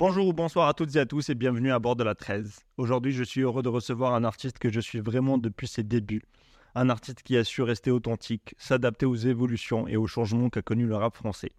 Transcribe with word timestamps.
Bonjour 0.00 0.28
ou 0.28 0.32
bonsoir 0.32 0.68
à 0.68 0.74
toutes 0.74 0.94
et 0.94 1.00
à 1.00 1.06
tous 1.06 1.28
et 1.28 1.34
bienvenue 1.34 1.72
à 1.72 1.80
bord 1.80 1.96
de 1.96 2.04
la 2.04 2.14
13. 2.14 2.60
Aujourd'hui, 2.76 3.10
je 3.10 3.24
suis 3.24 3.40
heureux 3.40 3.64
de 3.64 3.68
recevoir 3.68 4.14
un 4.14 4.22
artiste 4.22 4.60
que 4.60 4.70
je 4.70 4.78
suis 4.78 5.00
vraiment 5.00 5.38
depuis 5.38 5.66
ses 5.66 5.82
débuts. 5.82 6.22
Un 6.76 6.88
artiste 6.88 7.24
qui 7.24 7.36
a 7.36 7.42
su 7.42 7.62
rester 7.62 7.90
authentique, 7.90 8.54
s'adapter 8.58 9.06
aux 9.06 9.16
évolutions 9.16 9.88
et 9.88 9.96
aux 9.96 10.06
changements 10.06 10.50
qu'a 10.50 10.62
connu 10.62 10.86
le 10.86 10.94
rap 10.94 11.16
français. 11.16 11.50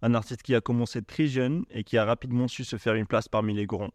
Un 0.00 0.14
artiste 0.14 0.42
qui 0.42 0.54
a 0.54 0.60
commencé 0.60 1.02
très 1.02 1.26
jeune 1.26 1.64
et 1.72 1.82
qui 1.82 1.98
a 1.98 2.04
rapidement 2.04 2.46
su 2.46 2.62
se 2.62 2.76
faire 2.76 2.94
une 2.94 3.08
place 3.08 3.26
parmi 3.26 3.52
les 3.52 3.66
grands. 3.66 3.90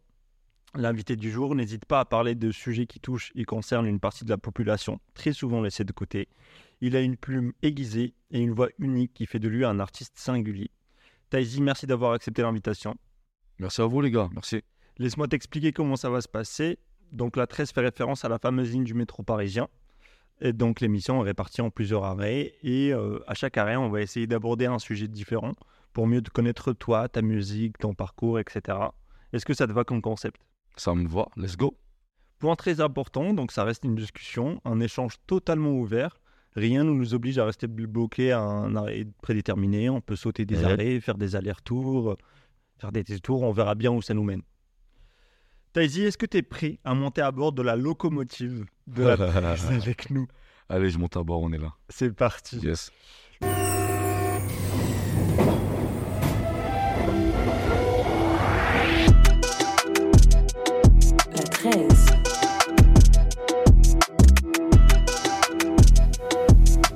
L'invité 0.75 1.15
du 1.15 1.31
jour 1.31 1.55
n'hésite 1.55 1.85
pas 1.85 2.01
à 2.01 2.05
parler 2.05 2.35
de 2.35 2.51
sujets 2.51 2.87
qui 2.87 2.99
touchent 2.99 3.31
et 3.35 3.45
concernent 3.45 3.87
une 3.87 4.01
partie 4.01 4.25
de 4.25 4.31
la 4.31 4.37
population, 4.37 4.99
très 5.13 5.31
souvent 5.31 5.61
laissée 5.61 5.85
de 5.85 5.93
côté. 5.93 6.27
Il 6.81 6.97
a 6.97 6.99
une 6.99 7.15
plume 7.15 7.53
aiguisée 7.61 8.15
et 8.31 8.41
une 8.41 8.51
voix 8.51 8.67
unique 8.79 9.13
qui 9.13 9.27
fait 9.27 9.39
de 9.39 9.47
lui 9.47 9.63
un 9.63 9.79
artiste 9.79 10.17
singulier. 10.17 10.71
Taizi, 11.29 11.61
merci 11.61 11.87
d'avoir 11.87 12.11
accepté 12.11 12.41
l'invitation. 12.41 12.97
Merci 13.59 13.81
à 13.81 13.85
vous, 13.85 14.01
les 14.01 14.11
gars. 14.11 14.29
Merci. 14.33 14.61
Laisse-moi 14.97 15.27
t'expliquer 15.27 15.71
comment 15.71 15.95
ça 15.95 16.09
va 16.09 16.21
se 16.21 16.27
passer. 16.27 16.77
Donc, 17.11 17.35
la 17.37 17.47
13 17.47 17.71
fait 17.71 17.81
référence 17.81 18.25
à 18.25 18.29
la 18.29 18.39
fameuse 18.39 18.71
ligne 18.71 18.83
du 18.83 18.93
métro 18.93 19.23
parisien. 19.23 19.67
Et 20.41 20.51
donc, 20.53 20.81
l'émission 20.81 21.21
est 21.21 21.27
répartie 21.27 21.61
en 21.61 21.69
plusieurs 21.69 22.03
arrêts. 22.03 22.53
Et 22.63 22.91
euh, 22.93 23.19
à 23.27 23.33
chaque 23.33 23.57
arrêt, 23.57 23.75
on 23.75 23.89
va 23.89 24.01
essayer 24.01 24.27
d'aborder 24.27 24.65
un 24.65 24.79
sujet 24.79 25.07
différent 25.07 25.51
pour 25.93 26.07
mieux 26.07 26.21
te 26.21 26.29
connaître 26.31 26.73
toi, 26.73 27.07
ta 27.07 27.21
musique, 27.21 27.77
ton 27.77 27.93
parcours, 27.93 28.39
etc. 28.39 28.77
Est-ce 29.31 29.45
que 29.45 29.53
ça 29.53 29.67
te 29.67 29.71
va 29.71 29.83
comme 29.83 30.01
concept? 30.01 30.41
Ça 30.75 30.95
me 30.95 31.07
va. 31.07 31.27
Let's 31.37 31.55
go. 31.55 31.77
Point 32.39 32.55
très 32.55 32.81
important, 32.81 33.33
donc 33.33 33.51
ça 33.51 33.63
reste 33.63 33.83
une 33.85 33.95
discussion, 33.95 34.59
un 34.65 34.79
échange 34.79 35.15
totalement 35.27 35.71
ouvert. 35.71 36.19
Rien 36.55 36.83
ne 36.83 36.91
nous 36.91 37.13
oblige 37.13 37.37
à 37.37 37.45
rester 37.45 37.67
bloqué 37.67 38.31
à 38.31 38.39
un 38.41 38.75
arrêt 38.75 39.05
prédéterminé. 39.21 39.89
On 39.89 40.01
peut 40.01 40.15
sauter 40.15 40.45
des 40.45 40.57
Ouais. 40.57 40.71
arrêts, 40.73 40.99
faire 40.99 41.17
des 41.17 41.35
allers-retours, 41.35 42.17
faire 42.77 42.91
des 42.91 43.03
détours. 43.03 43.43
On 43.43 43.51
verra 43.51 43.75
bien 43.75 43.91
où 43.91 44.01
ça 44.01 44.13
nous 44.13 44.23
mène. 44.23 44.41
Taizi, 45.73 46.03
est-ce 46.03 46.17
que 46.17 46.25
tu 46.25 46.37
es 46.37 46.41
prêt 46.43 46.79
à 46.83 46.93
monter 46.93 47.21
à 47.21 47.31
bord 47.31 47.51
de 47.51 47.63
la 47.63 47.75
locomotive 47.75 48.65
de 48.87 49.03
la 49.03 49.51
avec 49.69 50.09
nous? 50.11 50.27
Allez, 50.69 50.89
je 50.89 50.97
monte 50.99 51.17
à 51.17 51.23
bord, 51.23 51.41
on 51.41 51.51
est 51.51 51.57
là. 51.57 51.73
C'est 51.89 52.13
parti. 52.15 52.59
Yes. 52.59 52.91
La 61.35 61.43
13. 61.43 62.05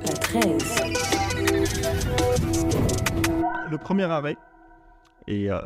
La 0.04 0.12
13. 0.12 0.82
Le 3.70 3.78
premier 3.78 4.04
arrêt, 4.04 4.36
et 5.28 5.50
euh, 5.50 5.60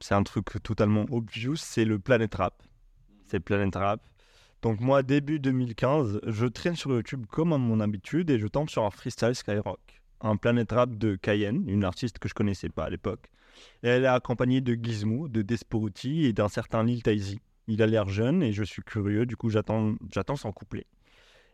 c'est 0.00 0.14
un 0.14 0.24
truc 0.24 0.46
totalement 0.64 1.06
obvious, 1.10 1.54
c'est 1.54 1.84
le 1.84 2.00
Planet 2.00 2.34
Rap. 2.34 2.60
C'est 3.26 3.38
Planet 3.38 3.74
Rap. 3.76 4.00
Donc 4.62 4.80
moi, 4.80 5.04
début 5.04 5.38
2015, 5.38 6.20
je 6.26 6.46
traîne 6.46 6.74
sur 6.74 6.90
YouTube 6.90 7.24
comme 7.30 7.52
à 7.52 7.58
mon 7.58 7.78
habitude 7.78 8.30
et 8.30 8.38
je 8.40 8.48
tombe 8.48 8.68
sur 8.68 8.84
un 8.84 8.90
freestyle 8.90 9.36
Skyrock. 9.36 10.02
Un 10.20 10.36
Planet 10.36 10.70
Rap 10.72 10.98
de 10.98 11.14
Cayenne, 11.14 11.68
une 11.68 11.84
artiste 11.84 12.18
que 12.18 12.28
je 12.28 12.34
connaissais 12.34 12.68
pas 12.68 12.84
à 12.84 12.90
l'époque. 12.90 13.30
Elle 13.82 14.04
est 14.04 14.08
accompagnée 14.08 14.60
de 14.60 14.74
Gizmo, 14.74 15.28
de 15.28 15.42
Desporuti 15.42 16.26
et 16.26 16.32
d'un 16.32 16.48
certain 16.48 16.82
Lil 16.82 17.04
Taizi. 17.04 17.40
Il 17.68 17.82
a 17.82 17.86
l'air 17.86 18.08
jeune 18.08 18.42
et 18.42 18.52
je 18.52 18.64
suis 18.64 18.82
curieux, 18.82 19.24
du 19.24 19.36
coup 19.36 19.50
j'attends 19.50 19.94
j'attends 20.12 20.36
son 20.36 20.50
couplet. 20.50 20.86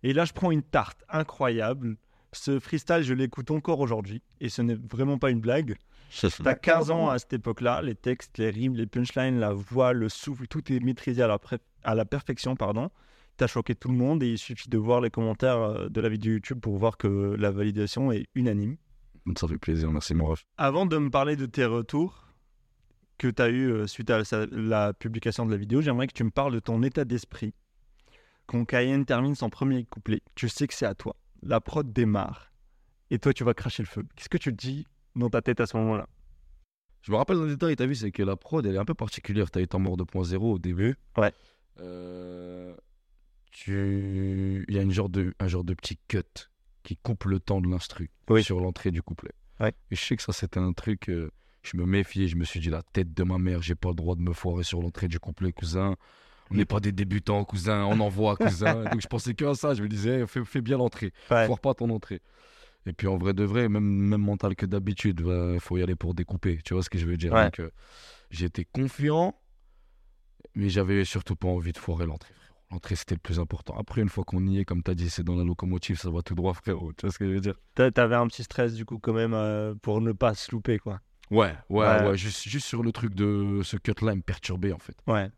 Et 0.02 0.14
là, 0.14 0.24
je 0.24 0.32
prends 0.32 0.50
une 0.50 0.62
tarte 0.62 1.04
incroyable. 1.10 1.96
Ce 2.32 2.58
freestyle, 2.60 3.02
je 3.02 3.12
l'écoute 3.12 3.50
encore 3.50 3.80
aujourd'hui 3.80 4.22
et 4.40 4.48
ce 4.48 4.62
n'est 4.62 4.74
vraiment 4.74 5.18
pas 5.18 5.30
une 5.30 5.40
blague. 5.40 5.76
T'as 6.44 6.54
15 6.54 6.90
ans 6.90 7.08
à 7.10 7.18
cette 7.18 7.32
époque-là, 7.34 7.82
les 7.82 7.94
textes, 7.94 8.38
les 8.38 8.50
rimes, 8.50 8.74
les 8.74 8.86
punchlines, 8.86 9.38
la 9.38 9.52
voix, 9.52 9.92
le 9.92 10.08
souffle, 10.08 10.46
tout 10.46 10.72
est 10.72 10.80
maîtrisé 10.80 11.22
à 11.22 11.26
la, 11.26 11.38
pré- 11.38 11.58
à 11.84 11.94
la 11.94 12.04
perfection, 12.04 12.56
pardon. 12.56 12.90
T'as 13.36 13.46
choqué 13.48 13.74
tout 13.74 13.88
le 13.88 13.96
monde 13.96 14.22
et 14.22 14.30
il 14.32 14.38
suffit 14.38 14.68
de 14.70 14.78
voir 14.78 15.00
les 15.02 15.10
commentaires 15.10 15.58
euh, 15.58 15.88
de 15.88 16.00
la 16.00 16.08
vidéo 16.08 16.32
YouTube 16.34 16.60
pour 16.60 16.76
voir 16.78 16.96
que 16.96 17.34
la 17.38 17.50
validation 17.50 18.10
est 18.12 18.26
unanime. 18.34 18.76
Ça 19.36 19.46
fait 19.48 19.58
plaisir. 19.58 19.90
Merci, 19.90 20.14
mon 20.14 20.26
ref. 20.26 20.46
Avant 20.56 20.86
de 20.86 20.96
me 20.96 21.10
parler 21.10 21.36
de 21.36 21.44
tes 21.46 21.64
retours 21.66 22.28
que 23.18 23.28
tu 23.28 23.42
as 23.42 23.48
eu 23.48 23.70
euh, 23.72 23.86
suite 23.86 24.08
à 24.10 24.22
la 24.52 24.94
publication 24.94 25.44
de 25.44 25.50
la 25.50 25.56
vidéo, 25.58 25.80
j'aimerais 25.82 26.06
que 26.06 26.12
tu 26.14 26.24
me 26.24 26.30
parles 26.30 26.52
de 26.54 26.60
ton 26.60 26.82
état 26.82 27.04
d'esprit. 27.04 27.52
Quand 28.46 28.64
Cayenne 28.64 29.04
termine 29.04 29.34
son 29.34 29.50
premier 29.50 29.84
couplet, 29.84 30.20
tu 30.34 30.48
sais 30.48 30.66
que 30.66 30.74
c'est 30.74 30.86
à 30.86 30.94
toi. 30.94 31.16
La 31.42 31.60
prod 31.60 31.92
démarre 31.92 32.52
et 33.10 33.18
toi 33.18 33.32
tu 33.34 33.44
vas 33.44 33.54
cracher 33.54 33.82
le 33.82 33.88
feu. 33.88 34.04
Qu'est-ce 34.14 34.28
que 34.28 34.38
tu 34.38 34.50
te 34.54 34.56
dis 34.66 34.86
dans 35.16 35.30
ta 35.30 35.42
tête 35.42 35.60
à 35.60 35.66
ce 35.66 35.76
moment-là 35.76 36.06
Je 37.02 37.10
me 37.10 37.16
rappelle 37.16 37.38
d'un 37.38 37.46
détail, 37.46 37.74
t'as 37.76 37.86
vu, 37.86 37.94
c'est 37.94 38.12
que 38.12 38.22
la 38.22 38.36
prod, 38.36 38.64
elle 38.64 38.74
est 38.74 38.78
un 38.78 38.84
peu 38.84 38.94
particulière. 38.94 39.50
T'as 39.50 39.60
été 39.60 39.74
en 39.76 39.80
mort 39.80 39.96
2.0 39.96 40.36
au 40.36 40.58
début. 40.58 40.96
Ouais. 41.16 41.32
Euh, 41.80 42.74
tu... 43.50 44.64
Il 44.68 44.74
y 44.74 44.78
a 44.78 44.82
une 44.82 44.92
genre 44.92 45.08
de... 45.08 45.34
un 45.38 45.48
genre 45.48 45.64
de 45.64 45.74
petit 45.74 45.98
cut 46.08 46.22
qui 46.82 46.96
coupe 46.96 47.24
le 47.24 47.40
temps 47.40 47.60
de 47.60 47.68
l'instru 47.68 48.10
Oui. 48.28 48.42
sur 48.44 48.60
l'entrée 48.60 48.90
du 48.90 49.02
couplet. 49.02 49.32
Ouais. 49.60 49.72
Et 49.90 49.96
je 49.96 50.04
sais 50.04 50.16
que 50.16 50.22
ça, 50.22 50.32
c'était 50.32 50.60
un 50.60 50.72
truc... 50.72 51.08
euh, 51.08 51.30
Je 51.62 51.76
me 51.76 51.84
méfiais, 51.84 52.28
je 52.28 52.36
me 52.36 52.44
suis 52.44 52.60
dit, 52.60 52.70
la 52.70 52.82
tête 52.82 53.12
de 53.14 53.22
ma 53.24 53.38
mère, 53.38 53.62
j'ai 53.62 53.74
pas 53.74 53.88
le 53.88 53.94
droit 53.94 54.14
de 54.14 54.20
me 54.20 54.32
foirer 54.32 54.62
sur 54.62 54.80
l'entrée 54.82 55.08
du 55.08 55.18
couplet, 55.18 55.52
cousin. 55.52 55.96
On 56.50 56.54
n'est 56.54 56.64
pas 56.64 56.78
des 56.78 56.92
débutants, 56.92 57.44
cousin, 57.44 57.84
on 57.86 57.98
envoie, 57.98 58.36
cousin. 58.36 58.84
Donc 58.92 59.00
je 59.00 59.08
pensais 59.08 59.34
que 59.34 59.44
à 59.46 59.54
ça, 59.54 59.74
je 59.74 59.82
me 59.82 59.88
disais, 59.88 60.24
fais, 60.28 60.44
fais 60.44 60.60
bien 60.60 60.76
l'entrée. 60.78 61.12
Ouais. 61.30 61.46
Foire 61.46 61.58
pas 61.58 61.74
ton 61.74 61.90
entrée. 61.90 62.20
Et 62.86 62.92
puis 62.92 63.08
en 63.08 63.16
vrai 63.18 63.34
de 63.34 63.42
vrai, 63.44 63.68
même, 63.68 63.84
même 63.84 64.20
mental 64.22 64.54
que 64.54 64.64
d'habitude, 64.66 65.22
il 65.26 65.60
faut 65.60 65.76
y 65.76 65.82
aller 65.82 65.96
pour 65.96 66.14
découper. 66.14 66.60
Tu 66.64 66.74
vois 66.74 66.82
ce 66.82 66.90
que 66.90 66.98
je 66.98 67.06
veux 67.06 67.16
dire? 67.16 67.32
Ouais. 67.32 67.50
Euh, 67.58 67.70
j'étais 68.30 68.64
confiant, 68.64 69.34
mais 70.54 70.68
j'avais 70.68 71.04
surtout 71.04 71.36
pas 71.36 71.48
envie 71.48 71.72
de 71.72 71.78
foirer 71.78 72.06
l'entrée. 72.06 72.32
L'entrée, 72.70 72.96
c'était 72.96 73.14
le 73.14 73.20
plus 73.20 73.38
important. 73.38 73.76
Après, 73.78 74.00
une 74.00 74.08
fois 74.08 74.24
qu'on 74.24 74.44
y 74.46 74.58
est, 74.58 74.64
comme 74.64 74.82
tu 74.82 74.90
as 74.90 74.94
dit, 74.94 75.08
c'est 75.10 75.22
dans 75.22 75.36
la 75.36 75.44
locomotive, 75.44 75.98
ça 75.98 76.10
va 76.10 76.22
tout 76.22 76.34
droit, 76.34 76.54
frérot. 76.64 76.92
Tu 76.94 77.06
vois 77.06 77.12
ce 77.12 77.18
que 77.18 77.26
je 77.26 77.32
veux 77.32 77.40
dire? 77.40 77.54
T'a- 77.74 77.90
T'avais 77.90 78.16
un 78.16 78.26
petit 78.26 78.42
stress 78.42 78.74
du 78.74 78.84
coup 78.84 78.98
quand 78.98 79.12
même 79.12 79.34
euh, 79.34 79.74
pour 79.82 80.00
ne 80.00 80.12
pas 80.12 80.34
se 80.34 80.50
louper 80.52 80.78
quoi. 80.78 81.00
Ouais, 81.30 81.54
ouais, 81.70 81.86
Ouais. 81.86 82.06
ouais. 82.08 82.16
juste, 82.16 82.48
juste 82.48 82.66
sur 82.66 82.82
le 82.84 82.92
truc 82.92 83.14
de 83.14 83.60
ce 83.64 83.76
cut-là, 83.76 84.12
il 84.12 84.18
me 84.18 84.22
perturbait, 84.22 84.72
en 84.72 84.78
fait. 84.78 84.96
Ouais. 85.08 85.28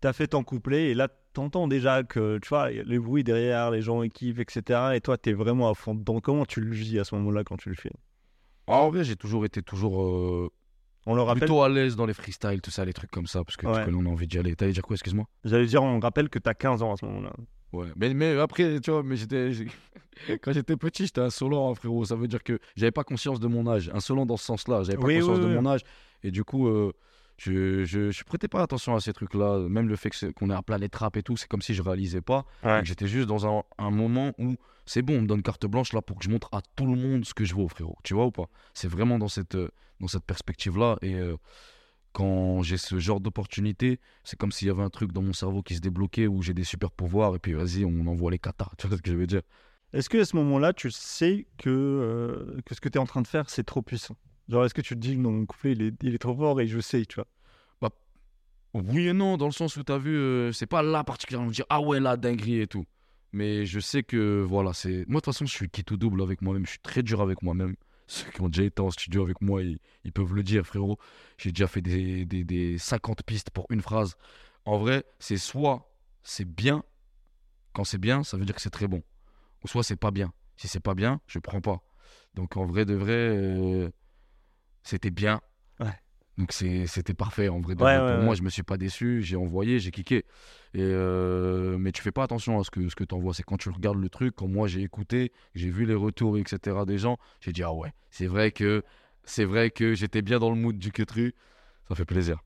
T'as 0.00 0.12
fait 0.12 0.28
ton 0.28 0.42
couplet 0.44 0.90
et 0.90 0.94
là 0.94 1.08
t'entends 1.32 1.68
déjà 1.68 2.02
que 2.02 2.38
tu 2.38 2.48
vois 2.48 2.70
les 2.70 2.98
bruits 2.98 3.22
derrière, 3.24 3.70
les 3.70 3.82
gens 3.82 4.00
kiffent, 4.08 4.38
etc. 4.38 4.92
Et 4.94 5.00
toi 5.00 5.18
t'es 5.18 5.32
vraiment 5.32 5.68
à 5.70 5.74
fond 5.74 5.94
dedans. 5.94 6.20
Comment 6.20 6.46
tu 6.46 6.60
le 6.60 6.72
vis 6.74 6.98
à 6.98 7.04
ce 7.04 7.14
moment-là 7.16 7.44
quand 7.44 7.56
tu 7.56 7.68
le 7.68 7.74
fais? 7.74 7.92
En 8.66 8.88
vrai, 8.88 9.04
j'ai 9.04 9.16
toujours 9.16 9.44
été 9.44 9.62
toujours 9.62 10.02
euh, 10.02 10.48
On 11.06 11.14
le 11.14 11.22
rappelle? 11.22 11.40
plutôt 11.40 11.62
à 11.62 11.68
l'aise 11.68 11.96
dans 11.96 12.06
les 12.06 12.14
freestyles, 12.14 12.60
tout 12.62 12.70
ça, 12.70 12.84
les 12.84 12.92
trucs 12.92 13.10
comme 13.10 13.26
ça, 13.26 13.42
parce 13.44 13.56
que 13.56 13.66
Ouais. 13.66 13.84
on 13.92 14.06
a 14.06 14.08
envie 14.08 14.26
d'y 14.28 14.38
aller. 14.38 14.54
T'allais 14.54 14.72
dire 14.72 14.82
quoi, 14.82 14.94
excuse-moi? 14.94 15.26
J'allais 15.44 15.66
dire 15.66 15.82
on 15.82 15.98
rappelle 15.98 16.28
que 16.28 16.38
t'as 16.38 16.54
15 16.54 16.82
ans 16.82 16.92
à 16.92 16.96
ce 16.96 17.04
moment-là. 17.06 17.32
Ouais, 17.72 17.88
mais, 17.96 18.14
mais 18.14 18.38
après, 18.38 18.80
tu 18.80 18.90
vois, 18.90 19.02
mais 19.02 19.16
j'étais, 19.16 19.50
quand 20.42 20.52
j'étais 20.52 20.76
petit, 20.76 21.06
j'étais 21.06 21.20
insolent, 21.20 21.70
hein, 21.70 21.74
frérot. 21.74 22.04
Ça 22.04 22.16
veut 22.16 22.26
dire 22.28 22.42
que 22.42 22.58
j'avais 22.74 22.90
pas 22.90 23.04
conscience 23.04 23.38
de 23.40 23.46
mon 23.48 23.66
âge. 23.68 23.90
Insolent 23.94 24.26
dans 24.26 24.36
ce 24.36 24.44
sens-là, 24.44 24.82
j'avais 24.82 24.98
pas 24.98 25.06
Oui, 25.06 25.16
conscience 25.16 25.38
oui, 25.38 25.44
de 25.44 25.54
mon 25.54 25.66
âge. 25.66 25.80
Et 26.22 26.30
du 26.30 26.42
coup, 26.44 26.68
euh, 26.68 26.92
je, 27.40 27.84
je, 27.86 28.10
je 28.10 28.24
prêtais 28.24 28.48
pas 28.48 28.62
attention 28.62 28.94
à 28.94 29.00
ces 29.00 29.14
trucs-là. 29.14 29.66
Même 29.68 29.88
le 29.88 29.96
fait 29.96 30.10
qu'on 30.34 30.50
est 30.50 30.54
à 30.54 30.60
planète 30.60 30.94
rap 30.94 31.16
et 31.16 31.22
tout, 31.22 31.38
c'est 31.38 31.48
comme 31.48 31.62
si 31.62 31.72
je 31.72 31.80
réalisais 31.80 32.20
pas. 32.20 32.44
Ouais. 32.62 32.82
J'étais 32.84 33.06
juste 33.06 33.26
dans 33.26 33.46
un, 33.46 33.62
un 33.78 33.90
moment 33.90 34.32
où 34.38 34.56
c'est 34.84 35.00
bon, 35.00 35.16
on 35.16 35.22
me 35.22 35.26
donne 35.26 35.42
carte 35.42 35.64
blanche 35.66 35.94
là 35.94 36.02
pour 36.02 36.18
que 36.18 36.24
je 36.24 36.28
montre 36.28 36.50
à 36.52 36.60
tout 36.76 36.84
le 36.84 37.00
monde 37.00 37.24
ce 37.24 37.32
que 37.32 37.46
je 37.46 37.54
vaux, 37.54 37.66
frérot. 37.66 37.96
Tu 38.04 38.12
vois 38.12 38.26
ou 38.26 38.30
pas? 38.30 38.46
C'est 38.74 38.88
vraiment 38.88 39.18
dans 39.18 39.28
cette, 39.28 39.54
euh, 39.54 39.70
dans 40.00 40.06
cette 40.06 40.24
perspective-là. 40.24 40.98
Et 41.00 41.14
euh, 41.14 41.36
quand 42.12 42.62
j'ai 42.62 42.76
ce 42.76 42.98
genre 42.98 43.20
d'opportunité, 43.20 44.00
c'est 44.22 44.38
comme 44.38 44.52
s'il 44.52 44.68
y 44.68 44.70
avait 44.70 44.82
un 44.82 44.90
truc 44.90 45.12
dans 45.12 45.22
mon 45.22 45.32
cerveau 45.32 45.62
qui 45.62 45.76
se 45.76 45.80
débloquait 45.80 46.26
où 46.26 46.42
j'ai 46.42 46.52
des 46.52 46.64
super 46.64 46.90
pouvoirs 46.90 47.34
et 47.34 47.38
puis 47.38 47.54
vas-y, 47.54 47.86
on 47.86 48.06
envoie 48.06 48.30
les 48.30 48.38
katas. 48.38 48.68
Tu 48.78 48.86
vois 48.86 48.98
ce 48.98 49.02
que 49.02 49.10
je 49.10 49.16
veux 49.16 49.26
dire? 49.26 49.42
Est-ce 49.94 50.10
que 50.10 50.18
à 50.18 50.24
ce 50.26 50.36
moment-là 50.36 50.74
tu 50.74 50.90
sais 50.90 51.46
que, 51.56 51.70
euh, 51.70 52.60
que 52.66 52.74
ce 52.74 52.82
que 52.82 52.90
t'es 52.90 52.98
en 52.98 53.06
train 53.06 53.22
de 53.22 53.26
faire 53.26 53.48
c'est 53.48 53.64
trop 53.64 53.80
puissant? 53.80 54.16
Genre 54.50 54.64
est-ce 54.64 54.74
que 54.74 54.82
tu 54.82 54.94
te 54.94 55.00
dis 55.00 55.16
non 55.16 55.30
mon 55.30 55.46
couplet 55.46 55.72
il 55.72 55.82
est, 55.82 56.02
il 56.02 56.14
est 56.14 56.18
trop 56.18 56.36
fort 56.36 56.60
et 56.60 56.66
je 56.66 56.80
sais 56.80 57.06
tu 57.06 57.16
vois? 57.16 57.26
Oui 58.74 59.08
et 59.08 59.12
non, 59.12 59.36
dans 59.36 59.46
le 59.46 59.52
sens 59.52 59.76
où 59.76 59.82
tu 59.82 59.92
as 59.92 59.98
vu, 59.98 60.16
euh, 60.16 60.52
c'est 60.52 60.66
pas 60.66 60.82
là 60.82 61.02
particulièrement 61.02 61.48
me 61.48 61.52
dire 61.52 61.64
ah 61.68 61.80
ouais, 61.80 61.98
la 61.98 62.16
dinguerie 62.16 62.60
et 62.60 62.66
tout. 62.66 62.84
Mais 63.32 63.66
je 63.66 63.80
sais 63.80 64.02
que 64.02 64.42
voilà, 64.42 64.72
c'est. 64.72 65.04
Moi, 65.08 65.20
de 65.20 65.24
toute 65.24 65.26
façon, 65.26 65.44
je 65.46 65.52
suis 65.52 65.68
qui 65.68 65.84
tout 65.84 65.96
double 65.96 66.22
avec 66.22 66.42
moi-même. 66.42 66.66
Je 66.66 66.70
suis 66.72 66.80
très 66.80 67.02
dur 67.02 67.20
avec 67.20 67.42
moi-même. 67.42 67.74
Ceux 68.06 68.28
qui 68.30 68.40
ont 68.40 68.48
déjà 68.48 68.64
été 68.64 68.80
en 68.82 68.90
studio 68.90 69.22
avec 69.22 69.40
moi, 69.40 69.62
ils, 69.62 69.78
ils 70.04 70.12
peuvent 70.12 70.34
le 70.34 70.42
dire, 70.42 70.64
frérot. 70.66 70.98
J'ai 71.38 71.50
déjà 71.52 71.68
fait 71.68 71.80
des, 71.80 72.24
des, 72.24 72.44
des 72.44 72.78
50 72.78 73.22
pistes 73.24 73.50
pour 73.50 73.66
une 73.70 73.80
phrase. 73.80 74.16
En 74.64 74.78
vrai, 74.78 75.04
c'est 75.18 75.36
soit 75.36 75.92
c'est 76.22 76.44
bien. 76.44 76.84
Quand 77.72 77.84
c'est 77.84 77.98
bien, 77.98 78.24
ça 78.24 78.36
veut 78.36 78.44
dire 78.44 78.54
que 78.54 78.60
c'est 78.62 78.70
très 78.70 78.88
bon. 78.88 79.02
Ou 79.64 79.68
soit 79.68 79.84
c'est 79.84 79.96
pas 79.96 80.10
bien. 80.10 80.32
Si 80.56 80.68
c'est 80.68 80.80
pas 80.80 80.94
bien, 80.94 81.20
je 81.26 81.38
prends 81.38 81.60
pas. 81.60 81.82
Donc 82.34 82.56
en 82.56 82.66
vrai 82.66 82.84
de 82.84 82.94
vrai, 82.94 83.12
euh, 83.12 83.90
c'était 84.82 85.10
bien. 85.10 85.40
Ouais. 85.78 85.94
Donc 86.38 86.52
c'était 86.52 87.14
parfait 87.14 87.48
en 87.48 87.60
vrai. 87.60 87.74
Ouais, 87.74 87.98
ouais, 87.98 88.14
pour 88.14 88.24
moi, 88.24 88.34
je 88.34 88.42
me 88.42 88.48
suis 88.48 88.62
pas 88.62 88.78
déçu. 88.78 89.20
J'ai 89.22 89.36
envoyé, 89.36 89.78
j'ai 89.78 89.90
kické. 89.90 90.24
Et 90.72 90.80
euh, 90.80 91.76
mais 91.76 91.92
tu 91.92 92.00
fais 92.00 92.12
pas 92.12 92.22
attention 92.22 92.58
à 92.58 92.64
ce 92.64 92.70
que, 92.70 92.88
ce 92.88 92.96
que 92.96 93.04
tu 93.04 93.14
envoies. 93.14 93.34
C'est 93.34 93.42
quand 93.42 93.58
tu 93.58 93.68
regardes 93.68 93.98
le 93.98 94.08
truc, 94.08 94.36
quand 94.36 94.48
moi 94.48 94.66
j'ai 94.66 94.80
écouté, 94.80 95.32
j'ai 95.54 95.70
vu 95.70 95.84
les 95.84 95.94
retours, 95.94 96.38
etc. 96.38 96.78
des 96.86 96.96
gens, 96.96 97.18
j'ai 97.40 97.52
dit 97.52 97.62
ah 97.62 97.74
ouais, 97.74 97.92
c'est 98.10 98.26
vrai 98.26 98.52
que 98.52 98.82
c'est 99.24 99.44
vrai 99.44 99.70
que 99.70 99.94
j'étais 99.94 100.22
bien 100.22 100.38
dans 100.38 100.50
le 100.50 100.56
mood 100.56 100.78
du 100.78 100.92
Quetru. 100.92 101.34
Ça 101.88 101.94
fait 101.94 102.04
plaisir. 102.04 102.38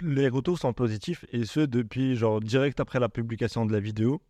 les 0.00 0.28
retours 0.28 0.58
sont 0.58 0.72
positifs 0.72 1.24
et 1.32 1.44
ce 1.44 1.60
depuis 1.60 2.16
genre 2.16 2.40
direct 2.40 2.80
après 2.80 2.98
la 2.98 3.08
publication 3.08 3.66
de 3.66 3.72
la 3.72 3.80
vidéo. 3.80 4.22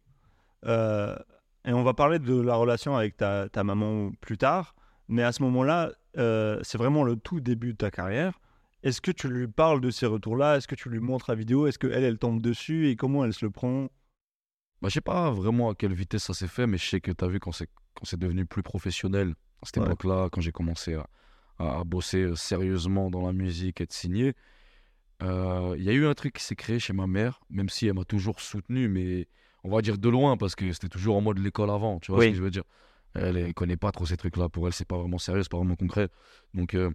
Euh, 0.67 1.17
et 1.65 1.73
on 1.73 1.83
va 1.83 1.95
parler 1.95 2.19
de 2.19 2.39
la 2.41 2.57
relation 2.57 2.97
avec 2.97 3.17
ta, 3.17 3.49
ta 3.49 3.65
maman 3.65 4.11
plus 4.21 4.37
tard, 4.37 4.75
mais 5.07 5.23
à 5.23 5.33
ce 5.33 5.43
moment-là, 5.43 5.93
euh, 6.19 6.59
c'est 6.63 6.79
vraiment 6.79 7.05
le 7.05 7.17
tout 7.17 7.41
début 7.41 7.73
de 7.73 7.79
ta 7.79 7.91
carrière. 7.91 8.41
Est-ce 8.83 9.01
que 9.01 9.11
tu 9.11 9.29
lui 9.29 9.49
parles 9.49 9.81
de 9.81 9.91
ces 9.91 10.07
retours-là? 10.07 10.57
Est-ce 10.57 10.69
que 10.69 10.75
tu 10.75 10.89
lui 10.89 11.01
montres 11.01 11.27
la 11.31 11.35
vidéo? 11.35 11.67
Est-ce 11.67 11.79
qu'elle, 11.79 12.05
elle 12.05 12.19
tombe 12.19 12.41
dessus 12.41 12.89
et 12.89 12.97
comment 12.97 13.25
elle 13.25 13.33
se 13.35 13.45
le 13.45 13.51
prend? 13.51 13.89
Bah, 14.81 14.89
je 14.89 14.95
sais 14.95 15.01
pas 15.01 15.31
vraiment 15.33 15.71
à 15.71 15.75
quelle 15.75 15.93
vitesse 15.95 16.25
ça 16.25 16.35
s'est 16.35 16.47
fait, 16.49 16.67
mais 16.67 16.79
je 16.79 16.89
sais 16.89 17.01
que 17.01 17.11
tu 17.11 17.25
as 17.25 17.29
vu 17.29 17.41
quand 17.41 17.53
c'est 17.53 17.69
quand 17.95 18.05
c'est 18.05 18.19
devenu 18.19 18.47
plus 18.47 18.63
professionnel, 18.63 19.35
à 19.61 19.67
cette 19.67 19.79
Ouais. 19.79 19.85
époque-là, 19.87 20.29
quand 20.31 20.41
j'ai 20.41 20.53
commencé 20.53 20.95
à, 20.95 21.07
à- 21.59 21.81
à 21.81 21.85
bosser 21.85 22.23
euh, 22.23 22.37
sérieusement 22.37 23.11
dans 23.11 23.27
la 23.27 23.33
musique 23.33 23.81
et 23.81 23.87
de 23.87 23.93
signer, 23.93 24.35
euh, 25.23 25.75
il 25.77 25.83
y 25.85 25.91
a 25.91 25.93
eu 25.93 26.07
un 26.07 26.15
truc 26.15 26.35
qui 26.35 26.45
s'est 26.45 26.55
créé 26.55 26.79
chez 26.79 26.93
ma 26.93 27.09
mère, 27.09 27.41
même 27.51 27.69
si 27.69 27.89
elle 27.89 27.95
m'a 27.95 28.05
toujours 28.05 28.41
soutenu, 28.41 28.89
mais 28.89 29.27
on 29.65 29.71
va 29.71 29.83
dire 29.83 29.99
de 29.99 30.09
loin, 30.09 30.37
parce 30.37 30.55
que 30.55 30.73
c'était 30.73 30.89
toujours 30.89 31.17
en 31.17 31.21
mode 31.21 31.39
l'école 31.39 31.71
avant, 31.71 31.99
tu 31.99 32.13
vois 32.13 32.21
Oui. 32.21 32.27
ce 32.27 32.31
que 32.31 32.37
je 32.37 32.43
veux 32.43 32.51
dire? 32.53 32.63
Elle 33.21 33.47
ne 33.49 33.53
connaît 33.53 33.77
pas 33.77 33.93
trop 33.93 34.07
ces 34.07 34.17
trucs-là, 34.17 34.49
pour 34.49 34.67
elle, 34.67 34.73
c'est 34.73 34.87
pas 34.87 34.99
vraiment 34.99 35.19
sérieux, 35.19 35.43
c'est 35.43 35.51
pas 35.51 35.59
vraiment 35.59 35.77
concret. 35.77 36.09
Donc, 36.55 36.75
euh, 36.75 36.91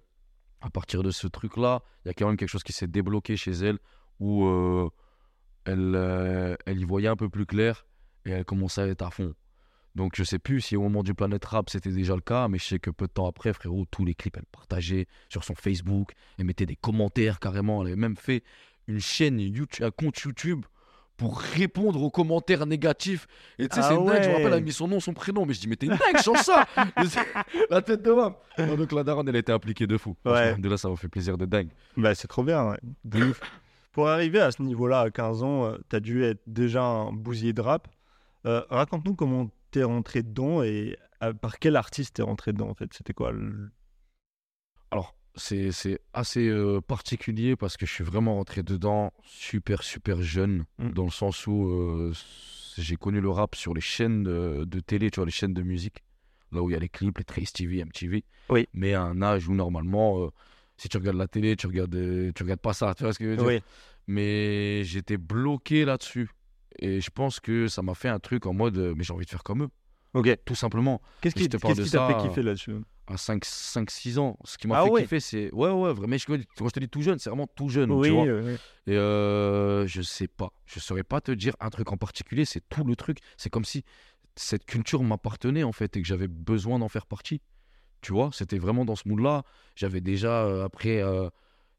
à 0.61 0.69
partir 0.69 1.03
de 1.03 1.11
ce 1.11 1.27
truc-là, 1.27 1.83
il 2.03 2.07
y 2.07 2.11
a 2.11 2.13
quand 2.13 2.27
même 2.27 2.37
quelque 2.37 2.49
chose 2.49 2.63
qui 2.63 2.73
s'est 2.73 2.87
débloqué 2.87 3.35
chez 3.35 3.51
elle, 3.51 3.79
où 4.19 4.45
euh, 4.45 4.89
elle, 5.65 5.93
euh, 5.95 6.55
elle 6.65 6.79
y 6.79 6.85
voyait 6.85 7.09
un 7.09 7.15
peu 7.15 7.29
plus 7.29 7.45
clair 7.45 7.85
et 8.25 8.31
elle 8.31 8.45
commençait 8.45 8.81
à 8.81 8.87
être 8.87 9.01
à 9.01 9.11
fond. 9.11 9.33
Donc 9.95 10.13
je 10.15 10.23
sais 10.23 10.39
plus 10.39 10.61
si 10.61 10.75
au 10.75 10.81
moment 10.81 11.03
du 11.03 11.13
Planète 11.13 11.45
Rap 11.45 11.69
c'était 11.69 11.91
déjà 11.91 12.15
le 12.15 12.21
cas, 12.21 12.47
mais 12.47 12.57
je 12.57 12.65
sais 12.65 12.79
que 12.79 12.89
peu 12.89 13.05
de 13.05 13.11
temps 13.11 13.27
après, 13.27 13.53
frérot, 13.53 13.85
tous 13.91 14.05
les 14.05 14.15
clips, 14.15 14.37
elle 14.37 14.45
partageait 14.45 15.07
sur 15.29 15.43
son 15.43 15.53
Facebook, 15.53 16.13
elle 16.39 16.45
mettait 16.45 16.65
des 16.65 16.75
commentaires 16.75 17.39
carrément, 17.39 17.81
elle 17.81 17.89
avait 17.89 18.01
même 18.01 18.17
fait 18.17 18.43
une 18.87 18.99
chaîne 18.99 19.39
YouTube, 19.39 19.85
un 19.85 19.91
compte 19.91 20.17
YouTube 20.19 20.65
pour 21.23 21.39
répondre 21.39 22.01
aux 22.03 22.11
commentaires 22.11 22.65
négatifs. 22.65 23.27
Et 23.57 23.67
tu 23.69 23.75
sais, 23.75 23.81
Ah 23.83 23.87
c'est 23.89 23.95
une 23.95 24.05
dingue, 24.05 24.23
je 24.23 24.27
me 24.29 24.33
rappelle, 24.33 24.47
elle 24.47 24.53
a 24.53 24.55
ouais. 24.57 24.61
mis 24.61 24.73
son 24.73 24.87
nom, 24.87 24.99
son 24.99 25.13
prénom, 25.13 25.45
mais 25.45 25.53
je 25.53 25.61
dis, 25.61 25.67
mais 25.67 25.75
t'es 25.77 25.85
une 25.85 25.93
dingue, 25.93 26.21
change 26.23 26.41
ça 26.41 26.65
La 27.69 27.81
tête 27.81 28.01
de 28.01 28.11
Non, 28.11 28.75
Donc 28.75 28.91
la 28.91 29.03
daronne, 29.03 29.29
elle 29.29 29.35
était 29.37 29.51
impliquée 29.53 29.87
de 29.87 29.97
fou. 29.97 30.15
Ouais. 30.25 30.55
De 30.57 30.67
là, 30.69 30.75
ça 30.77 30.89
m'a 30.89 30.95
fait 30.97 31.07
plaisir 31.07 31.37
de 31.37 31.45
dingue. 31.45 31.69
Bah, 31.95 32.13
c'est 32.15 32.27
trop 32.27 32.43
bien, 32.43 32.69
ouais. 32.69 32.77
De 33.05 33.23
ouf. 33.23 33.39
Pour 33.93 34.09
arriver 34.09 34.39
à 34.41 34.51
ce 34.51 34.61
niveau-là, 34.61 35.01
à 35.01 35.09
15 35.11 35.43
ans, 35.43 35.73
tu 35.89 35.95
as 35.95 35.99
dû 35.99 36.23
être 36.23 36.41
déjà 36.47 36.83
un 36.83 37.11
bousier 37.13 37.53
de 37.53 37.61
rap. 37.61 37.87
Euh, 38.45 38.61
Raconte-nous 38.69 39.15
comment 39.15 39.49
t'es 39.71 39.83
rentré 39.83 40.23
dedans 40.23 40.61
et 40.63 40.97
euh, 41.23 41.31
par 41.33 41.57
quel 41.59 41.75
artiste 41.77 42.15
t'es 42.15 42.21
rentré 42.23 42.53
dedans, 42.53 42.69
en 42.69 42.73
fait? 42.73 42.89
C'était 42.93 43.13
quoi 43.13 43.31
le- 43.31 43.71
Alors, 44.91 45.15
c'est 45.35 45.71
c'est 45.71 45.99
assez 46.13 46.47
euh, 46.47 46.79
particulier 46.81 47.55
parce 47.55 47.77
que 47.77 47.85
je 47.85 47.91
suis 47.93 48.03
vraiment 48.03 48.35
rentré 48.35 48.63
dedans 48.63 49.11
super, 49.23 49.83
super 49.83 50.21
jeune, 50.21 50.65
Mm. 50.79 50.91
dans 50.91 51.05
le 51.05 51.11
sens 51.11 51.47
où 51.47 51.67
euh, 51.67 52.13
j'ai 52.77 52.95
connu 52.95 53.21
le 53.21 53.29
rap 53.29 53.55
sur 53.55 53.73
les 53.73 53.81
chaînes 53.81 54.23
de, 54.23 54.63
de 54.65 54.79
télé, 54.79 55.09
tu 55.11 55.17
vois, 55.17 55.25
les 55.25 55.31
chaînes 55.31 55.53
de 55.53 55.61
musique, 55.63 56.03
là 56.51 56.61
où 56.61 56.69
il 56.69 56.73
y 56.73 56.75
a 56.75 56.79
les 56.79 56.89
clips, 56.89 57.17
les 57.17 57.23
Trace 57.23 57.53
TV, 57.53 57.79
MTV. 57.83 58.23
Oui. 58.49 58.67
Mais 58.73 58.93
à 58.93 59.01
un 59.03 59.21
âge 59.21 59.47
où 59.47 59.53
normalement, 59.53 60.23
euh, 60.23 60.29
si 60.77 60.89
tu 60.89 60.97
regardes 60.97 61.17
la 61.17 61.27
télé, 61.27 61.55
tu 61.55 61.67
regardes, 61.67 61.91
tu 62.33 62.43
regardes 62.43 62.59
pas 62.61 62.73
ça, 62.73 62.93
tu 62.95 63.03
vois 63.03 63.13
ce 63.13 63.19
que 63.19 63.25
je 63.25 63.29
veux 63.31 63.37
dire? 63.37 63.45
Oui, 63.45 63.59
Mais 64.07 64.83
j'étais 64.83 65.17
bloqué 65.17 65.85
là-dessus. 65.85 66.29
Et 66.79 67.01
je 67.01 67.09
pense 67.11 67.39
que 67.39 67.67
ça 67.67 67.81
m'a 67.83 67.93
fait 67.93 68.09
un 68.09 68.19
truc 68.19 68.45
en 68.47 68.53
mode, 68.53 68.77
mais 68.97 69.03
j'ai 69.03 69.13
envie 69.13 69.25
de 69.25 69.29
faire 69.29 69.43
comme 69.43 69.63
eux, 69.63 69.69
ok. 70.13 70.37
tout 70.45 70.55
simplement. 70.55 71.01
Qu'est-ce 71.21 71.35
qui 71.35 71.49
t'a 71.49 71.59
fait 71.59 72.17
kiffer 72.17 72.43
là-dessus? 72.43 72.75
à 73.05 73.17
5-6 73.17 74.17
ans. 74.17 74.37
Ce 74.45 74.57
qui 74.57 74.67
m'a 74.67 74.77
Ah 74.79 74.83
fait 74.85 74.89
ouais? 74.89 75.01
kiffer, 75.01 75.19
c'est. 75.19 75.53
Ouais, 75.53 75.69
ouais, 75.69 75.93
vraiment. 75.93 76.15
je- 76.17 76.25
Quand 76.25 76.67
je 76.67 76.69
te 76.71 76.79
dis 76.79 76.87
tout 76.87 77.01
jeune, 77.01 77.19
c'est 77.19 77.29
vraiment 77.29 77.47
tout 77.47 77.67
jeune. 77.67 77.91
Oui, 77.91 78.07
tu 78.07 78.13
vois. 78.13 78.23
oui, 78.23 78.31
oui. 78.31 78.55
Et 78.87 78.95
euh, 78.97 79.85
je 79.87 80.01
sais 80.01 80.27
pas. 80.29 80.51
Je 80.65 80.79
saurais 80.79 81.03
pas 81.03 81.19
te 81.19 81.31
dire 81.31 81.53
un 81.59 81.69
truc 81.69 81.91
en 81.91 81.97
particulier. 81.97 82.45
C'est 82.45 82.63
tout 82.69 82.83
le 82.85 82.95
truc. 82.95 83.17
C'est 83.37 83.49
comme 83.49 83.65
si 83.65 83.83
cette 84.35 84.65
culture 84.65 85.03
m'appartenait, 85.03 85.63
en 85.63 85.73
fait, 85.73 85.97
et 85.97 86.01
que 86.01 86.07
j'avais 86.07 86.27
besoin 86.29 86.79
d'en 86.79 86.87
faire 86.89 87.05
partie. 87.05 87.41
Tu 88.01 88.13
vois, 88.13 88.29
c'était 88.33 88.57
vraiment 88.57 88.85
dans 88.85 88.95
ce 88.95 89.07
mood-là. 89.07 89.43
J'avais 89.75 90.01
déjà, 90.01 90.43
euh, 90.45 90.63
après, 90.65 91.01
euh, 91.01 91.29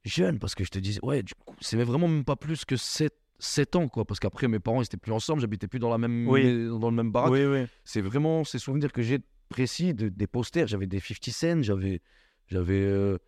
jeune, 0.04 0.38
parce 0.38 0.54
que 0.54 0.62
je 0.64 0.70
te 0.70 0.78
disais, 0.78 1.00
ouais, 1.02 1.22
du 1.22 1.32
coup, 1.34 1.54
c'est 1.60 1.76
vraiment 1.82 2.08
même 2.08 2.24
pas 2.24 2.36
plus 2.36 2.64
que 2.66 2.76
7, 2.76 3.14
7 3.38 3.76
ans, 3.76 3.88
quoi. 3.88 4.04
Parce 4.04 4.20
qu'après, 4.20 4.48
mes 4.48 4.60
parents, 4.60 4.80
ils 4.80 4.84
étaient 4.84 4.96
plus 4.96 5.12
ensemble. 5.12 5.40
J'habitais 5.40 5.66
plus 5.68 5.78
dans, 5.78 5.90
la 5.90 5.98
même, 5.98 6.28
Oui. 6.28 6.42
dans 6.68 6.90
le 6.90 6.96
même 6.96 7.10
baraque 7.10 7.32
Oui, 7.32 7.44
oui. 7.44 7.66
c'est 7.84 8.00
vraiment 8.00 8.44
ces 8.44 8.58
souvenirs 8.58 8.92
que 8.92 9.02
j'ai 9.02 9.18
précis 9.48 9.94
de, 9.94 10.08
des 10.08 10.26
posters. 10.26 10.66
J'avais 10.66 10.86
des 10.86 11.00
50 11.00 11.30
Cent, 11.34 11.62
j'avais, 11.62 12.00
j'avais, 12.48 12.80
euh, 12.80 13.18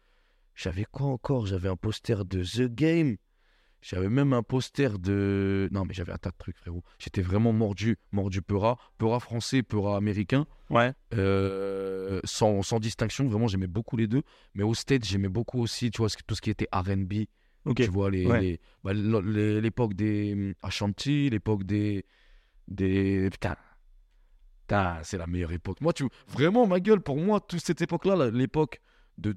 j'avais 0.55 0.85
quoi 0.85 1.07
encore? 1.07 1.47
J'avais 1.47 1.69
un 1.69 1.77
poster 1.77 2.25
de 2.25 2.43
The 2.43 2.73
Game. 2.73 3.17
J'avais 3.83 4.09
même 4.09 4.33
un 4.33 4.43
poster 4.43 4.99
de. 4.99 5.69
Non, 5.71 5.85
mais 5.85 5.95
j'avais 5.95 6.11
un 6.11 6.17
tas 6.19 6.31
de 6.31 6.37
trucs, 6.37 6.57
frérot. 6.57 6.83
J'étais 6.99 7.23
vraiment 7.23 7.53
mordu, 7.53 7.99
mordu 8.11 8.43
Peura. 8.43 8.79
Peura 8.99 9.21
français, 9.21 9.63
Peura 9.63 9.97
américain. 9.97 10.47
Ouais. 10.71 10.93
Euh, 11.15 12.21
sans, 12.25 12.63
sans 12.63 12.81
distinction, 12.81 13.29
vraiment, 13.29 13.47
j'aimais 13.47 13.69
beaucoup 13.69 13.97
les 13.97 14.09
deux. 14.09 14.23
Mais 14.55 14.65
au 14.65 14.75
States, 14.75 15.05
j'aimais 15.05 15.29
beaucoup 15.29 15.61
aussi, 15.61 15.91
tu 15.91 15.99
vois, 15.99 16.09
tout 16.27 16.35
ce 16.35 16.41
qui 16.41 16.51
était 16.51 16.67
RB. 16.73 17.27
Tu 17.75 17.87
vois, 17.91 18.11
les, 18.11 18.27
Ouais. 18.27 18.41
les- 18.41 18.61
bah, 18.85 18.93
les- 18.93 19.61
l'époque 19.61 19.95
des 19.95 20.33
hum, 20.35 20.55
Ashanti, 20.63 21.31
l'époque 21.31 21.65
des. 21.65 22.05
des 22.69 23.29
putain. 23.31 23.57
Putain, 24.63 24.99
c'est 25.03 25.19
la 25.19 25.27
meilleure 25.27 25.53
époque. 25.53 25.81
Moi, 25.81 25.93
tu. 25.93 26.09
Vraiment, 26.29 26.67
ma 26.67 26.81
gueule, 26.81 27.01
pour 27.01 27.17
moi, 27.19 27.41
toute 27.41 27.61
cette 27.61 27.83
époque-là, 27.83 28.31
l'époque 28.31 28.81
de 29.19 29.37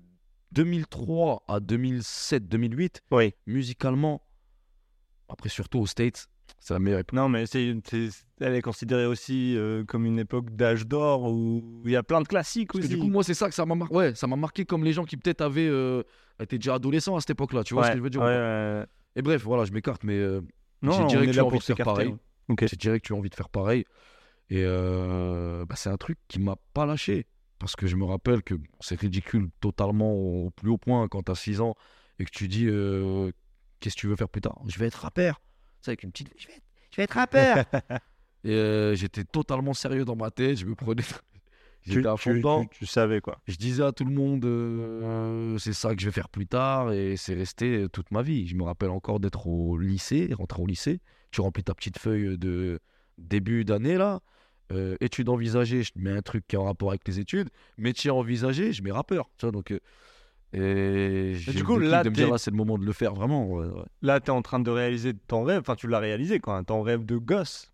2003 0.52 1.44
à 1.48 1.60
2007, 1.60 2.48
2008, 2.48 3.02
Oui. 3.12 3.34
musicalement, 3.46 4.24
après 5.28 5.50
surtout 5.50 5.80
aux 5.80 5.86
States, 5.86 6.28
c'est 6.60 6.74
la 6.74 6.80
meilleure 6.80 7.00
époque. 7.02 7.14
Non, 7.16 7.30
mais 7.30 7.46
c'est, 7.46 7.76
c'est- 7.86 8.10
elle 8.42 8.56
est 8.56 8.62
considérée 8.64 9.06
aussi 9.06 9.56
euh, 9.56 9.84
comme 9.86 10.06
une 10.08 10.18
époque 10.18 10.50
d'âge 10.56 10.88
d'or 10.88 11.32
où 11.32 11.82
il 11.86 11.92
y 11.92 11.96
a 11.96 12.02
plein 12.04 12.22
de 12.22 12.28
classiques 12.28 12.70
Parce 12.74 12.80
que 12.80 12.86
aussi. 12.88 12.96
du 12.96 13.00
coup, 13.02 13.10
moi, 13.12 13.24
c'est 13.24 13.36
ça 13.36 13.48
que 13.50 13.54
ça 13.56 13.66
m'a 13.68 13.76
marqué. 13.76 13.94
Ouais, 13.96 14.16
ça 14.16 14.26
m'a 14.26 14.36
marqué 14.36 14.66
comme 14.66 14.84
les 14.84 14.94
gens 14.94 15.06
qui 15.06 15.16
peut-être 15.18 15.42
avaient 15.42 15.68
euh, 15.68 16.02
été 16.44 16.58
déjà 16.58 16.76
adolescents 16.76 17.16
à 17.16 17.20
cette 17.22 17.32
époque-là. 17.32 17.64
Tu 17.64 17.74
vois 17.74 17.86
ce 17.86 17.92
que 17.92 17.98
je 17.98 18.02
veux 18.04 18.10
dire 18.10 18.22
ou 18.22 18.26
ouais, 18.26 18.34
pas 18.36 18.40
ouais, 18.74 18.80
ouais. 18.80 18.86
Et 19.16 19.22
bref, 19.22 19.44
voilà, 19.44 19.66
je 19.66 19.72
m'écarte, 19.72 20.04
mais 20.04 20.18
euh, 20.18 20.42
Non, 20.82 20.94
J'ai 21.10 21.18
direct 21.18 21.34
eu 21.34 21.38
là 21.38 21.46
envie 21.46 21.52
pour 21.52 21.60
de 21.60 21.64
faire 21.66 21.86
pareil. 21.86 22.08
ouais. 22.10 22.18
Ok. 22.50 22.66
j'ai 22.68 22.78
direct 22.78 23.10
eu 23.10 23.14
envie 23.14 23.30
de 23.30 23.36
faire 23.36 23.50
pareil. 23.50 23.86
Et 24.50 24.64
euh, 24.66 25.66
bah, 25.66 25.76
c'est 25.76 25.90
un 25.90 25.98
truc 25.98 26.18
qui 26.28 26.40
m'a 26.40 26.56
pas 26.74 26.86
lâché. 26.86 27.28
Parce 27.60 27.76
que 27.76 27.88
je 27.88 27.96
me 27.98 28.06
rappelle 28.06 28.42
que 28.42 28.56
c'est 28.80 28.98
ridicule 29.00 29.50
totalement 29.60 30.14
au 30.14 30.50
plus 30.52 30.70
haut 30.70 30.78
point 30.78 31.08
quand 31.10 31.24
t'as 31.24 31.36
6 31.36 31.60
ans 31.60 31.76
et 32.18 32.24
que 32.26 32.32
tu 32.32 32.48
dis 32.48 32.68
euh, 32.68 33.32
qu'est-ce 33.82 33.96
que 33.96 34.00
tu 34.02 34.08
veux 34.08 34.16
faire 34.16 34.30
plus 34.30 34.40
tard? 34.42 34.62
Je 34.68 34.80
vais 34.80 34.88
être 34.88 34.96
rappeur. 35.02 35.42
C'est 35.82 35.92
avec 35.92 36.04
une 36.04 36.12
petite. 36.12 36.32
Je 36.38 36.48
vais 36.48 36.54
être, 36.54 36.64
je 36.92 36.96
vais 36.98 37.04
être 37.04 37.14
rappeur. 37.14 37.58
et 38.46 38.54
euh, 38.54 38.96
j'étais 38.96 39.26
totalement 39.26 39.74
sérieux 39.74 40.06
dans 40.06 40.16
ma 40.16 40.32
tête. 40.32 40.58
Je 40.58 40.66
me 40.66 40.74
prenais. 40.76 41.04
Tu, 41.92 42.08
à 42.08 42.18
fond 42.18 42.32
tu- 42.32 42.38
dedans. 42.38 42.66
tu- 42.66 42.80
tu 42.80 42.86
savais 42.86 43.22
quoi. 43.22 43.40
Je 43.48 43.56
disais 43.56 43.84
à 43.84 43.92
tout 43.92 44.06
le 44.06 44.12
monde, 44.14 44.46
euh, 44.46 45.58
c'est 45.58 45.74
ça 45.74 45.96
que 45.96 46.02
je 46.02 46.06
vais 46.08 46.12
faire 46.12 46.30
plus 46.30 46.48
tard, 46.48 46.92
et 46.94 47.16
c'est 47.18 47.34
resté 47.34 47.86
toute 47.92 48.12
ma 48.12 48.22
vie. 48.22 48.48
Je 48.48 48.56
me 48.56 48.64
rappelle 48.64 48.90
encore 48.90 49.20
d'être 49.20 49.48
au 49.48 49.78
lycée, 49.78 50.30
rentrer 50.38 50.62
au 50.62 50.66
lycée. 50.68 51.00
Tu 51.32 51.42
remplis 51.42 51.64
ta 51.64 51.74
petite 51.74 51.98
feuille 52.00 52.38
de 52.38 52.80
début 53.18 53.66
d'année, 53.66 53.98
là. 53.98 54.20
Euh, 54.72 54.96
études 55.02 55.30
envisagées, 55.30 55.82
je 55.84 55.92
mets 55.96 56.12
un 56.12 56.22
truc 56.22 56.46
qui 56.48 56.56
est 56.56 56.60
en 56.60 56.66
rapport 56.66 56.90
avec 56.90 57.08
les 57.08 57.20
études. 57.20 57.50
Métier 57.78 58.12
envisagé, 58.12 58.72
je 58.72 58.84
mets 58.84 58.92
rappeur. 58.92 59.30
Tu 59.38 59.46
vois, 59.48 59.52
donc, 59.52 59.72
euh, 59.72 59.80
et 60.54 61.52
du 61.52 61.64
coup, 61.64 61.78
là, 61.80 62.04
de 62.04 62.10
me 62.10 62.16
dire, 62.16 62.26
t'es- 62.26 62.32
là, 62.32 62.38
c'est 62.38 62.52
le 62.52 62.58
moment 62.58 62.78
de 62.78 62.86
le 62.86 62.94
faire, 62.94 63.14
vraiment. 63.14 63.48
ouais, 63.50 63.66
ouais. 63.68 63.84
Là, 64.02 64.20
tu 64.20 64.28
es 64.28 64.30
en 64.30 64.42
train 64.42 64.60
de 64.60 64.70
réaliser 64.72 65.14
ton 65.28 65.44
rêve. 65.44 65.60
Enfin, 65.62 65.76
tu 65.76 65.88
l'as 65.88 66.00
réalisé, 66.00 66.40
quoi. 66.40 66.58
hein, 66.58 66.64
Ton 66.64 66.82
rêve 66.82 67.06
de 67.06 67.18
gosse. 67.18 67.72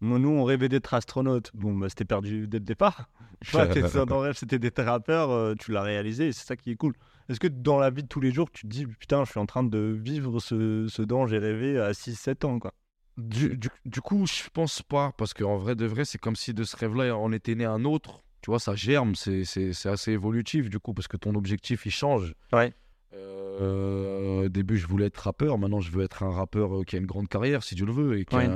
Nous, 0.00 0.28
on 0.30 0.44
rêvait 0.44 0.68
d'être 0.68 0.94
astronaute. 0.94 1.50
Bon, 1.54 1.74
bah, 1.74 1.88
c'était 1.90 2.04
perdu 2.06 2.46
dès 2.48 2.58
le 2.58 2.64
départ. 2.64 3.10
Toi, 3.50 3.66
t'es- 3.66 3.82
ton 4.06 4.20
rêve, 4.20 4.34
c'était 4.36 4.58
d'être 4.58 4.82
rappeur. 4.82 5.30
euh, 5.30 5.54
tu 5.58 5.72
l'as 5.72 5.82
réalisé 5.82 6.28
et 6.28 6.32
c'est 6.32 6.46
ça 6.46 6.56
qui 6.56 6.70
est 6.70 6.76
cool. 6.76 6.94
Est-ce 7.28 7.38
que 7.40 7.46
dans 7.48 7.78
la 7.78 7.90
vie 7.90 8.02
de 8.02 8.08
tous 8.08 8.20
les 8.20 8.32
jours, 8.32 8.50
tu 8.50 8.62
te 8.62 8.66
dis, 8.66 8.86
putain, 8.86 9.24
je 9.24 9.30
suis 9.30 9.40
en 9.40 9.46
train 9.46 9.62
de 9.62 9.78
vivre 10.02 10.40
ce, 10.40 10.86
ce 10.88 11.02
dont 11.02 11.26
j'ai 11.26 11.38
rêvé 11.38 11.78
à 11.78 11.92
6-7 11.92 12.44
ans, 12.44 12.58
quoi? 12.58 12.72
Du, 13.18 13.56
du, 13.56 13.68
du 13.84 14.00
coup, 14.00 14.26
je 14.26 14.48
pense 14.52 14.82
pas, 14.82 15.12
parce 15.18 15.34
qu'en 15.34 15.56
vrai 15.58 15.74
de 15.74 15.84
vrai, 15.84 16.04
c'est 16.06 16.18
comme 16.18 16.36
si 16.36 16.54
de 16.54 16.64
ce 16.64 16.76
rêve-là, 16.76 17.16
on 17.16 17.32
était 17.32 17.54
né 17.54 17.64
un 17.66 17.84
autre. 17.84 18.22
Tu 18.40 18.50
vois, 18.50 18.58
ça 18.58 18.74
germe, 18.74 19.14
c'est 19.14 19.44
c'est- 19.44 19.74
c'est 19.74 19.90
assez 19.90 20.12
évolutif, 20.12 20.70
du 20.70 20.78
coup, 20.78 20.94
parce 20.94 21.06
que 21.08 21.18
ton 21.18 21.34
objectif, 21.34 21.84
il 21.84 21.90
change. 21.92 22.34
Ouais. 22.54 22.72
Euh, 23.14 24.44
au 24.46 24.48
début, 24.48 24.78
je 24.78 24.86
voulais 24.86 25.06
être 25.06 25.18
rappeur, 25.18 25.58
maintenant, 25.58 25.80
je 25.80 25.90
veux 25.90 26.02
être 26.02 26.22
un 26.22 26.30
rappeur 26.30 26.80
euh, 26.80 26.84
qui 26.84 26.96
a 26.96 26.98
une 26.98 27.06
grande 27.06 27.28
carrière, 27.28 27.62
si 27.62 27.74
Dieu 27.74 27.84
le 27.86 27.92
veut, 27.92 28.18
et 28.18 28.24
qui, 28.24 28.36
Ouais. 28.36 28.48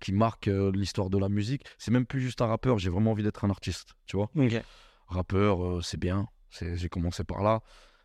Qui 0.00 0.12
marque 0.12 0.48
euh, 0.48 0.70
l'histoire 0.72 1.10
de 1.10 1.18
la 1.18 1.28
musique. 1.28 1.64
C'est 1.78 1.90
même 1.90 2.06
plus 2.06 2.20
juste 2.20 2.40
un 2.42 2.46
rappeur, 2.46 2.78
j'ai 2.78 2.90
vraiment 2.90 3.12
envie 3.12 3.22
d'être 3.22 3.44
un 3.44 3.50
artiste, 3.50 3.94
tu 4.06 4.16
vois. 4.16 4.30
Ok. 4.36 4.60
Rappeur, 5.06 5.64
euh, 5.64 5.80
c'est 5.82 5.98
bien, 5.98 6.28
j'ai 6.50 6.88
commencé 6.88 7.24
par 7.24 7.42
là, 7.42 7.62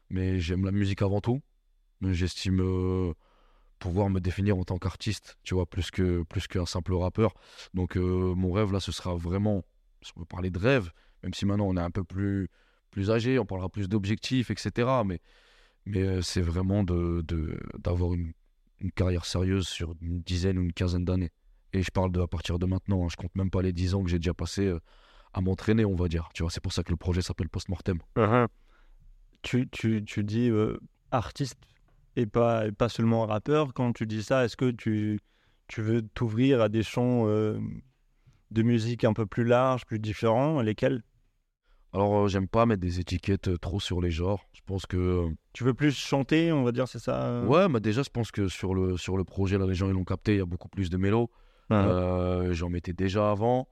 mais 0.10 0.40
j'aime 0.40 0.66
la 0.66 0.72
musique 0.72 1.02
avant 1.02 1.22
tout. 1.22 1.42
J'estime 2.02 2.60
euh, 2.62 3.14
pouvoir 3.80 4.10
me 4.10 4.20
définir 4.20 4.58
en 4.58 4.64
tant 4.64 4.78
qu'artiste, 4.78 5.38
tu 5.44 5.54
vois, 5.54 5.66
plus 5.66 5.90
que 5.92 6.24
plus 6.24 6.48
qu'un 6.48 6.66
simple 6.66 6.94
rappeur. 6.94 7.34
Donc 7.74 7.96
mon 7.96 8.52
rêve 8.52 8.72
là, 8.74 8.80
ce 8.80 8.92
sera 8.92 9.16
vraiment, 9.16 9.64
si 10.02 10.12
on 10.16 10.20
peut 10.22 10.26
parler 10.26 10.50
de 10.50 10.60
rêve, 10.60 10.92
même 11.24 11.34
si 11.34 11.46
maintenant 11.46 11.68
on 11.68 11.78
est 11.78 11.82
un 11.82 11.92
peu 11.92 12.04
plus 12.04 12.50
plus 12.92 13.10
âgé, 13.10 13.40
on 13.40 13.46
parlera 13.46 13.70
plus 13.70 13.88
d'objectifs, 13.90 14.52
etc. 14.52 15.04
Mais 15.06 15.20
Mais 15.86 16.22
c'est 16.22 16.42
vraiment 16.42 16.84
de, 16.84 17.22
de- 17.28 17.60
d'avoir 17.78 18.14
une, 18.14 18.32
une 18.80 18.92
carrière 18.92 19.26
sérieuse 19.26 19.68
sur 19.68 19.94
une 20.02 20.22
dizaine 20.22 20.58
ou 20.58 20.62
une 20.64 20.74
quinzaine 20.74 21.04
d'années. 21.06 21.32
Et 21.74 21.82
je 21.84 21.92
parle 21.92 22.12
de 22.12 22.22
à 22.22 22.28
partir 22.28 22.60
de 22.60 22.66
maintenant. 22.66 23.04
hein. 23.06 23.08
Je 23.10 23.16
compte 23.16 23.36
même 23.36 23.50
pas 23.50 23.62
les 23.62 23.74
10 23.74 23.96
ans 23.96 24.04
que 24.04 24.10
j'ai 24.10 24.20
déjà 24.20 24.34
passé 24.34 24.66
euh, 24.68 24.80
à 25.34 25.42
m'entraîner, 25.42 25.86
on 25.86 25.96
va 25.96 26.08
dire. 26.08 26.30
Tu 26.34 26.44
vois, 26.44 26.52
c'est 26.52 26.62
pour 26.62 26.72
ça 26.74 26.84
que 26.84 26.92
le 26.92 26.98
projet 26.98 27.22
s'appelle 27.22 27.50
Postmortem. 27.50 28.00
tu, 29.42 29.68
tu, 29.70 30.04
tu 30.06 30.24
dis 30.24 30.50
euh, 30.50 30.78
artiste 31.12 31.58
et 32.16 32.26
pas, 32.26 32.68
et 32.68 32.72
pas 32.72 32.90
seulement 32.90 33.26
rappeur. 33.26 33.74
Quand 33.74 33.92
tu 33.94 34.06
dis 34.06 34.24
ça, 34.24 34.46
est-ce 34.46 34.56
que 34.56 34.72
tu, 34.72 35.20
tu 35.68 35.82
veux 35.82 36.02
t'ouvrir 36.02 36.62
à 36.62 36.70
des 36.70 36.84
champs 36.84 37.28
euh, 37.28 37.60
de 38.52 38.62
musique 38.62 39.04
un 39.04 39.14
peu 39.14 39.26
plus 39.26 39.44
larges, 39.44 39.86
plus 39.86 40.00
différents? 40.00 40.62
Lesquels? 40.62 41.02
Alors, 41.92 42.26
euh, 42.26 42.28
j'aime 42.28 42.48
pas 42.48 42.66
mettre 42.66 42.82
des 42.82 43.00
étiquettes 43.00 43.50
euh, 43.50 43.58
trop 43.58 43.80
sur 43.80 44.02
les 44.02 44.12
genres. 44.12 44.46
Je 44.54 44.62
pense 44.66 44.86
que. 44.86 44.98
euh, 44.98 45.30
Tu 45.54 45.64
veux 45.64 45.74
plus 45.74 45.96
chanter, 45.96 46.52
on 46.52 46.64
va 46.64 46.72
dire, 46.72 46.88
c'est 46.88 47.00
ça 47.00 47.42
Ouais, 47.44 47.68
mais 47.70 47.80
déjà, 47.80 48.02
je 48.04 48.10
pense 48.10 48.32
que 48.32 48.48
sur 48.48 48.74
le, 48.74 48.98
sur 48.98 49.18
le 49.18 49.24
projet, 49.24 49.58
là, 49.58 49.66
les 49.68 49.76
gens 49.76 49.88
ils 49.88 49.94
l'ont 49.94 50.04
capté, 50.06 50.34
il 50.34 50.38
y 50.38 50.42
a 50.42 50.46
beaucoup 50.46 50.70
plus 50.70 50.90
de 50.90 50.98
mélos. 50.98 51.30
Euh, 51.72 52.54
J'en 52.54 52.70
mettais 52.70 52.94
déjà 52.94 53.32
avant. 53.32 53.68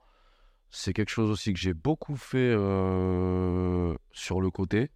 C'est 0.70 0.92
quelque 0.92 1.10
chose 1.10 1.30
aussi 1.30 1.52
que 1.52 1.58
j'ai 1.58 1.74
beaucoup 1.74 2.16
fait 2.16 2.38
euh, 2.38 3.94
sur 4.12 4.40
le 4.40 4.50
côté. 4.50 4.90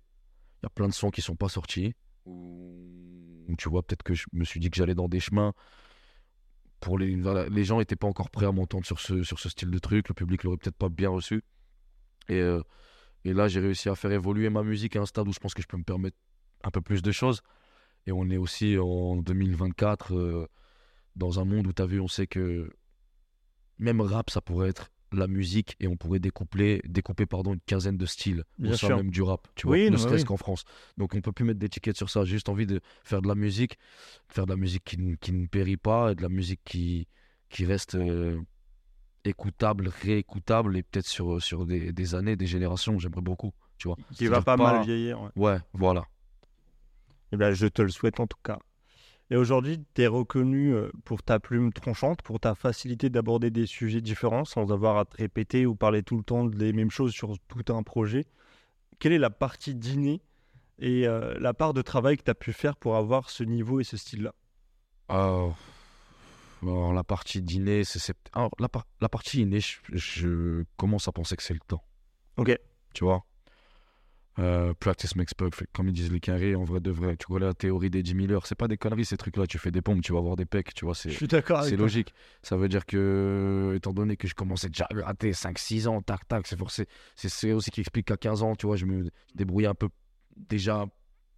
Il 0.63 0.65
y 0.65 0.67
a 0.67 0.71
plein 0.71 0.89
de 0.89 0.95
sons 0.95 1.11
qui 1.11 1.21
sont 1.21 1.37
pas 1.37 1.49
sortis. 1.49 1.95
Où, 2.25 3.47
tu 3.59 3.69
vois, 3.69 3.83
peut-être 3.83 4.03
que 4.03 4.15
je 4.15 4.25
me 4.33 4.45
suis 4.45 4.59
dit 4.59 4.71
que 4.71 4.77
j'allais 4.77 4.95
dans 4.95 5.09
des 5.09 5.21
chemins. 5.21 5.53
Pour 6.81 6.99
les, 6.99 7.17
les 7.51 7.65
gens 7.65 7.79
n'étaient 7.79 7.97
pas 7.97 8.07
encore 8.07 8.31
prêts 8.31 8.47
à 8.47 8.53
m'entendre 8.53 8.87
sur 8.87 9.01
ce, 9.01 9.23
sur 9.23 9.39
ce 9.39 9.49
style 9.49 9.71
de 9.71 9.79
truc. 9.79 10.09
Le 10.09 10.15
public 10.15 10.45
l'aurait 10.45 10.57
peut-être 10.57 10.77
pas 10.77 10.89
bien 10.89 11.11
reçu. 11.11 11.43
Et, 12.29 12.41
euh, 12.41 12.63
et 13.25 13.33
là, 13.33 13.49
j'ai 13.49 13.61
réussi 13.61 13.89
à 13.89 13.95
faire 13.95 14.13
évoluer 14.13 14.51
ma 14.51 14.63
musique 14.63 14.97
à 14.97 15.01
un 15.01 15.07
stade 15.07 15.29
où 15.29 15.33
je 15.33 15.39
pense 15.39 15.53
que 15.55 15.63
je 15.63 15.69
peux 15.69 15.77
me 15.77 15.85
permettre 15.85 16.17
un 16.65 16.71
peu 16.71 16.81
plus 16.81 17.03
de 17.03 17.13
choses. 17.13 17.43
Et 18.07 18.13
on 18.13 18.31
est 18.31 18.37
aussi 18.37 18.79
en 18.79 19.17
2024 19.17 20.15
euh, 20.15 20.47
dans 21.17 21.41
un 21.41 21.45
monde 21.45 21.67
où 21.67 21.73
tu 21.73 21.83
as 21.83 21.87
vu, 21.87 22.01
on 22.01 22.09
sait 22.09 22.27
que 22.27 22.71
même 23.79 24.01
rap, 24.01 24.31
ça 24.31 24.41
pourrait 24.41 24.69
être 24.69 24.91
la 25.13 25.29
musique 25.29 25.77
et 25.81 25.87
on 25.89 25.97
pourrait 25.97 26.19
découper, 26.19 26.83
découper 26.87 27.27
pardon, 27.27 27.55
une 27.55 27.61
quinzaine 27.61 27.97
de 27.97 28.07
styles 28.07 28.45
Bien 28.59 28.73
au 28.73 28.77
sein 28.77 28.89
sûr. 28.89 28.97
même 28.97 29.11
du 29.11 29.23
rap, 29.23 29.47
tu 29.55 29.67
vois, 29.67 29.77
Oui, 29.77 29.91
ne 29.91 29.97
serait-ce 29.97 30.25
oui. 30.25 30.27
qu'en 30.27 30.37
France. 30.37 30.65
Donc 30.99 31.15
on 31.15 31.21
peut 31.21 31.33
plus 31.33 31.45
mettre 31.45 31.61
d'étiquette 31.61 31.97
sur 31.97 32.11
ça, 32.11 32.25
j'ai 32.25 32.33
juste 32.33 32.49
envie 32.49 32.67
de 32.67 32.81
faire 33.05 33.23
de 33.23 33.29
la 33.29 33.35
musique, 33.35 33.79
faire 34.29 34.47
de 34.47 34.51
la 34.53 34.57
musique 34.57 34.85
qui, 34.85 34.99
ne- 34.99 35.15
qui 35.17 35.33
ne 35.33 35.47
périt 35.47 35.77
pas 35.77 36.13
et 36.13 36.15
de 36.17 36.23
la 36.23 36.29
musique 36.29 36.61
qui, 36.65 37.07
qui 37.49 37.65
reste 37.65 37.95
euh, 37.95 38.41
écoutable, 39.25 39.89
réécoutable 40.03 40.77
et 40.77 40.83
peut-être 40.83 41.07
sur, 41.07 41.43
sur 41.43 41.67
des, 41.67 41.93
des 41.93 42.15
années, 42.15 42.37
des 42.37 42.47
générations, 42.47 42.99
j'aimerais 42.99 43.23
beaucoup, 43.23 43.53
tu 43.79 43.89
vois. 43.89 43.99
Qui 44.15 44.27
va 44.29 44.43
pas, 44.43 44.57
pas- 44.57 44.73
mal 44.73 44.81
vieillir. 44.85 45.21
ouais. 45.23 45.31
Ouais, 45.37 45.59
voilà. 45.73 46.05
Eh 47.33 47.37
ben, 47.37 47.53
je 47.53 47.69
te 47.69 47.83
le 47.83 47.89
souhaite 47.91 48.19
en 48.19 48.27
tout 48.27 48.39
cas. 48.43 48.59
Et 49.31 49.37
aujourd'hui, 49.37 49.85
tu 49.95 50.03
es 50.03 50.07
reconnu 50.07 50.73
euh, 50.73 50.91
pour 51.05 51.23
ta 51.23 51.41
plume 51.41 51.73
tranchante, 51.73 52.23
pour 52.23 52.39
ta 52.39 52.55
facilité 52.55 53.11
d'aborder 53.11 53.51
des 53.51 53.67
sujets 53.67 54.01
différents 54.01 54.45
sans 54.45 54.71
avoir 54.71 54.99
à 54.99 55.05
te 55.05 55.17
répéter 55.17 55.67
ou 55.67 55.75
parler 55.75 56.03
tout 56.03 56.17
le 56.17 56.23
temps 56.23 56.45
des 56.45 56.73
mêmes 56.73 56.91
choses 56.91 57.13
sur 57.13 57.35
tout 57.49 57.73
un 57.73 57.83
projet. 57.83 58.25
Quelle 59.01 59.13
est 59.13 59.19
la 59.19 59.31
partie 59.31 59.75
dîner 59.75 60.23
et 60.79 61.09
euh, 61.09 61.35
la 61.41 61.55
part 61.55 61.75
de 61.75 61.83
travail 61.83 62.17
que 62.17 62.23
tu 62.23 62.31
as 62.31 62.35
pu 62.35 62.53
faire 62.53 62.77
pour 62.77 62.97
avoir 62.97 63.31
ce 63.31 63.43
niveau 63.43 63.81
et 63.81 63.85
ce 63.85 63.97
style-là? 63.97 64.33
Alors, 65.09 65.57
la 66.93 67.05
partie 67.05 67.43
dîner, 67.43 67.85
c'est. 67.85 67.99
c'est- 67.99 68.17
alors, 68.33 68.51
la, 68.59 68.69
par- 68.69 68.87
la 69.01 69.09
partie 69.09 69.39
dîner, 69.39 69.61
je, 69.61 69.79
je 69.93 70.65
commence 70.77 71.09
à 71.09 71.13
penser 71.13 71.37
que 71.37 71.43
c'est 71.43 71.55
le 71.55 71.61
temps. 71.61 71.83
Ok. 72.37 72.57
Tu 72.95 73.05
vois? 73.05 73.25
Euh, 74.39 74.75
Practice 74.79 75.17
makes 75.17 75.35
perfect, 75.35 75.71
comme 75.75 75.89
ils 75.89 75.95
disent 75.95 76.13
les 76.13 76.21
carrés, 76.21 76.55
en 76.55 76.65
vrai 76.65 76.81
de 76.81 76.91
vrai. 76.91 77.17
Tu 77.17 77.27
connais 77.27 77.47
la 77.47 77.55
théorie 77.55 77.89
des 77.89 78.03
10 78.03 78.15
000 78.27 78.33
heures. 78.33 78.47
C'est 78.47 78.55
pas 78.55 78.69
des 78.69 78.77
conneries, 78.77 79.07
ces 79.07 79.17
trucs-là. 79.17 79.47
Tu 79.47 79.57
fais 79.59 79.71
des 79.71 79.81
pompes, 79.81 80.03
tu 80.03 80.13
vas 80.13 80.19
avoir 80.19 80.37
des 80.37 80.45
pecs, 80.45 80.75
tu 80.75 80.85
vois. 80.85 80.95
C'est, 80.95 81.09
Je 81.11 81.17
suis 81.17 81.27
d'accord 81.27 81.61
avec 81.61 81.71
c'est 81.71 81.77
toi. 81.77 81.85
logique. 81.87 82.13
Ça 82.43 82.57
veut 82.59 82.69
dire 82.69 82.85
que, 82.85 83.73
étant 83.77 83.95
donné 83.95 84.17
que 84.19 84.29
je 84.29 84.35
commençais 84.35 84.69
déjà 84.69 84.87
à 84.91 84.95
gratter 84.95 85.33
5-6 85.33 85.89
ans, 85.89 86.03
tac, 86.03 86.29
tac, 86.29 86.47
c'est 86.47 86.59
forcé. 86.59 86.87
C'est, 87.15 87.31
c'est 87.31 87.53
aussi 87.53 87.71
qui 87.71 87.81
explique 87.81 88.07
qu'à 88.09 88.19
15 88.19 88.43
ans, 88.43 88.55
tu 88.57 88.67
vois, 88.67 88.77
je 88.77 88.85
me 88.85 89.09
débrouillais 89.35 89.69
un 89.69 89.75
peu 89.75 89.89
déjà 90.37 90.85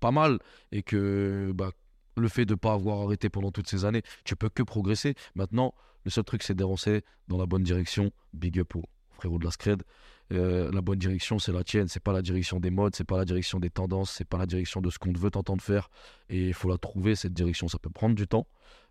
pas 0.00 0.10
mal. 0.10 0.38
Et 0.72 0.82
que 0.82 1.52
bah, 1.54 1.70
le 2.16 2.28
fait 2.28 2.46
de 2.46 2.54
ne 2.54 2.58
pas 2.58 2.72
avoir 2.72 3.02
arrêté 3.02 3.28
pendant 3.28 3.52
toutes 3.52 3.68
ces 3.68 3.84
années, 3.84 4.02
tu 4.24 4.34
peux 4.34 4.48
que 4.48 4.64
progresser. 4.64 5.14
Maintenant, 5.36 5.72
le 6.04 6.10
seul 6.10 6.24
truc, 6.24 6.42
c'est 6.42 6.54
d'avancer 6.54 7.02
dans 7.28 7.38
la 7.38 7.46
bonne 7.46 7.62
direction. 7.62 8.10
Big 8.32 8.58
up 8.58 8.74
au 8.74 8.82
frérot 9.12 9.38
de 9.38 9.44
la 9.44 9.52
Scred. 9.52 9.82
Euh, 10.32 10.70
la 10.72 10.80
bonne 10.80 10.98
direction, 10.98 11.38
c'est 11.38 11.52
la 11.52 11.64
tienne. 11.64 11.88
C'est 11.88 12.02
pas 12.02 12.12
la 12.12 12.22
direction 12.22 12.60
des 12.60 12.70
modes, 12.70 12.94
c'est 12.94 13.04
pas 13.04 13.16
la 13.16 13.24
direction 13.24 13.58
des 13.60 13.70
tendances, 13.70 14.10
c'est 14.10 14.28
pas 14.28 14.38
la 14.38 14.46
direction 14.46 14.80
de 14.80 14.90
ce 14.90 14.98
qu'on 14.98 15.12
veut 15.12 15.30
t'entendre 15.30 15.62
faire. 15.62 15.90
Et 16.28 16.48
il 16.48 16.54
faut 16.54 16.68
la 16.68 16.78
trouver, 16.78 17.14
cette 17.14 17.32
direction. 17.32 17.68
Ça 17.68 17.78
peut 17.78 17.90
prendre 17.90 18.14
du 18.14 18.26
temps, 18.26 18.46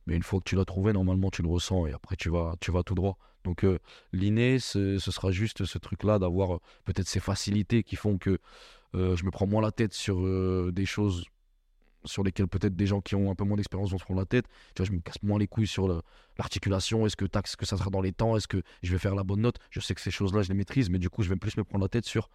mais 0.06 0.16
une 0.16 0.24
fois 0.24 0.40
que 0.40 0.46
tu 0.46 0.56
l'as 0.56 0.66
trouvée, 0.66 0.94
normalement, 0.94 1.30
tu 1.30 1.42
le 1.42 1.50
ressens 1.50 1.86
et 1.86 1.94
après, 1.94 2.16
tu 2.16 2.30
vas, 2.30 2.56
tu 2.60 2.72
vas 2.72 2.84
tout 2.84 2.96
droit. 2.96 3.18
Donc, 3.44 3.64
euh, 3.64 3.80
l'inné, 4.12 4.60
ce 4.60 4.98
sera 5.00 5.32
juste 5.32 5.64
ce 5.64 5.78
truc-là 5.78 6.20
d'avoir 6.20 6.56
euh, 6.56 6.60
peut-être 6.84 7.08
ces 7.08 7.22
facilités 7.22 7.82
qui 7.82 7.96
font 7.96 8.18
que 8.18 8.40
euh, 8.96 9.16
je 9.16 9.24
me 9.24 9.32
prends 9.32 9.48
moins 9.48 9.62
la 9.62 9.72
tête 9.72 9.94
sur 9.94 10.22
des 10.72 10.86
choses 10.86 11.26
sur 12.08 12.24
lesquelles 12.24 12.48
peut-être 12.48 12.76
des 12.76 12.88
gens 12.88 13.02
qui 13.02 13.16
ont 13.16 13.30
un 13.32 13.36
peu 13.36 13.44
moins 13.44 13.58
d'expérience 13.58 13.92
vont 13.92 13.98
se 13.98 14.04
prendre 14.04 14.20
la 14.20 14.26
tête. 14.26 14.46
Tu 14.76 14.82
vois, 14.82 14.86
je 14.88 14.92
me 14.92 15.00
casse 15.00 15.22
moins 15.24 15.38
les 15.40 15.48
couilles 15.48 15.68
sur 15.68 15.88
l'articulation. 16.38 17.06
Est-ce 17.06 17.16
que, 17.16 17.26
est-ce 17.26 17.58
que 17.58 17.66
ça 17.66 17.78
sera 17.78 17.90
dans 17.90 18.02
les 18.02 18.14
temps? 18.14 18.36
Est-ce 18.38 18.48
que 18.48 18.62
je 18.84 18.92
vais 18.92 18.98
faire 19.00 19.16
la 19.16 19.24
bonne 19.24 19.42
note? 19.42 19.58
Je 19.70 19.80
sais 19.80 19.94
que 19.96 20.02
ces 20.02 20.12
choses-là, 20.12 20.42
je 20.42 20.50
les 20.50 20.56
maîtrise, 20.56 20.90
mais 20.90 21.00
du 21.00 21.10
coup, 21.10 21.24
je 21.24 21.30
vais 21.30 21.36
plus 21.36 21.56
me 21.58 21.64
prendre 21.64 21.84
la 21.84 21.90
tête 21.90 22.06
sur 22.06 22.30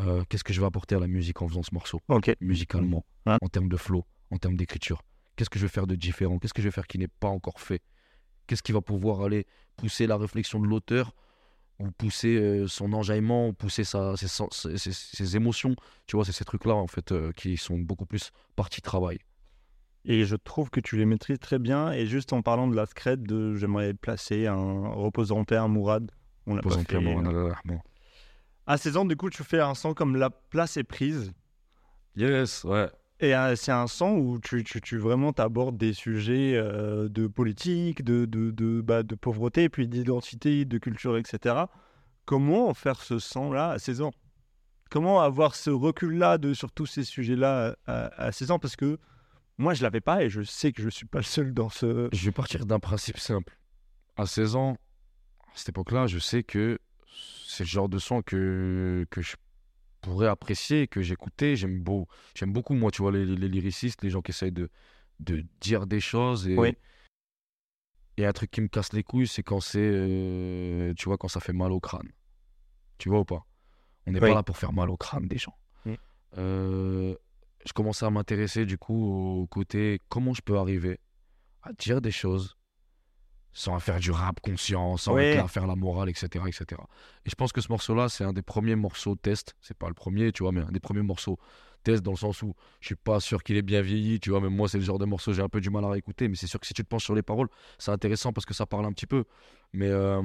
euh, 0.00 0.24
qu'est-ce 0.28 0.44
que 0.44 0.52
je 0.52 0.60
vais 0.60 0.66
apporter 0.66 0.94
à 0.94 0.98
la 0.98 1.06
musique 1.06 1.40
en 1.42 1.48
faisant 1.48 1.62
ce 1.62 1.72
morceau, 1.72 2.00
musicalement, 2.40 3.04
Ouais. 3.26 3.36
en 3.40 3.48
termes 3.48 3.68
de 3.68 3.76
flow, 3.76 4.04
en 4.30 4.38
termes 4.38 4.56
d'écriture. 4.56 5.02
Qu'est-ce 5.36 5.50
que 5.50 5.58
je 5.58 5.64
vais 5.64 5.70
faire 5.70 5.86
de 5.86 5.94
différent? 5.94 6.38
Qu'est-ce 6.38 6.54
que 6.54 6.62
je 6.62 6.68
vais 6.68 6.72
faire 6.72 6.86
qui 6.86 6.98
n'est 6.98 7.08
pas 7.08 7.28
encore 7.28 7.60
fait? 7.60 7.82
Qu'est-ce 8.46 8.62
qui 8.62 8.72
va 8.72 8.80
pouvoir 8.80 9.22
aller 9.22 9.46
pousser 9.76 10.06
la 10.06 10.16
réflexion 10.16 10.60
de 10.60 10.66
l'auteur 10.66 11.14
ou 11.80 11.90
pousser 11.90 12.36
euh, 12.36 12.66
son 12.68 12.92
enjaillement, 12.92 13.48
ou 13.48 13.52
pousser 13.52 13.84
sa, 13.84 14.16
ses, 14.16 14.28
ses- 14.28 14.78
ses- 14.78 14.92
ses 14.92 15.36
émotions 15.36 15.74
Tu 16.06 16.16
vois, 16.16 16.24
c'est 16.24 16.32
ces 16.32 16.44
trucs-là, 16.44 16.74
en 16.74 16.86
fait, 16.86 17.12
euh, 17.12 17.32
qui 17.32 17.56
sont 17.56 17.78
beaucoup 17.78 18.06
plus 18.06 18.30
partie 18.56 18.80
travail. 18.80 19.18
Et 20.04 20.24
je 20.24 20.36
trouve 20.36 20.68
que 20.70 20.80
tu 20.80 20.96
les 20.96 21.06
maîtrises 21.06 21.38
très 21.40 21.58
bien. 21.58 21.90
Et 21.92 22.06
juste 22.06 22.32
en 22.32 22.42
parlant 22.42 22.68
de 22.68 22.76
la 22.76 22.86
scred, 22.86 23.22
de, 23.22 23.54
j'aimerais 23.54 23.94
placer 23.94 24.46
un 24.46 24.88
reposant 24.90 25.38
en 25.38 25.44
paix, 25.44 25.56
un 25.56 25.68
Mourad. 25.68 26.10
On 26.46 26.54
l'a 26.54 26.62
pas 26.62 26.76
fait, 26.78 26.84
clairement, 26.84 27.24
euh. 27.30 27.52
bon. 27.64 27.80
À 28.66 28.76
16 28.76 28.96
ans, 28.98 29.04
du 29.04 29.16
coup, 29.16 29.30
tu 29.30 29.42
fais 29.42 29.60
un 29.60 29.74
son 29.74 29.94
comme 29.94 30.16
La 30.16 30.28
place 30.30 30.76
est 30.76 30.84
prise. 30.84 31.32
Yes, 32.16 32.64
ouais. 32.64 32.88
Et 33.24 33.56
c'est 33.56 33.72
un 33.72 33.86
son 33.86 34.10
où 34.10 34.38
tu, 34.38 34.98
vraiment 34.98 35.32
t'abordes 35.32 35.78
des 35.78 35.94
sujets 35.94 36.52
de 36.54 37.26
politique, 37.26 38.04
de, 38.04 38.26
de, 38.26 38.50
de, 38.50 38.82
bah, 38.82 39.02
de 39.02 39.14
pauvreté, 39.14 39.70
puis 39.70 39.88
d'identité, 39.88 40.66
de 40.66 40.78
culture, 40.78 41.16
etc. 41.16 41.64
Comment 42.26 42.74
faire 42.74 43.00
ce 43.00 43.18
son-là 43.18 43.70
à 43.70 43.78
16 43.78 44.02
ans? 44.02 44.12
Comment 44.90 45.22
avoir 45.22 45.54
ce 45.54 45.70
recul-là 45.70 46.38
sur 46.52 46.70
tous 46.70 46.86
ces 46.86 47.04
sujets-là 47.04 47.76
à, 47.86 48.26
à 48.26 48.32
16 48.32 48.50
ans? 48.50 48.58
Parce 48.58 48.76
que 48.76 48.98
moi, 49.56 49.72
je 49.72 49.82
l'avais 49.82 50.00
pas 50.00 50.22
et 50.22 50.30
je 50.30 50.42
sais 50.42 50.72
que 50.72 50.82
je 50.82 50.90
suis 50.90 51.06
pas 51.06 51.18
le 51.18 51.24
seul 51.24 51.54
dans 51.54 51.68
ce... 51.68 52.08
Je 52.12 52.24
vais 52.26 52.32
partir 52.32 52.66
d'un 52.66 52.78
principe 52.80 53.18
simple. 53.18 53.56
À 54.16 54.26
16 54.26 54.56
ans, 54.56 54.76
à 55.42 55.52
cette 55.54 55.70
époque-là, 55.70 56.06
je 56.08 56.18
sais 56.18 56.42
que 56.42 56.78
c'est 57.46 57.64
le 57.64 57.68
genre 57.68 57.88
de 57.88 57.98
son 57.98 58.20
que, 58.20 59.06
que 59.10 59.22
je 59.22 59.36
pourrais 60.04 60.28
apprécier, 60.28 60.86
que 60.86 61.02
j'écoutais. 61.02 61.56
J'aime 61.56 61.80
beau, 61.80 62.06
j'aime 62.34 62.52
beaucoup, 62.52 62.74
moi, 62.74 62.90
tu 62.90 63.02
vois, 63.02 63.12
les, 63.12 63.24
les 63.24 63.48
lyricistes, 63.48 64.02
les 64.02 64.10
gens 64.10 64.22
qui 64.22 64.30
essayent 64.30 64.52
de, 64.52 64.70
de 65.20 65.44
dire 65.60 65.86
des 65.86 66.00
choses. 66.00 66.46
Et, 66.48 66.56
Oui. 66.56 66.76
et 68.16 68.26
un 68.26 68.32
truc 68.32 68.50
qui 68.50 68.60
me 68.60 68.68
casse 68.68 68.92
les 68.92 69.02
couilles, 69.02 69.26
c'est 69.26 69.42
quand 69.42 69.60
c'est, 69.60 69.78
euh, 69.80 70.94
tu 70.94 71.06
vois, 71.06 71.18
quand 71.18 71.28
ça 71.28 71.40
fait 71.40 71.52
mal 71.52 71.72
au 71.72 71.80
crâne. 71.80 72.10
Tu 72.98 73.08
vois 73.08 73.20
ou 73.20 73.24
pas? 73.24 73.44
On 74.06 74.12
n'est 74.12 74.20
Oui. 74.20 74.28
pas 74.28 74.34
là 74.34 74.42
pour 74.42 74.56
faire 74.56 74.72
mal 74.72 74.90
au 74.90 74.96
crâne 74.96 75.26
des 75.26 75.38
gens. 75.38 75.56
Mm. 75.84 75.94
Euh, 76.38 77.14
je 77.66 77.72
commençais 77.72 78.04
à 78.04 78.10
m'intéresser 78.10 78.66
du 78.66 78.76
coup 78.76 79.40
au 79.42 79.46
côté 79.46 79.98
comment 80.08 80.34
je 80.34 80.42
peux 80.42 80.58
arriver 80.58 81.00
à 81.62 81.72
dire 81.72 82.00
des 82.02 82.10
choses 82.10 82.56
sans 83.54 83.78
faire 83.78 84.00
du 84.00 84.10
rap 84.10 84.40
conscient, 84.40 84.96
sans 84.96 85.14
là 85.16 85.46
faire 85.48 85.66
la 85.66 85.76
morale, 85.76 86.10
etc., 86.10 86.44
etc. 86.46 86.80
Et 87.24 87.30
je 87.30 87.34
pense 87.36 87.52
que 87.52 87.60
ce 87.60 87.68
morceau-là, 87.70 88.08
c'est 88.08 88.24
un 88.24 88.32
des 88.32 88.42
premiers 88.42 88.74
morceaux 88.74 89.14
test. 89.14 89.54
C'est 89.60 89.78
pas 89.78 89.88
le 89.88 89.94
premier, 89.94 90.32
tu 90.32 90.42
vois, 90.42 90.52
mais 90.52 90.60
un 90.60 90.72
des 90.72 90.80
premiers 90.80 91.02
morceaux 91.02 91.38
test 91.84 92.02
dans 92.02 92.10
le 92.10 92.16
sens 92.16 92.42
où 92.42 92.54
je 92.80 92.86
suis 92.86 92.96
pas 92.96 93.20
sûr 93.20 93.44
qu'il 93.44 93.56
est 93.56 93.62
bien 93.62 93.80
vieilli, 93.80 94.18
tu 94.18 94.30
vois. 94.30 94.40
Même 94.40 94.54
moi, 94.54 94.68
c'est 94.68 94.78
le 94.78 94.84
genre 94.84 94.98
de 94.98 95.04
morceau 95.04 95.32
j'ai 95.32 95.42
un 95.42 95.48
peu 95.48 95.60
du 95.60 95.70
mal 95.70 95.84
à 95.84 95.96
écouter, 95.96 96.28
mais 96.28 96.34
c'est 96.34 96.48
sûr 96.48 96.58
que 96.58 96.66
si 96.66 96.74
tu 96.74 96.82
te 96.82 96.88
penches 96.88 97.04
sur 97.04 97.14
les 97.14 97.22
paroles, 97.22 97.48
c'est 97.78 97.92
intéressant 97.92 98.32
parce 98.32 98.44
que 98.44 98.54
ça 98.54 98.66
parle 98.66 98.86
un 98.86 98.92
petit 98.92 99.06
peu. 99.06 99.24
Mais 99.72 99.88
euh, 99.88 100.20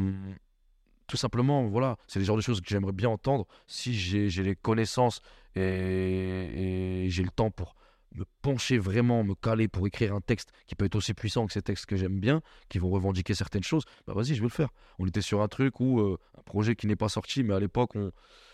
tout 1.06 1.18
simplement, 1.18 1.68
voilà, 1.68 1.98
c'est 2.08 2.20
le 2.20 2.26
genre 2.26 2.38
de 2.38 2.42
choses 2.42 2.62
que 2.62 2.68
j'aimerais 2.68 2.94
bien 2.94 3.10
entendre 3.10 3.46
si 3.68 3.94
j'ai 3.94 4.30
j'ai 4.30 4.42
les 4.42 4.56
connaissances 4.56 5.22
et, 5.56 7.04
et 7.06 7.10
j'ai 7.10 7.24
le 7.24 7.30
temps 7.30 7.52
pour 7.52 7.76
me 8.14 8.26
pencher 8.42 8.78
vraiment, 8.78 9.24
me 9.24 9.36
caler 9.36 9.68
pour 9.68 9.86
écrire 9.88 10.16
un 10.16 10.22
texte 10.22 10.52
qui 10.68 10.76
peut 10.76 10.86
être 10.86 10.96
aussi 10.96 11.14
puissant 11.14 11.46
que 11.46 11.54
ces 11.54 11.62
textes 11.62 11.86
que 11.86 11.96
j'aime 11.96 12.20
bien, 12.20 12.42
qui 12.70 12.80
vont 12.80 12.90
revendiquer 12.90 13.34
certaines 13.34 13.64
choses, 13.64 13.84
bah 14.08 14.14
vas-y, 14.14 14.36
je 14.36 14.42
vais 14.42 14.48
le 14.48 14.50
faire. 14.50 14.70
On 14.98 15.08
était 15.08 15.22
sur 15.22 15.42
un 15.42 15.48
truc 15.48 15.80
où, 15.80 16.00
euh, 16.00 16.18
un 16.38 16.42
projet 16.42 16.76
qui 16.76 16.88
n'est 16.88 16.96
pas 16.96 17.10
sorti, 17.10 17.44
mais 17.44 17.54
à 17.54 17.60
l'époque, 17.60 17.96
on, 17.96 18.12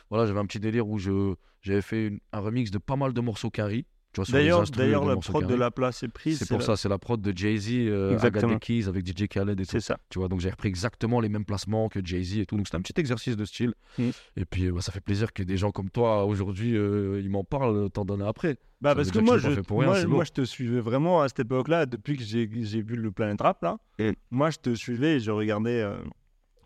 voilà, 0.10 0.26
j'avais 0.26 0.40
un 0.40 0.46
petit 0.46 0.60
délire 0.60 0.88
où 0.88 1.00
j'avais 1.00 1.82
fait 1.82 2.12
un 2.32 2.40
remix 2.40 2.72
de 2.72 2.78
pas 2.78 2.96
mal 2.96 3.14
de 3.14 3.22
morceaux 3.22 3.50
Carry, 3.50 3.86
D'ailleurs, 4.30 4.62
instrus, 4.62 4.78
d'ailleurs, 4.78 5.04
les 5.04 5.16
la 5.16 5.18
prod 5.18 5.46
de 5.46 5.56
la 5.56 5.72
place 5.72 6.04
est 6.04 6.08
prise. 6.08 6.40
C'est 6.40 6.48
pour 6.48 6.60
la- 6.60 6.66
ça, 6.66 6.76
c'est 6.76 6.90
la 6.90 6.98
prod 6.98 7.22
de 7.22 7.36
Jay-Z, 7.36 7.70
euh. 7.72 8.18
Agatha 8.20 8.56
Keys 8.60 8.88
avec 8.88 9.06
DJ 9.06 9.28
Khaled 9.28 9.60
et 9.60 9.66
tout. 9.66 9.72
C'est 9.72 9.80
ça. 9.80 9.98
Tu 10.10 10.20
vois, 10.20 10.28
donc 10.28 10.40
j'ai 10.40 10.50
repris 10.50 10.70
exactement 10.70 11.20
les 11.20 11.30
mêmes 11.30 11.46
placements 11.46 11.90
que 11.90 12.00
Jay-Z 12.04 12.40
et 12.40 12.46
tout. 12.46 12.56
Donc 12.58 12.68
c'était 12.68 12.78
un 12.78 12.82
petit 12.82 13.00
exercice 13.00 13.36
de 13.36 13.46
style. 13.46 13.74
Mm. 13.98 14.10
Et 14.38 14.46
puis 14.46 14.72
bah, 14.72 14.82
ça 14.82 14.92
fait 14.92 15.02
plaisir 15.02 15.34
que 15.34 15.44
des 15.44 15.58
gens 15.58 15.72
comme 15.72 15.90
toi 15.90 16.26
aujourd'hui, 16.26 16.76
euh, 16.76 17.22
ils 17.22 17.30
m'en 17.30 17.44
parlent 17.44 17.90
tant 17.90 18.06
d'années 18.06 18.28
après. 18.28 18.58
Bah 18.82 18.92
Ça 18.92 18.96
parce 18.96 19.12
que 19.12 19.20
moi 19.20 19.38
je, 19.38 19.48
rien, 19.48 19.64
moi, 19.70 19.96
c'est 20.00 20.08
moi, 20.08 20.26
te 20.26 20.44
suivais 20.44 20.82
vraiment 20.82 21.22
à 21.22 21.30
cette 21.30 21.40
époque-là 21.40 21.86
depuis 21.86 22.18
que 22.18 22.24
j'ai 22.24 22.50
j'ai 22.62 22.82
vu 22.82 22.96
le 22.96 23.12
Planet 23.12 23.40
Rap 23.42 23.64
là. 23.64 23.78
Mm. 24.00 24.12
Moi 24.32 24.50
je 24.50 24.58
te 24.58 24.76
suivais 24.76 25.16
et 25.16 25.20
je 25.20 25.32
regardais 25.32 25.82
euh, 25.82 25.96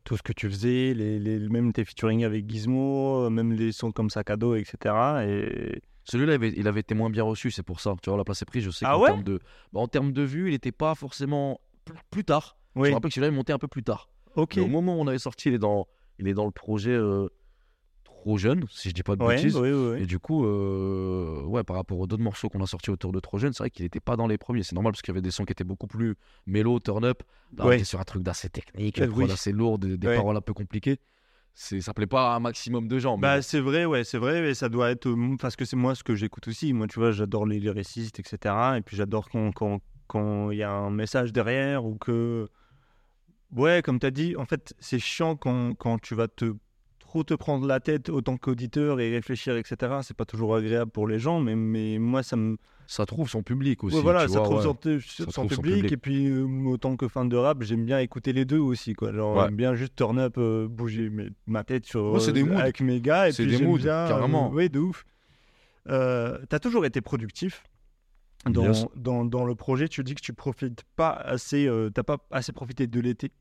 tout 0.03 0.17
ce 0.17 0.23
que 0.23 0.33
tu 0.33 0.49
faisais, 0.49 0.93
les, 0.93 1.19
les, 1.19 1.37
même 1.49 1.71
tes 1.71 1.85
featuring 1.85 2.25
avec 2.25 2.49
Gizmo, 2.49 3.25
euh, 3.25 3.29
même 3.29 3.53
les 3.53 3.71
sons 3.71 3.91
comme 3.91 4.09
Sac 4.09 4.31
à 4.31 4.37
dos, 4.37 4.55
etc. 4.55 4.95
Et 5.27 5.81
Celui-là, 6.09 6.33
il 6.33 6.35
avait, 6.35 6.53
il 6.57 6.67
avait 6.67 6.79
été 6.81 6.95
moins 6.95 7.09
bien 7.09 7.23
reçu, 7.23 7.51
c'est 7.51 7.63
pour 7.63 7.79
ça. 7.79 7.95
Tu 8.01 8.09
vois, 8.09 8.17
la 8.17 8.23
place 8.23 8.41
est 8.41 8.45
prise, 8.45 8.63
je 8.63 8.71
sais 8.71 8.85
Ah 8.87 8.93
qu'en 8.93 9.01
ouais 9.01 9.07
termes 9.09 9.23
de, 9.23 9.39
bah, 9.73 9.79
en 9.81 9.87
termes 9.87 10.11
de 10.11 10.21
vues, 10.23 10.47
il 10.47 10.51
n'était 10.51 10.71
pas 10.71 10.95
forcément 10.95 11.59
plus, 11.85 11.95
plus 12.09 12.23
tard. 12.23 12.57
Je 12.75 12.81
me 12.81 12.93
rappelle 12.93 13.09
que 13.09 13.15
celui-là, 13.15 13.31
il 13.31 13.35
montait 13.35 13.53
un 13.53 13.57
peu 13.59 13.67
plus 13.67 13.83
tard. 13.83 14.09
ok. 14.35 14.55
Mais 14.57 14.61
au 14.63 14.67
moment 14.67 14.95
où 14.97 15.01
on 15.01 15.07
avait 15.07 15.19
sorti, 15.19 15.49
il 15.49 15.55
est 15.55 15.59
dans, 15.59 15.87
il 16.17 16.27
est 16.27 16.33
dans 16.33 16.45
le 16.45 16.51
projet 16.51 16.91
euh, 16.91 17.27
Trop 18.03 18.37
Jeune, 18.37 18.65
si 18.69 18.89
je 18.89 18.93
dis 18.93 19.03
pas 19.03 19.15
de 19.15 19.23
Ouais, 19.23 19.35
bêtises. 19.35 19.55
Et 19.97 20.05
du 20.05 20.19
coup, 20.19 20.45
euh, 20.45 21.41
ouais, 21.43 21.63
par 21.63 21.75
rapport 21.77 21.97
aux 21.99 22.07
d'autres 22.07 22.21
morceaux 22.23 22.49
qu'on 22.49 22.61
a 22.61 22.67
sortis 22.67 22.89
autour 22.89 23.11
de 23.11 23.19
Trop 23.19 23.37
Jeune, 23.37 23.53
c'est 23.53 23.63
vrai 23.63 23.69
qu'il 23.69 23.85
n'était 23.85 23.99
pas 24.01 24.15
dans 24.17 24.27
les 24.27 24.37
premiers. 24.37 24.63
C'est 24.63 24.75
normal 24.75 24.91
parce 24.93 25.01
qu'il 25.01 25.13
y 25.13 25.15
avait 25.15 25.21
des 25.21 25.31
sons 25.31 25.45
qui 25.45 25.51
étaient 25.51 25.63
beaucoup 25.63 25.87
plus 25.87 26.15
mélo, 26.45 26.79
turn 26.79 27.05
up. 27.05 27.23
Là, 27.57 27.65
on 27.65 27.67
Ouais. 27.69 27.75
était 27.75 27.85
sur 27.85 27.99
un 27.99 28.03
truc 28.03 28.23
d'assez 28.23 28.49
technique, 28.49 28.99
Euh, 28.99 29.05
une 29.05 29.11
prod 29.11 29.23
oui. 29.25 29.31
assez 29.31 29.51
lourde, 29.51 29.85
des, 29.85 29.97
des 29.97 30.07
paroles 30.07 30.35
un 30.35 30.41
peu 30.41 30.53
compliquées. 30.53 30.99
Ça 31.53 31.93
plaît 31.93 32.07
pas 32.07 32.33
à 32.33 32.35
un 32.37 32.39
maximum 32.39 32.87
de 32.87 32.99
gens. 32.99 33.17
mais 33.17 33.21
Bah 33.21 33.41
c'est 33.41 33.59
vrai, 33.59 33.85
ouais, 33.85 34.03
c'est 34.03 34.17
vrai, 34.17 34.41
mais 34.41 34.53
ça 34.53 34.69
doit 34.69 34.91
être 34.91 35.07
euh, 35.07 35.35
parce 35.39 35.55
que 35.55 35.65
c'est 35.65 35.75
moi 35.75 35.93
ce 35.93 36.03
que 36.03 36.15
j'écoute 36.15 36.47
aussi. 36.47 36.71
Moi, 36.71 36.87
tu 36.87 36.99
vois, 36.99 37.11
j'adore 37.11 37.45
les 37.45 37.59
lyricistes, 37.59 38.19
etc. 38.19 38.55
Et 38.77 38.81
puis 38.81 38.95
j'adore 38.95 39.29
quand 39.29 39.51
quand 39.51 39.81
quand 40.07 40.51
il 40.51 40.57
y 40.57 40.63
a 40.63 40.71
un 40.71 40.89
message 40.89 41.33
derrière 41.33 41.85
ou 41.85 41.95
que 41.95 42.47
ouais, 43.55 43.81
comme 43.83 43.99
tu 43.99 44.05
as 44.05 44.11
dit, 44.11 44.35
en 44.37 44.45
fait, 44.45 44.73
c'est 44.79 44.99
chiant 44.99 45.35
quand 45.35 45.73
quand 45.75 45.99
tu 45.99 46.15
vas 46.15 46.29
te 46.29 46.55
trop 46.99 47.23
te 47.23 47.33
prendre 47.33 47.65
la 47.67 47.79
tête 47.79 48.09
autant 48.09 48.37
qu'auditeur 48.37 48.99
et 48.99 49.09
réfléchir, 49.11 49.57
etc. 49.57 49.99
C'est 50.03 50.15
pas 50.15 50.25
toujours 50.25 50.55
agréable 50.55 50.91
pour 50.91 51.07
les 51.07 51.19
gens, 51.19 51.39
mais 51.39 51.55
mais 51.55 51.97
moi 51.99 52.23
ça 52.23 52.35
me 52.37 52.57
ça 52.91 53.05
trouve 53.05 53.29
son 53.29 53.43
public 53.43 53.83
aussi. 53.83 53.95
Ouais, 53.97 54.01
voilà, 54.01 54.21
ça 54.21 54.39
vois, 54.39 54.43
trouve 54.45 54.57
ouais. 54.57 54.63
son, 54.63 54.73
te- 54.73 54.99
Ça 54.99 55.25
son 55.25 55.31
trouve 55.45 55.53
son 55.53 55.61
public, 55.61 55.75
public. 55.75 55.91
et 55.91 55.97
puis 55.97 56.25
euh, 56.27 56.45
autant 56.65 56.95
que 56.97 57.07
fan 57.07 57.29
de 57.29 57.37
rap, 57.37 57.61
j'aime 57.61 57.85
bien 57.85 57.99
écouter 57.99 58.33
les 58.33 58.45
deux 58.45 58.57
aussi 58.57 58.93
quoi. 58.93 59.13
Genre 59.13 59.35
Ouais. 59.37 59.43
j'aime 59.45 59.55
bien 59.55 59.75
juste 59.75 59.95
turn 59.95 60.17
up, 60.17 60.35
euh, 60.39 60.67
bouger 60.67 61.09
mes- 61.11 61.29
ma 61.45 61.63
tête 61.63 61.85
sur 61.85 62.17
des 62.33 62.41
euh, 62.41 62.45
moods. 62.45 62.57
avec 62.57 62.81
mes 62.81 62.99
gars 62.99 63.29
et 63.29 63.31
C'est 63.31 63.45
puis 63.45 63.57
des 63.57 63.63
moods, 63.63 63.77
bien, 63.77 63.93
euh, 63.93 64.07
carrément. 64.07 64.49
oui, 64.51 64.69
de 64.71 64.79
ouf. 64.79 65.05
Euh, 65.87 66.39
T'as 66.49 66.57
toujours 66.59 66.83
été 66.85 66.99
productif. 67.01 67.63
Dans, 68.45 68.63
Yes. 68.65 68.85
dans, 68.95 69.25
dans 69.25 69.43
le 69.45 69.53
projet, 69.53 69.87
tu 69.89 70.01
dis 70.03 70.15
que 70.15 70.21
tu 70.21 70.33
profites 70.33 70.83
pas 70.95 71.11
assez, 71.11 71.69
t'as 71.93 72.03
pas 72.03 72.17
assez 72.31 72.53
profité 72.53 72.87
de 72.87 72.99
l'été. 73.01 73.31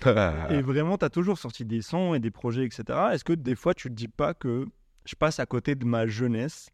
Et 0.50 0.62
vraiment, 0.62 0.96
tu 0.96 1.04
as 1.04 1.10
toujours 1.10 1.38
sorti 1.38 1.64
des 1.64 1.82
sons 1.82 2.14
et 2.14 2.20
des 2.20 2.30
projets, 2.30 2.64
etc. 2.64 2.84
Est-ce 3.12 3.24
que 3.24 3.32
des 3.32 3.56
fois, 3.56 3.74
tu 3.74 3.88
te 3.88 3.94
dis 3.94 4.06
pas 4.08 4.32
que 4.34 4.64
je 5.04 5.14
passe 5.16 5.40
à 5.40 5.46
côté 5.46 5.74
de 5.74 5.84
ma 5.84 6.06
jeunesse 6.06 6.70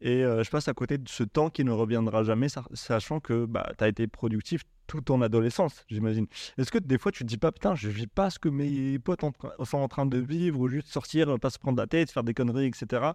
et 0.00 0.24
euh, 0.24 0.42
je 0.42 0.50
passe 0.50 0.68
à 0.68 0.72
côté 0.74 0.98
de 0.98 1.08
ce 1.08 1.22
temps 1.24 1.50
qui 1.50 1.64
ne 1.64 1.70
reviendra 1.72 2.22
jamais, 2.24 2.48
sa- 2.48 2.64
sachant 2.72 3.20
que 3.20 3.44
bah, 3.44 3.70
tu 3.78 3.84
as 3.84 3.88
été 3.88 4.06
productif 4.06 4.62
toute 4.86 5.04
ton 5.04 5.20
adolescence, 5.22 5.84
j'imagine. 5.88 6.26
Est-ce 6.58 6.72
que 6.72 6.78
des 6.78 6.98
fois, 6.98 7.12
tu 7.12 7.22
te 7.24 7.28
dis 7.28 7.36
pas, 7.38 7.52
putain, 7.52 7.74
je 7.76 7.88
vis 7.88 8.06
pas 8.08 8.28
ce 8.30 8.38
que 8.38 8.48
mes 8.48 8.98
potes 8.98 9.22
en 9.24 9.32
sont 9.64 9.78
en 9.78 9.88
train 9.88 10.06
de 10.06 10.18
vivre, 10.18 10.58
ou 10.60 10.68
juste 10.68 10.88
sortir, 10.88 11.38
pas 11.38 11.50
se 11.50 11.58
prendre 11.58 11.78
la 11.78 11.86
tête, 11.86 12.10
faire 12.10 12.24
des 12.24 12.34
conneries, 12.34 12.66
etc. 12.66 13.10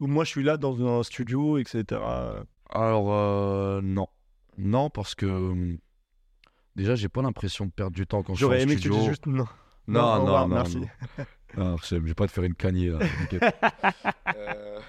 Ou 0.00 0.06
moi, 0.06 0.24
je 0.24 0.30
suis 0.30 0.42
là 0.42 0.56
dans 0.56 0.84
un 0.86 1.02
studio, 1.02 1.56
etc. 1.58 2.00
Alors, 2.70 3.12
euh, 3.12 3.80
non. 3.82 4.08
Non, 4.58 4.90
parce 4.90 5.14
que 5.14 5.76
déjà, 6.76 6.94
j'ai 6.94 7.08
pas 7.08 7.22
l'impression 7.22 7.66
de 7.66 7.70
perdre 7.70 7.94
du 7.96 8.06
temps 8.06 8.22
quand 8.22 8.34
je 8.34 8.38
suis 8.38 8.44
en 8.44 8.48
J'aurais 8.48 8.62
aimé 8.62 8.74
que 8.74 8.80
tu 8.80 8.88
studio. 8.88 8.98
dises 8.98 9.08
juste 9.08 9.26
non. 9.26 9.46
Non, 9.86 10.18
non, 10.18 10.26
non, 10.26 10.48
merci. 10.48 10.78
non. 10.78 10.88
Ah, 11.56 11.76
je 11.84 11.96
vais 11.96 12.14
pas 12.14 12.26
te 12.26 12.32
faire 12.32 12.44
une 12.44 12.54
cagnée 12.54 12.90
là. 12.90 12.98
Euh, 14.36 14.80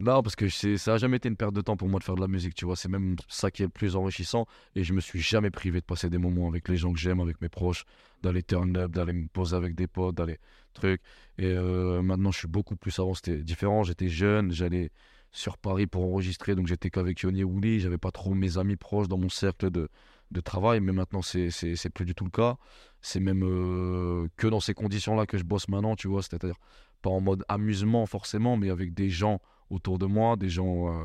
Non, 0.00 0.22
parce 0.22 0.34
que 0.34 0.48
ça 0.48 0.94
a 0.94 0.96
jamais 0.96 1.18
été 1.18 1.28
une 1.28 1.36
perte 1.36 1.52
de 1.54 1.60
temps 1.60 1.76
pour 1.76 1.86
moi 1.86 1.98
de 1.98 2.04
faire 2.04 2.14
de 2.14 2.22
la 2.22 2.28
musique, 2.28 2.54
tu 2.54 2.64
vois. 2.64 2.74
C'est 2.74 2.88
même 2.88 3.16
ça 3.28 3.50
qui 3.50 3.62
est 3.62 3.66
le 3.66 3.70
plus 3.70 3.96
enrichissant. 3.96 4.46
Et 4.74 4.82
je 4.82 4.94
me 4.94 5.00
suis 5.00 5.20
jamais 5.20 5.50
privé 5.50 5.80
de 5.80 5.84
passer 5.84 6.08
des 6.08 6.16
moments 6.16 6.48
avec 6.48 6.68
les 6.70 6.78
gens 6.78 6.90
que 6.90 6.98
j'aime, 6.98 7.20
avec 7.20 7.38
mes 7.42 7.50
proches, 7.50 7.84
d'aller 8.22 8.42
turn 8.42 8.74
up, 8.78 8.92
d'aller 8.92 9.12
me 9.12 9.28
poser 9.28 9.56
avec 9.56 9.74
des 9.74 9.86
potes, 9.86 10.14
d'aller 10.14 10.38
truc. 10.72 11.02
Et 11.36 11.44
euh, 11.44 12.00
maintenant, 12.00 12.30
je 12.30 12.38
suis 12.38 12.48
beaucoup 12.48 12.76
plus 12.76 12.98
avant. 12.98 13.12
C'était 13.12 13.42
différent. 13.42 13.82
J'étais 13.82 14.08
jeune, 14.08 14.52
j'allais 14.52 14.90
sur 15.32 15.58
Paris 15.58 15.86
pour 15.86 16.02
enregistrer, 16.02 16.54
donc 16.54 16.66
j'étais 16.66 16.88
qu'avec 16.88 17.20
Yoni 17.20 17.40
et 17.40 17.44
Wouli. 17.44 17.80
J'avais 17.80 17.98
pas 17.98 18.10
trop 18.10 18.32
mes 18.32 18.56
amis 18.56 18.76
proches 18.76 19.06
dans 19.06 19.18
mon 19.18 19.28
cercle 19.28 19.70
de, 19.70 19.90
de 20.30 20.40
travail, 20.40 20.80
mais 20.80 20.92
maintenant, 20.92 21.20
c'est 21.20 21.90
plus 21.94 22.06
du 22.06 22.14
tout 22.14 22.24
le 22.24 22.30
cas. 22.30 22.56
C'est 23.02 23.20
même 23.20 23.42
euh, 23.44 24.28
que 24.36 24.46
dans 24.46 24.60
ces 24.60 24.72
conditions-là 24.72 25.26
que 25.26 25.36
je 25.36 25.44
bosse 25.44 25.68
maintenant, 25.68 25.94
tu 25.94 26.08
vois. 26.08 26.22
C'est-à-dire 26.22 26.56
pas 27.02 27.10
en 27.10 27.20
mode 27.20 27.44
amusement 27.48 28.06
forcément, 28.06 28.56
mais 28.56 28.70
avec 28.70 28.94
des 28.94 29.10
gens 29.10 29.40
autour 29.70 29.98
de 29.98 30.06
moi, 30.06 30.36
des 30.36 30.48
gens, 30.48 30.88
euh, 31.02 31.04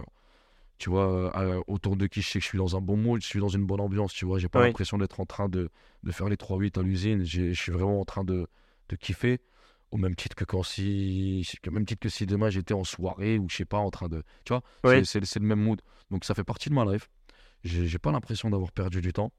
tu 0.77 0.89
vois, 0.89 1.35
euh, 1.39 1.61
autour 1.67 1.95
de 1.95 2.07
qui 2.07 2.21
je 2.21 2.29
sais 2.29 2.39
que 2.39 2.43
je 2.43 2.49
suis 2.49 2.57
dans 2.57 2.75
un 2.75 2.81
bon 2.81 2.97
mood, 2.97 3.21
je 3.21 3.27
suis 3.27 3.39
dans 3.39 3.47
une 3.49 3.65
bonne 3.65 3.79
ambiance, 3.81 4.13
tu 4.13 4.25
vois. 4.25 4.39
J'ai 4.39 4.49
pas 4.49 4.59
Oui. 4.61 4.67
l'impression 4.67 4.97
d'être 4.97 5.19
en 5.19 5.25
train 5.25 5.47
de, 5.49 5.69
de 6.03 6.11
faire 6.11 6.27
les 6.29 6.37
3-8 6.37 6.77
à 6.77 6.81
l'usine. 6.81 7.23
Je 7.23 7.53
suis 7.53 7.71
vraiment 7.71 7.99
en 8.01 8.05
train 8.05 8.23
de, 8.23 8.47
de 8.89 8.95
kiffer. 8.95 9.39
Au 9.91 9.97
même 9.97 10.15
titre 10.15 10.35
que 10.35 10.43
quand 10.43 10.63
si, 10.63 11.47
au 11.65 11.71
même 11.71 11.85
titre 11.85 12.01
que 12.01 12.09
si 12.09 12.25
demain 12.25 12.49
j'étais 12.49 12.73
en 12.73 12.83
soirée 12.83 13.37
ou 13.37 13.47
je 13.49 13.55
sais 13.57 13.65
pas 13.65 13.77
en 13.77 13.91
train 13.91 14.09
de, 14.09 14.23
tu 14.43 14.51
vois, 14.51 14.61
Oui. 14.83 15.05
c'est- 15.05 15.39
le 15.39 15.45
même 15.45 15.61
mood. 15.61 15.81
Donc 16.11 16.25
ça 16.25 16.33
fait 16.33 16.43
partie 16.43 16.69
de 16.69 16.73
ma 16.73 16.83
life. 16.83 17.09
J'ai 17.63 17.97
pas 17.99 18.11
l'impression 18.11 18.49
d'avoir 18.49 18.71
perdu 18.73 18.99
du 19.01 19.13
temps. 19.13 19.31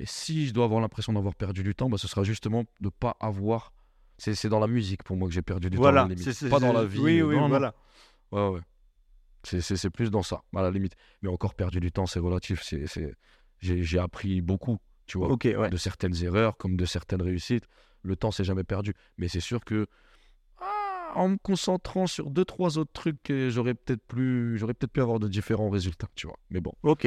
Et 0.00 0.06
si 0.06 0.46
je 0.46 0.54
dois 0.54 0.64
avoir 0.64 0.80
l'impression 0.80 1.12
d'avoir 1.12 1.34
perdu 1.34 1.62
du 1.62 1.74
temps, 1.74 1.90
bah, 1.90 1.98
ce 1.98 2.08
sera 2.08 2.22
justement 2.24 2.64
de 2.80 2.88
pas 2.88 3.16
avoir. 3.20 3.72
C'est 4.16 4.34
c'est 4.34 4.48
dans 4.48 4.60
la 4.60 4.66
musique 4.66 5.02
pour 5.02 5.16
moi 5.16 5.28
que 5.28 5.34
j'ai 5.34 5.42
perdu 5.42 5.68
du 5.68 5.76
Voilà, 5.76 6.08
temps. 6.08 6.48
pas 6.48 6.60
dans 6.60 6.72
la 6.72 6.84
vie. 6.86 6.98
Oui, 7.00 7.20
oui, 7.22 7.34
non. 7.36 7.48
voilà. 7.48 7.74
Ouais, 8.32 8.48
ouais. 8.48 8.60
C'est- 9.44 9.60
C'est 9.60 9.76
c'est 9.76 9.90
plus 9.90 10.10
dans 10.10 10.22
ça, 10.22 10.42
à 10.54 10.62
la 10.62 10.70
limite. 10.70 10.94
Mais 11.22 11.28
encore 11.28 11.54
perdu 11.54 11.80
du 11.80 11.92
temps, 11.92 12.06
c'est 12.06 12.18
relatif. 12.20 12.62
c'est 12.62 12.86
c'est- 12.86 13.14
J'ai 13.60 13.82
j'ai 13.82 13.98
appris 13.98 14.40
beaucoup, 14.40 14.78
tu 15.06 15.18
vois, 15.18 15.28
ouais. 15.32 15.68
de 15.70 15.76
certaines 15.76 16.14
erreurs 16.22 16.56
comme 16.56 16.76
de 16.76 16.84
certaines 16.84 17.22
réussites. 17.22 17.64
Le 18.02 18.14
temps, 18.16 18.30
c'est 18.30 18.44
jamais 18.44 18.64
perdu. 18.64 18.94
Mais 19.16 19.26
c'est 19.28 19.40
sûr 19.40 19.64
que 19.64 19.86
ah, 20.60 21.12
en 21.16 21.28
me 21.30 21.36
concentrant 21.38 22.06
sur 22.06 22.30
deux, 22.30 22.44
trois 22.44 22.78
autres 22.78 22.92
trucs, 22.92 23.30
euh, 23.30 23.50
j'aurais 23.50 23.74
peut-être 23.74 24.02
plus, 24.06 24.58
j'aurais 24.58 24.74
peut-être 24.74 24.92
pu 24.92 25.00
avoir 25.00 25.18
de 25.18 25.28
différents 25.28 25.70
résultats, 25.70 26.08
tu 26.14 26.26
vois. 26.26 26.36
Mais 26.50 26.60
bon. 26.60 26.72
Ok, 26.82 27.06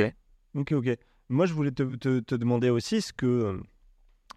ok, 0.56 0.72
ok. 0.74 0.90
Moi, 1.30 1.46
je 1.46 1.54
voulais 1.54 1.72
te, 1.72 1.84
te- 1.96 2.20
te 2.20 2.36
demander 2.36 2.70
aussi 2.70 3.02
ce 3.02 3.14
que, 3.14 3.62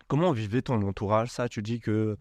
comment 0.07 0.33
vivait 0.33 0.63
ton 0.63 0.81
entourage? 0.83 1.31
Ça, 1.31 1.49
tu 1.49 1.63
dis 1.63 1.81
que 1.81 2.17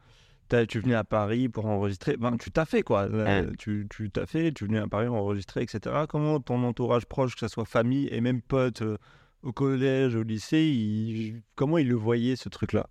tu 0.67 0.79
venais 0.79 0.93
à 0.95 1.03
Paris 1.03 1.49
pour 1.49 1.65
enregistrer. 1.65 2.15
Ben, 2.17 2.37
tu 2.37 2.51
t'as 2.51 2.65
fait 2.65 2.83
quoi. 2.83 3.07
Là, 3.07 3.43
Tu 3.57 3.87
tu 3.89 4.09
t'as 4.11 4.25
fait, 4.25 4.51
tu 4.51 4.65
venais 4.65 4.79
à 4.79 4.87
Paris 4.87 5.07
enregistrer, 5.07 5.63
etc. 5.63 6.05
Comment 6.07 6.39
ton 6.39 6.63
entourage 6.63 7.05
proche, 7.05 7.33
que 7.33 7.39
ce 7.39 7.47
soit 7.47 7.65
famille 7.65 8.07
et 8.11 8.21
même 8.21 8.41
potes 8.41 8.81
euh, 8.83 8.97
au 9.41 9.51
collège, 9.51 10.15
au 10.15 10.23
lycée, 10.23 11.43
comment 11.55 11.77
ils 11.77 11.87
le 11.87 11.95
voyaient 11.95 12.35
ce 12.35 12.49
truc-là? 12.49 12.87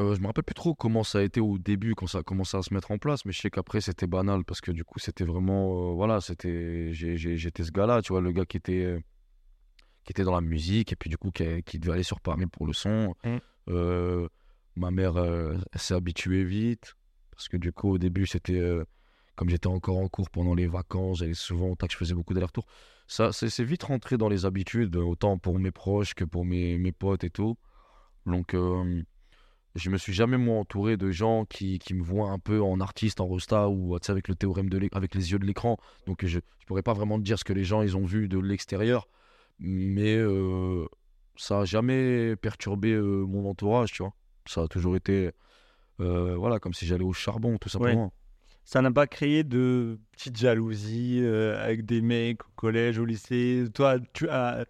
Euh, 0.00 0.14
je 0.14 0.20
me 0.20 0.26
rappelle 0.28 0.44
plus 0.44 0.54
trop 0.54 0.74
comment 0.74 1.02
ça 1.02 1.18
a 1.18 1.22
été 1.22 1.40
au 1.40 1.58
début, 1.58 1.94
quand 1.96 2.06
ça 2.06 2.18
a 2.18 2.22
commencé 2.22 2.56
à 2.56 2.62
se 2.62 2.72
mettre 2.72 2.90
en 2.92 2.98
place, 2.98 3.24
mais 3.24 3.32
je 3.32 3.40
sais 3.40 3.50
qu'après 3.50 3.80
c'était 3.80 4.06
banal 4.06 4.44
parce 4.44 4.60
que 4.60 4.70
du 4.70 4.84
coup 4.84 5.00
c'était 5.00 5.24
vraiment, 5.24 5.90
euh, 5.90 5.94
voilà, 5.94 6.20
c'était, 6.20 6.92
j'ai- 6.92 7.16
j'ai- 7.16 7.36
j'étais 7.36 7.64
ce 7.64 7.72
gars-là, 7.72 8.00
tu 8.00 8.12
vois, 8.12 8.20
le 8.20 8.30
gars 8.30 8.44
qui 8.46 8.56
était, 8.58 8.84
euh, 8.84 9.00
qui 10.04 10.12
était 10.12 10.22
dans 10.22 10.34
la 10.34 10.40
musique 10.40 10.92
et 10.92 10.96
puis 10.96 11.10
du 11.10 11.18
coup 11.18 11.32
qui, 11.32 11.62
qui 11.64 11.80
devait 11.80 11.94
aller 11.94 12.02
sur 12.04 12.20
Paris 12.20 12.46
pour 12.46 12.66
le 12.66 12.72
son. 12.72 13.14
Mm. 13.24 13.36
Euh, 13.70 14.28
ma 14.78 14.90
mère 14.90 15.16
euh, 15.16 15.56
s'est 15.74 15.94
habituée 15.94 16.44
vite 16.44 16.94
parce 17.32 17.48
que 17.48 17.56
du 17.56 17.72
coup 17.72 17.90
au 17.90 17.98
début 17.98 18.26
c'était, 18.26 18.58
euh, 18.58 18.84
comme 19.36 19.48
j'étais 19.48 19.66
encore 19.66 19.98
en 19.98 20.08
cours 20.08 20.30
pendant 20.30 20.54
les 20.54 20.66
vacances, 20.66 21.18
j'allais 21.18 21.34
souvent 21.34 21.68
au 21.68 21.76
tac, 21.76 21.92
je 21.92 21.96
faisais 21.96 22.14
beaucoup 22.14 22.34
d'allers-retours. 22.34 22.66
Ça, 23.06 23.32
c'est 23.32 23.64
vite 23.64 23.84
rentré 23.84 24.18
dans 24.18 24.28
les 24.28 24.44
habitudes, 24.44 24.94
autant 24.96 25.38
pour 25.38 25.58
mes 25.58 25.70
proches 25.70 26.12
que 26.12 26.24
pour 26.24 26.44
mes, 26.44 26.76
mes 26.76 26.92
potes 26.92 27.24
et 27.24 27.30
tout. 27.30 27.56
Donc 28.26 28.54
euh, 28.54 29.02
je 29.74 29.90
me 29.90 29.96
suis 29.96 30.12
jamais 30.12 30.36
moi 30.36 30.58
entouré 30.58 30.96
de 30.96 31.10
gens 31.10 31.44
qui, 31.44 31.78
qui 31.78 31.94
me 31.94 32.02
voient 32.02 32.30
un 32.30 32.38
peu 32.38 32.60
en 32.60 32.80
artiste, 32.80 33.20
en 33.20 33.26
rosta 33.26 33.68
ou 33.68 33.96
avec 34.08 34.28
le 34.28 34.34
théorème 34.34 34.68
de 34.68 34.88
avec 34.92 35.14
les 35.14 35.32
yeux 35.32 35.38
de 35.38 35.46
l'écran. 35.46 35.78
Donc 36.06 36.26
je 36.26 36.38
ne 36.38 36.42
pourrais 36.66 36.82
pas 36.82 36.92
vraiment 36.92 37.18
dire 37.18 37.38
ce 37.38 37.44
que 37.44 37.52
les 37.52 37.64
gens 37.64 37.82
ils 37.82 37.96
ont 37.96 38.04
vu 38.04 38.28
de 38.28 38.38
l'extérieur, 38.38 39.08
mais 39.58 40.16
euh, 40.16 40.86
ça 41.36 41.60
a 41.60 41.64
jamais 41.64 42.36
perturbé 42.36 42.98
mon 42.98 43.48
entourage, 43.48 43.92
tu 43.92 44.02
vois. 44.02 44.12
Ça 44.48 44.62
a 44.62 44.68
toujours 44.68 44.96
été 44.96 45.30
euh, 46.00 46.36
voilà 46.36 46.58
comme 46.58 46.74
si 46.74 46.86
j'allais 46.86 47.04
au 47.04 47.12
charbon 47.12 47.58
tout 47.58 47.68
simplement. 47.68 48.12
Ça 48.64 48.82
n'a 48.82 48.90
pas 48.90 49.06
créé 49.06 49.44
de 49.44 49.98
petites 50.12 50.36
jalousies 50.36 51.20
euh, 51.22 51.62
avec 51.64 51.86
des 51.86 52.02
mecs 52.02 52.44
au 52.44 52.50
collège, 52.56 52.98
au 52.98 53.04
lycée 53.04 53.64
Toi, 53.74 53.98
tu 54.12 54.28
as. 54.28 54.64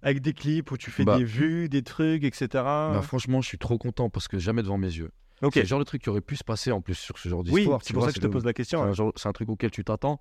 Avec 0.00 0.20
des 0.20 0.32
clips 0.32 0.70
où 0.70 0.76
tu 0.76 0.92
fais 0.92 1.04
Bah. 1.04 1.18
des 1.18 1.24
vues, 1.24 1.68
des 1.68 1.82
trucs, 1.82 2.22
etc. 2.22 2.46
Bah, 2.52 3.00
franchement, 3.02 3.40
je 3.40 3.48
suis 3.48 3.58
trop 3.58 3.78
content 3.78 4.08
parce 4.10 4.28
que 4.28 4.38
jamais 4.38 4.62
devant 4.62 4.78
mes 4.78 4.86
yeux. 4.86 5.10
ok. 5.42 5.54
C'est 5.54 5.60
le 5.62 5.66
genre 5.66 5.80
de 5.80 5.84
truc 5.84 6.02
qui 6.02 6.08
aurait 6.08 6.20
pu 6.20 6.36
se 6.36 6.44
passer 6.44 6.70
en 6.70 6.80
plus 6.80 6.94
sur 6.94 7.18
ce 7.18 7.28
genre 7.28 7.40
Oui, 7.40 7.54
d'histoire. 7.56 7.80
c'est 7.82 7.88
tu 7.88 7.92
pour 7.94 8.02
vois, 8.02 8.12
ça 8.12 8.14
que 8.14 8.20
je 8.22 8.26
te 8.28 8.30
pose 8.32 8.44
la 8.44 8.50
C'est 8.50 8.54
question. 8.54 8.84
hein. 8.84 9.10
c'est 9.16 9.26
un 9.28 9.32
truc 9.32 9.48
auquel 9.48 9.72
tu 9.72 9.82
t'attends. 9.82 10.20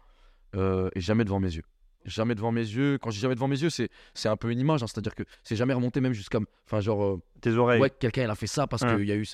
euh, 0.55 0.89
et 0.95 0.99
jamais 1.01 1.25
devant 1.25 1.39
mes 1.39 1.53
yeux. 1.53 1.63
Jamais 2.07 2.33
devant 2.35 2.51
mes 2.51 2.61
yeux. 2.61 2.97
Quand 3.01 3.09
je 3.11 3.17
dis 3.17 3.21
jamais 3.21 3.35
devant 3.35 3.47
mes 3.49 3.61
yeux, 3.61 3.69
c'est 3.69 3.89
c'est 4.13 4.29
un 4.29 4.37
peu 4.37 4.49
une 4.51 4.59
image. 4.59 4.81
hein, 4.81 4.87
C'est-à-dire 4.87 5.13
que 5.13 5.23
c'est 5.43 5.55
jamais 5.57 5.73
remonté 5.73 5.99
même 6.01 6.13
jusqu'à. 6.13 6.39
Enfin, 6.65 6.79
genre, 6.79 7.03
euh, 7.03 7.21
Tes 7.41 7.51
oreilles. 7.51 7.81
ouais, 7.81 7.89
quelqu'un 7.89 8.23
il 8.23 8.29
a 8.29 8.35
fait 8.35 8.47
ça 8.47 8.65
parce 8.65 8.81
Ouais. 8.83 8.95
qu'il 8.95 9.05
y 9.07 9.11
a 9.11 9.15
eu. 9.17 9.25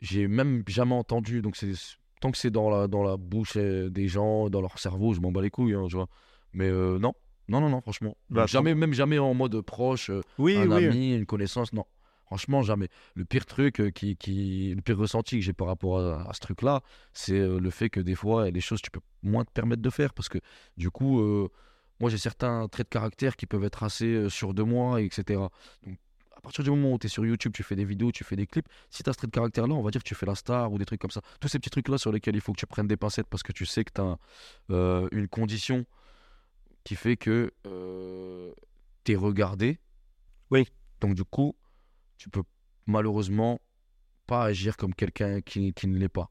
J'ai 0.00 0.28
même 0.28 0.62
jamais 0.66 0.94
entendu. 0.94 1.40
Donc, 1.42 1.56
c'est 1.56 1.72
tant 2.20 2.30
que 2.30 2.36
c'est 2.38 2.50
dans 2.50 2.68
la, 2.68 2.86
dans 2.88 3.02
la 3.02 3.16
bouche 3.16 3.52
euh, 3.56 3.88
des 3.90 4.08
gens, 4.08 4.50
dans 4.50 4.60
leur 4.60 4.78
cerveau, 4.78 5.14
je 5.14 5.20
m'en 5.20 5.30
bats 5.32 5.40
les 5.42 5.50
couilles, 5.50 5.74
hein, 5.74 5.86
tu 5.88 5.96
vois. 5.96 6.08
Mais 6.52 6.68
euh, 6.68 6.98
non, 6.98 7.14
non, 7.48 7.60
non, 7.60 7.68
non, 7.70 7.80
franchement. 7.80 8.16
Bah, 8.28 8.46
jamais, 8.46 8.74
même 8.74 8.92
jamais 8.92 9.18
en 9.18 9.32
mode 9.34 9.60
proche, 9.62 10.10
euh, 10.10 10.20
oui, 10.38 10.56
un 10.56 10.70
oui. 10.70 10.86
ami, 10.86 11.14
une 11.14 11.26
connaissance, 11.26 11.72
non. 11.72 11.84
Franchement, 12.26 12.62
jamais. 12.62 12.88
Le 13.14 13.24
pire 13.24 13.44
truc, 13.46 13.82
qui, 13.94 14.16
qui, 14.16 14.72
le 14.74 14.82
pire 14.82 14.96
ressenti 14.98 15.36
que 15.38 15.44
j'ai 15.44 15.52
par 15.52 15.66
rapport 15.66 15.98
à, 16.00 16.28
à 16.28 16.32
ce 16.32 16.40
truc-là, 16.40 16.82
c'est 17.12 17.38
le 17.40 17.70
fait 17.70 17.90
que 17.90 18.00
des 18.00 18.14
fois, 18.14 18.42
il 18.42 18.46
y 18.46 18.48
a 18.48 18.52
des 18.52 18.60
choses 18.60 18.80
que 18.80 18.86
tu 18.86 18.90
peux 18.92 19.00
moins 19.22 19.44
te 19.44 19.50
permettre 19.50 19.82
de 19.82 19.90
faire. 19.90 20.14
Parce 20.14 20.28
que 20.28 20.38
du 20.76 20.90
coup, 20.90 21.20
moi, 22.00 22.10
j'ai 22.10 22.18
certains 22.18 22.66
traits 22.68 22.86
de 22.86 22.90
caractère 22.90 23.36
qui 23.36 23.46
peuvent 23.46 23.64
être 23.64 23.82
assez 23.82 24.06
euh, 24.06 24.28
sûrs 24.28 24.54
de 24.54 24.62
moi, 24.62 25.02
etc. 25.02 25.40
Donc, 25.86 25.98
à 26.34 26.40
partir 26.40 26.64
du 26.64 26.70
moment 26.70 26.94
où 26.94 26.98
tu 26.98 27.06
es 27.06 27.10
sur 27.10 27.26
YouTube, 27.26 27.52
tu 27.52 27.62
fais 27.62 27.76
des 27.76 27.84
vidéos, 27.84 28.10
tu 28.12 28.24
fais 28.24 28.36
des 28.36 28.46
clips, 28.46 28.66
si 28.88 29.02
tu 29.02 29.10
as 29.10 29.12
ce 29.12 29.18
trait 29.18 29.26
de 29.26 29.32
caractère-là, 29.32 29.74
on 29.74 29.82
va 29.82 29.90
dire 29.90 30.02
que 30.02 30.08
tu 30.08 30.14
fais 30.14 30.24
la 30.24 30.34
star 30.34 30.72
ou 30.72 30.78
des 30.78 30.86
trucs 30.86 31.00
comme 31.00 31.10
ça. 31.10 31.20
Tous 31.38 31.48
ces 31.48 31.58
petits 31.58 31.68
trucs-là 31.68 31.98
sur 31.98 32.10
lesquels 32.10 32.34
il 32.34 32.40
faut 32.40 32.52
que 32.52 32.58
tu 32.58 32.66
prennes 32.66 32.86
des 32.86 32.96
pincettes 32.96 33.26
parce 33.28 33.42
que 33.42 33.52
tu 33.52 33.66
sais 33.66 33.84
que 33.84 33.92
tu 33.92 34.00
as 34.00 35.08
une 35.12 35.28
condition 35.28 35.84
qui 36.82 36.96
fait 36.96 37.18
que 37.18 37.52
tu 39.04 39.12
es 39.12 39.16
regardé. 39.16 39.78
Oui. 40.50 40.66
Donc, 41.02 41.14
du 41.14 41.24
coup, 41.24 41.54
tu 42.16 42.30
peux 42.30 42.42
malheureusement 42.86 43.60
pas 44.26 44.44
agir 44.44 44.78
comme 44.78 44.94
quelqu'un 44.94 45.42
qui, 45.42 45.74
qui 45.74 45.86
ne 45.88 45.98
l'est 45.98 46.08
pas. 46.08 46.30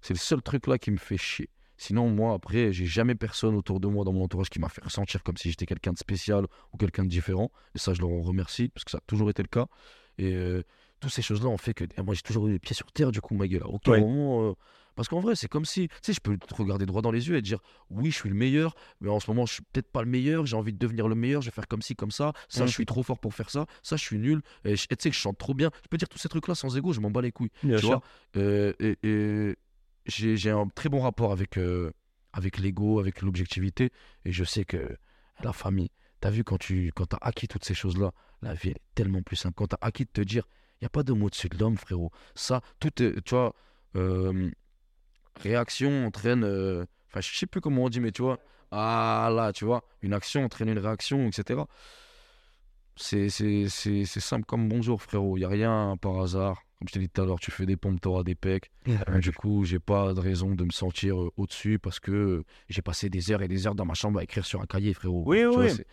C'est 0.00 0.14
le 0.14 0.18
seul 0.18 0.40
truc 0.40 0.66
là 0.66 0.78
qui 0.78 0.90
me 0.90 0.96
fait 0.96 1.18
chier. 1.18 1.50
Sinon, 1.82 2.08
moi, 2.08 2.34
après, 2.34 2.72
j'ai 2.72 2.86
jamais 2.86 3.16
personne 3.16 3.56
autour 3.56 3.80
de 3.80 3.88
moi 3.88 4.04
dans 4.04 4.12
mon 4.12 4.22
entourage 4.24 4.50
qui 4.50 4.60
m'a 4.60 4.68
fait 4.68 4.84
ressentir 4.84 5.22
comme 5.24 5.36
si 5.36 5.50
j'étais 5.50 5.66
quelqu'un 5.66 5.92
de 5.92 5.98
spécial 5.98 6.46
ou 6.72 6.76
quelqu'un 6.76 7.02
de 7.02 7.08
différent. 7.08 7.50
Et 7.74 7.78
ça, 7.78 7.92
je 7.92 8.00
leur 8.00 8.10
en 8.10 8.22
remercie 8.22 8.68
parce 8.68 8.84
que 8.84 8.90
ça 8.92 8.98
a 8.98 9.04
toujours 9.06 9.30
été 9.30 9.42
le 9.42 9.48
cas. 9.48 9.66
Et 10.18 10.32
euh, 10.34 10.62
toutes 11.00 11.10
ces 11.10 11.22
choses-là 11.22 11.48
ont 11.48 11.56
fait 11.58 11.74
que 11.74 11.82
et 11.84 12.02
moi, 12.02 12.14
j'ai 12.14 12.22
toujours 12.22 12.46
eu 12.46 12.52
les 12.52 12.58
pieds 12.60 12.76
sur 12.76 12.92
terre, 12.92 13.10
du 13.10 13.20
coup, 13.20 13.34
ma 13.34 13.48
gueule. 13.48 13.62
À 13.64 13.68
aucun 13.68 13.92
Ouais. 13.92 14.00
moment. 14.00 14.50
euh, 14.50 14.52
Parce 14.94 15.08
qu'en 15.08 15.20
vrai, 15.20 15.34
c'est 15.34 15.48
comme 15.48 15.64
si, 15.64 15.88
tu 15.88 15.94
sais, 16.02 16.12
je 16.12 16.20
peux 16.20 16.36
te 16.36 16.54
regarder 16.54 16.84
droit 16.86 17.00
dans 17.02 17.10
les 17.10 17.26
yeux 17.28 17.34
et 17.36 17.40
te 17.42 17.46
dire, 17.46 17.58
oui, 17.90 18.10
je 18.12 18.16
suis 18.16 18.28
le 18.28 18.34
meilleur, 18.36 18.74
mais 19.00 19.08
en 19.08 19.18
ce 19.18 19.28
moment, 19.30 19.44
je 19.46 19.54
suis 19.54 19.62
peut-être 19.72 19.90
pas 19.90 20.02
le 20.02 20.08
meilleur, 20.08 20.44
j'ai 20.46 20.54
envie 20.54 20.72
de 20.74 20.78
devenir 20.78 21.08
le 21.08 21.14
meilleur, 21.16 21.40
je 21.42 21.48
vais 21.48 21.54
faire 21.54 21.66
comme 21.66 21.80
ci, 21.82 21.96
comme 21.96 22.10
ça, 22.12 22.32
ça, 22.48 22.66
je 22.66 22.72
suis 22.72 22.84
trop 22.86 23.02
fort 23.02 23.18
pour 23.18 23.32
faire 23.34 23.48
ça, 23.50 23.64
ça, 23.82 23.96
je 23.96 24.02
suis 24.02 24.18
nul, 24.18 24.42
et 24.66 24.74
tu 24.74 24.86
sais 24.86 25.08
que 25.10 25.16
je 25.16 25.20
chante 25.20 25.38
trop 25.38 25.54
bien. 25.54 25.70
Je 25.82 25.88
peux 25.88 25.96
dire 25.96 26.08
tous 26.10 26.18
ces 26.18 26.28
trucs-là 26.28 26.54
sans 26.54 26.76
ego, 26.76 26.92
je 26.92 27.00
m'en 27.00 27.10
bats 27.10 27.22
les 27.22 27.32
couilles. 27.32 27.50
Bien 27.64 27.78
tu 27.78 27.86
sûr. 27.86 27.88
vois 27.88 28.02
Euh, 28.36 28.74
et 28.80 28.98
et 29.02 29.56
j'ai 30.06 30.50
un 30.50 30.68
très 30.68 30.88
bon 30.88 31.00
rapport 31.00 31.32
avec, 31.32 31.58
euh, 31.58 31.92
avec 32.32 32.58
l'ego, 32.58 33.00
avec 33.00 33.22
l'objectivité, 33.22 33.90
et 34.24 34.32
je 34.32 34.44
sais 34.44 34.64
que 34.64 34.96
la 35.42 35.52
famille, 35.52 35.90
t'as 36.20 36.30
vu 36.30 36.44
quand 36.44 36.58
tu 36.58 36.92
quand 36.94 37.14
as 37.14 37.18
acquis 37.20 37.48
toutes 37.48 37.64
ces 37.64 37.74
choses-là, 37.74 38.12
la 38.42 38.54
vie 38.54 38.70
est 38.70 38.80
tellement 38.94 39.22
plus 39.22 39.36
simple. 39.36 39.54
Quand 39.56 39.68
t'as 39.68 39.78
acquis 39.80 40.04
de 40.04 40.10
te 40.10 40.20
dire, 40.20 40.46
il 40.80 40.84
n'y 40.84 40.86
a 40.86 40.90
pas 40.90 41.02
de 41.02 41.12
mot 41.12 41.30
dessus 41.30 41.48
de 41.48 41.58
l'homme, 41.58 41.76
frérot. 41.76 42.10
Ça, 42.34 42.60
tout 42.80 43.02
est, 43.02 43.22
tu 43.22 43.34
vois, 43.34 43.54
euh, 43.96 44.50
réaction 45.40 46.06
entraîne, 46.06 46.44
euh, 46.44 46.84
enfin, 47.08 47.20
je 47.20 47.36
sais 47.36 47.46
plus 47.46 47.60
comment 47.60 47.84
on 47.84 47.88
dit, 47.88 48.00
mais 48.00 48.12
tu 48.12 48.22
vois, 48.22 48.38
ah 48.72 49.30
là, 49.32 49.52
tu 49.52 49.64
vois, 49.64 49.84
une 50.00 50.14
action 50.14 50.44
entraîne 50.44 50.68
une 50.68 50.78
réaction, 50.78 51.28
etc. 51.28 51.62
C'est 52.96 53.28
simple 53.28 54.44
comme 54.46 54.68
bonjour, 54.68 55.02
frérot. 55.02 55.36
Il 55.36 55.40
n'y 55.40 55.46
a 55.46 55.48
rien 55.48 55.96
par 56.00 56.20
hasard. 56.20 56.62
Comme 56.82 56.88
je 56.88 56.94
t'ai 56.94 56.98
dit 56.98 57.08
tout 57.08 57.22
à 57.22 57.26
l'heure, 57.26 57.38
tu 57.38 57.52
fais 57.52 57.64
des 57.64 57.76
pompes, 57.76 58.00
t'auras 58.00 58.24
des 58.24 58.34
pecs. 58.34 58.72
Euh, 58.88 59.18
Du 59.20 59.30
coup, 59.30 59.64
j'ai 59.64 59.78
pas 59.78 60.14
de 60.14 60.18
raison 60.18 60.56
de 60.56 60.64
me 60.64 60.70
sentir 60.70 61.16
euh, 61.20 61.30
au-dessus 61.36 61.78
parce 61.78 62.00
que 62.00 62.42
j'ai 62.68 62.82
passé 62.82 63.08
des 63.08 63.30
heures 63.30 63.40
et 63.42 63.46
des 63.46 63.68
heures 63.68 63.76
dans 63.76 63.84
ma 63.84 63.94
chambre 63.94 64.18
à 64.18 64.24
écrire 64.24 64.44
sur 64.44 64.60
un 64.60 64.66
cahier, 64.66 64.92
frérot. 64.92 65.22
Oui, 65.24 65.38
Tu 65.42 65.46
oui, 65.46 65.52
vois, 65.68 65.84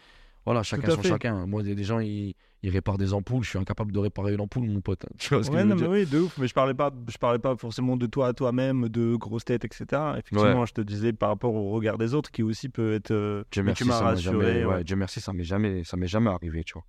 Voilà, 0.46 0.64
chacun 0.64 0.90
son 0.96 1.04
fait. 1.04 1.10
chacun. 1.10 1.46
Moi, 1.46 1.62
des, 1.62 1.84
gens, 1.84 2.00
ils, 2.00 2.34
ils 2.64 2.72
réparent 2.72 2.98
des 2.98 3.14
ampoules. 3.14 3.44
Je 3.44 3.50
suis 3.50 3.60
incapable 3.60 3.92
de 3.92 4.00
réparer 4.00 4.34
une 4.34 4.42
ampoule, 4.42 4.66
mon 4.68 4.82
pote. 4.82 5.06
Tu 5.20 5.30
vois 5.36 5.44
ce 5.44 5.52
que 5.52 5.56
Ouais, 5.58 5.62
je 5.62 5.68
veux 5.68 5.70
non, 5.70 5.76
mais 5.76 5.82
dire 5.82 5.92
oui, 5.92 6.06
de 6.08 6.20
ouf. 6.26 6.36
Mais 6.40 6.48
je 6.48 6.56
parlais 6.56 6.74
pas, 6.74 6.92
je 7.08 7.18
parlais 7.20 7.38
pas 7.38 7.56
forcément 7.56 7.96
de 7.98 8.08
toi 8.08 8.30
à 8.30 8.34
toi-même, 8.34 8.90
de 8.90 9.16
grosse 9.16 9.46
tête, 9.46 9.64
etc. 9.66 9.86
Effectivement, 10.18 10.66
je 10.66 10.74
te 10.74 10.82
disais 10.82 11.14
par 11.14 11.30
rapport 11.30 11.54
au 11.54 11.70
regard 11.70 12.00
des 12.00 12.16
autres 12.16 12.32
qui 12.32 12.42
aussi 12.42 12.68
peut 12.70 12.96
être. 12.96 13.12
euh, 13.12 13.44
Dieu 13.52 13.62
merci, 13.62 13.84
tu 13.84 13.90
m'as 13.90 14.00
rassuré. 14.00 14.34
jamais, 14.46 14.66
ouais. 14.66 14.74
ouais, 14.78 14.84
Dieu 14.84 14.96
merci, 14.96 15.22
ça 15.22 15.34
m'est 15.34 15.44
jamais, 15.44 15.84
ça 15.84 15.98
m'est 15.98 16.08
jamais 16.08 16.32
arrivé, 16.32 16.64
tu 16.64 16.74
vois. 16.74 16.86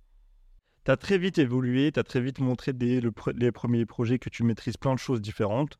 T'as 0.83 0.97
très 0.97 1.17
vite 1.17 1.37
évolué, 1.37 1.91
t'as 1.91 2.03
très 2.03 2.21
vite 2.21 2.39
montré 2.39 2.73
dès 2.73 3.01
le 3.01 3.11
les 3.35 3.51
premiers 3.51 3.85
projets 3.85 4.17
que 4.19 4.29
tu 4.29 4.43
maîtrises 4.43 4.77
plein 4.77 4.93
de 4.93 4.99
choses 4.99 5.21
différentes. 5.21 5.77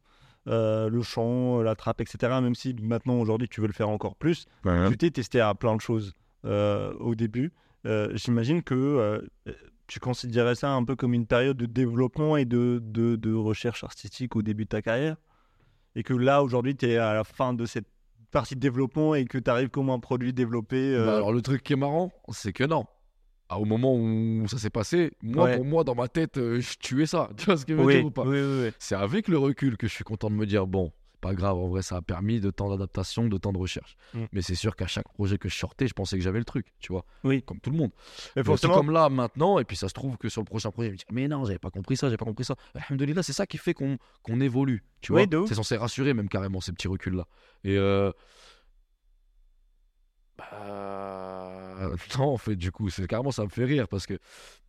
Euh, 0.48 0.90
le 0.90 1.02
chant, 1.04 1.62
la 1.62 1.76
trappe, 1.76 2.02
etc. 2.02 2.40
Même 2.42 2.56
si 2.56 2.76
maintenant, 2.82 3.16
aujourd'hui, 3.20 3.48
tu 3.48 3.62
veux 3.62 3.68
le 3.68 3.74
faire 3.74 3.90
encore 3.90 4.16
plus. 4.16 4.46
Tu 4.90 4.98
t'es 4.98 5.12
testé 5.12 5.40
à 5.40 5.54
plein 5.56 5.76
de 5.76 5.82
choses 5.82 6.14
euh, 6.46 6.94
au 7.00 7.14
début. 7.16 7.52
Euh, 7.86 8.10
J'imagine 8.16 8.62
que 8.64 8.74
euh, 8.76 9.22
tu 9.88 10.00
considérais 10.00 10.56
ça 10.56 10.72
un 10.72 10.84
peu 10.84 10.96
comme 10.96 11.14
une 11.14 11.26
période 11.28 11.58
de 11.58 11.66
développement 11.68 12.38
et 12.38 12.46
de, 12.46 12.80
de, 12.84 13.16
de 13.16 13.34
recherche 13.34 13.84
artistique 13.84 14.36
au 14.36 14.42
début 14.42 14.64
de 14.66 14.70
ta 14.70 14.82
carrière? 14.82 15.16
Et 15.96 16.04
que 16.04 16.14
là, 16.14 16.42
aujourd'hui, 16.44 16.76
tu 16.76 16.88
es 16.88 16.98
à 16.98 17.14
la 17.14 17.24
fin 17.24 17.54
de 17.54 17.66
cette 17.66 17.88
partie 18.32 18.56
de 18.56 18.60
développement 18.62 19.14
et 19.14 19.26
que 19.26 19.38
tu 19.38 19.50
arrives 19.50 19.70
comme 19.70 19.90
un 19.90 20.00
produit 20.00 20.32
développé. 20.34 20.78
euh, 20.96 21.06
Bah, 21.06 21.16
alors 21.18 21.34
le 21.34 21.42
truc 21.42 21.64
qui 21.64 21.74
est 21.74 21.78
marrant, 21.78 22.12
c'est 22.32 22.54
que 22.54 22.64
non. 22.64 22.86
Ah, 23.54 23.60
au 23.60 23.66
moment 23.66 23.94
où 23.94 24.48
ça 24.48 24.58
s'est 24.58 24.70
passé, 24.70 25.12
moi, 25.22 25.44
Ouais. 25.44 25.58
pour 25.58 25.66
moi, 25.66 25.84
dans 25.84 25.94
ma 25.94 26.08
tête, 26.08 26.38
euh, 26.38 26.62
je 26.62 26.78
tuais 26.78 27.06
ça. 27.06 27.30
Tu 27.38 27.46
vois 27.48 27.58
ce 27.58 27.66
que 27.66 27.74
je 27.74 27.78
veux 27.78 27.84
oui, 27.84 27.96
dire 27.98 28.06
ou 28.06 28.10
pas 28.10 28.24
oui, 28.24 28.40
oui, 28.40 28.64
oui. 28.68 28.72
C'est 28.80 28.96
avec 28.96 29.28
le 29.28 29.38
recul 29.38 29.76
que 29.76 29.88
je 29.90 29.94
suis 29.94 30.06
content 30.06 30.30
de 30.30 30.36
me 30.36 30.46
dire, 30.46 30.68
bon, 30.68 30.94
c'est 31.12 31.20
pas 31.20 31.34
grave, 31.34 31.58
en 31.58 31.68
vrai, 31.68 31.82
ça 31.82 31.98
a 31.98 32.02
permis 32.02 32.40
de 32.40 32.50
temps 32.50 32.70
d'adaptation, 32.70 33.28
de 33.28 33.38
temps 33.38 33.52
de 33.52 33.58
recherche. 33.58 33.98
Mm. 34.14 34.24
Mais 34.32 34.42
c'est 34.42 34.56
sûr 34.56 34.78
qu'à 34.78 34.88
chaque 34.88 35.10
projet 35.10 35.38
que 35.38 35.50
je 35.50 35.58
sortais, 35.58 35.86
je 35.90 35.94
pensais 35.94 36.18
que 36.18 36.24
j'avais 36.24 36.40
le 36.40 36.46
truc, 36.46 36.68
tu 36.80 36.94
vois. 36.94 37.04
Oui. 37.26 37.44
Comme 37.44 37.60
tout 37.60 37.72
le 37.72 37.78
monde. 37.78 37.92
Mais 38.38 38.44
forcément, 38.46 38.74
C'est 38.74 38.80
comme 38.80 38.92
là, 38.92 39.10
maintenant, 39.10 39.60
et 39.60 39.66
puis 39.66 39.76
ça 39.76 39.90
se 39.90 39.94
trouve 39.94 40.16
que 40.18 40.30
sur 40.30 40.40
le 40.40 40.46
prochain 40.46 40.72
projet, 40.72 40.88
je 40.88 40.94
me 40.94 40.98
dis, 40.98 41.06
mais 41.12 41.28
non, 41.28 41.44
j'avais 41.44 41.60
pas 41.60 41.72
compris 41.72 41.98
ça, 41.98 42.08
j'avais 42.08 42.16
pas 42.16 42.24
compris 42.24 42.46
ça. 42.46 42.56
Alhamdoulilah, 42.74 43.22
c'est 43.22 43.34
ça 43.34 43.46
qui 43.46 43.58
fait 43.58 43.74
qu'on 43.74 43.98
qu'on 44.24 44.40
évolue, 44.40 44.86
tu 45.02 45.12
vois. 45.12 45.26
C'est 45.46 45.56
censé 45.56 45.76
rassurer, 45.76 46.14
même 46.14 46.30
carrément, 46.30 46.62
ces 46.62 46.72
petits 46.72 46.88
reculs-là. 46.88 47.28
Et 47.66 47.78
euh... 47.78 48.14
bah, 50.38 51.71
non, 52.18 52.34
en 52.34 52.38
fait, 52.38 52.56
du 52.56 52.72
coup, 52.72 52.90
c'est 52.90 53.08
carrément, 53.08 53.32
ça 53.32 53.44
me 53.44 53.50
fait 53.50 53.66
rire 53.66 53.88
parce 53.88 54.06
que 54.06 54.18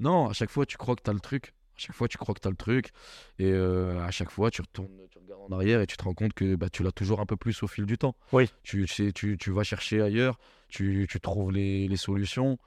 non, 0.01 0.29
à 0.29 0.33
chaque 0.33 0.51
fois, 0.51 0.66
tu 0.66 0.77
crois 0.77 0.96
que 0.96 1.03
t'as 1.03 1.12
le 1.12 1.20
truc. 1.20 1.55
À 1.75 1.79
chaque 1.79 1.96
fois, 1.96 2.07
tu 2.07 2.18
crois 2.18 2.35
que 2.35 2.40
t'as 2.40 2.51
le 2.51 2.57
truc. 2.57 2.90
Et 3.38 3.51
euh, 3.51 4.05
à 4.05 4.11
chaque 4.11 4.31
fois, 4.31 4.51
tu 4.51 4.61
retournes, 4.61 4.90
tu 5.11 5.18
regardes 5.18 5.40
en 5.51 5.57
arrière 5.57 5.81
et 5.81 5.87
tu 5.87 5.96
te 5.96 6.05
rends 6.05 6.14
compte 6.14 6.35
que 6.35 6.55
bah, 6.55 6.68
tu 6.68 6.83
l'as 6.83 6.92
toujours 6.92 7.20
un 7.20 7.27
peu 7.27 7.37
plus 7.37 7.62
au 7.62 7.66
fil 7.66 7.87
du 7.87 7.96
temps. 7.98 8.14
Oui. 8.33 8.51
Tu, 8.62 8.87
sais, 8.87 9.11
tu, 9.12 9.38
tu 9.38 9.51
vas 9.51 9.64
chercher 9.64 10.03
ailleurs, 10.03 10.38
tu, 10.68 11.07
tu 11.09 11.20
trouves 11.20 11.51
les, 11.51 11.88
les 11.88 11.96
solutions, 11.96 12.59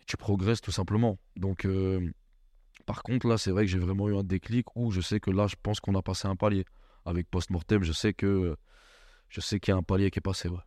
et 0.00 0.04
tu 0.06 0.16
progresses 0.16 0.62
tout 0.62 0.72
simplement. 0.72 1.18
Donc, 1.36 1.66
euh, 1.66 2.10
par 2.86 3.02
contre, 3.02 3.26
là, 3.26 3.36
c'est 3.36 3.50
vrai 3.50 3.64
que 3.66 3.70
j'ai 3.70 3.78
vraiment 3.78 4.08
eu 4.08 4.16
un 4.16 4.24
déclic 4.24 4.74
où 4.74 4.90
je 4.90 5.00
sais 5.00 5.20
que 5.20 5.30
là, 5.30 5.46
je 5.46 5.56
pense 5.62 5.80
qu'on 5.80 5.94
a 5.94 6.02
passé 6.02 6.26
un 6.26 6.36
palier. 6.36 6.64
Avec 7.04 7.28
Postmortem, 7.30 7.84
je 7.84 7.92
sais 7.92 8.14
que 8.14 8.56
je 9.28 9.40
sais 9.40 9.60
qu'il 9.60 9.72
y 9.72 9.74
a 9.74 9.78
un 9.78 9.82
palier 9.82 10.10
qui 10.10 10.18
est 10.18 10.22
passé. 10.22 10.48
Ouais. 10.48 10.58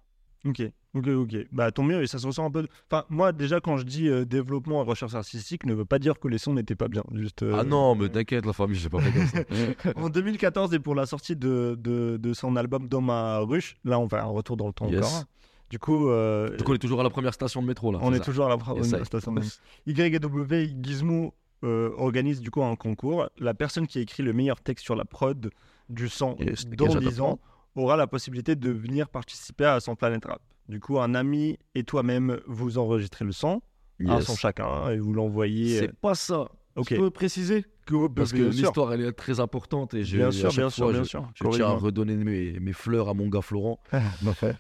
Ok, 0.46 0.62
ok, 0.96 1.08
ok. 1.08 1.36
Bah 1.52 1.72
tant 1.72 1.84
mieux, 1.84 2.02
et 2.02 2.08
ça 2.08 2.18
se 2.18 2.26
ressent 2.26 2.46
un 2.46 2.52
peu. 2.52 2.66
Enfin, 2.90 3.04
moi, 3.10 3.32
déjà, 3.34 3.60
quand 3.60 3.76
je 3.78 3.84
dis 3.84 4.08
euh, 4.08 4.24
développement 4.26 4.82
et 4.82 4.86
recherche 4.86 5.14
artistique, 5.14 5.66
ne 5.66 5.74
veut 5.74 5.84
pas 5.86 6.00
dire 6.00 6.18
que 6.20 6.28
les 6.30 6.38
sons 6.38 6.54
n'étaient 6.54 6.76
pas 6.76 6.88
bien. 6.88 7.04
Juste, 7.14 7.44
euh, 7.44 7.58
Ah 7.60 7.64
non, 7.66 7.94
mais 7.96 8.08
t'inquiète, 8.10 8.46
la 8.46 8.54
famille, 8.54 8.78
j'ai 8.78 8.90
pas 8.90 9.00
fait 9.02 9.12
comme 9.12 9.28
ça. 9.28 9.94
En 9.98 10.10
2014, 10.10 10.74
et 10.74 10.80
pour 10.80 10.96
la 10.96 11.06
sortie 11.06 11.36
de, 11.36 11.76
de, 11.78 12.18
de 12.18 12.34
son 12.34 12.56
album 12.56 12.88
Dans 12.88 13.02
ma 13.02 13.40
ruche, 13.40 13.76
là, 13.84 14.00
on 14.00 14.06
va 14.08 14.22
un 14.24 14.28
retour 14.28 14.56
dans 14.56 14.68
le 14.68 14.74
temps 14.74 14.88
Yes. 14.88 15.06
encore. 15.06 15.24
Du 15.70 15.78
coup, 15.78 16.10
euh, 16.10 16.56
Donc 16.58 16.70
on 16.70 16.74
est 16.74 16.80
toujours 16.80 17.02
à 17.02 17.04
la 17.04 17.10
première 17.12 17.34
station 17.34 17.62
de 17.62 17.68
métro 17.68 17.92
là. 17.92 18.00
on 18.02 18.10
c'est 18.10 18.16
est 18.16 18.20
ça 18.20 18.24
toujours 18.26 18.46
à 18.48 18.50
la 18.50 18.58
première 18.58 18.84
Yes, 18.86 19.02
I. 19.02 19.06
station. 19.06 19.34
de- 19.34 19.42
YW 19.86 20.82
Gizmo 20.82 21.34
euh, 21.64 21.92
organise 21.98 22.40
du 22.42 22.50
coup 22.50 22.64
un 22.64 22.76
concours. 22.76 23.30
La 23.38 23.54
personne 23.54 23.86
qui 23.86 24.00
a 24.00 24.02
écrit 24.02 24.24
le 24.24 24.34
meilleur 24.34 24.62
texte 24.62 24.84
sur 24.86 24.96
la 24.96 25.06
prod 25.06 25.52
du 25.90 26.08
son 26.10 26.36
Yes, 26.40 26.66
dans 26.70 26.88
déjà 26.88 27.00
10 27.00 27.20
ans 27.22 27.40
aura 27.80 27.98
la 27.98 28.08
possibilité 28.08 28.56
de 28.56 28.70
venir 28.72 29.10
participer 29.10 29.66
à 29.66 29.80
son 29.80 29.96
Planet 29.96 30.24
Rap. 30.26 30.42
Du 30.68 30.80
coup, 30.80 31.00
un 31.00 31.16
ami 31.16 31.58
et 31.76 31.84
toi-même, 31.84 32.40
vous 32.48 32.78
enregistrez 32.78 33.26
le 33.26 33.32
son, 33.32 33.62
un 34.06 34.18
Yes. 34.18 34.26
son 34.26 34.36
chacun, 34.36 34.90
et 34.92 34.98
vous 35.00 35.14
l'envoyez. 35.14 35.80
C'est 35.80 35.94
pas 36.00 36.16
ça. 36.16 36.48
Ok. 36.76 36.88
Tu 36.88 36.96
peux 36.98 37.10
préciser 37.10 37.66
Que- 37.86 38.08
Parce 38.08 38.32
que 38.32 38.38
l'histoire 38.44 38.94
elle 38.94 39.02
est 39.02 39.12
très 39.14 39.40
importante 39.40 39.96
et 39.96 40.04
je, 40.04 40.18
bien 40.18 40.30
sûr, 40.32 40.50
bien 40.52 40.70
sûr, 40.70 40.92
bien 40.92 41.00
je- 41.04 41.08
sûr. 41.10 41.28
Je 41.34 41.44
tiens 41.50 41.66
à 41.70 41.74
redonner 41.74 42.16
mes, 42.16 42.60
mes 42.60 42.72
fleurs 42.74 43.10
à 43.10 43.16
mon 43.16 43.28
gars 43.30 43.42
Florent. 43.42 43.80
Parfait. 44.24 44.56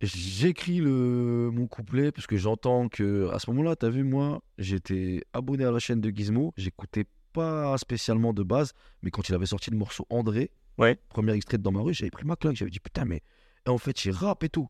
J'écris 0.00 0.78
le 0.78 1.50
mon 1.52 1.66
couplet 1.66 2.12
parce 2.12 2.26
que 2.28 2.36
j'entends 2.36 2.88
que 2.88 3.28
à 3.32 3.38
ce 3.40 3.50
moment-là, 3.50 3.74
t'as 3.74 3.88
vu 3.88 4.04
moi, 4.04 4.40
j'étais 4.58 5.22
abonné 5.32 5.64
à 5.64 5.72
la 5.72 5.80
chaîne 5.80 6.00
de 6.00 6.10
Gizmo, 6.10 6.52
j'écoutais 6.56 7.04
pas 7.32 7.76
spécialement 7.78 8.32
de 8.32 8.42
base, 8.44 8.72
mais 9.02 9.10
quand 9.10 9.28
il 9.28 9.34
avait 9.34 9.46
sorti 9.46 9.70
le 9.70 9.76
morceau 9.76 10.06
André, 10.08 10.50
Ouais. 10.78 10.98
premier 11.08 11.32
extrait 11.32 11.58
de 11.58 11.62
dans 11.62 11.72
ma 11.72 11.80
rue, 11.80 11.92
j'avais 11.94 12.10
pris 12.10 12.24
ma 12.24 12.36
claque, 12.36 12.56
j'avais 12.56 12.70
dit 12.70 12.80
putain 12.80 13.04
mais 13.04 13.22
et 13.66 13.70
en 13.70 13.78
fait 13.78 14.04
il 14.04 14.10
rappe 14.12 14.44
et 14.44 14.48
tout, 14.48 14.68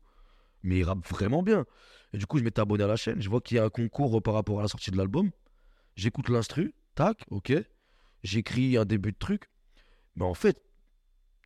mais 0.63 0.79
il 0.79 0.83
rappe 0.83 1.07
vraiment 1.07 1.43
bien. 1.43 1.65
Et 2.13 2.17
du 2.17 2.25
coup 2.25 2.37
je 2.39 2.43
m'étais 2.43 2.59
abonné 2.61 2.83
à 2.83 2.87
la 2.87 2.95
chaîne, 2.95 3.21
je 3.21 3.29
vois 3.29 3.41
qu'il 3.41 3.57
y 3.57 3.59
a 3.59 3.63
un 3.65 3.69
concours 3.69 4.21
par 4.21 4.33
rapport 4.33 4.59
à 4.59 4.63
la 4.63 4.67
sortie 4.67 4.91
de 4.91 4.97
l'album, 4.97 5.29
j'écoute 5.95 6.29
l'instru, 6.29 6.73
tac, 6.95 7.23
ok, 7.29 7.53
j'écris 8.23 8.75
un 8.77 8.85
début 8.85 9.11
de 9.11 9.17
truc, 9.17 9.49
mais 10.15 10.25
en 10.25 10.33
fait 10.33 10.61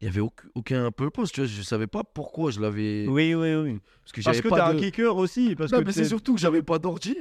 il 0.02 0.08
y 0.08 0.10
avait 0.10 0.19
aucun, 0.21 0.47
aucun 0.56 0.91
purpose, 0.91 1.32
tu 1.32 1.39
vois. 1.39 1.47
Je 1.47 1.62
savais 1.62 1.88
pas 1.88 2.04
pourquoi 2.04 2.52
je 2.52 2.60
l'avais. 2.60 3.06
Oui, 3.08 3.34
oui, 3.36 3.56
oui. 3.56 3.80
Parce 4.02 4.12
que 4.12 4.21
j'avais 4.21 4.41
pas 4.41 4.58
t'as 4.58 4.73
de- 4.73 4.78
un 4.78 4.82
kicker 4.82 5.15
aussi. 5.15 5.56
Parce 5.56 5.71
Non, 5.71 5.80
que 5.80 5.86
mais 5.86 5.91
c'est 5.93 6.04
surtout 6.04 6.34
que 6.36 6.41
j'avais 6.41 6.62
pas 6.62 6.78
d'ordi. 6.78 7.15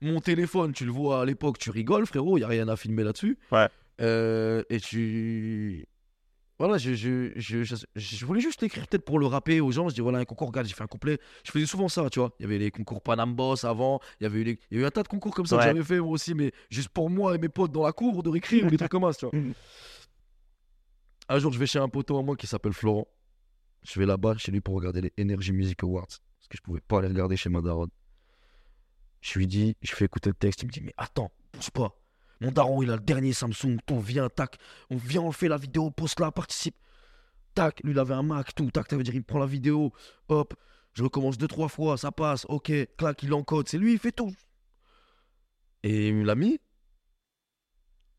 Mon 0.00 0.18
téléphone, 0.18 0.72
tu 0.72 0.86
le 0.86 0.92
vois 0.92 1.20
à 1.20 1.24
l'époque, 1.26 1.58
tu 1.58 1.68
rigoles, 1.70 2.06
frérot, 2.06 2.38
il 2.38 2.40
y 2.40 2.44
a 2.44 2.48
rien 2.48 2.68
à 2.68 2.76
filmer 2.76 3.04
là-dessus. 3.04 3.36
Ouais. 3.50 3.68
Euh, 4.00 4.62
et 4.70 4.80
tu. 4.80 5.84
Voilà, 6.62 6.78
je, 6.78 6.94
je, 6.94 7.32
je, 7.34 7.74
je, 7.96 8.24
voulais 8.24 8.40
juste 8.40 8.62
l'écrire 8.62 8.86
peut-être 8.86 9.04
pour 9.04 9.18
le 9.18 9.26
rapper 9.26 9.60
aux 9.60 9.72
gens. 9.72 9.88
Je 9.88 9.94
dis 9.96 10.00
voilà, 10.00 10.18
un 10.18 10.24
concours, 10.24 10.46
regarde, 10.46 10.64
j'ai 10.64 10.74
fait 10.74 10.84
un 10.84 10.86
couplet. 10.86 11.18
Je 11.44 11.50
faisais 11.50 11.66
souvent 11.66 11.88
ça, 11.88 12.08
tu 12.08 12.20
vois. 12.20 12.30
Il 12.38 12.42
y 12.42 12.46
avait 12.46 12.58
les 12.58 12.70
concours 12.70 13.02
Panam 13.02 13.34
Boss 13.34 13.64
avant. 13.64 13.98
Il 14.20 14.22
y 14.22 14.26
avait 14.26 14.42
eu, 14.42 14.44
les- 14.44 14.60
il 14.70 14.78
y 14.78 14.80
a 14.80 14.84
eu 14.84 14.86
un 14.86 14.92
tas 14.92 15.02
de 15.02 15.08
concours 15.08 15.34
comme 15.34 15.44
ça 15.44 15.56
que 15.56 15.62
j'avais 15.72 15.82
fait 15.82 15.98
moi 15.98 16.10
aussi, 16.10 16.34
mais 16.34 16.52
juste 16.70 16.90
pour 16.90 17.10
moi 17.10 17.34
et 17.34 17.38
mes 17.38 17.48
potes 17.48 17.72
dans 17.72 17.82
la 17.82 17.90
cour 17.90 18.22
de 18.22 18.28
récré 18.28 18.62
ou 18.62 18.70
des 18.70 18.76
trucs 18.76 18.92
comme 18.92 19.12
ça, 19.12 19.18
tu 19.18 19.26
vois. 19.26 19.32
Un 21.28 21.38
jour, 21.40 21.52
je 21.52 21.58
vais 21.58 21.66
chez 21.66 21.80
un 21.80 21.88
poteau 21.88 22.16
à 22.16 22.22
moi 22.22 22.36
qui 22.36 22.46
s'appelle 22.46 22.72
Florent. 22.72 23.08
Je 23.82 23.98
vais 23.98 24.06
là-bas 24.06 24.36
chez 24.36 24.52
lui 24.52 24.60
pour 24.60 24.76
regarder 24.76 25.00
les 25.00 25.12
Energy 25.20 25.50
Music 25.50 25.82
Awards. 25.82 26.06
Parce 26.06 26.48
que 26.48 26.56
je 26.56 26.62
pouvais 26.62 26.80
pas 26.80 27.00
les 27.02 27.08
regarder 27.08 27.36
chez 27.36 27.48
ma 27.48 27.60
daronne. 27.60 27.90
Je 29.20 29.36
lui 29.36 29.48
dis, 29.48 29.76
je 29.82 29.92
fais 29.96 30.04
écouter 30.04 30.30
le 30.30 30.34
texte. 30.36 30.62
Il 30.62 30.66
me 30.66 30.70
dit, 30.70 30.80
mais 30.80 30.94
attends, 30.96 31.32
pousse 31.50 31.70
pas. 31.70 31.92
Mon 32.42 32.50
daron, 32.50 32.82
il 32.82 32.90
a 32.90 32.96
le 32.96 33.00
dernier 33.00 33.32
Samsung. 33.32 33.78
On 33.88 34.00
vient, 34.00 34.28
tac. 34.28 34.58
On 34.90 34.96
vient, 34.96 35.22
on 35.22 35.30
fait 35.30 35.46
la 35.46 35.56
vidéo, 35.56 35.92
poste 35.92 36.18
là, 36.18 36.32
participe. 36.32 36.74
Tac, 37.54 37.80
lui, 37.84 37.92
il 37.92 37.98
avait 38.00 38.14
un 38.14 38.24
Mac, 38.24 38.52
tout. 38.52 38.68
Tac, 38.72 38.90
ça 38.90 38.96
veut 38.96 39.04
dire, 39.04 39.14
il 39.14 39.22
prend 39.22 39.38
la 39.38 39.46
vidéo. 39.46 39.92
Hop, 40.28 40.52
je 40.94 41.04
recommence 41.04 41.38
deux, 41.38 41.46
trois 41.46 41.68
fois, 41.68 41.96
ça 41.96 42.10
passe. 42.10 42.44
Ok, 42.48 42.72
clac, 42.98 43.22
il 43.22 43.32
encode. 43.32 43.68
C'est 43.68 43.78
lui, 43.78 43.92
il 43.92 43.98
fait 44.00 44.10
tout. 44.10 44.34
Et 45.84 46.08
il 46.08 46.16
me 46.16 46.24
l'a 46.24 46.34
mis. 46.34 46.58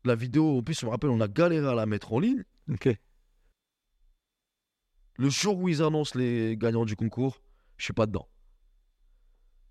La 0.04 0.14
vidéo, 0.14 0.58
en 0.58 0.62
plus, 0.62 0.80
je 0.80 0.86
me 0.86 0.90
rappelle, 0.90 1.10
on 1.10 1.20
a 1.20 1.28
galéré 1.28 1.66
à 1.68 1.74
la 1.74 1.84
mettre 1.84 2.14
en 2.14 2.18
ligne. 2.18 2.44
Ok. 2.70 2.88
Le 5.18 5.28
jour 5.28 5.58
où 5.58 5.68
ils 5.68 5.82
annoncent 5.82 6.18
les 6.18 6.56
gagnants 6.56 6.86
du 6.86 6.96
concours, 6.96 7.42
je 7.76 7.84
suis 7.84 7.92
pas 7.92 8.06
dedans. 8.06 8.26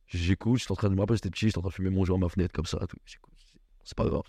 J'écoute, 0.05 0.59
j'étais 0.59 0.71
en 0.71 0.75
train 0.75 0.89
de 0.89 0.95
me 0.95 0.99
rappeler, 0.99 1.17
j'étais 1.17 1.31
petit, 1.31 1.47
j'étais 1.47 1.57
en 1.57 1.61
train 1.61 1.69
de 1.69 1.73
fumer 1.73 1.89
mon 1.89 2.05
joint 2.05 2.17
à 2.17 2.19
ma 2.19 2.29
fenêtre 2.29 2.53
comme 2.53 2.67
ça. 2.67 2.77
tout. 2.87 2.97
C'est 3.83 3.97
pas 3.97 4.05
grave. 4.05 4.23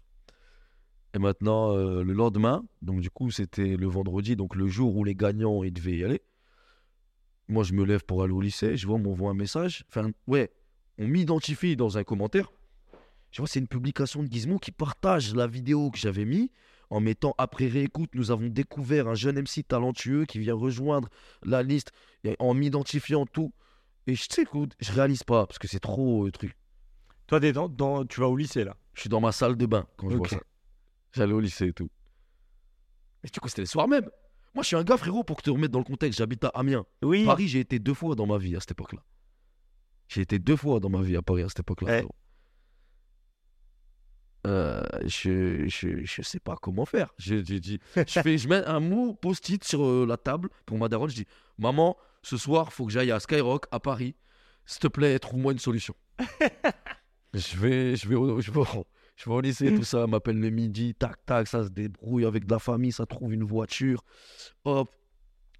Et 1.14 1.18
maintenant, 1.18 1.72
euh, 1.76 2.02
le 2.02 2.12
lendemain, 2.12 2.64
donc 2.82 3.00
du 3.00 3.08
coup, 3.10 3.30
c'était 3.30 3.76
le 3.76 3.86
vendredi, 3.86 4.34
donc 4.36 4.56
le 4.56 4.66
jour 4.66 4.96
où 4.96 5.04
les 5.04 5.14
gagnants 5.14 5.62
ils 5.62 5.72
devaient 5.72 5.96
y 5.98 6.04
aller. 6.04 6.22
Moi, 7.48 7.62
je 7.62 7.72
me 7.74 7.84
lève 7.84 8.04
pour 8.04 8.22
aller 8.22 8.32
au 8.32 8.40
lycée, 8.40 8.76
je 8.76 8.86
vois, 8.86 8.96
on 8.96 9.00
m'envoie 9.00 9.30
un 9.30 9.34
message. 9.34 9.84
Enfin, 9.88 10.10
ouais, 10.26 10.50
on 10.98 11.06
m'identifie 11.06 11.76
dans 11.76 11.98
un 11.98 12.04
commentaire. 12.04 12.50
Je 13.30 13.38
vois, 13.42 13.48
c'est 13.48 13.58
une 13.60 13.68
publication 13.68 14.22
de 14.22 14.28
Gizmo 14.30 14.58
qui 14.58 14.70
partage 14.70 15.34
la 15.34 15.46
vidéo 15.46 15.90
que 15.90 15.98
j'avais 15.98 16.24
mis 16.24 16.50
en 16.90 17.00
mettant 17.00 17.34
après 17.38 17.66
réécoute, 17.66 18.10
nous 18.14 18.30
avons 18.30 18.46
découvert 18.46 19.08
un 19.08 19.14
jeune 19.14 19.38
MC 19.38 19.64
talentueux 19.66 20.26
qui 20.26 20.38
vient 20.38 20.54
rejoindre 20.54 21.08
la 21.42 21.62
liste 21.62 21.90
et 22.24 22.36
en 22.38 22.54
m'identifiant 22.54 23.26
tout. 23.26 23.52
Et 24.06 24.14
je 24.14 24.26
sais, 24.28 24.42
écoute, 24.42 24.74
je 24.80 24.92
réalise 24.92 25.22
pas 25.24 25.46
parce 25.46 25.58
que 25.58 25.66
c'est 25.66 25.80
trop 25.80 26.26
euh, 26.26 26.30
truc. 26.30 26.54
Toi, 27.26 27.40
t'es 27.40 27.52
dans, 27.52 27.68
dans- 27.68 28.04
tu 28.04 28.20
vas 28.20 28.28
au 28.28 28.36
lycée 28.36 28.64
là? 28.64 28.76
Je 28.92 29.00
suis 29.00 29.08
dans 29.10 29.20
ma 29.20 29.32
salle 29.32 29.56
de 29.56 29.66
bain 29.66 29.86
quand 29.96 30.08
je 30.10 30.16
vois 30.18 30.28
ça. 30.28 30.40
J'allais 31.14 31.32
au 31.32 31.40
lycée 31.40 31.68
et 31.68 31.72
tout. 31.72 31.90
Mais 33.22 33.30
du 33.30 33.40
coup, 33.40 33.48
c'était 33.48 33.62
le 33.62 33.66
soir 33.66 33.88
même. 33.88 34.08
Moi, 34.54 34.62
je 34.62 34.68
suis 34.68 34.76
un 34.76 34.84
gars, 34.84 34.96
frérot, 34.96 35.24
pour 35.24 35.42
te 35.42 35.50
remettre 35.50 35.72
dans 35.72 35.78
le 35.80 35.84
contexte. 35.84 36.18
J'habite 36.18 36.44
à 36.44 36.48
Amiens. 36.48 36.86
Oui. 37.02 37.24
Paris, 37.24 37.48
j'ai 37.48 37.60
été 37.60 37.78
deux 37.78 37.94
fois 37.94 38.14
dans 38.14 38.26
ma 38.26 38.38
vie 38.38 38.54
à 38.56 38.60
cette 38.60 38.72
époque-là. 38.72 39.02
J'ai 40.08 40.20
été 40.20 40.38
deux 40.38 40.56
fois 40.56 40.80
dans 40.80 40.90
ma 40.90 41.02
vie 41.02 41.16
à 41.16 41.22
Paris 41.22 41.42
à 41.42 41.48
cette 41.48 41.60
époque-là. 41.60 42.02
Euh, 44.46 44.82
je, 45.06 45.66
je, 45.68 46.04
je 46.04 46.22
sais 46.22 46.38
pas 46.38 46.56
comment 46.60 46.84
faire. 46.84 47.14
Je, 47.18 47.36
je, 47.36 47.54
dis- 47.54 47.80
je, 47.96 48.20
fais, 48.20 48.36
je 48.36 48.46
mets 48.46 48.62
un 48.66 48.78
mot 48.78 49.14
post-it 49.14 49.64
sur 49.64 49.82
euh, 49.84 50.06
la 50.06 50.18
table 50.18 50.50
pour 50.66 50.76
ma 50.76 50.88
daronne. 50.88 51.08
Je 51.08 51.16
dis 51.16 51.26
Maman, 51.56 51.96
ce 52.22 52.36
soir, 52.36 52.72
faut 52.72 52.84
que 52.84 52.92
j'aille 52.92 53.10
à 53.10 53.20
Skyrock 53.20 53.66
à 53.70 53.80
Paris. 53.80 54.16
S'il 54.66 54.80
te 54.80 54.88
plaît, 54.88 55.18
trouve-moi 55.18 55.52
une 55.52 55.58
solution. 55.58 55.94
je, 57.32 57.56
vais, 57.56 57.96
je, 57.96 58.06
vais 58.08 58.42
je, 58.42 58.50
vais 58.50 58.60
au, 58.60 58.86
je 59.16 59.30
vais 59.30 59.36
au 59.36 59.40
lycée, 59.40 59.74
tout 59.74 59.84
ça. 59.84 60.02
Elle 60.04 60.10
m'appelle 60.10 60.38
le 60.40 60.50
midi. 60.50 60.94
Tac, 60.94 61.24
tac, 61.24 61.46
ça 61.46 61.64
se 61.64 61.68
débrouille 61.68 62.24
avec 62.24 62.46
de 62.46 62.52
la 62.52 62.58
famille. 62.58 62.92
Ça 62.92 63.06
trouve 63.06 63.32
une 63.32 63.44
voiture. 63.44 64.04
Hop, 64.64 64.90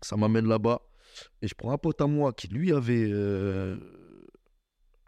ça 0.01 0.17
m'amène 0.17 0.49
là-bas. 0.49 0.83
Et 1.43 1.49
je 1.49 1.55
prends 1.55 1.73
un 1.73 1.79
pote 1.79 2.01
à 2.01 2.07
moi 2.07 2.33
qui, 2.33 2.49
lui, 2.49 2.73
avait 2.73 3.09
euh, 3.09 3.77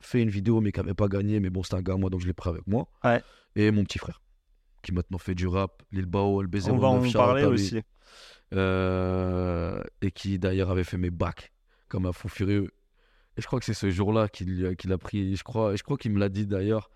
fait 0.01 0.23
une 0.23 0.31
vidéo, 0.31 0.61
mais 0.61 0.71
qui 0.71 0.81
n'avait 0.81 0.95
pas 0.95 1.09
gagné. 1.09 1.41
Mais 1.41 1.51
bon, 1.51 1.63
c'était 1.63 1.77
un 1.77 1.83
gars 1.83 1.95
à 1.95 1.97
moi, 1.97 2.11
donc 2.11 2.21
je 2.21 2.27
l'ai 2.27 2.33
pris 2.33 2.51
avec 2.51 2.67
moi. 2.67 2.89
Ouais. 3.03 3.23
Et 3.57 3.71
mon 3.71 3.85
petit 3.85 3.99
frère, 3.99 4.21
qui 4.83 4.93
maintenant 4.93 5.19
fait 5.19 5.35
du 5.35 5.49
rap, 5.49 5.83
Lil 5.91 6.07
Bao, 6.07 6.45
LB09, 6.45 6.71
On 6.71 6.79
va 6.79 6.89
en 6.89 7.11
parler 7.11 7.45
aussi. 7.45 7.81
Euh, 8.55 9.83
et 10.03 10.13
qui 10.13 10.39
d'ailleurs 10.39 10.71
avait 10.71 10.85
fait 10.85 10.99
mes 10.99 11.11
bacs 11.11 11.53
comme 11.89 12.07
un 12.07 12.13
fou 12.13 12.29
furieux. 12.29 12.71
Et 13.37 13.43
je 13.43 13.47
crois 13.47 13.59
que 13.59 13.65
c'est 13.65 13.75
ce 13.75 13.91
jour-là 13.91 14.29
qu'il 14.29 14.77
qu'il 14.77 14.93
a 14.93 14.99
pris, 14.99 15.35
je 15.35 15.43
crois, 15.43 15.75
je 15.75 15.83
crois 15.83 15.97
qu'il 15.97 16.13
me 16.13 16.21
l'a 16.21 16.29
dit 16.29 16.47
d'ailleurs. 16.47 16.91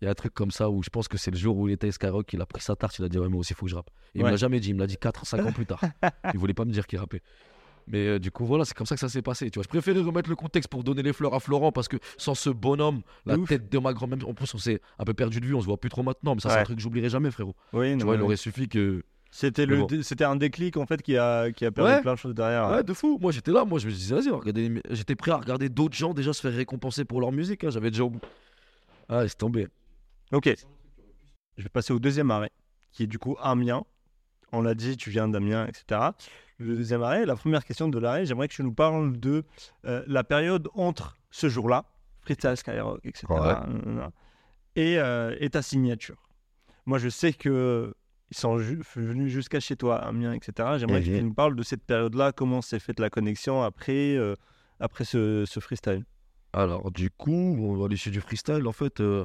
Il 0.00 0.04
y 0.04 0.08
a 0.08 0.10
un 0.12 0.14
truc 0.14 0.32
comme 0.32 0.50
ça 0.52 0.70
où 0.70 0.82
je 0.82 0.90
pense 0.90 1.08
que 1.08 1.18
c'est 1.18 1.30
le 1.32 1.36
jour 1.36 1.56
où 1.56 1.68
il 1.68 1.72
était 1.72 1.90
Skyrock, 1.90 2.32
il 2.32 2.40
a 2.40 2.46
pris 2.46 2.62
sa 2.62 2.76
tarte, 2.76 2.98
il 2.98 3.04
a 3.04 3.08
dit 3.08 3.18
ouais, 3.18 3.28
moi 3.28 3.40
aussi, 3.40 3.52
il 3.52 3.56
faut 3.56 3.66
que 3.66 3.70
je 3.70 3.76
rappe. 3.76 3.90
Et 4.14 4.18
il 4.18 4.20
me 4.20 4.24
Ouais. 4.26 4.30
l'a 4.30 4.36
jamais 4.36 4.60
dit, 4.60 4.68
il 4.70 4.74
me 4.74 4.80
l'a 4.80 4.86
dit 4.86 4.96
4 4.96 5.26
5 5.26 5.44
ans 5.44 5.52
plus 5.52 5.66
tard. 5.66 5.80
il 6.34 6.38
voulait 6.38 6.54
pas 6.54 6.64
me 6.64 6.70
dire 6.70 6.86
qu'il 6.86 6.98
rappait. 6.98 7.20
Mais 7.90 8.06
euh, 8.06 8.18
du 8.18 8.30
coup, 8.30 8.44
voilà, 8.44 8.64
c'est 8.66 8.74
comme 8.74 8.86
ça 8.86 8.94
que 8.94 9.00
ça 9.00 9.08
s'est 9.08 9.22
passé. 9.22 9.50
Tu 9.50 9.58
vois, 9.58 9.62
je 9.64 9.68
préférais 9.68 10.00
remettre 10.00 10.28
le 10.28 10.36
contexte 10.36 10.68
pour 10.70 10.84
donner 10.84 11.02
les 11.02 11.12
fleurs 11.14 11.32
à 11.34 11.40
Florent 11.40 11.72
parce 11.72 11.88
que 11.88 11.96
sans 12.18 12.34
ce 12.34 12.50
bonhomme, 12.50 13.00
la 13.24 13.36
ouf. 13.38 13.48
tête 13.48 13.72
de 13.72 13.78
ma 13.78 13.92
grand-mère, 13.94 14.18
en 14.28 14.34
plus, 14.34 14.52
on 14.54 14.58
s'est 14.58 14.80
un 14.98 15.04
peu 15.04 15.14
perdu 15.14 15.40
de 15.40 15.46
vue, 15.46 15.54
on 15.54 15.60
se 15.62 15.66
voit 15.66 15.78
plus 15.80 15.88
trop 15.88 16.02
maintenant, 16.02 16.34
mais 16.34 16.40
ça, 16.42 16.50
c'est 16.50 16.54
Ouais. 16.56 16.60
un 16.60 16.64
truc 16.64 16.76
que 16.76 16.82
j'oublierai 16.82 17.08
jamais, 17.08 17.30
frérot. 17.30 17.56
Oui, 17.72 17.92
Tu 17.92 17.96
non, 17.96 18.04
vois, 18.04 18.14
il 18.16 18.22
aurait 18.22 18.36
suffi 18.36 18.68
que. 18.68 19.02
C'était 19.30 19.66
le, 19.66 19.78
bon. 19.78 19.88
c'était 20.02 20.24
un 20.24 20.36
déclic 20.36 20.76
en 20.78 20.86
fait 20.86 21.02
qui 21.02 21.16
a, 21.16 21.50
qui 21.52 21.64
a 21.66 21.70
permis 21.70 21.90
Ouais. 21.90 22.00
plein 22.02 22.14
de 22.14 22.18
choses 22.18 22.34
derrière. 22.34 22.70
Ouais, 22.70 22.82
de 22.84 22.92
fou. 22.94 23.18
Moi, 23.20 23.32
j'étais 23.32 23.52
là. 23.52 23.64
Moi, 23.64 23.78
je 23.78 23.86
me 23.86 23.92
disais, 23.92 24.14
vas-y, 24.14 24.52
les- 24.52 24.80
j'étais 24.90 25.14
prêt 25.16 25.30
à 25.32 25.36
regarder 25.36 25.68
d'autres 25.68 25.96
gens 25.96 26.14
déjà 26.14 26.32
se 26.32 26.40
faire 26.40 26.54
récompenser 26.54 27.04
pour 27.04 27.20
leur 27.20 27.32
musique. 27.32 27.64
hein. 27.64 27.70
J'avais 27.70 27.90
déjà. 27.90 28.04
au 28.04 28.10
bout. 28.10 28.20
Ah, 29.08 29.26
c'est 29.26 29.36
tombé. 29.38 29.68
Ok. 30.32 30.54
Je 31.56 31.62
vais 31.62 31.68
passer 31.68 31.92
au 31.92 31.98
deuxième 31.98 32.30
arrêt, 32.30 32.50
qui 32.92 33.04
est 33.04 33.06
du 33.06 33.18
coup 33.18 33.36
Amiens. 33.40 33.84
On 34.52 34.62
l'a 34.62 34.74
dit, 34.74 34.96
tu 34.96 35.10
viens 35.10 35.28
d'Amiens, 35.28 35.66
etc. 35.66 36.00
Le 36.58 36.76
deuxième 36.76 37.02
arrêt, 37.02 37.26
la 37.26 37.36
première 37.36 37.64
question 37.64 37.88
de 37.88 37.98
l'arrêt, 37.98 38.24
j'aimerais 38.26 38.48
que 38.48 38.54
tu 38.54 38.62
nous 38.62 38.72
parles 38.72 39.18
de 39.18 39.44
euh, 39.84 40.02
la 40.06 40.24
période 40.24 40.68
entre 40.74 41.16
ce 41.30 41.48
jour-là, 41.48 41.84
Freestyle 42.22 42.56
Skyrock, 42.56 43.00
etc. 43.04 43.26
Ouais. 43.30 43.38
nanana, 43.38 44.10
Et, 44.74 44.98
euh, 44.98 45.36
et 45.40 45.50
ta 45.50 45.60
signature. 45.62 46.16
Moi, 46.86 46.98
je 46.98 47.08
sais 47.10 47.32
que 47.32 47.94
ils 48.30 48.36
sont 48.36 48.58
ju- 48.58 48.80
venus 48.96 49.32
jusqu'à 49.32 49.60
chez 49.60 49.76
toi, 49.76 49.96
Amiens, 49.98 50.32
etc. 50.32 50.76
J'aimerais 50.78 51.00
que 51.00 51.06
tu 51.18 51.24
nous 51.24 51.34
parles 51.34 51.56
de 51.56 51.62
cette 51.62 51.84
période-là, 51.84 52.32
comment 52.32 52.60
s'est 52.62 52.78
faite 52.78 53.00
la 53.00 53.10
connexion 53.10 53.62
après, 53.62 54.16
euh, 54.16 54.34
après 54.80 55.04
ce, 55.04 55.44
ce 55.46 55.60
freestyle? 55.60 56.04
Alors, 56.52 56.90
du 56.90 57.10
coup, 57.10 57.54
bon, 57.58 57.84
à 57.84 57.88
l'issue 57.88 58.10
du 58.10 58.20
freestyle, 58.20 58.66
en 58.66 58.72
fait, 58.72 59.00
euh, 59.00 59.24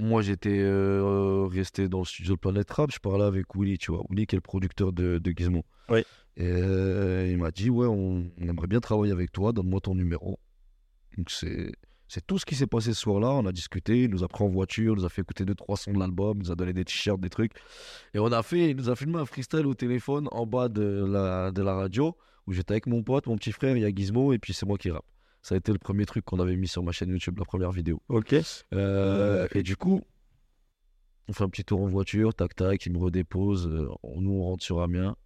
moi, 0.00 0.22
j'étais 0.22 0.58
euh, 0.58 1.46
resté 1.46 1.88
dans 1.88 2.00
le 2.00 2.04
studio 2.04 2.34
de 2.34 2.40
Planet 2.40 2.70
Rap. 2.70 2.90
Je 2.92 2.98
parlais 2.98 3.24
avec 3.24 3.46
Willy, 3.54 3.78
tu 3.78 3.92
vois. 3.92 4.02
Willy, 4.10 4.26
qui 4.26 4.34
est 4.34 4.38
le 4.38 4.42
producteur 4.42 4.92
de, 4.92 5.18
de 5.18 5.30
Gizmo. 5.30 5.64
Oui. 5.88 6.00
Et 6.36 6.46
euh, 6.46 7.28
il 7.30 7.38
m'a 7.38 7.50
dit, 7.50 7.70
ouais, 7.70 7.86
on, 7.86 8.30
on 8.38 8.48
aimerait 8.48 8.66
bien 8.66 8.80
travailler 8.80 9.12
avec 9.12 9.30
toi. 9.32 9.52
Donne-moi 9.52 9.80
ton 9.80 9.94
numéro. 9.94 10.38
Donc, 11.16 11.30
c'est. 11.30 11.72
C'est 12.06 12.24
tout 12.26 12.38
ce 12.38 12.44
qui 12.44 12.54
s'est 12.54 12.66
passé 12.66 12.92
ce 12.92 13.00
soir-là. 13.00 13.30
On 13.30 13.46
a 13.46 13.50
discuté, 13.50 14.04
il 14.04 14.10
nous 14.10 14.22
a 14.22 14.28
pris 14.28 14.44
en 14.44 14.48
voiture, 14.48 14.92
il 14.92 14.98
nous 14.98 15.06
a 15.06 15.08
fait 15.08 15.22
écouter 15.22 15.46
deux, 15.46 15.54
trois 15.54 15.76
sons 15.76 15.92
de 15.92 15.98
l'album, 15.98 16.36
il 16.36 16.44
nous 16.44 16.52
a 16.52 16.54
donné 16.54 16.74
des 16.74 16.84
t-shirts, 16.84 17.18
des 17.18 17.30
trucs. 17.30 17.52
Et 18.12 18.18
on 18.18 18.30
a 18.30 18.42
fait, 18.42 18.70
il 18.70 18.76
nous 18.76 18.90
a 18.90 18.94
filmé 18.94 19.18
un 19.18 19.24
freestyle 19.24 19.66
au 19.66 19.74
téléphone 19.74 20.28
en 20.30 20.44
bas 20.46 20.68
de 20.68 21.06
la, 21.08 21.50
de 21.50 21.62
la 21.62 21.74
radio 21.74 22.14
où 22.46 22.52
j'étais 22.52 22.72
avec 22.72 22.86
mon 22.86 23.02
pote, 23.02 23.26
mon 23.26 23.36
petit 23.36 23.52
frère, 23.52 23.74
il 23.76 23.82
y 23.82 23.86
a 23.86 23.90
Gizmo 23.90 24.34
et 24.34 24.38
puis 24.38 24.52
c'est 24.52 24.66
moi 24.66 24.76
qui 24.76 24.90
rappe. 24.90 25.06
Ça 25.44 25.54
a 25.54 25.58
été 25.58 25.72
le 25.72 25.78
premier 25.78 26.06
truc 26.06 26.24
qu'on 26.24 26.40
avait 26.40 26.56
mis 26.56 26.68
sur 26.68 26.82
ma 26.82 26.90
chaîne 26.90 27.10
YouTube, 27.10 27.38
la 27.38 27.44
première 27.44 27.70
vidéo. 27.70 28.00
Ok. 28.08 28.34
Euh, 28.72 29.46
et 29.54 29.62
du 29.62 29.76
coup, 29.76 30.00
on 31.28 31.34
fait 31.34 31.44
un 31.44 31.50
petit 31.50 31.64
tour 31.66 31.82
en 31.82 31.86
voiture, 31.86 32.32
tac 32.34 32.54
tac, 32.56 32.86
il 32.86 32.92
me 32.94 32.98
redépose, 32.98 33.68
euh, 33.68 33.90
on- 34.02 34.22
nous 34.22 34.30
on 34.32 34.42
rentre 34.42 34.64
sur 34.64 34.80
Amiens. 34.80 35.16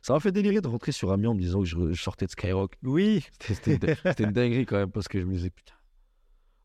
Ça 0.00 0.14
m'a 0.14 0.20
fait 0.20 0.32
délirer 0.32 0.62
de 0.62 0.66
rentrer 0.68 0.92
sur 0.92 1.12
Amiens 1.12 1.28
en 1.28 1.34
me 1.34 1.40
disant 1.40 1.60
que 1.60 1.66
je, 1.66 1.92
je 1.92 2.02
sortais 2.02 2.24
de 2.24 2.30
Skyrock. 2.30 2.72
Oui. 2.82 3.22
C'était- 3.40 3.96
une, 4.18 4.32
dinguerie 4.32 4.64
quand 4.64 4.78
même 4.78 4.90
parce 4.90 5.08
que 5.08 5.20
je 5.20 5.26
me 5.26 5.34
disais 5.34 5.50
putain, 5.50 5.74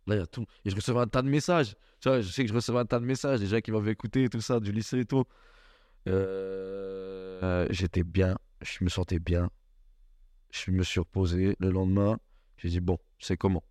là 0.08 0.16
il 0.16 0.20
y 0.20 0.22
a 0.24 0.28
tout. 0.28 0.46
Et 0.64 0.70
je 0.70 0.76
recevais 0.78 1.00
un 1.00 1.08
tas 1.08 1.22
de 1.22 1.28
messages. 1.30 1.76
Tu 2.00 2.08
vois, 2.08 2.22
je 2.22 2.30
sais 2.30 2.44
que 2.44 2.50
je 2.50 2.54
recevais 2.56 2.80
un 2.80 2.86
tas 2.86 3.02
de 3.02 3.06
messages, 3.06 3.42
des 3.42 3.48
gens 3.48 3.60
qui 3.60 3.74
m'avaient 3.74 3.92
écouté 3.92 4.24
et 4.24 4.30
tout 4.30 4.40
ça, 4.40 4.62
du 4.62 4.72
lycée 4.72 5.00
et 5.00 5.06
tout. 5.06 5.26
Euh, 6.08 7.42
euh, 7.44 7.68
J'étais 7.72 8.04
bien, 8.04 8.38
je 8.62 8.86
me 8.86 8.90
sentais 8.90 9.20
bien. 9.20 9.50
Je 10.52 10.72
me 10.72 10.84
suis 10.84 11.02
reposé. 11.02 11.58
Le 11.60 11.72
lendemain, 11.72 12.18
j'ai 12.62 12.70
dit 12.70 12.80
bon, 12.80 12.98
c'est 13.20 13.38
comment? 13.38 13.64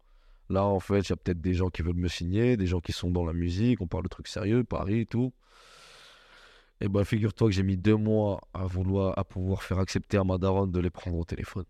Là 0.51 0.64
en 0.64 0.81
fait, 0.81 1.01
il 1.01 1.11
y 1.11 1.12
a 1.12 1.16
peut-être 1.16 1.40
des 1.40 1.55
gens 1.55 1.68
qui 1.68 1.83
veulent 1.83 1.94
me 1.94 2.09
signer, 2.09 2.57
des 2.57 2.66
gens 2.66 2.81
qui 2.81 2.92
sont 2.92 3.11
dans 3.11 3.24
la 3.24 3.33
musique, 3.33 3.81
on 3.81 3.87
parle 3.87 4.05
de 4.05 4.09
trucs 4.09 4.29
sérieux, 4.29 4.64
Paris 4.64 5.01
et 5.01 5.07
tout. 5.07 5.33
Et 6.81 6.88
ben 6.88 7.05
figure-toi 7.05 7.48
que 7.48 7.55
j'ai 7.55 7.62
mis 7.64 7.77
deux 7.77 7.96
mois 7.96 8.40
à 8.55 8.64
vouloir, 8.66 9.18
à 9.18 9.24
pouvoir 9.24 9.62
faire 9.62 9.79
accepter 9.79 10.16
à 10.16 10.24
ma 10.24 10.38
daronne 10.38 10.70
de 10.70 10.79
les 10.81 10.90
prendre 10.90 11.16
au 11.18 11.24
téléphone. 11.24 11.64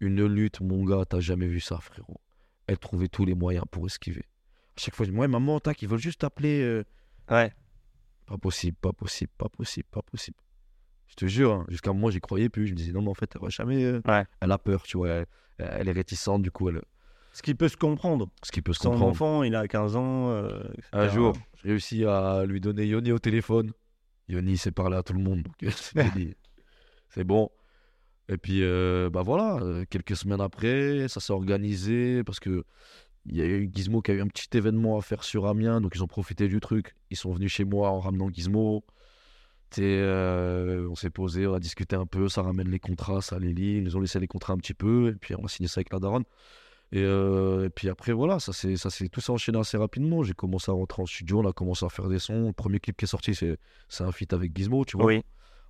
Une 0.00 0.24
lutte, 0.24 0.60
mon 0.60 0.84
gars, 0.84 1.04
t'as 1.08 1.20
jamais 1.20 1.46
vu 1.46 1.60
ça, 1.60 1.78
frérot. 1.78 2.20
Elle 2.66 2.78
trouvait 2.78 3.08
tous 3.08 3.24
les 3.26 3.34
moyens 3.34 3.64
pour 3.70 3.86
esquiver. 3.86 4.24
À 4.76 4.80
chaque 4.80 4.94
fois, 4.94 5.04
je 5.06 5.10
dis, 5.12 5.16
ouais, 5.16 5.28
maman, 5.28 5.60
tac, 5.60 5.80
ils 5.82 5.88
veulent 5.88 5.98
juste 6.00 6.22
t'appeler. 6.22 6.62
euh. 6.62 6.84
Ouais. 7.30 7.52
Pas 8.26 8.38
possible, 8.38 8.76
pas 8.80 8.92
possible, 8.92 9.30
pas 9.36 9.48
possible, 9.50 9.86
pas 9.90 10.02
possible. 10.02 10.38
Je 11.06 11.14
te 11.14 11.26
jure, 11.26 11.52
hein, 11.52 11.66
jusqu'à 11.68 11.92
moment, 11.92 12.10
j'y 12.10 12.20
croyais 12.20 12.48
plus. 12.48 12.66
Je 12.66 12.72
me 12.72 12.76
disais, 12.78 12.92
non, 12.92 13.02
mais 13.02 13.10
en 13.10 13.14
fait, 13.14 13.30
elle 13.34 13.42
va 13.42 13.50
jamais. 13.50 13.84
euh, 13.84 14.00
Ouais. 14.06 14.24
Elle 14.40 14.50
a 14.50 14.58
peur, 14.58 14.82
tu 14.84 14.96
vois. 14.96 15.08
Elle, 15.10 15.26
elle 15.58 15.88
est 15.88 15.92
réticente, 15.92 16.42
du 16.42 16.50
coup, 16.50 16.68
elle, 16.68 16.82
Ce 17.32 17.42
qui 17.42 17.54
peut 17.54 17.68
se 17.68 17.76
comprendre. 17.76 18.28
ce 18.42 18.50
qui 18.52 18.62
peut 18.62 18.72
se 18.72 18.80
Son 18.80 18.90
comprendre. 18.90 19.10
enfant, 19.10 19.42
il 19.42 19.54
a 19.54 19.66
15 19.68 19.96
ans. 19.96 20.30
euh, 20.30 20.62
Un 20.92 21.08
jour, 21.08 21.34
j'ai 21.62 21.70
réussi 21.70 22.04
à 22.04 22.44
lui 22.46 22.60
donner 22.60 22.86
Yoni 22.86 23.12
au 23.12 23.18
téléphone. 23.18 23.72
Yoni 24.28 24.56
s'est 24.56 24.72
parlé 24.72 24.96
à 24.96 25.02
tout 25.02 25.12
le 25.12 25.20
monde. 25.22 25.46
dit, 26.16 26.34
c'est 27.08 27.24
bon. 27.24 27.50
Et 28.28 28.38
puis, 28.38 28.60
euh, 28.62 29.10
bah 29.10 29.22
voilà, 29.22 29.58
euh, 29.62 29.84
quelques 29.90 30.16
semaines 30.16 30.40
après, 30.40 31.08
ça 31.08 31.20
s'est 31.20 31.32
organisé 31.34 32.24
parce 32.24 32.40
que 32.40 32.64
il 33.26 33.36
y 33.36 33.42
a 33.42 33.46
eu 33.46 33.70
Gizmo 33.72 34.00
qui 34.02 34.10
a 34.10 34.14
eu 34.14 34.20
un 34.22 34.26
petit 34.26 34.54
événement 34.56 34.98
à 34.98 35.02
faire 35.02 35.24
sur 35.24 35.46
Amiens, 35.46 35.80
donc 35.80 35.92
ils 35.94 36.02
ont 36.02 36.06
profité 36.06 36.46
du 36.48 36.60
truc. 36.60 36.94
Ils 37.10 37.16
sont 37.16 37.32
venus 37.32 37.52
chez 37.52 37.64
moi 37.64 37.90
en 37.90 38.00
ramenant 38.00 38.28
Gizmo. 38.30 38.84
Euh, 39.78 40.88
on 40.88 40.94
s'est 40.94 41.10
posé, 41.10 41.46
on 41.46 41.54
a 41.54 41.60
discuté 41.60 41.96
un 41.96 42.06
peu, 42.06 42.28
ça 42.28 42.42
ramène 42.42 42.68
les 42.68 42.78
contrats, 42.78 43.20
ça 43.20 43.38
les 43.38 43.52
lit, 43.52 43.78
ils 43.78 43.82
nous 43.82 43.96
ont 43.96 44.00
laissé 44.00 44.20
les 44.20 44.28
contrats 44.28 44.52
un 44.52 44.58
petit 44.58 44.74
peu, 44.74 45.08
et 45.08 45.12
puis 45.14 45.34
on 45.34 45.44
a 45.44 45.48
signé 45.48 45.68
ça 45.68 45.80
avec 45.80 45.92
la 45.92 45.98
daronne. 45.98 46.24
Et, 46.92 47.02
euh, 47.02 47.66
et 47.66 47.70
puis 47.70 47.88
après, 47.88 48.12
voilà, 48.12 48.38
ça 48.38 48.52
s'est 48.52 48.76
tout 49.08 49.20
s'est 49.20 49.32
enchaîné 49.32 49.58
assez 49.58 49.76
rapidement. 49.76 50.22
J'ai 50.22 50.32
commencé 50.34 50.70
à 50.70 50.74
rentrer 50.74 51.02
en 51.02 51.06
studio, 51.06 51.40
on 51.40 51.48
a 51.48 51.52
commencé 51.52 51.84
à 51.84 51.88
faire 51.88 52.08
des 52.08 52.20
sons. 52.20 52.46
Le 52.46 52.52
premier 52.52 52.78
clip 52.78 52.96
qui 52.96 53.04
est 53.04 53.08
sorti, 53.08 53.34
c'est 53.34 53.58
c'est 53.88 54.04
un 54.04 54.12
feat 54.12 54.32
avec 54.32 54.56
Gizmo, 54.56 54.84
tu 54.84 54.96
vois. 54.96 55.06
Oui. 55.06 55.22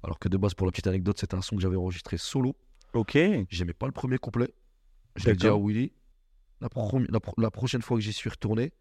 Alors 0.02 0.18
que 0.18 0.28
de 0.28 0.36
base, 0.36 0.52
pour 0.52 0.66
la 0.66 0.70
petite 0.72 0.86
anecdote, 0.86 1.18
c'était 1.18 1.34
un 1.34 1.40
son 1.40 1.56
que 1.56 1.62
j'avais 1.62 1.76
enregistré 1.76 2.18
solo. 2.18 2.54
Ok. 2.92 3.16
J'aimais 3.48 3.72
pas 3.72 3.86
le 3.86 3.92
premier 3.92 4.18
couplet. 4.18 4.52
Je 5.16 5.26
l'ai 5.30 5.36
dit 5.36 5.46
à. 5.46 5.56
Willy. 5.56 5.92
La, 6.60 6.68
promi- 6.68 7.10
la, 7.10 7.20
pro- 7.20 7.34
la 7.38 7.50
prochaine 7.50 7.80
fois 7.80 7.96
que 7.96 8.02
j'y 8.02 8.12
suis 8.12 8.28
retourné, 8.28 8.72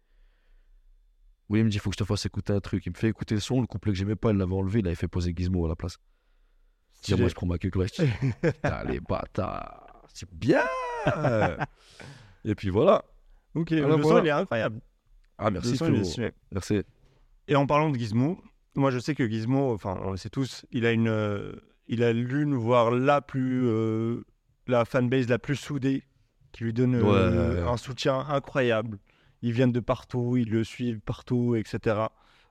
Willy 1.50 1.64
me 1.64 1.68
dit 1.70 1.78
faut 1.78 1.90
que 1.90 1.94
je 1.94 2.02
te 2.02 2.06
fasse 2.08 2.24
écouter 2.26 2.52
un 2.52 2.60
truc. 2.60 2.86
Il 2.86 2.90
me 2.90 2.96
fait 2.96 3.08
écouter 3.08 3.34
le 3.34 3.40
son. 3.40 3.60
Le 3.60 3.66
couplet 3.66 3.92
que 3.92 3.98
j'aimais 3.98 4.16
pas, 4.16 4.30
il 4.30 4.36
l'avait 4.38 4.54
enlevé. 4.54 4.80
Il 4.80 4.86
avait 4.86 4.94
fait 4.96 5.08
poser 5.08 5.34
Gizmo 5.36 5.66
à 5.66 5.68
la 5.68 5.76
place. 5.76 5.98
Tiens, 7.02 7.16
moi, 7.18 7.28
je 7.28 7.34
prends 7.34 7.46
ma 7.46 7.58
queue. 7.58 7.70
Putain, 8.42 8.84
les 8.84 9.00
bâtards. 9.00 10.04
C'est 10.12 10.32
bien. 10.32 10.62
Et 12.44 12.54
puis 12.54 12.70
voilà. 12.70 13.04
Ok, 13.54 13.72
Alors 13.72 13.98
le 13.98 14.02
son, 14.02 14.18
il 14.22 14.26
est 14.26 14.30
incroyable. 14.30 14.80
Ah, 15.38 15.50
merci, 15.50 15.76
son, 15.76 15.92
il 15.92 16.00
est. 16.00 16.34
Merci. 16.50 16.82
Et 17.48 17.56
en 17.56 17.66
parlant 17.66 17.90
de 17.90 17.98
Gizmo, 17.98 18.40
moi 18.74 18.90
je 18.90 18.98
sais 18.98 19.14
que 19.14 19.28
Gizmo, 19.28 19.72
enfin 19.72 19.98
on 20.02 20.12
le 20.12 20.16
sait 20.16 20.30
tous, 20.30 20.64
il 20.70 20.86
a 20.86 20.92
une, 20.92 21.08
euh, 21.08 21.52
il 21.88 22.02
a 22.02 22.12
l'une 22.12 22.54
voire 22.54 22.90
la 22.90 23.20
plus, 23.20 23.66
euh, 23.66 24.24
la 24.66 24.84
fanbase 24.84 25.28
la 25.28 25.38
plus 25.38 25.56
soudée, 25.56 26.04
qui 26.52 26.64
lui 26.64 26.72
donne 26.72 26.94
euh, 26.94 27.02
Ouais, 27.02 27.38
ouais, 27.58 27.62
ouais. 27.62 27.68
un 27.68 27.76
soutien 27.76 28.18
incroyable. 28.28 28.98
Ils 29.44 29.52
viennent 29.52 29.72
de 29.72 29.80
partout, 29.80 30.38
ils 30.38 30.48
le 30.48 30.64
suivent 30.64 31.00
partout, 31.00 31.54
etc. 31.54 32.06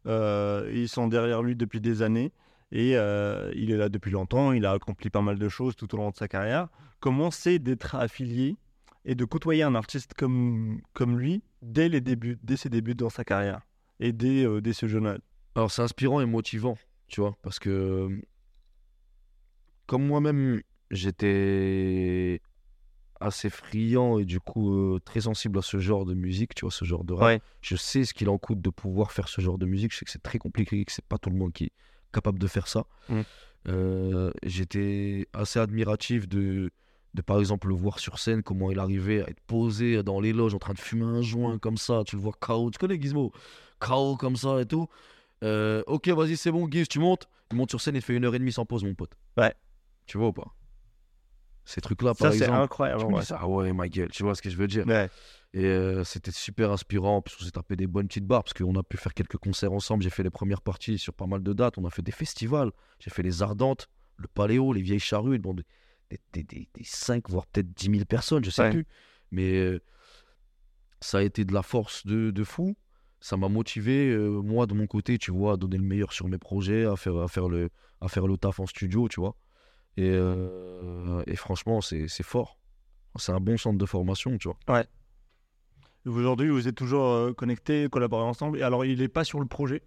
Euh, 0.06 0.72
ils 0.72 0.88
sont 0.88 1.08
derrière 1.08 1.42
lui 1.42 1.56
depuis 1.56 1.82
des 1.82 2.04
années 2.04 2.32
et 2.72 2.96
euh, 2.96 3.52
il 3.56 3.72
est 3.72 3.78
là 3.78 3.90
depuis 3.90 4.12
longtemps. 4.12 4.52
Il 4.52 4.64
a 4.64 4.74
accompli 4.74 5.10
pas 5.10 5.24
mal 5.24 5.40
de 5.40 5.50
choses 5.50 5.76
tout 5.76 5.92
au 5.96 5.98
long 5.98 6.12
de 6.12 6.16
sa 6.16 6.28
carrière. 6.28 6.68
Comment 7.00 7.32
c'est 7.32 7.58
d'être 7.58 7.96
affilié 7.96 8.58
et 9.06 9.16
de 9.16 9.26
côtoyer 9.26 9.64
un 9.64 9.74
artiste 9.74 10.14
comme, 10.14 10.82
comme 10.94 11.18
lui 11.18 11.42
dès 11.64 11.90
les 11.90 12.00
débuts, 12.00 12.38
dès 12.44 12.58
ses 12.58 12.70
débuts 12.70 12.94
dans 12.94 13.10
sa 13.10 13.24
carrière 13.24 13.62
et 14.00 14.12
dès, 14.12 14.46
euh, 14.46 14.62
dès 14.62 14.74
ce 14.74 14.88
jeune 14.88 15.08
âge? 15.08 15.20
Alors, 15.56 15.72
c'est 15.72 15.82
inspirant 15.82 16.22
et 16.22 16.28
motivant, 16.28 16.78
tu 17.08 17.22
vois, 17.22 17.36
parce 17.42 17.58
que 17.58 18.22
comme 19.88 20.06
moi-même, 20.06 20.62
j'étais 20.92 22.40
assez 23.24 23.50
friand 23.50 24.20
et 24.20 24.26
du 24.26 24.40
coup 24.40 24.74
euh, 24.74 25.00
très 25.04 25.22
sensible 25.22 25.58
à 25.60 25.62
ce 25.62 25.78
genre 25.80 26.06
de 26.06 26.14
musique, 26.14 26.54
tu 26.56 26.62
vois, 26.62 26.72
ce 26.72 26.86
genre 26.86 27.04
de 27.04 27.14
rap. 27.14 27.26
Ouais. 27.26 27.42
Je 27.62 27.76
sais 27.76 28.06
ce 28.06 28.14
qu'il 28.14 28.30
en 28.30 28.38
coûte 28.38 28.62
de 28.62 28.70
pouvoir 28.70 29.12
faire 29.12 29.28
ce 29.28 29.42
genre 29.42 29.58
de 29.58 29.66
musique. 29.66 29.94
Je 29.94 30.00
sais 30.00 30.06
que 30.06 30.12
c'est 30.12 30.22
très 30.24 30.38
compliqué, 30.38 30.84
que 30.86 30.92
c'est 30.92 31.06
pas 31.06 31.18
tout 31.18 31.30
le 31.30 31.38
monde 31.38 31.54
qui 31.54 31.66
est 31.66 31.72
capable 32.12 32.40
de 32.40 32.48
faire 32.48 32.68
ça. 32.68 32.86
Mm. 33.10 33.22
Euh, 33.70 34.32
J'étais 34.44 35.28
assez 35.34 35.60
admiratif 35.60 36.28
de, 36.28 36.72
de, 37.14 37.22
par 37.22 37.40
exemple, 37.40 37.70
le 37.70 37.76
voir 37.76 38.00
sur 38.00 38.20
scène, 38.20 38.44
comment 38.44 38.72
il 38.72 38.80
arrivait 38.80 39.24
à 39.24 39.30
être 39.30 39.40
posé 39.48 40.04
dans 40.04 40.20
les 40.20 40.34
loges 40.34 40.54
en 40.54 40.60
train 40.60 40.74
de 40.74 40.80
fumer 40.80 41.06
un 41.06 41.22
joint 41.22 41.58
comme 41.58 41.78
ça. 41.78 42.04
Tu 42.06 42.16
le 42.16 42.22
vois 42.22 42.34
KO, 42.40 42.70
tu 42.72 42.78
connais 42.78 43.02
Gizmo? 43.02 43.32
KO 43.80 44.18
comme 44.18 44.36
ça 44.36 44.62
et 44.62 44.66
tout. 44.66 44.88
Euh, 45.44 45.84
ok, 45.88 46.08
vas-y, 46.10 46.38
c'est 46.38 46.52
bon, 46.52 46.70
Giz, 46.70 46.88
tu 46.88 47.00
montes. 47.00 47.28
Il 47.52 47.58
monte 47.58 47.70
sur 47.70 47.82
scène 47.82 47.96
et 47.96 48.02
fait 48.02 48.16
une 48.16 48.26
heure 48.26 48.36
et 48.36 48.40
demie 48.40 48.52
sans 48.52 48.66
pause, 48.66 48.84
mon 48.84 48.96
pote. 48.96 49.12
Ouais. 49.38 49.54
Tu 50.06 50.18
vois 50.18 50.28
ou 50.30 50.34
pas? 50.34 50.56
Ces 51.66 51.80
trucs-là, 51.82 52.14
Ça, 52.14 52.26
par 52.26 52.34
c'est 52.34 52.40
exemple. 52.40 52.60
incroyable. 52.60 53.02
Tu 53.02 53.08
me 53.08 53.14
ouais. 53.14 53.20
dis 53.22 53.26
ça, 53.26 53.40
ah 53.42 53.48
ouais, 53.48 53.72
ma 53.74 53.88
gueule, 53.88 54.10
tu 54.12 54.24
vois 54.24 54.36
ce 54.36 54.42
que 54.42 54.50
je 54.50 54.58
veux 54.58 54.68
dire. 54.68 54.86
Ouais. 54.86 55.10
Et 55.54 55.66
euh, 55.66 56.04
c'était 56.04 56.32
super 56.32 56.72
inspirant. 56.72 57.22
Puis 57.22 57.36
on 57.40 57.44
s'est 57.46 57.52
tapé 57.52 57.76
des 57.76 57.88
bonnes 57.88 58.08
petites 58.08 58.26
barres 58.26 58.44
parce 58.44 58.54
qu'on 58.54 58.76
a 58.76 58.84
pu 58.84 58.98
faire 58.98 59.14
quelques 59.14 59.38
concerts 59.38 59.72
ensemble. 59.72 60.04
J'ai 60.04 60.10
fait 60.10 60.24
les 60.24 60.30
premières 60.30 60.62
parties 60.62 60.98
sur 60.98 61.14
pas 61.14 61.26
mal 61.28 61.42
de 61.42 61.54
dates. 61.54 61.78
On 61.78 61.86
a 61.86 61.90
fait 61.90 62.02
des 62.02 62.12
festivals. 62.12 62.72
J'ai 63.00 63.12
fait 63.12 63.24
les 63.24 63.42
Ardentes, 63.44 63.88
le 64.18 64.28
Paléo, 64.28 64.74
les 64.74 64.82
Vieilles 64.82 65.00
Charrues. 65.00 65.38
Bon, 65.40 65.54
des, 65.54 65.64
des, 66.10 66.20
des, 66.34 66.44
des- 66.44 66.70
des 66.74 66.84
5, 66.84 67.30
voire 67.30 67.46
peut-être 67.48 67.72
10 67.74 67.92
000 67.92 68.06
personnes, 68.06 68.44
je 68.44 68.50
sais 68.50 68.64
Ouais. 68.64 68.72
plus. 68.72 68.88
Mais 69.32 69.54
euh, 69.54 69.80
ça 71.02 71.20
a 71.20 71.22
été 71.22 71.46
de 71.46 71.54
la 71.54 71.62
force 71.64 72.06
de, 72.06 72.32
de 72.32 72.44
fou. 72.44 72.76
Ça 73.20 73.38
m'a 73.38 73.48
motivé, 73.48 74.10
euh, 74.10 74.42
moi, 74.42 74.66
de 74.66 74.74
mon 74.74 74.86
côté, 74.88 75.18
tu 75.18 75.32
vois, 75.32 75.54
à 75.54 75.58
donner 75.58 75.78
le 75.78 75.84
meilleur 75.84 76.12
sur 76.12 76.28
mes 76.28 76.38
projets, 76.38 76.86
à 76.86 76.96
faire, 76.98 77.16
à 77.18 77.28
faire, 77.28 77.48
le, 77.48 77.70
à 78.02 78.10
faire 78.10 78.28
le 78.28 78.38
taf 78.38 78.60
en 78.60 78.66
studio, 78.66 79.08
tu 79.08 79.22
vois. 79.22 79.36
Et, 79.98 80.10
euh, 80.10 81.22
et 81.28 81.36
franchement, 81.36 81.82
c'est 81.82 82.08
fort. 82.24 82.58
C'est 83.18 83.32
un 83.32 83.40
bon 83.40 83.58
centre 83.58 83.78
de 83.78 83.86
formation, 83.86 84.38
tu 84.38 84.50
vois. 84.50 84.84
Aujourd'hui, 86.06 86.50
vous 86.50 86.68
êtes 86.68 86.76
toujours 86.76 87.06
euh, 87.06 87.32
connectés, 87.34 87.88
collaborés 87.90 88.24
ensemble. 88.26 88.58
Et 88.60 88.62
alors, 88.62 88.84
il 88.84 89.00
n'est 89.00 89.08
pas 89.08 89.24
sur 89.24 89.40
le 89.40 89.46
projet? 89.46 89.84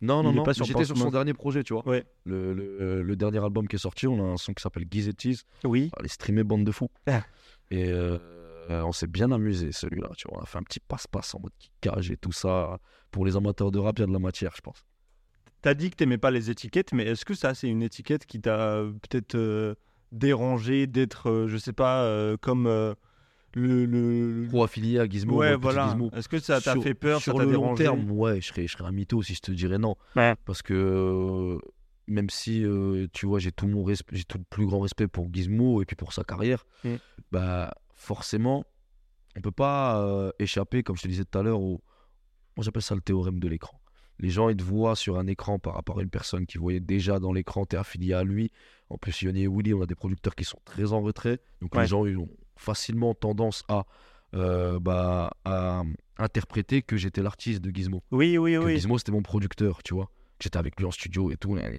Non, 0.00 0.22
non, 0.22 0.30
Il 0.30 0.36
non. 0.36 0.42
pas 0.44 0.54
sur 0.54 0.64
J'étais 0.64 0.84
sur 0.84 0.96
son 0.96 1.10
dernier 1.10 1.34
projet, 1.34 1.64
tu 1.64 1.72
vois. 1.74 1.86
Ouais. 1.88 2.04
Le, 2.24 2.52
le- 2.54 3.02
le 3.02 3.16
dernier 3.16 3.42
album 3.42 3.66
qui 3.66 3.76
est 3.76 3.80
sorti, 3.80 4.06
on 4.06 4.18
a 4.24 4.26
un 4.32 4.36
son 4.36 4.54
qui 4.54 4.62
s'appelle 4.62 4.86
Gizettis. 4.90 5.40
Oui. 5.64 5.90
Allez, 5.98 6.08
streamer 6.08 6.44
bande 6.44 6.64
de 6.64 6.70
fous. 6.72 6.88
Ah. 7.06 7.22
Et 7.70 7.88
euh, 7.90 8.18
on 8.68 8.92
s'est 8.92 9.08
bien 9.08 9.32
amusé, 9.32 9.72
celui-là. 9.72 10.10
Tu 10.16 10.28
vois, 10.28 10.38
on 10.38 10.42
a 10.42 10.46
fait 10.46 10.58
un 10.58 10.62
petit 10.62 10.80
passe-passe 10.80 11.34
en 11.34 11.40
mode 11.40 11.52
kickage 11.58 12.10
et 12.12 12.16
tout 12.16 12.32
ça. 12.32 12.78
Pour 13.10 13.26
les 13.26 13.36
amateurs 13.36 13.72
de 13.72 13.78
rap, 13.80 13.98
il 13.98 14.02
y 14.02 14.04
a 14.04 14.06
de 14.06 14.12
la 14.12 14.18
matière, 14.20 14.52
je 14.54 14.60
pense. 14.60 14.84
T'as 15.62 15.74
dit 15.74 15.90
que 15.90 15.96
t'aimais 15.96 16.18
pas 16.18 16.30
les 16.30 16.50
étiquettes, 16.50 16.92
mais 16.92 17.04
est-ce 17.04 17.24
que 17.24 17.34
ça, 17.34 17.54
c'est 17.54 17.68
une 17.68 17.82
étiquette 17.82 18.24
qui 18.26 18.40
t'a 18.40 18.58
euh, 18.76 18.92
peut-être 18.92 19.34
euh, 19.34 19.74
dérangé 20.10 20.86
d'être, 20.86 21.28
euh, 21.30 21.48
je 21.48 21.56
sais 21.56 21.72
pas, 21.74 22.02
euh, 22.04 22.36
comme 22.40 22.66
euh, 22.66 22.94
le. 23.54 23.84
le... 23.84 24.46
Pro 24.48 24.64
affilié 24.64 24.98
à 24.98 25.06
Gizmo, 25.08 25.36
ouais, 25.36 25.56
voilà. 25.56 25.88
Gizmo. 25.88 26.10
Est-ce 26.14 26.28
que 26.28 26.38
ça 26.38 26.60
t'a 26.60 26.72
Sur- 26.72 26.82
fait 26.82 26.94
peur, 26.94 27.20
sur 27.20 27.32
ça 27.32 27.38
t'a 27.38 27.44
le 27.44 27.52
long 27.52 27.60
dérangé 27.60 27.84
terme, 27.84 28.10
ouais, 28.10 28.40
je 28.40 28.46
serais, 28.48 28.66
je 28.66 28.72
serais 28.76 28.88
un 28.88 28.92
mytho 28.92 29.22
si 29.22 29.34
je 29.34 29.40
te 29.40 29.52
dirais 29.52 29.78
non. 29.78 29.96
Ouais. 30.16 30.34
Parce 30.46 30.62
que 30.62 30.72
euh, 30.74 31.58
même 32.06 32.30
si, 32.30 32.64
euh, 32.64 33.06
tu 33.12 33.26
vois, 33.26 33.38
j'ai 33.38 33.52
tout 33.52 33.66
mon 33.68 33.84
respect, 33.84 34.16
j'ai 34.16 34.24
tout 34.24 34.38
le 34.38 34.44
plus 34.48 34.66
grand 34.66 34.80
respect 34.80 35.08
pour 35.08 35.28
Gizmo 35.32 35.82
et 35.82 35.84
puis 35.84 35.96
pour 35.96 36.12
sa 36.12 36.24
carrière, 36.24 36.64
Mm. 36.84 36.94
bah 37.32 37.74
forcément, 37.94 38.64
on 39.36 39.40
peut 39.42 39.50
pas 39.52 40.02
euh, 40.02 40.30
échapper, 40.38 40.82
comme 40.82 40.96
je 40.96 41.02
te 41.02 41.08
disais 41.08 41.24
tout 41.24 41.38
à 41.38 41.42
l'heure, 41.42 41.60
au, 41.60 41.82
moi 42.56 42.64
j'appelle 42.64 42.82
ça 42.82 42.94
le 42.94 43.00
théorème 43.02 43.38
de 43.38 43.46
l'écran. 43.48 43.79
Les 44.20 44.30
gens, 44.30 44.48
ils 44.50 44.56
te 44.56 44.62
voient 44.62 44.94
sur 44.96 45.18
un 45.18 45.26
écran 45.26 45.58
par 45.58 45.74
rapport 45.74 45.98
à 45.98 46.02
une 46.02 46.10
personne 46.10 46.46
qui 46.46 46.58
voyait 46.58 46.80
déjà 46.80 47.18
dans 47.18 47.32
l'écran, 47.32 47.64
tu 47.66 47.74
es 47.74 47.78
affilié 47.78 48.12
à 48.14 48.22
lui. 48.22 48.52
En 48.90 48.98
plus, 48.98 49.22
Yoni 49.22 49.42
et 49.44 49.48
Willy, 49.48 49.72
on 49.74 49.82
a 49.82 49.86
des 49.86 49.94
producteurs 49.94 50.34
qui 50.34 50.44
sont 50.44 50.58
très 50.64 50.92
en 50.92 51.00
retrait. 51.00 51.40
Donc 51.62 51.74
Ouais. 51.74 51.82
les 51.82 51.86
gens, 51.88 52.04
ils 52.06 52.18
ont 52.18 52.28
facilement 52.56 53.14
tendance 53.14 53.64
à, 53.68 53.86
euh, 54.34 54.78
bah, 54.78 55.32
à 55.44 55.82
interpréter 56.18 56.82
que 56.82 56.96
j'étais 56.96 57.22
l'artiste 57.22 57.60
de 57.62 57.70
Gizmo. 57.74 58.02
Oui, 58.10 58.36
oui, 58.38 58.52
Que 58.54 58.58
oui. 58.64 58.74
Gizmo, 58.76 58.98
c'était 58.98 59.12
mon 59.12 59.22
producteur, 59.22 59.82
tu 59.82 59.94
vois. 59.94 60.10
J'étais 60.42 60.58
avec 60.58 60.78
lui 60.78 60.86
en 60.86 60.90
studio 60.90 61.30
et 61.30 61.36
tout. 61.36 61.56
Il 61.56 61.62
y 61.62 61.66
a 61.66 61.70
même 61.70 61.78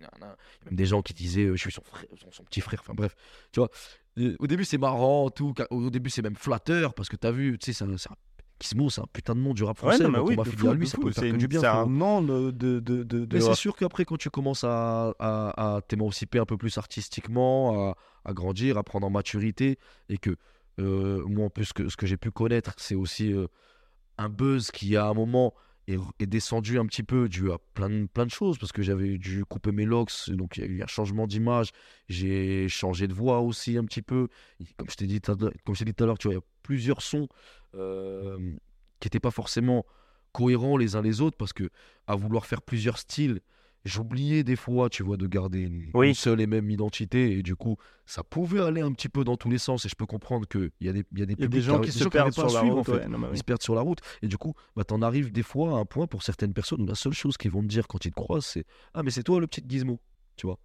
des 0.71 0.85
gens 0.85 1.01
qui 1.01 1.13
disaient 1.13 1.45
euh, 1.45 1.55
je 1.55 1.61
suis 1.61 1.71
son, 1.71 1.81
frère, 1.83 2.05
son, 2.19 2.31
son 2.31 2.43
petit 2.43 2.61
frère. 2.61 2.79
Enfin 2.81 2.93
bref, 2.93 3.15
tu 3.51 3.59
vois. 3.59 3.69
Au 4.39 4.45
début, 4.47 4.65
c'est 4.65 4.77
marrant, 4.77 5.29
tout. 5.29 5.53
Au 5.71 5.89
début, 5.89 6.09
c'est 6.09 6.21
même 6.21 6.35
flatteur 6.35 6.93
parce 6.93 7.07
que 7.09 7.15
t'as 7.15 7.31
vu, 7.31 7.57
tu 7.57 7.71
sais, 7.73 7.85
c'est 7.85 7.85
un- 8.09 8.15
Gizmo, 8.61 8.89
c'est 8.89 9.01
un 9.01 9.05
putain 9.11 9.33
de 9.35 9.39
nom 9.39 9.53
du 9.53 9.63
rap 9.63 9.77
Ouais, 9.81 9.89
français. 9.89 10.03
non, 10.03 10.09
mais 10.11 10.19
oui, 10.19 10.35
fou, 10.35 10.69
à 10.69 10.73
lui, 10.73 10.87
ça 10.87 10.97
fou. 10.97 11.03
peut 11.03 11.11
faire 11.11 11.23
C'est 11.23 11.31
que 11.31 11.37
du 11.37 11.47
bien. 11.47 11.59
C'est 11.61 11.67
un 11.67 11.85
nom 11.87 12.21
de. 12.21 12.51
de, 12.51 12.79
de, 12.79 13.03
de- 13.03 13.27
Mais 13.33 13.41
c'est 13.41 13.55
sûr 13.55 13.75
qu'après, 13.75 14.05
quand 14.05 14.17
tu 14.17 14.29
commences 14.29 14.63
à, 14.63 15.13
à, 15.19 15.75
à 15.77 15.81
t'émanciper 15.81 16.39
un 16.39 16.45
peu 16.45 16.57
plus 16.57 16.77
artistiquement, 16.77 17.89
à, 17.91 17.95
à 18.25 18.33
grandir, 18.33 18.77
à 18.77 18.83
prendre 18.83 19.07
en 19.07 19.09
maturité, 19.09 19.77
et 20.09 20.17
que 20.17 20.35
euh, 20.79 21.23
moi, 21.27 21.45
en 21.45 21.49
plus, 21.49 21.65
ce 21.65 21.73
que, 21.73 21.89
ce 21.89 21.97
que 21.97 22.05
j'ai 22.05 22.17
pu 22.17 22.31
connaître, 22.31 22.73
c'est 22.77 22.95
aussi 22.95 23.33
euh, 23.33 23.47
un 24.17 24.29
buzz 24.29 24.71
qui, 24.71 24.95
à 24.95 25.07
un 25.07 25.13
moment, 25.13 25.53
est, 25.87 25.97
est 26.19 26.25
descendu 26.27 26.79
un 26.79 26.85
petit 26.85 27.03
peu 27.03 27.27
dû 27.27 27.51
à 27.51 27.57
plein 27.73 27.89
de, 27.89 28.05
plein 28.05 28.25
de 28.25 28.31
choses, 28.31 28.57
parce 28.57 28.71
que 28.71 28.81
j'avais 28.83 29.17
dû 29.17 29.43
couper 29.45 29.71
mes 29.71 29.85
locks, 29.85 30.29
donc 30.29 30.57
il 30.57 30.63
y 30.63 30.67
a 30.67 30.69
eu 30.69 30.81
un 30.83 30.87
changement 30.87 31.27
d'image, 31.27 31.71
j'ai 32.07 32.67
changé 32.69 33.07
de 33.07 33.13
voix 33.13 33.39
aussi 33.41 33.77
un 33.77 33.83
petit 33.85 34.01
peu. 34.01 34.27
Et 34.59 34.65
Comme 34.77 34.89
je 34.89 34.95
t'ai 34.95 35.07
dit, 35.07 35.15
dit 35.15 35.21
tout 35.21 35.31
à 35.31 36.05
l'heure, 36.05 36.17
tu 36.17 36.27
vois, 36.27 36.33
il 36.35 36.37
y 36.37 36.39
a 36.39 36.43
plusieurs 36.63 37.01
sons 37.01 37.27
euh, 37.75 38.37
qui 38.99 39.07
n'étaient 39.07 39.19
pas 39.19 39.31
forcément 39.31 39.85
cohérents 40.31 40.77
les 40.77 40.95
uns 40.95 41.01
les 41.01 41.21
autres, 41.21 41.37
parce 41.37 41.53
que 41.53 41.69
à 42.07 42.15
vouloir 42.15 42.45
faire 42.45 42.61
plusieurs 42.61 42.97
styles, 42.97 43.41
j'oubliais 43.83 44.43
des 44.43 44.55
fois, 44.55 44.89
tu 44.89 45.01
vois, 45.03 45.17
de 45.17 45.25
garder 45.27 45.61
une, 45.61 45.89
Oui. 45.93 46.09
une 46.09 46.13
seule 46.13 46.39
et 46.39 46.47
même 46.47 46.69
identité. 46.69 47.37
Et 47.37 47.41
du 47.43 47.55
coup, 47.55 47.77
ça 48.05 48.23
pouvait 48.23 48.61
aller 48.61 48.81
un 48.81 48.91
petit 48.93 49.09
peu 49.09 49.23
dans 49.23 49.37
tous 49.37 49.49
les 49.49 49.57
sens. 49.57 49.85
Et 49.85 49.89
je 49.89 49.95
peux 49.95 50.05
comprendre 50.05 50.47
qu'il 50.47 50.69
y 50.81 50.87
a 50.89 50.93
des, 50.93 51.03
il 51.11 51.19
y 51.19 51.23
a 51.23 51.25
des, 51.25 51.33
Il 51.33 51.41
y 51.41 51.43
a 51.43 51.47
des 51.47 51.47
publics 51.47 51.63
gens 51.63 51.81
qui 51.81 51.91
se 51.91 52.07
perdent 52.07 52.31
sur 52.33 52.43
la 52.43 52.59
suivre, 52.59 52.75
route. 52.75 52.89
en 52.89 52.93
fait. 52.93 52.99
ouais, 52.99 53.07
non, 53.07 53.17
mais 53.17 53.25
oui. 53.27 53.33
Ils 53.33 53.39
se 53.39 53.43
perdent 53.43 53.61
sur 53.63 53.73
la 53.75 53.81
route. 53.81 53.99
Et 54.21 54.27
du 54.27 54.37
coup, 54.37 54.53
bah, 54.75 54.83
t'en 54.83 55.01
arrives 55.01 55.31
des 55.31 55.41
fois 55.43 55.71
à 55.71 55.81
un 55.81 55.85
point 55.85 56.05
pour 56.07 56.21
certaines 56.21 56.53
personnes 56.53 56.81
où 56.81 56.85
la 56.85 56.95
seule 56.95 57.13
chose 57.13 57.37
qu'ils 57.37 57.51
vont 57.51 57.61
te 57.63 57.67
dire 57.67 57.87
quand 57.87 58.05
ils 58.05 58.11
te 58.11 58.15
croisent, 58.15 58.45
c'est 58.45 58.65
Ah, 58.93 59.01
mais 59.03 59.09
c'est 59.11 59.23
toi 59.23 59.39
le 59.39 59.47
petit 59.47 59.63
gizmo. 59.67 59.99
Tu 60.37 60.45
vois 60.45 60.59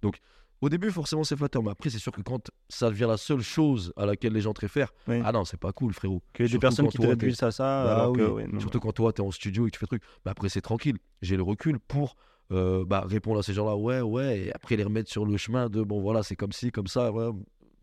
Donc, 0.00 0.16
Au 0.60 0.68
début, 0.68 0.90
forcément, 0.90 1.24
c'est 1.24 1.36
flatteur, 1.36 1.62
mais 1.62 1.70
après, 1.70 1.90
c'est 1.90 1.98
sûr 1.98 2.12
que 2.12 2.22
quand 2.22 2.50
ça 2.70 2.88
devient 2.88 3.06
la 3.08 3.16
seule 3.18 3.42
chose 3.42 3.92
à 3.96 4.06
laquelle 4.06 4.32
les 4.32 4.40
gens 4.40 4.54
te 4.54 4.60
réfèrent, 4.62 4.92
Oui. 5.08 5.20
ah 5.24 5.30
non, 5.32 5.44
c'est 5.44 5.58
pas 5.60 5.72
cool, 5.72 5.92
frérot. 5.92 6.22
Que 6.32 6.44
des 6.44 6.58
personnes 6.58 6.88
qui 6.88 6.96
te 6.96 7.02
t'es- 7.02 7.08
réduisent 7.08 7.42
à 7.42 7.50
ça, 7.50 7.84
Bah 7.84 7.94
alors 7.94 8.12
oui, 8.12 8.18
que, 8.18 8.24
ouais, 8.24 8.46
non. 8.46 8.60
Surtout 8.60 8.80
quand 8.80 8.92
toi, 8.92 9.12
tu 9.12 9.20
es 9.20 9.24
en 9.24 9.30
studio 9.30 9.66
et 9.66 9.70
que 9.70 9.74
tu 9.74 9.80
fais 9.80 9.86
truc. 9.86 10.02
Mais 10.24 10.30
après, 10.30 10.48
c'est 10.48 10.62
tranquille. 10.62 10.96
J'ai 11.22 11.36
le 11.36 11.42
recul 11.42 11.78
pour 11.78 12.16
euh, 12.52 12.84
bah, 12.86 13.04
répondre 13.06 13.40
à 13.40 13.42
ces 13.42 13.52
gens-là, 13.52 13.76
ouais, 13.76 14.00
ouais, 14.00 14.38
et 14.40 14.54
après 14.54 14.76
les 14.76 14.84
remettre 14.84 15.10
sur 15.10 15.26
le 15.26 15.36
chemin 15.36 15.68
de 15.68 15.82
bon, 15.82 16.00
voilà, 16.00 16.22
c'est 16.22 16.36
comme 16.36 16.52
ci, 16.52 16.70
comme 16.70 16.86
ça, 16.86 17.10
ouais, 17.12 17.30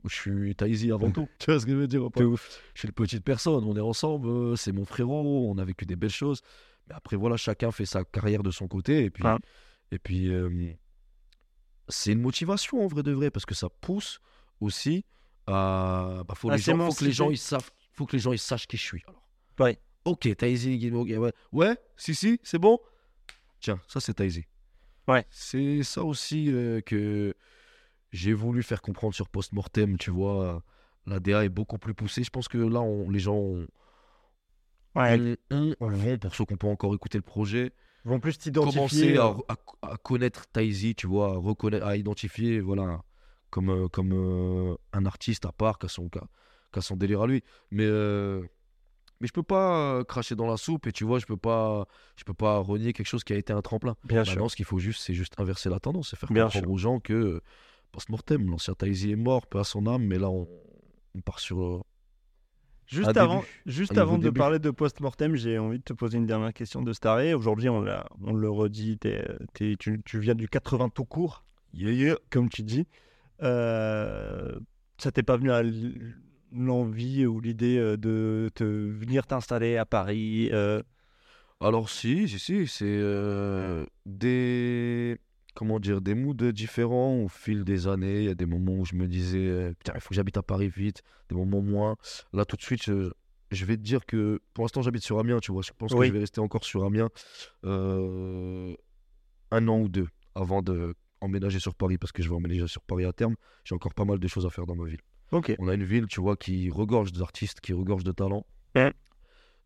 je 0.07 0.15
suis 0.15 0.55
Taizy 0.55 0.91
avant 0.91 1.11
tout. 1.11 1.28
tu 1.39 1.51
vois 1.51 1.59
ce 1.59 1.65
que 1.65 1.72
je 1.74 1.78
veux 1.78 1.88
dire 1.88 2.09
pas? 2.11 2.24
Ouf. 2.24 2.61
Je 2.74 2.80
suis 2.80 2.88
une 2.88 2.93
petite 2.93 3.24
personne, 3.24 3.63
on 3.63 3.76
est 3.76 3.80
ensemble, 3.82 4.28
euh, 4.28 4.55
c'est 4.55 4.72
mon 4.72 4.86
frérot, 4.86 5.47
on 5.51 5.57
a 5.59 5.65
vécu 5.65 5.86
des 5.86 5.95
belles 5.95 6.09
choses. 6.09 6.41
Mais 6.88 6.95
après, 6.95 7.15
voilà, 7.15 7.38
chacun 7.38 7.72
fait 7.72 7.86
sa 7.86 8.03
carrière 8.03 8.41
de 8.43 8.49
son 8.51 8.67
côté. 8.67 9.03
Et 9.03 9.09
puis, 9.11 9.24
et 9.91 9.99
puis 9.99 10.30
euh, 10.34 10.49
c'est 11.91 12.13
une 12.13 12.21
motivation 12.21 12.83
en 12.83 12.87
vrai 12.87 13.03
de 13.03 13.11
vrai, 13.11 13.29
parce 13.31 13.45
que 13.45 13.53
ça 13.55 13.69
pousse 13.69 14.19
aussi 14.59 15.05
à. 15.47 16.23
Bah, 16.27 16.33
faut, 16.35 16.49
les 16.49 16.57
gens, 16.57 16.77
faut 16.77 16.93
que 16.93 17.05
les 17.05 17.11
gens 17.11 17.29
ils 17.29 17.37
savent, 17.37 17.69
faut 17.93 18.05
que 18.05 18.15
les 18.15 18.19
gens 18.21 18.31
ils 18.31 18.39
sachent 18.39 18.67
qui 18.67 18.77
je 18.77 18.83
suis. 18.83 19.03
Alors. 19.07 19.27
Ouais. 19.59 19.79
Ok, 20.05 20.27
ok, 20.33 21.09
ouais. 21.19 21.33
Ouais, 21.51 21.77
si, 21.95 22.15
si, 22.15 22.39
c'est 22.43 22.57
bon. 22.57 22.79
Tiens, 23.59 23.79
ça 23.87 23.99
c'est 23.99 24.15
Taizy. 24.15 24.45
Ouais. 25.07 25.25
C'est 25.29 25.83
ça 25.83 26.03
aussi 26.03 26.51
euh, 26.51 26.81
que 26.81 27.35
j'ai 28.11 28.33
voulu 28.33 28.63
faire 28.63 28.81
comprendre 28.81 29.13
sur 29.13 29.29
Postmortem, 29.29 29.97
tu 29.97 30.09
vois. 30.09 30.63
La 31.05 31.19
DA 31.19 31.45
est 31.45 31.49
beaucoup 31.49 31.77
plus 31.77 31.93
poussée. 31.93 32.23
Je 32.23 32.29
pense 32.31 32.47
que 32.47 32.57
là, 32.57 32.81
on- 32.81 33.09
les 33.09 33.19
gens 33.19 33.35
ont, 33.35 33.67
Ouais, 34.95 35.37
vont, 35.49 36.17
pour 36.17 36.35
ceux 36.35 36.45
qui 36.45 36.53
n'ont 36.53 36.57
pas 36.57 36.67
encore 36.67 36.93
écouté 36.93 37.17
le 37.17 37.23
projet, 37.23 37.71
vont 38.05 38.19
plus 38.19 38.37
commencer 38.37 38.43
t'identifier. 38.43 39.17
à, 39.17 39.27
euh, 39.27 39.33
à- 39.81 39.91
à 39.93 39.97
connaître 39.97 40.47
Taizy, 40.47 40.95
tu 40.95 41.07
vois, 41.07 41.33
à, 41.33 41.37
reconnaître, 41.37 41.85
à 41.85 41.97
identifier, 41.97 42.59
voilà, 42.59 43.01
comme, 43.49 43.69
euh, 43.69 43.87
comme 43.87 44.11
euh, 44.13 44.75
un 44.93 45.05
artiste 45.05 45.45
à 45.45 45.51
part, 45.51 45.77
qui 45.79 45.85
a 45.85 45.89
son, 45.89 46.95
délire 46.95 47.21
à 47.21 47.27
lui. 47.27 47.43
Mais, 47.69 47.85
euh, 47.85 48.41
mais 49.19 49.27
je 49.27 49.33
peux 49.33 49.43
pas 49.43 50.03
cracher 50.05 50.35
dans 50.35 50.47
la 50.47 50.57
soupe 50.57 50.87
et 50.87 50.91
tu 50.91 51.03
vois, 51.03 51.19
je 51.19 51.25
peux 51.25 51.37
pas, 51.37 51.85
je 52.15 52.23
peux 52.23 52.33
pas 52.33 52.57
renier 52.59 52.93
quelque 52.93 53.05
chose 53.07 53.23
qui 53.23 53.33
a 53.33 53.37
été 53.37 53.53
un 53.53 53.61
tremplin. 53.61 53.95
Bien 54.03 54.23
sûr. 54.23 54.33
Maintenant, 54.33 54.49
ce 54.49 54.55
qu'il 54.55 54.65
faut 54.65 54.79
juste, 54.79 55.01
c'est 55.03 55.13
juste 55.13 55.39
inverser 55.39 55.69
la 55.69 55.79
tendance 55.79 56.13
et 56.13 56.15
faire 56.15 56.31
Bien 56.31 56.45
comprendre 56.45 56.65
sûr. 56.65 56.71
aux 56.71 56.77
gens 56.77 56.99
que 56.99 57.41
post-mortem, 57.91 58.49
l'ancien 58.49 58.73
Taizy 58.73 59.11
est 59.11 59.15
mort, 59.15 59.45
peu 59.47 59.59
à 59.59 59.63
son 59.63 59.85
âme, 59.85 60.03
mais 60.05 60.17
là, 60.17 60.29
on, 60.29 60.47
on 61.15 61.21
part 61.21 61.39
sur. 61.39 61.83
Juste 62.91 63.17
un 63.17 63.21
avant, 63.21 63.39
début, 63.39 63.47
juste 63.65 63.91
un 63.91 63.95
nouveau 63.95 64.07
avant 64.09 64.17
de 64.17 64.23
début. 64.23 64.37
parler 64.37 64.59
de 64.59 64.69
post-mortem, 64.69 65.35
j'ai 65.35 65.57
envie 65.57 65.79
de 65.79 65.83
te 65.83 65.93
poser 65.93 66.17
une 66.17 66.25
dernière 66.25 66.53
question 66.53 66.81
de 66.81 66.91
Staré. 66.91 67.33
Aujourd'hui, 67.33 67.69
on, 67.69 67.81
le 67.81 68.49
redit, 68.49 68.99
tu, 69.53 69.77
tu 69.77 70.19
viens 70.19 70.35
du 70.35 70.47
80 70.49 70.89
tout 70.89 71.05
court, 71.05 71.45
Yeah, 71.73 71.91
yeah. 71.91 72.15
comme 72.29 72.49
tu 72.49 72.63
dis. 72.63 72.85
Euh, 73.41 74.59
ça 74.97 75.11
t'est 75.11 75.23
pas 75.23 75.37
venu 75.37 75.51
à 75.51 75.63
l'envie 76.53 77.25
ou 77.25 77.39
l'idée 77.39 77.77
euh, 77.77 77.97
de 77.97 78.49
te 78.53 78.63
venir 78.63 79.25
t'installer 79.25 79.77
à 79.77 79.85
Paris 79.85 80.49
euh, 80.51 80.83
Alors 81.59 81.89
si, 81.89 82.27
si, 82.27 82.39
si, 82.39 82.67
c'est 82.67 82.85
euh, 82.85 83.85
des 84.05 85.17
comment 85.53 85.79
dire 85.79 86.01
des 86.01 86.15
moods 86.15 86.51
différents 86.53 87.15
au 87.23 87.27
fil 87.27 87.63
des 87.63 87.87
années. 87.87 88.19
Il 88.19 88.25
y 88.25 88.29
a 88.29 88.35
des 88.35 88.45
moments 88.45 88.73
où 88.75 88.85
je 88.85 88.95
me 88.95 89.07
disais 89.07 89.39
euh, 89.47 89.73
putain 89.77 89.93
il 89.95 90.01
faut 90.01 90.09
que 90.09 90.15
j'habite 90.15 90.37
à 90.37 90.43
Paris 90.43 90.69
vite, 90.69 91.01
des 91.29 91.35
moments 91.35 91.61
moins. 91.61 91.95
Là 92.33 92.45
tout 92.45 92.55
de 92.55 92.61
suite 92.61 92.83
je, 92.83 93.11
je 93.51 93.65
vais 93.65 93.75
te 93.77 93.81
dire 93.81 94.05
que 94.05 94.39
pour 94.53 94.63
l'instant 94.63 94.81
j'habite 94.81 95.03
sur 95.03 95.19
Amiens, 95.19 95.39
tu 95.39 95.51
vois. 95.51 95.61
Je 95.61 95.71
pense 95.77 95.91
Oui. 95.93 95.99
que 95.99 96.05
je 96.07 96.11
vais 96.13 96.19
rester 96.19 96.39
encore 96.41 96.63
sur 96.63 96.83
Amiens 96.85 97.09
euh, 97.65 98.73
un 99.51 99.67
an 99.67 99.79
ou 99.79 99.89
deux 99.89 100.07
avant 100.35 100.61
de 100.61 100.95
emménager 101.21 101.59
sur 101.59 101.75
Paris 101.75 101.97
parce 101.97 102.11
que 102.11 102.23
je 102.23 102.29
vais 102.29 102.35
emménager 102.35 102.67
sur 102.67 102.81
Paris 102.81 103.05
à 103.05 103.13
terme. 103.13 103.35
J'ai 103.63 103.75
encore 103.75 103.93
pas 103.93 104.05
mal 104.05 104.19
de 104.19 104.27
choses 104.27 104.45
à 104.45 104.49
faire 104.49 104.65
dans 104.65 104.75
ma 104.75 104.85
ville. 104.87 105.01
Ok. 105.31 105.53
On 105.59 105.67
a 105.67 105.75
une 105.75 105.83
ville, 105.83 106.07
tu 106.07 106.19
vois, 106.19 106.35
qui 106.35 106.69
regorge 106.69 107.11
d'artistes, 107.13 107.61
qui 107.61 107.73
regorge 107.73 108.03
de 108.03 108.11
talents. 108.11 108.45
Ouais. 108.75 108.91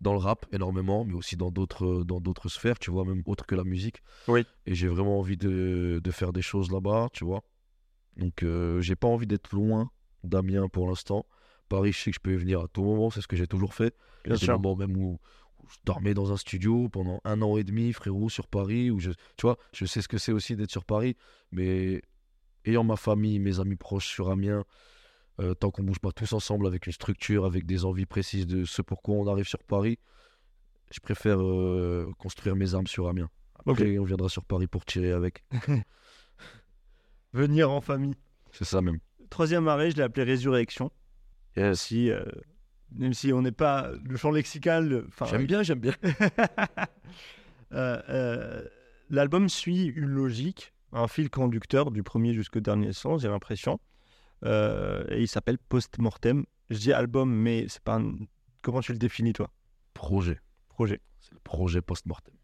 Dans 0.05 0.13
le 0.13 0.19
rap, 0.19 0.45
énormément, 0.51 1.03
mais 1.03 1.15
aussi 1.15 1.35
dans 1.35 1.49
d'autres, 1.49 2.03
dans 2.03 2.21
d'autres 2.21 2.47
sphères, 2.47 2.77
tu 2.77 2.91
vois, 2.91 3.05
même 3.05 3.23
autres 3.25 3.45
que 3.47 3.55
la 3.55 3.63
musique. 3.63 4.03
Oui. 4.27 4.45
Et 4.67 4.75
j'ai 4.75 4.87
vraiment 4.87 5.17
envie 5.17 5.35
de, 5.35 5.99
de 6.03 6.11
faire 6.11 6.31
des 6.31 6.43
choses 6.43 6.69
là-bas, 6.71 7.09
tu 7.11 7.25
vois. 7.25 7.41
Donc, 8.15 8.43
euh, 8.43 8.81
j'ai 8.81 8.95
pas 8.95 9.07
envie 9.07 9.25
d'être 9.25 9.51
loin 9.51 9.89
d'Amiens 10.23 10.67
pour 10.69 10.87
l'instant. 10.87 11.25
Paris, 11.69 11.91
je 11.91 11.99
sais 11.99 12.11
que 12.11 12.15
je 12.17 12.21
peux 12.21 12.33
y 12.33 12.37
venir 12.37 12.61
à 12.61 12.67
tout 12.67 12.83
moment, 12.83 13.09
c'est 13.09 13.21
ce 13.21 13.27
que 13.27 13.35
j'ai 13.35 13.47
toujours 13.47 13.73
fait. 13.73 13.95
Bien 14.23 14.35
des 14.35 14.45
sûr. 14.45 14.53
moments 14.59 14.75
même 14.75 14.95
où, 14.95 15.19
où 15.63 15.67
je 15.69 15.77
dormais 15.85 16.13
dans 16.13 16.31
un 16.31 16.37
studio 16.37 16.87
pendant 16.89 17.19
un 17.25 17.41
an 17.41 17.57
et 17.57 17.63
demi, 17.63 17.91
frérot, 17.91 18.29
sur 18.29 18.47
Paris. 18.47 18.91
Où 18.91 18.99
je, 18.99 19.09
tu 19.37 19.41
vois, 19.41 19.57
je 19.73 19.85
sais 19.85 20.01
ce 20.03 20.07
que 20.07 20.19
c'est 20.19 20.31
aussi 20.31 20.55
d'être 20.55 20.71
sur 20.71 20.85
Paris. 20.85 21.15
Mais 21.51 22.03
ayant 22.65 22.83
ma 22.83 22.95
famille, 22.95 23.39
mes 23.39 23.59
amis 23.59 23.75
proches 23.75 24.07
sur 24.07 24.29
Amiens, 24.29 24.65
euh, 25.39 25.53
tant 25.53 25.69
qu'on 25.69 25.83
bouge 25.83 25.99
pas 25.99 26.11
tous 26.11 26.31
ensemble 26.33 26.65
avec 26.65 26.87
une 26.87 26.93
structure, 26.93 27.45
avec 27.45 27.65
des 27.65 27.83
envies 27.83 28.05
précises 28.05 28.47
de 28.47 28.63
ce 28.63 28.81
pourquoi 28.81 29.15
on 29.15 29.27
arrive 29.27 29.47
sur 29.47 29.61
Paris, 29.63 29.99
je 30.91 30.99
préfère 31.01 31.41
euh, 31.41 32.09
construire 32.17 32.55
mes 32.55 32.73
armes 32.73 32.87
sur 32.87 33.09
Amiens. 33.09 33.29
Après, 33.67 33.97
on 33.97 34.03
viendra 34.03 34.29
sur 34.29 34.45
Paris 34.45 34.67
pour 34.67 34.85
tirer 34.85 35.11
avec. 35.11 35.43
Venir 37.33 37.69
en 37.71 37.81
famille. 37.81 38.15
C'est 38.51 38.63
ça 38.63 38.81
même. 38.81 38.99
Troisième 39.29 39.67
arrêt, 39.67 39.91
je 39.91 39.97
l'ai 39.97 40.03
appelé 40.03 40.23
Résurrection. 40.23 40.91
Si, 41.73 42.11
euh, 42.11 42.23
même 42.91 43.13
si 43.13 43.33
on 43.33 43.41
n'est 43.41 43.51
pas 43.51 43.91
le 44.03 44.15
champ 44.15 44.31
lexical. 44.31 45.05
J'aime 45.29 45.45
bien, 45.45 45.63
j'aime 45.63 45.79
bien. 45.79 45.93
L'album 49.09 49.49
suit 49.49 49.85
une 49.85 50.09
logique, 50.09 50.73
un 50.93 51.07
fil 51.07 51.29
conducteur 51.29 51.91
du 51.91 52.03
premier 52.03 52.33
jusqu'au 52.33 52.61
dernier 52.61 52.93
son, 52.93 53.17
j'ai 53.17 53.27
l'impression. 53.27 53.79
Euh, 54.45 55.03
et 55.09 55.21
il 55.21 55.27
s'appelle 55.27 55.57
Post-Mortem. 55.57 56.45
Je 56.69 56.77
dis 56.77 56.93
album, 56.93 57.33
mais 57.33 57.67
c'est 57.67 57.83
pas 57.83 57.99
un... 57.99 58.13
Comment 58.61 58.81
tu 58.81 58.91
le 58.91 58.97
définis, 58.97 59.33
toi? 59.33 59.51
Projet. 59.93 60.39
Projet. 60.69 61.01
C'est 61.19 61.33
le 61.33 61.39
projet 61.39 61.81
post-mortem. 61.81 62.35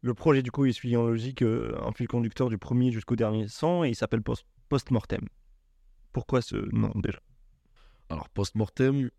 Le 0.00 0.14
projet, 0.14 0.42
du 0.42 0.50
coup, 0.50 0.64
il 0.66 0.72
suit 0.72 0.96
en 0.96 1.06
logique 1.06 1.42
euh, 1.42 1.76
un 1.82 1.92
fil 1.92 2.06
conducteur 2.06 2.48
du 2.48 2.58
premier 2.58 2.92
jusqu'au 2.92 3.16
dernier 3.16 3.48
son 3.48 3.84
et 3.84 3.88
il 3.90 3.94
s'appelle 3.96 4.22
Post- 4.22 4.46
Post-Mortem. 4.68 5.26
Pourquoi 6.12 6.40
ce 6.42 6.56
nom, 6.74 6.92
déjà? 6.94 7.20
Alors, 8.08 8.28
post-mortem, 8.28 9.10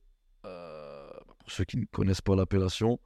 euh, 0.45 1.09
pour 1.37 1.51
ceux 1.51 1.65
qui 1.65 1.77
ne 1.77 1.85
connaissent 1.85 2.21
pas 2.21 2.35
l'appellation, 2.35 2.99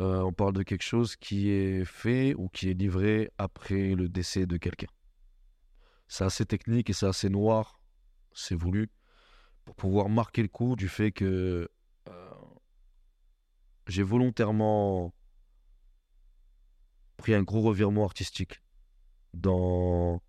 euh, 0.00 0.20
on 0.20 0.32
parle 0.32 0.54
de 0.54 0.62
quelque 0.62 0.82
chose 0.82 1.16
qui 1.16 1.50
est 1.50 1.84
fait 1.84 2.34
ou 2.34 2.48
qui 2.48 2.70
est 2.70 2.74
livré 2.74 3.30
après 3.38 3.94
le 3.94 4.08
décès 4.08 4.46
de 4.46 4.56
quelqu'un. 4.56 4.88
C'est 6.08 6.24
assez 6.24 6.46
technique 6.46 6.90
et 6.90 6.92
c'est 6.92 7.06
assez 7.06 7.28
noir, 7.28 7.80
c'est 8.34 8.54
voulu, 8.54 8.90
pour 9.64 9.74
pouvoir 9.74 10.08
marquer 10.08 10.42
le 10.42 10.48
coup 10.48 10.76
du 10.76 10.88
fait 10.88 11.12
que 11.12 11.68
euh, 12.08 12.30
j'ai 13.86 14.02
volontairement 14.02 15.12
pris 17.16 17.34
un 17.34 17.42
gros 17.42 17.60
revirement 17.62 18.04
artistique 18.04 18.60
dans 19.34 20.20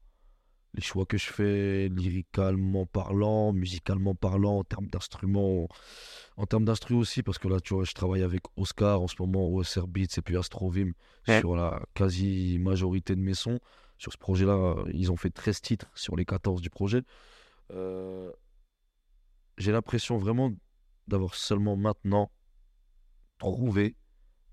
les 0.76 0.82
choix 0.82 1.06
que 1.06 1.18
je 1.18 1.26
fais, 1.32 1.88
lyricalement 1.89 2.88
parlant, 2.88 3.54
musicalement 3.54 4.16
parlant, 4.16 4.60
en 4.60 4.64
termes 4.64 4.88
d'instruments, 4.88 5.68
en 6.36 6.45
termes 6.47 6.66
d'instru 6.66 6.95
aussi, 6.95 7.22
parce 7.22 7.38
que 7.38 7.47
là, 7.47 7.60
tu 7.60 7.76
vois, 7.76 7.84
je 7.84 7.93
travaille 7.93 8.24
avec 8.24 8.41
Oscar 8.58 9.01
en 9.01 9.08
ce 9.08 9.16
moment, 9.20 9.47
OSR 9.49 9.88
Beats 9.88 10.18
et 10.18 10.22
puis 10.22 10.36
Astrovim 10.36 10.93
Ouais. 11.28 11.39
sur 11.39 11.56
la 11.56 11.80
quasi-majorité 11.93 13.16
de 13.16 13.22
mes 13.22 13.36
sons. 13.36 13.60
Sur 13.99 14.12
ce 14.12 14.18
projet-là, 14.18 14.76
ils 14.91 15.12
ont 15.12 15.16
fait 15.16 15.30
13 15.30 15.62
titres 15.62 15.91
sur 15.93 16.16
les 16.16 16.26
14 16.26 16.62
du 16.62 16.70
projet. 16.72 17.04
Euh, 17.72 18.32
J'ai 19.57 19.72
l'impression 19.72 20.18
vraiment 20.18 20.51
d'avoir 21.07 21.36
seulement 21.36 21.76
maintenant 21.76 22.32
trouvé 23.38 23.95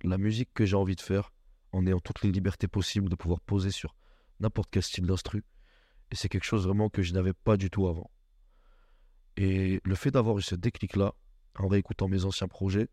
la 0.03 0.19
musique 0.19 0.53
que 0.55 0.65
j'ai 0.65 0.77
envie 0.77 0.97
de 0.97 1.01
faire 1.01 1.33
en 1.73 1.87
ayant 1.87 2.01
toutes 2.01 2.23
les 2.23 2.33
libertés 2.33 2.69
possibles 2.69 3.09
de 3.09 3.15
pouvoir 3.15 3.41
poser 3.41 3.71
sur 3.71 3.95
n'importe 4.41 4.71
quel 4.71 4.83
style 4.83 5.07
d'instru. 5.07 5.45
Et 6.11 6.17
c'est 6.17 6.29
quelque 6.29 6.45
chose 6.45 6.67
vraiment 6.67 6.89
que 6.89 7.03
je 7.03 7.13
n'avais 7.13 7.35
pas 7.35 7.57
du 7.57 7.71
tout 7.71 7.87
avant. 7.87 8.11
Et 9.37 9.81
le 9.85 9.95
fait 9.95 10.11
d'avoir 10.11 10.39
eu 10.39 10.43
ce 10.43 10.55
déclic-là, 10.55 11.15
en 11.59 11.69
réécoutant 11.69 12.09
mes 12.09 12.25
anciens 12.25 12.49
projets, 12.49 12.89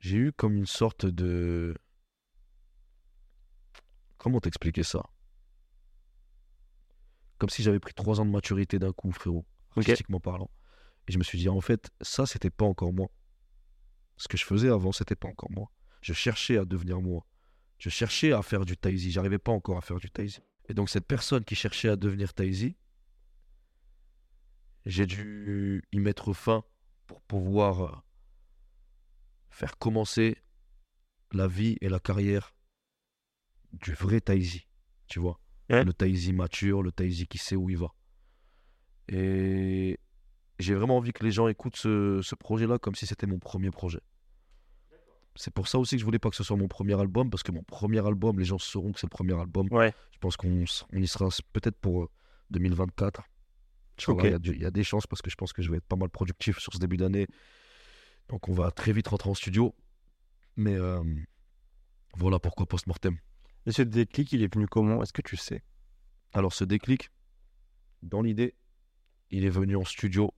j'ai 0.00 0.16
eu 0.16 0.32
comme 0.32 0.54
une 0.54 0.66
sorte 0.66 1.06
de... 1.06 1.74
Comment 4.18 4.40
t'expliquer 4.40 4.82
ça? 4.82 5.02
Comme 7.38 7.50
si 7.50 7.62
j'avais 7.62 7.80
pris 7.80 7.92
trois 7.94 8.20
ans 8.20 8.24
de 8.26 8.30
maturité 8.30 8.78
d'un 8.78 8.92
coup, 8.92 9.12
frérot, 9.12 9.44
Ok. 9.72 9.78
artistiquement 9.78 10.20
parlant. 10.20 10.50
Et 11.08 11.12
je 11.12 11.18
me 11.18 11.22
suis 11.24 11.38
dit, 11.38 11.48
en 11.48 11.60
fait, 11.60 11.90
ça, 12.00 12.26
c'était 12.26 12.50
pas 12.50 12.64
encore 12.64 12.92
moi. 12.92 13.08
Ce 14.16 14.28
que 14.28 14.36
je 14.36 14.44
faisais 14.44 14.68
avant, 14.68 14.92
c'était 14.92 15.16
pas 15.16 15.28
encore 15.28 15.50
moi. 15.50 15.70
Je 16.00 16.12
cherchais 16.12 16.56
à 16.56 16.64
devenir 16.64 17.00
moi. 17.00 17.26
Je 17.78 17.90
cherchais 17.90 18.32
à 18.32 18.42
faire 18.42 18.64
du 18.64 18.76
Taizy. 18.76 19.10
J'arrivais 19.10 19.38
pas 19.38 19.52
encore 19.52 19.76
à 19.76 19.82
faire 19.82 19.98
du 19.98 20.10
Taizy. 20.10 20.40
Et 20.68 20.74
donc, 20.74 20.88
cette 20.88 21.06
personne 21.06 21.44
qui 21.44 21.54
cherchait 21.54 21.90
à 21.90 21.96
devenir 21.96 22.32
Taizy, 22.32 22.76
j'ai 24.86 25.06
dû 25.06 25.82
y 25.92 25.98
mettre 26.00 26.32
fin 26.32 26.64
pour 27.06 27.20
pouvoir 27.22 27.82
euh, 27.82 27.96
faire 29.50 29.76
commencer 29.78 30.38
la 31.32 31.46
vie 31.46 31.76
et 31.80 31.88
la 31.88 32.00
carrière 32.00 32.54
du 33.72 33.92
vrai 33.92 34.20
Taizy. 34.20 34.66
Tu 35.08 35.20
vois 35.20 35.38
Ouais. 35.70 35.84
Le 35.84 35.92
Taizy 35.92 36.32
mature, 36.32 36.82
le 36.82 36.92
Taizy 36.92 37.26
qui 37.26 37.38
sait 37.38 37.56
où 37.56 37.70
il 37.70 37.78
va. 37.78 37.88
Et 39.08 39.98
j'ai 40.58 40.74
vraiment 40.74 40.96
envie 40.96 41.12
que 41.12 41.24
les 41.24 41.30
gens 41.30 41.48
écoutent 41.48 41.76
ce, 41.76 42.20
ce 42.22 42.34
projet-là 42.34 42.78
comme 42.78 42.94
si 42.94 43.06
c'était 43.06 43.26
mon 43.26 43.38
premier 43.38 43.70
projet. 43.70 44.00
C'est 45.36 45.52
pour 45.52 45.68
ça 45.68 45.78
aussi 45.78 45.96
que 45.96 46.00
je 46.00 46.04
voulais 46.04 46.18
pas 46.18 46.30
que 46.30 46.36
ce 46.36 46.44
soit 46.44 46.56
mon 46.56 46.68
premier 46.68 46.98
album, 46.98 47.28
parce 47.30 47.42
que 47.42 47.52
mon 47.52 47.62
premier 47.62 48.04
album, 48.04 48.38
les 48.38 48.44
gens 48.46 48.58
sauront 48.58 48.92
que 48.92 49.00
c'est 49.00 49.06
le 49.06 49.10
premier 49.10 49.38
album. 49.38 49.68
Ouais. 49.70 49.92
Je 50.12 50.18
pense 50.18 50.36
qu'on 50.36 50.64
on 50.92 51.02
y 51.02 51.06
sera 51.06 51.28
peut-être 51.52 51.76
pour 51.76 52.04
euh, 52.04 52.10
2024. 52.50 53.22
Inch'Allah, 53.98 54.36
Ok. 54.36 54.40
Il 54.44 54.56
y 54.56 54.60
y, 54.60 54.64
a 54.64 54.70
des 54.70 54.84
chances 54.84 55.06
parce 55.06 55.22
que 55.22 55.30
je 55.30 55.36
pense 55.36 55.52
que 55.52 55.62
je 55.62 55.70
vais 55.70 55.76
être 55.76 55.86
pas 55.86 55.96
mal 55.96 56.08
productif 56.08 56.58
sur 56.58 56.72
ce 56.72 56.78
début 56.78 56.96
d'année. 56.96 57.26
Donc 58.28 58.48
on 58.48 58.52
va 58.52 58.70
très 58.70 58.92
vite 58.92 59.08
rentrer 59.08 59.30
en 59.30 59.34
studio. 59.34 59.74
Mais 60.56 60.74
euh, 60.74 61.02
voilà 62.16 62.38
pourquoi 62.38 62.66
post-mortem. 62.66 63.18
Et 63.66 63.72
ce 63.72 63.82
déclic, 63.82 64.32
il 64.32 64.42
est 64.42 64.54
venu 64.54 64.66
comment? 64.66 65.02
Est-ce 65.02 65.12
que 65.12 65.22
tu 65.22 65.36
sais? 65.36 65.64
Alors 66.32 66.52
ce 66.52 66.64
déclic, 66.64 67.10
dans 68.02 68.22
l'idée, 68.22 68.54
il 69.30 69.44
est 69.44 69.50
venu 69.50 69.76
en 69.76 69.84
studio 69.84 70.32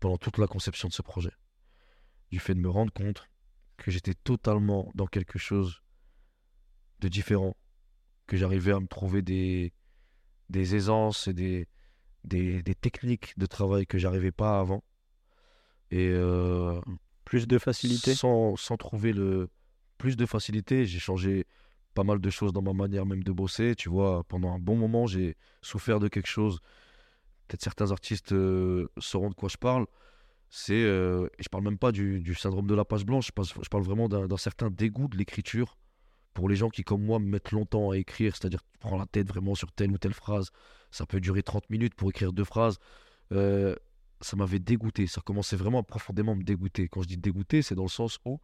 pendant 0.00 0.16
toute 0.16 0.38
la 0.38 0.46
conception 0.46 0.88
de 0.88 0.92
ce 0.94 1.02
projet. 1.02 1.32
Du 2.30 2.38
fait 2.38 2.54
de 2.54 2.60
me 2.60 2.70
rendre 2.70 2.92
compte 2.92 3.28
que 3.76 3.90
j'étais 3.90 4.14
totalement 4.14 4.90
dans 4.94 5.06
quelque 5.06 5.38
chose 5.38 5.82
de 7.00 7.08
différent, 7.08 7.56
que 8.26 8.36
j'arrivais 8.36 8.72
à 8.72 8.80
me 8.80 8.86
trouver 8.86 9.20
des, 9.20 9.72
des 10.48 10.74
aisances 10.74 11.28
et 11.28 11.34
des, 11.34 11.68
des, 12.24 12.62
des 12.62 12.74
techniques 12.74 13.38
de 13.38 13.46
travail 13.46 13.86
que 13.86 13.98
j'arrivais 13.98 14.32
pas 14.32 14.60
avant. 14.60 14.82
Et 15.90 16.08
euh, 16.08 16.80
Plus 17.24 17.46
de 17.46 17.58
facilité? 17.58 18.14
sans, 18.14 18.56
sans 18.56 18.76
trouver 18.76 19.12
le 19.12 19.50
plus 19.98 20.16
de 20.16 20.24
facilité, 20.24 20.86
j'ai 20.86 20.98
changé 21.00 21.46
pas 21.94 22.04
mal 22.04 22.20
de 22.20 22.30
choses 22.30 22.52
dans 22.52 22.62
ma 22.62 22.72
manière 22.72 23.06
même 23.06 23.22
de 23.22 23.32
bosser. 23.32 23.74
Tu 23.76 23.88
vois, 23.88 24.24
pendant 24.24 24.52
un 24.52 24.58
bon 24.58 24.76
moment, 24.76 25.06
j'ai 25.06 25.36
souffert 25.62 26.00
de 26.00 26.08
quelque 26.08 26.28
chose. 26.28 26.60
Peut-être 27.48 27.62
certains 27.62 27.90
artistes 27.90 28.32
euh, 28.32 28.88
sauront 28.98 29.30
de 29.30 29.34
quoi 29.34 29.48
je 29.48 29.56
parle. 29.56 29.86
C'est, 30.50 30.82
euh, 30.82 31.28
je 31.38 31.48
parle 31.48 31.64
même 31.64 31.78
pas 31.78 31.92
du, 31.92 32.34
syndrome 32.34 32.66
de 32.66 32.74
la 32.74 32.84
page 32.84 33.04
blanche. 33.04 33.28
Je 33.28 33.68
parle, 33.68 33.84
vraiment 33.84 34.08
d'un 34.08 34.26
d'un 34.26 34.36
certain 34.36 34.70
dégoût 34.70 35.08
de 35.08 35.16
l'écriture 35.16 35.76
pour 36.34 36.48
les 36.48 36.56
gens 36.56 36.70
qui, 36.70 36.82
comme 36.82 37.04
moi, 37.04 37.18
me 37.18 37.26
mettent 37.26 37.52
longtemps 37.52 37.90
à 37.90 37.96
écrire. 37.96 38.36
C'est-à-dire, 38.36 38.62
tu 38.62 38.78
prends 38.78 38.98
la 38.98 39.06
tête 39.06 39.28
vraiment 39.28 39.54
sur 39.54 39.72
telle 39.72 39.92
ou 39.92 39.98
telle 39.98 40.14
phrase. 40.14 40.50
Ça 40.90 41.06
peut 41.06 41.20
durer 41.20 41.42
30 41.42 41.70
minutes 41.70 41.94
pour 41.94 42.10
écrire 42.10 42.32
deux 42.32 42.44
phrases. 42.44 42.78
Euh, 43.32 43.74
ça 44.20 44.36
m'avait 44.36 44.58
dégoûté. 44.58 45.06
Ça 45.06 45.20
commençait 45.20 45.56
vraiment 45.56 45.80
à 45.80 45.82
profondément 45.82 46.34
me 46.34 46.42
dégoûter. 46.42 46.88
Quand 46.88 47.02
je 47.02 47.08
dis 47.08 47.16
dégoûté, 47.16 47.62
c'est 47.62 47.74
dans 47.74 47.84
le 47.84 47.88
sens 47.88 48.18
où 48.24 48.40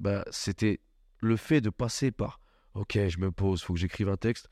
bah, 0.00 0.24
c'était 0.30 0.80
le 1.20 1.36
fait 1.36 1.60
de 1.60 1.70
passer 1.70 2.10
par 2.10 2.40
OK, 2.78 2.96
je 3.08 3.18
me 3.18 3.32
pose, 3.32 3.60
faut 3.60 3.74
que 3.74 3.80
j'écrive 3.80 4.08
un 4.08 4.16
texte. 4.16 4.48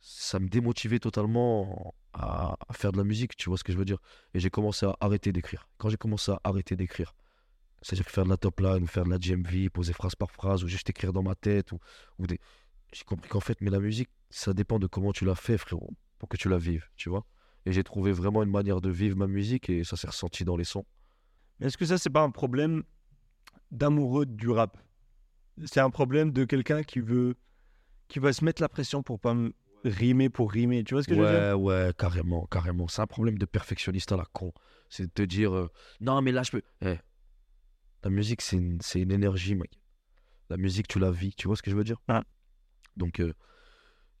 Ça 0.00 0.40
me 0.40 0.48
démotivait 0.48 0.98
totalement 0.98 1.94
à, 2.12 2.56
faire 2.72 2.90
de 2.90 2.96
la 2.96 3.04
musique, 3.04 3.36
tu 3.36 3.48
vois 3.48 3.58
ce 3.58 3.62
que 3.62 3.72
je 3.72 3.78
veux 3.78 3.84
dire. 3.84 3.98
Et 4.34 4.40
j'ai 4.40 4.50
commencé 4.50 4.86
à 4.86 4.96
arrêter 4.98 5.30
d'écrire. 5.30 5.68
Quand 5.78 5.88
j'ai 5.88 5.96
commencé 5.96 6.32
à 6.32 6.40
arrêter 6.42 6.74
d'écrire, 6.74 7.14
c'est-à-dire 7.80 8.10
faire 8.10 8.24
de 8.24 8.30
la 8.30 8.36
top 8.36 8.58
line, 8.58 8.88
faire 8.88 9.04
de 9.04 9.10
la 9.10 9.18
GMV, 9.18 9.70
poser 9.70 9.92
phrase 9.92 10.16
par 10.16 10.32
phrase, 10.32 10.64
ou 10.64 10.68
juste 10.68 10.90
écrire 10.90 11.12
dans 11.12 11.22
ma 11.22 11.36
tête, 11.36 11.70
ou, 11.70 11.78
j'ai 12.18 13.04
compris 13.04 13.28
qu'en 13.28 13.40
fait, 13.40 13.60
mais 13.60 13.70
la 13.70 13.78
musique, 13.78 14.08
ça 14.30 14.52
dépend 14.52 14.80
de 14.80 14.88
comment 14.88 15.12
tu 15.12 15.24
l'as 15.24 15.36
fait, 15.36 15.56
frérot, 15.56 15.90
pour 16.18 16.28
que 16.28 16.36
tu 16.36 16.48
la 16.48 16.58
vives, 16.58 16.88
tu 16.96 17.08
vois. 17.08 17.24
Et 17.66 17.72
j'ai 17.72 17.84
trouvé 17.84 18.10
vraiment 18.10 18.42
une 18.42 18.50
manière 18.50 18.80
de 18.80 18.90
vivre 18.90 19.16
ma 19.16 19.28
musique, 19.28 19.70
et 19.70 19.84
ça 19.84 19.96
s'est 19.96 20.08
ressenti 20.08 20.44
dans 20.44 20.56
les 20.56 20.64
sons. 20.64 20.86
Mais 21.60 21.68
est-ce 21.68 21.78
que 21.78 21.86
ça, 21.86 21.98
c'est 21.98 22.10
pas 22.10 22.22
un 22.22 22.30
problème 22.30 22.82
d'amoureux 23.70 24.26
du 24.26 24.50
rap? 24.50 24.76
C'est 25.66 25.80
un 25.80 25.90
problème 25.90 26.32
de 26.32 26.44
quelqu'un 26.44 26.82
qui 26.82 26.98
veut 26.98 27.36
qui 28.10 28.18
va 28.18 28.32
se 28.32 28.44
mettre 28.44 28.60
la 28.60 28.68
pression 28.68 29.02
pour 29.02 29.18
pas 29.18 29.32
me 29.32 29.54
rimer 29.84 30.28
pour 30.28 30.52
rimer. 30.52 30.84
Tu 30.84 30.94
vois 30.94 31.02
ce 31.02 31.08
que 31.08 31.14
je 31.14 31.20
veux 31.20 31.30
dire? 31.30 31.58
Ouais, 31.58 31.86
ouais, 31.86 31.94
carrément, 31.96 32.46
carrément. 32.46 32.88
C'est 32.88 33.00
un 33.00 33.06
problème 33.06 33.38
de 33.38 33.46
perfectionniste 33.46 34.12
à 34.12 34.16
la 34.16 34.26
con. 34.26 34.52
C'est 34.90 35.04
de 35.04 35.10
te 35.10 35.22
dire, 35.22 35.54
euh, 35.54 35.70
non, 36.00 36.20
mais 36.20 36.32
là, 36.32 36.42
je 36.42 36.50
peux. 36.50 36.62
Eh, 36.82 36.98
la 38.02 38.10
musique, 38.10 38.42
c'est 38.42 38.56
une, 38.56 38.80
c'est 38.80 39.00
une 39.00 39.12
énergie, 39.12 39.54
mec. 39.54 39.80
La 40.50 40.56
musique, 40.56 40.88
tu 40.88 40.98
la 40.98 41.10
vis. 41.10 41.34
Tu 41.34 41.46
vois 41.46 41.56
ce 41.56 41.62
que 41.62 41.70
je 41.70 41.76
veux 41.76 41.84
dire? 41.84 41.98
Ouais. 42.08 42.20
Donc, 42.96 43.20
euh, 43.20 43.32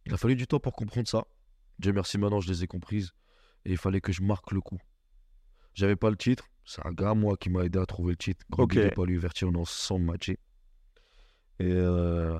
il 0.06 0.14
a 0.14 0.16
fallu 0.16 0.36
du 0.36 0.46
temps 0.46 0.60
pour 0.60 0.72
comprendre 0.72 1.08
ça. 1.08 1.24
Dieu 1.78 1.92
merci, 1.92 2.16
maintenant, 2.16 2.40
je 2.40 2.48
les 2.50 2.62
ai 2.62 2.66
comprises. 2.66 3.10
Et 3.64 3.72
il 3.72 3.78
fallait 3.78 4.00
que 4.00 4.12
je 4.12 4.22
marque 4.22 4.52
le 4.52 4.60
coup. 4.60 4.78
J'avais 5.74 5.96
pas 5.96 6.10
le 6.10 6.16
titre. 6.16 6.48
C'est 6.64 6.86
un 6.86 6.92
gars, 6.92 7.14
moi, 7.14 7.36
qui 7.36 7.50
m'a 7.50 7.64
aidé 7.64 7.78
à 7.80 7.86
trouver 7.86 8.12
le 8.12 8.16
titre. 8.16 8.46
Ok. 8.56 8.76
à 8.76 9.04
lui, 9.04 9.18
Vertier, 9.18 9.46
on 9.46 9.64
sans 9.64 9.98
matcher. 9.98 10.38
Et 11.58 11.72
euh, 11.72 12.38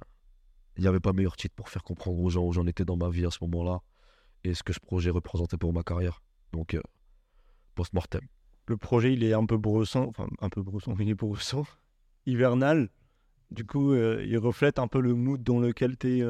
il 0.81 0.85
n'y 0.85 0.89
avait 0.89 0.99
pas 0.99 1.13
meilleur 1.13 1.37
titre 1.37 1.55
pour 1.55 1.69
faire 1.69 1.83
comprendre 1.83 2.19
aux 2.19 2.31
gens 2.31 2.43
où 2.43 2.53
j'en 2.53 2.67
étais 2.67 2.87
dans 2.87 2.97
ma 2.97 3.11
vie 3.11 3.27
à 3.27 3.31
ce 3.31 3.37
moment-là 3.43 3.83
et 4.45 4.55
ce 4.55 4.63
que 4.63 4.73
ce 4.73 4.81
projet 4.81 5.11
représentait 5.11 5.59
pour 5.59 5.75
ma 5.75 5.83
carrière. 5.83 6.23
Donc, 6.53 6.73
euh, 6.73 6.81
post-mortem. 7.75 8.23
Le 8.67 8.79
projet, 8.79 9.13
il 9.13 9.23
est 9.23 9.35
un 9.35 9.45
peu 9.45 9.59
brosson, 9.59 10.07
enfin 10.09 10.27
un 10.41 10.49
peu 10.49 10.63
brosson, 10.63 10.97
il 10.99 11.11
est 11.11 11.15
brosson, 11.15 11.67
hivernal. 12.25 12.89
Du 13.51 13.67
coup, 13.67 13.93
euh, 13.93 14.25
il 14.27 14.39
reflète 14.39 14.79
un 14.79 14.89
peu 14.89 15.03
le 15.03 15.13
mood 15.13 15.43
dans 15.43 15.61
lequel 15.61 15.99
tu 15.99 16.21
es, 16.21 16.23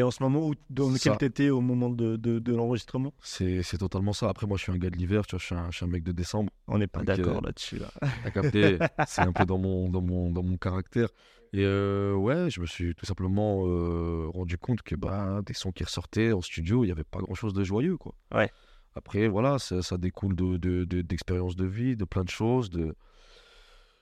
en 0.00 0.10
ce 0.10 0.22
moment 0.22 0.46
ou 0.48 0.54
dans 0.70 0.88
lequel 0.88 1.18
tu 1.18 1.24
étais 1.26 1.50
au 1.50 1.60
moment 1.60 1.90
de, 1.90 2.16
de- 2.16 2.38
de 2.38 2.54
l'enregistrement? 2.54 3.12
C'est 3.20 3.62
c'est 3.62 3.76
totalement 3.78 4.14
ça. 4.14 4.30
Après, 4.30 4.46
moi, 4.46 4.56
je 4.56 4.62
suis 4.62 4.72
un 4.72 4.78
gars 4.78 4.88
de 4.88 4.96
l'hiver, 4.96 5.26
tu 5.26 5.32
vois, 5.32 5.40
je 5.40 5.44
suis 5.44 5.54
un, 5.54 5.70
je 5.70 5.76
suis 5.76 5.84
un 5.84 5.88
mec 5.88 6.04
de 6.04 6.12
décembre. 6.12 6.50
On 6.68 6.78
n'est 6.78 6.86
pas 6.86 7.02
d'accord 7.02 7.42
là-dessus. 7.42 7.76
Là. 7.78 7.90
T'as 8.22 8.30
capté 8.30 8.78
C'est 9.06 9.20
un 9.20 9.32
peu 9.32 9.44
dans 9.44 9.58
mon, 9.58 9.90
dans 9.90 10.00
mon, 10.00 10.30
dans 10.30 10.42
mon 10.42 10.56
caractère. 10.56 11.08
Et 11.52 11.64
euh, 11.66 12.14
ouais, 12.14 12.48
je 12.48 12.62
me 12.62 12.66
suis 12.66 12.94
tout 12.94 13.04
simplement 13.04 13.64
euh, 13.66 14.26
rendu 14.32 14.56
compte 14.56 14.80
que 14.80 14.94
bah, 14.94 15.42
des 15.44 15.52
sons 15.52 15.70
qui 15.72 15.84
ressortaient 15.84 16.32
en 16.32 16.40
studio, 16.40 16.82
il 16.84 16.86
n'y 16.86 16.92
avait 16.92 17.04
pas 17.04 17.18
grand-chose 17.18 17.52
de 17.52 17.62
joyeux, 17.62 17.98
quoi. 17.98 18.14
Ouais. 18.34 18.50
Après, 18.94 19.28
voilà, 19.28 19.58
ça, 19.58 19.82
ça 19.82 19.98
découle 19.98 20.34
de, 20.34 20.56
de, 20.56 20.84
de- 20.84 21.02
d'expériences 21.02 21.56
de 21.56 21.66
vie, 21.66 21.94
de 21.96 22.04
plein 22.06 22.24
de 22.24 22.30
choses. 22.30 22.70
De... 22.70 22.94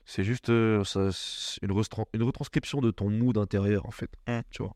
C'est 0.04 0.24
juste 0.24 0.48
euh, 0.50 0.84
ça, 0.84 1.10
une, 1.62 1.72
une 2.12 2.22
retranscription 2.22 2.80
de 2.80 2.90
ton 2.90 3.10
mood 3.10 3.36
intérieur, 3.38 3.86
en 3.86 3.90
fait. 3.92 4.10
Mm. 4.28 4.40
Tu 4.50 4.62
vois. 4.62 4.74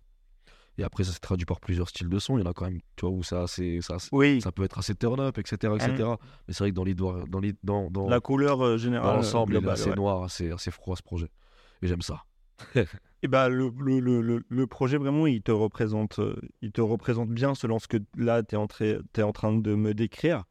Et 0.77 0.83
après, 0.83 1.05
ça 1.05 1.12
s'est 1.12 1.20
traduit 1.20 1.47
par 1.47 1.61
plusieurs 1.61 1.89
styles 1.89 2.09
de 2.09 2.18
son. 2.18 2.37
Il 2.37 2.43
y 2.43 2.47
en 2.47 2.51
a 2.51 2.53
quand 2.53 2.64
même, 2.64 2.81
tu 2.97 3.07
vois, 3.07 3.11
où 3.11 3.22
ça, 3.22 3.47
c'est, 3.47 3.81
ça, 3.81 3.97
Oui, 4.12 4.41
ça 4.41 4.51
peut 4.51 4.64
être 4.64 4.79
assez 4.79 4.95
turn-up, 4.95 5.39
etc., 5.39 5.75
etc. 5.77 6.14
Mais 6.49 6.55
c'est 6.55 6.64
vrai 6.64 6.70
que 6.70 6.75
dans 6.75 6.85
l'histoire, 6.85 7.27
dans, 7.29 7.41
dans, 7.62 7.91
dans, 7.91 8.09
la 8.09 8.20
couleur 8.20 8.61
euh, 8.64 8.77
générale. 8.77 9.07
dans 9.07 9.16
l'ensemble, 9.16 9.55
il 9.55 9.64
est 9.64 9.68
assez 9.70 9.91
ouais. 9.91 9.97
noir, 9.97 10.25
assez, 10.25 10.51
assez 10.51 10.70
froid, 10.70 10.97
ce 10.97 11.03
projet. 11.03 11.31
Et 11.83 11.87
j'aime 11.87 12.03
ça. 12.03 12.25
Et 13.22 13.29
bah, 13.29 13.49
le, 13.49 13.72
le, 13.79 14.01
le, 14.01 14.20
le- 14.20 14.45
le 14.49 14.66
projet, 14.66 14.99
vraiment, 14.99 15.27
il 15.27 15.43
te 15.43 15.51
représente, 15.53 16.18
euh, 16.18 16.37
il 16.61 16.72
te 16.72 16.81
représente 16.81 17.31
bien 17.31 17.55
selon 17.55 17.79
ce 17.79 17.89
que 17.89 17.97
là, 18.16 18.43
tu 18.43 18.55
es, 18.55 19.22
en 19.22 19.33
train 19.33 19.53
de 19.57 19.75
me 19.75 19.95
décrire. 19.95 20.45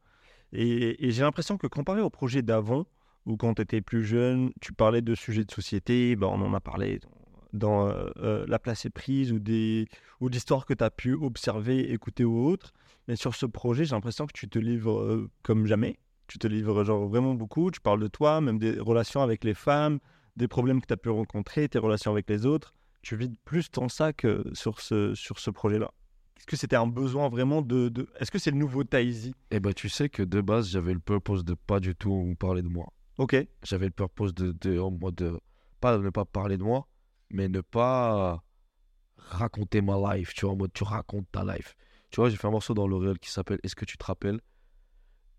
Et, 0.52 1.06
et 1.06 1.10
j'ai 1.10 1.22
l'impression 1.22 1.56
que 1.56 1.66
comparé 1.66 2.00
au 2.00 2.10
projet 2.10 2.42
d'avant, 2.42 2.86
où 3.26 3.36
quand 3.36 3.54
tu 3.54 3.62
étais 3.62 3.80
plus 3.80 4.04
jeune, 4.04 4.52
tu 4.60 4.72
parlais 4.72 5.02
de 5.02 5.14
sujets 5.14 5.44
de 5.44 5.52
société, 5.52 6.16
bah, 6.16 6.28
on 6.30 6.40
en 6.40 6.54
a 6.54 6.60
parlé 6.60 7.00
dans, 7.54 7.88
euh, 7.88 8.10
euh, 8.18 8.44
La 8.48 8.58
place 8.58 8.84
est 8.84 8.90
prise 8.90 9.32
ou, 9.32 9.38
des, 9.38 9.86
ou 10.20 10.28
d'histoires 10.28 10.66
que 10.66 10.74
tu 10.74 10.84
as 10.84 10.90
pu 10.90 11.14
observer, 11.14 11.92
écouter 11.92 12.24
ou 12.24 12.46
autre. 12.46 12.72
Mais 13.08 13.16
sur 13.16 13.34
ce 13.34 13.46
projet, 13.46 13.84
j'ai 13.84 13.94
l'impression 13.94 14.26
que 14.26 14.32
tu 14.32 14.48
te 14.48 14.58
livres 14.58 15.00
euh, 15.00 15.30
comme 15.42 15.66
jamais. 15.66 15.98
Tu 16.26 16.38
te 16.38 16.46
livres 16.46 16.84
genre 16.84 17.06
vraiment 17.06 17.34
beaucoup. 17.34 17.70
Tu 17.70 17.80
parles 17.80 18.00
de 18.00 18.08
toi, 18.08 18.40
même 18.40 18.58
des 18.58 18.78
relations 18.78 19.22
avec 19.22 19.44
les 19.44 19.54
femmes, 19.54 19.98
des 20.36 20.48
problèmes 20.48 20.80
que 20.80 20.86
tu 20.86 20.94
as 20.94 20.98
pu 20.98 21.10
rencontrer, 21.10 21.68
tes 21.68 21.78
relations 21.78 22.10
avec 22.10 22.28
les 22.28 22.46
autres. 22.46 22.74
Tu 23.02 23.16
vides 23.16 23.36
plus 23.44 23.70
ton 23.70 23.88
sac 23.88 24.24
euh, 24.24 24.42
sur 24.54 24.80
ce, 24.80 25.14
sur 25.14 25.38
ce 25.38 25.50
projet-là. 25.50 25.90
Est-ce 26.38 26.46
que 26.46 26.56
c'était 26.56 26.76
un 26.76 26.86
besoin 26.86 27.28
vraiment 27.28 27.62
de. 27.62 27.88
de... 27.88 28.08
Est-ce 28.18 28.30
que 28.30 28.38
c'est 28.38 28.50
le 28.50 28.56
nouveau 28.56 28.84
Taizi 28.84 29.34
Et 29.50 29.60
ben 29.60 29.72
tu 29.72 29.88
sais 29.88 30.08
que 30.08 30.22
de 30.22 30.40
base, 30.40 30.68
j'avais 30.70 30.92
le 30.94 30.98
purpose 31.00 31.44
de 31.44 31.54
pas 31.54 31.80
du 31.80 31.94
tout 31.94 32.34
parler 32.38 32.62
de 32.62 32.68
moi. 32.68 32.86
Ok. 33.18 33.36
J'avais 33.62 33.86
le 33.86 33.92
purpose 33.92 34.34
de, 34.34 34.52
de, 34.60 34.78
en 34.78 34.90
mode 34.90 35.14
de- 35.14 35.38
pas 35.80 35.96
de 35.96 36.02
ne 36.02 36.10
pas 36.10 36.24
parler 36.24 36.56
de 36.56 36.62
moi, 36.62 36.86
mais 37.34 37.48
ne 37.48 37.60
pas 37.60 38.42
raconter 39.16 39.82
ma 39.82 40.16
life, 40.16 40.32
tu 40.34 40.46
vois, 40.46 40.54
en 40.54 40.56
mode 40.56 40.72
tu 40.72 40.84
racontes 40.84 41.26
ta 41.32 41.44
life. 41.44 41.74
Tu 42.10 42.20
vois, 42.20 42.30
j'ai 42.30 42.36
fait 42.36 42.46
un 42.46 42.52
morceau 42.52 42.74
dans 42.74 42.86
L'Oréal 42.86 43.18
qui 43.18 43.30
s'appelle 43.30 43.58
Est-ce 43.64 43.74
que 43.74 43.84
tu 43.84 43.98
te 43.98 44.04
rappelles? 44.04 44.40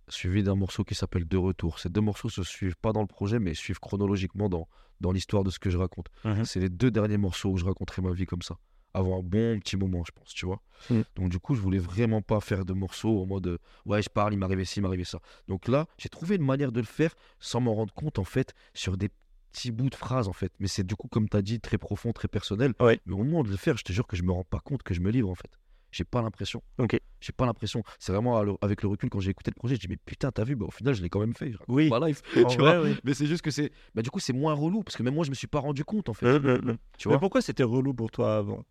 Suivi 0.10 0.44
d'un 0.44 0.56
morceau 0.56 0.84
qui 0.84 0.94
s'appelle 0.94 1.26
De 1.26 1.38
Retour. 1.38 1.80
Ces 1.80 1.90
deux 1.90 2.02
morceaux 2.02 2.30
se 2.30 2.44
suivent 2.44 2.76
pas 2.76 2.92
dans 2.92 3.02
le 3.02 3.08
projet, 3.08 3.40
mais 3.40 3.54
suivent 3.54 3.80
chronologiquement 3.80 4.50
dans, 4.50 4.68
dans 5.00 5.12
l'histoire 5.12 5.44
de 5.44 5.50
ce 5.50 5.58
que 5.58 5.70
je 5.70 5.78
raconte. 5.78 6.08
Mhm. 6.26 6.46
C'est 6.46 6.60
les 6.60 6.70
deux 6.70 6.92
derniers 6.92 7.18
morceaux 7.18 7.50
où 7.50 7.58
je 7.58 7.66
raconterai 7.66 8.02
ma 8.02 8.12
vie 8.12 8.26
comme 8.26 8.42
ça. 8.42 8.58
Avant 8.94 9.20
un 9.20 9.24
bon 9.24 9.60
petit 9.60 9.78
moment, 9.78 10.04
je 10.06 10.12
pense, 10.12 10.34
tu 10.34 10.46
vois. 10.46 10.62
Mm. 10.90 11.02
Donc, 11.18 11.30
du 11.30 11.38
coup, 11.38 11.54
je 11.54 11.60
voulais 11.60 11.80
vraiment 11.80 12.22
pas 12.22 12.40
faire 12.40 12.64
de 12.64 12.72
morceaux 12.72 13.22
en 13.22 13.26
mode 13.26 13.48
euh, 13.48 13.58
ouais, 13.86 14.02
je 14.02 14.10
parle, 14.10 14.34
il 14.34 14.38
m'arrivait 14.38 14.64
ci, 14.64 14.80
il 14.80 14.84
m'arrivait 14.84 15.04
ça. 15.04 15.20
Donc 15.50 15.68
là, 15.68 15.86
j'ai 15.98 16.08
trouvé 16.08 16.38
une 16.38 16.46
manière 16.46 16.72
de 16.72 16.80
le 16.80 16.86
faire 16.86 17.14
sans 17.42 17.60
m'en 17.60 17.74
rendre 17.74 17.94
compte, 17.94 18.20
en 18.20 18.24
fait, 18.24 18.54
sur 18.74 18.96
des 18.96 19.10
petits 19.56 19.72
bouts 19.72 19.90
de 19.90 19.96
phrases, 19.96 20.28
en 20.28 20.34
fait. 20.34 20.52
Mais 20.60 20.68
c'est 20.68 20.84
du 20.86 20.96
coup, 20.96 21.08
comme 21.08 21.30
tu 21.30 21.38
as 21.38 21.42
dit, 21.42 21.60
très 21.60 21.78
profond, 21.78 22.12
très 22.12 22.28
personnel. 22.28 22.74
Ouais. 22.80 23.00
Mais 23.06 23.14
au 23.14 23.18
moment 23.24 23.44
de 23.44 23.50
le 23.50 23.58
faire, 23.58 23.78
je 23.78 23.84
te 23.84 23.94
jure 23.94 24.06
que 24.08 24.16
je 24.18 24.24
me 24.24 24.32
rends 24.32 24.44
pas 24.44 24.60
compte 24.60 24.84
que 24.84 24.94
je 24.94 25.00
me 25.02 25.10
livre, 25.12 25.30
en 25.30 25.36
fait. 25.36 25.50
J'ai 25.92 26.04
pas 26.04 26.22
l'impression. 26.22 26.62
Ok. 26.78 27.00
J'ai 27.22 27.32
pas 27.32 27.46
l'impression. 27.46 27.82
C'est 28.00 28.12
vraiment 28.12 28.38
avec 28.62 28.82
le 28.84 28.90
recul, 28.90 29.10
quand 29.10 29.22
j'ai 29.22 29.32
écouté 29.32 29.52
le 29.52 29.56
projet, 29.56 29.76
je 29.76 29.80
dis, 29.80 29.88
mais 29.88 29.96
putain, 29.96 30.30
t'as 30.32 30.44
vu, 30.44 30.56
bah, 30.58 30.66
au 30.66 30.72
final, 30.72 30.94
je 30.94 31.02
l'ai 31.02 31.10
quand 31.10 31.22
même 31.22 31.34
fait. 31.34 31.54
Je 31.54 31.58
Oui. 31.70 31.90
ma 31.90 32.06
life. 32.06 32.22
Tu 32.34 32.58
vrai, 32.58 32.78
vois? 32.80 32.82
oui. 32.90 32.96
mais 33.06 33.14
c'est 33.14 33.28
juste 33.28 33.42
que 33.42 33.50
c'est. 33.52 33.72
Bah, 33.94 34.02
du 34.02 34.10
coup, 34.12 34.20
c'est 34.20 34.34
moins 34.34 34.54
relou 34.54 34.84
parce 34.84 34.98
que 34.98 35.04
même 35.04 35.14
moi, 35.16 35.24
je 35.24 35.30
me 35.30 35.36
suis 35.36 35.48
pas 35.48 35.60
rendu 35.60 35.86
compte 35.86 36.10
en 36.10 36.14
fait. 36.14 36.40
Tu 36.40 37.08
Mais 37.08 37.14
vois? 37.14 37.20
pourquoi 37.20 37.42
c'était 37.42 37.64
relou 37.64 37.94
pour 37.94 38.12
toi 38.12 38.38
avant? 38.38 38.64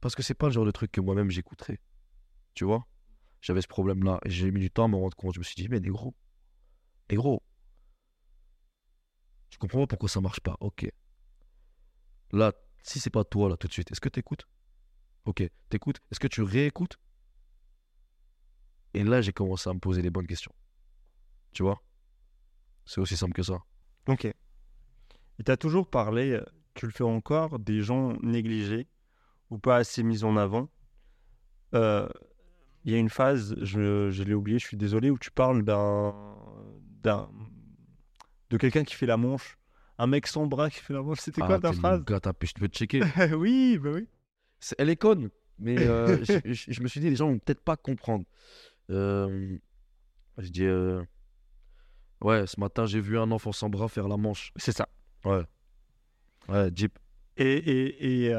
Parce 0.00 0.14
que 0.14 0.22
c'est 0.22 0.34
pas 0.34 0.46
le 0.46 0.52
genre 0.52 0.66
de 0.66 0.70
truc 0.70 0.92
que 0.92 1.00
moi-même 1.00 1.30
j'écouterais. 1.30 1.80
Tu 2.54 2.64
vois? 2.64 2.84
J'avais 3.40 3.60
ce 3.62 3.66
problème-là. 3.68 4.20
Et 4.24 4.30
j'ai 4.30 4.50
mis 4.52 4.60
du 4.60 4.70
temps 4.70 4.84
à 4.84 4.88
me 4.88 4.96
rendre 4.96 5.16
compte. 5.16 5.34
Je 5.34 5.40
me 5.40 5.44
suis 5.44 5.56
dit, 5.56 5.66
mais 5.68 5.80
négro, 5.80 6.14
négro, 7.10 7.42
je 9.54 9.58
comprends 9.58 9.78
pas 9.82 9.86
pourquoi 9.86 10.08
ça 10.08 10.20
marche 10.20 10.40
pas. 10.40 10.56
Ok. 10.58 10.90
Là, 12.32 12.52
si 12.82 12.98
c'est 12.98 13.10
pas 13.10 13.22
toi, 13.22 13.48
là, 13.48 13.56
tout 13.56 13.68
de 13.68 13.72
suite, 13.72 13.92
est-ce 13.92 14.00
que 14.00 14.08
t'écoutes? 14.08 14.48
Ok, 15.26 15.48
t'écoutes. 15.68 16.00
Est-ce 16.10 16.18
que 16.18 16.26
tu 16.26 16.42
réécoutes? 16.42 16.98
Et 18.94 19.04
là, 19.04 19.22
j'ai 19.22 19.32
commencé 19.32 19.70
à 19.70 19.74
me 19.74 19.78
poser 19.78 20.02
les 20.02 20.10
bonnes 20.10 20.26
questions. 20.26 20.52
Tu 21.52 21.62
vois? 21.62 21.80
C'est 22.84 23.00
aussi 23.00 23.16
simple 23.16 23.32
que 23.32 23.44
ça. 23.44 23.62
Ok. 24.08 24.24
Et 24.24 24.34
tu 25.44 25.52
as 25.52 25.56
toujours 25.56 25.88
parlé, 25.88 26.32
euh, 26.32 26.44
tu 26.74 26.86
le 26.86 26.92
fais 26.92 27.04
encore, 27.04 27.60
des 27.60 27.80
gens 27.80 28.16
négligés 28.22 28.88
ou 29.50 29.58
pas 29.58 29.76
assez 29.76 30.02
mis 30.02 30.24
en 30.24 30.36
avant? 30.36 30.68
Euh, 31.76 32.08
Il 32.84 32.92
y 32.92 32.96
a 32.96 32.98
une 32.98 33.08
phase, 33.08 33.54
je, 33.62 34.10
je 34.10 34.22
l'ai 34.24 34.34
oublié, 34.34 34.58
je 34.58 34.66
suis 34.66 34.76
désolé, 34.76 35.10
où 35.10 35.18
tu 35.18 35.30
parles 35.30 35.62
d'un 35.62 37.30
de 38.54 38.58
quelqu'un 38.58 38.84
qui 38.84 38.94
fait 38.94 39.06
la 39.06 39.16
manche. 39.16 39.58
Un 39.98 40.06
mec 40.06 40.26
sans 40.26 40.46
bras 40.46 40.70
qui 40.70 40.78
fait 40.78 40.92
la 40.94 41.02
manche. 41.02 41.18
C'était 41.20 41.40
quoi 41.42 41.56
Ah, 41.56 41.60
ta 41.60 41.70
t'es 41.70 41.76
phrase? 41.76 42.04
pêche, 42.38 42.54
tu 42.54 42.60
peux 42.60 42.68
te 42.68 42.76
checker? 42.78 43.00
Oui, 43.36 43.78
bah 43.78 43.90
oui. 43.94 44.08
Elle 44.78 44.90
est 44.90 44.96
conne, 44.96 45.30
mais 45.58 45.76
euh, 45.86 46.22
je, 46.24 46.38
je- 46.52 46.72
je 46.72 46.80
me 46.82 46.88
suis 46.88 47.00
dit, 47.00 47.10
les 47.10 47.16
gens 47.16 47.28
vont 47.28 47.38
peut-être 47.38 47.60
pas 47.62 47.76
comprendre. 47.76 48.24
Euh, 48.90 49.56
je 50.38 50.48
dis, 50.50 50.64
euh, 50.64 51.02
ouais, 52.20 52.46
ce 52.46 52.58
matin, 52.60 52.86
j'ai 52.86 53.00
vu 53.00 53.18
un 53.18 53.30
enfant 53.30 53.52
sans 53.52 53.68
bras 53.68 53.88
faire 53.88 54.08
la 54.08 54.16
manche. 54.16 54.52
C'est 54.56 54.72
ça. 54.72 54.88
Ouais. 55.24 55.42
Ouais, 56.48 56.70
Jeep. 56.74 56.98
Et, 57.36 57.44
et, 57.56 58.26
et, 58.28 58.34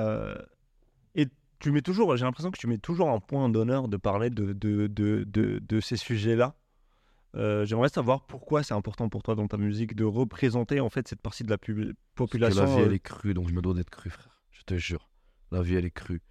et 1.15 1.27
tu 1.59 1.71
mets 1.71 1.81
toujours, 1.81 2.15
j'ai 2.17 2.25
l'impression 2.25 2.51
que 2.51 2.57
tu 2.59 2.67
mets 2.67 2.77
toujours 2.77 3.09
un 3.09 3.19
point 3.19 3.49
d'honneur 3.49 3.87
de 3.87 3.97
parler 3.97 4.29
de, 4.29 4.53
de, 4.53 4.87
de, 4.87 5.23
de, 5.25 5.59
de 5.59 5.79
ces 5.81 5.97
sujets-là. 5.97 6.55
Euh, 7.35 7.65
J'aimerais 7.65 7.89
savoir 7.89 8.25
pourquoi 8.25 8.63
c'est 8.63 8.73
important 8.73 9.09
pour 9.09 9.21
toi 9.23 9.35
dans 9.35 9.47
ta 9.47 9.57
musique 9.57 9.95
de 9.95 10.05
représenter 10.05 10.79
en 10.79 10.89
fait 10.89 11.07
cette 11.07 11.21
partie 11.21 11.43
de 11.43 11.49
la 11.49 11.57
pub- 11.57 11.77
Parce 11.77 11.91
que 11.93 12.37
population. 12.37 12.63
la 12.63 12.75
vie, 12.75 12.81
euh, 12.81 12.85
elle 12.85 12.93
est 12.93 12.99
crue, 12.99 13.33
donc 13.33 13.49
je 13.49 13.53
me 13.53 13.61
dois 13.61 13.73
d'être 13.73 13.89
cru, 13.89 14.09
frère. 14.09 14.41
Je 14.51 14.61
te 14.63 14.75
jure. 14.77 15.09
La 15.51 15.61
vie, 15.61 15.75
elle 15.75 15.85
est 15.85 15.91
crue. 15.91 16.21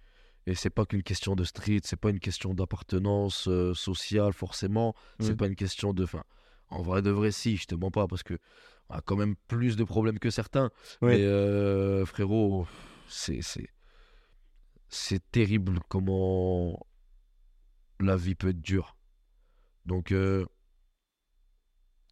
Et 0.47 0.55
c'est 0.55 0.69
pas 0.69 0.85
qu'une 0.85 1.03
question 1.03 1.35
de 1.35 1.43
street, 1.43 1.81
c'est 1.83 1.99
pas 1.99 2.09
une 2.09 2.19
question 2.19 2.53
d'appartenance 2.53 3.47
euh, 3.47 3.73
sociale, 3.73 4.33
forcément. 4.33 4.95
C'est 5.19 5.33
Mm. 5.33 5.37
pas 5.37 5.47
une 5.47 5.55
question 5.55 5.93
de. 5.93 6.05
En 6.69 6.81
vrai 6.81 7.01
de 7.01 7.09
vrai, 7.11 7.31
si, 7.31 7.57
je 7.57 7.65
te 7.67 7.75
mens 7.75 7.91
pas, 7.91 8.07
parce 8.07 8.23
que 8.23 8.37
on 8.89 8.95
a 8.95 9.01
quand 9.01 9.15
même 9.15 9.35
plus 9.47 9.75
de 9.75 9.83
problèmes 9.83 10.19
que 10.19 10.29
certains. 10.29 10.69
Oui. 11.01 11.09
Mais 11.09 11.23
euh, 11.23 12.05
frérot, 12.05 12.67
c'est. 13.07 13.41
c'est- 13.41 13.69
C'est 14.89 15.31
terrible 15.31 15.79
comment 15.89 16.85
la 17.99 18.15
vie 18.15 18.35
peut 18.35 18.49
être 18.49 18.61
dure. 18.61 18.95
Donc, 19.85 20.11
euh, 20.11 20.45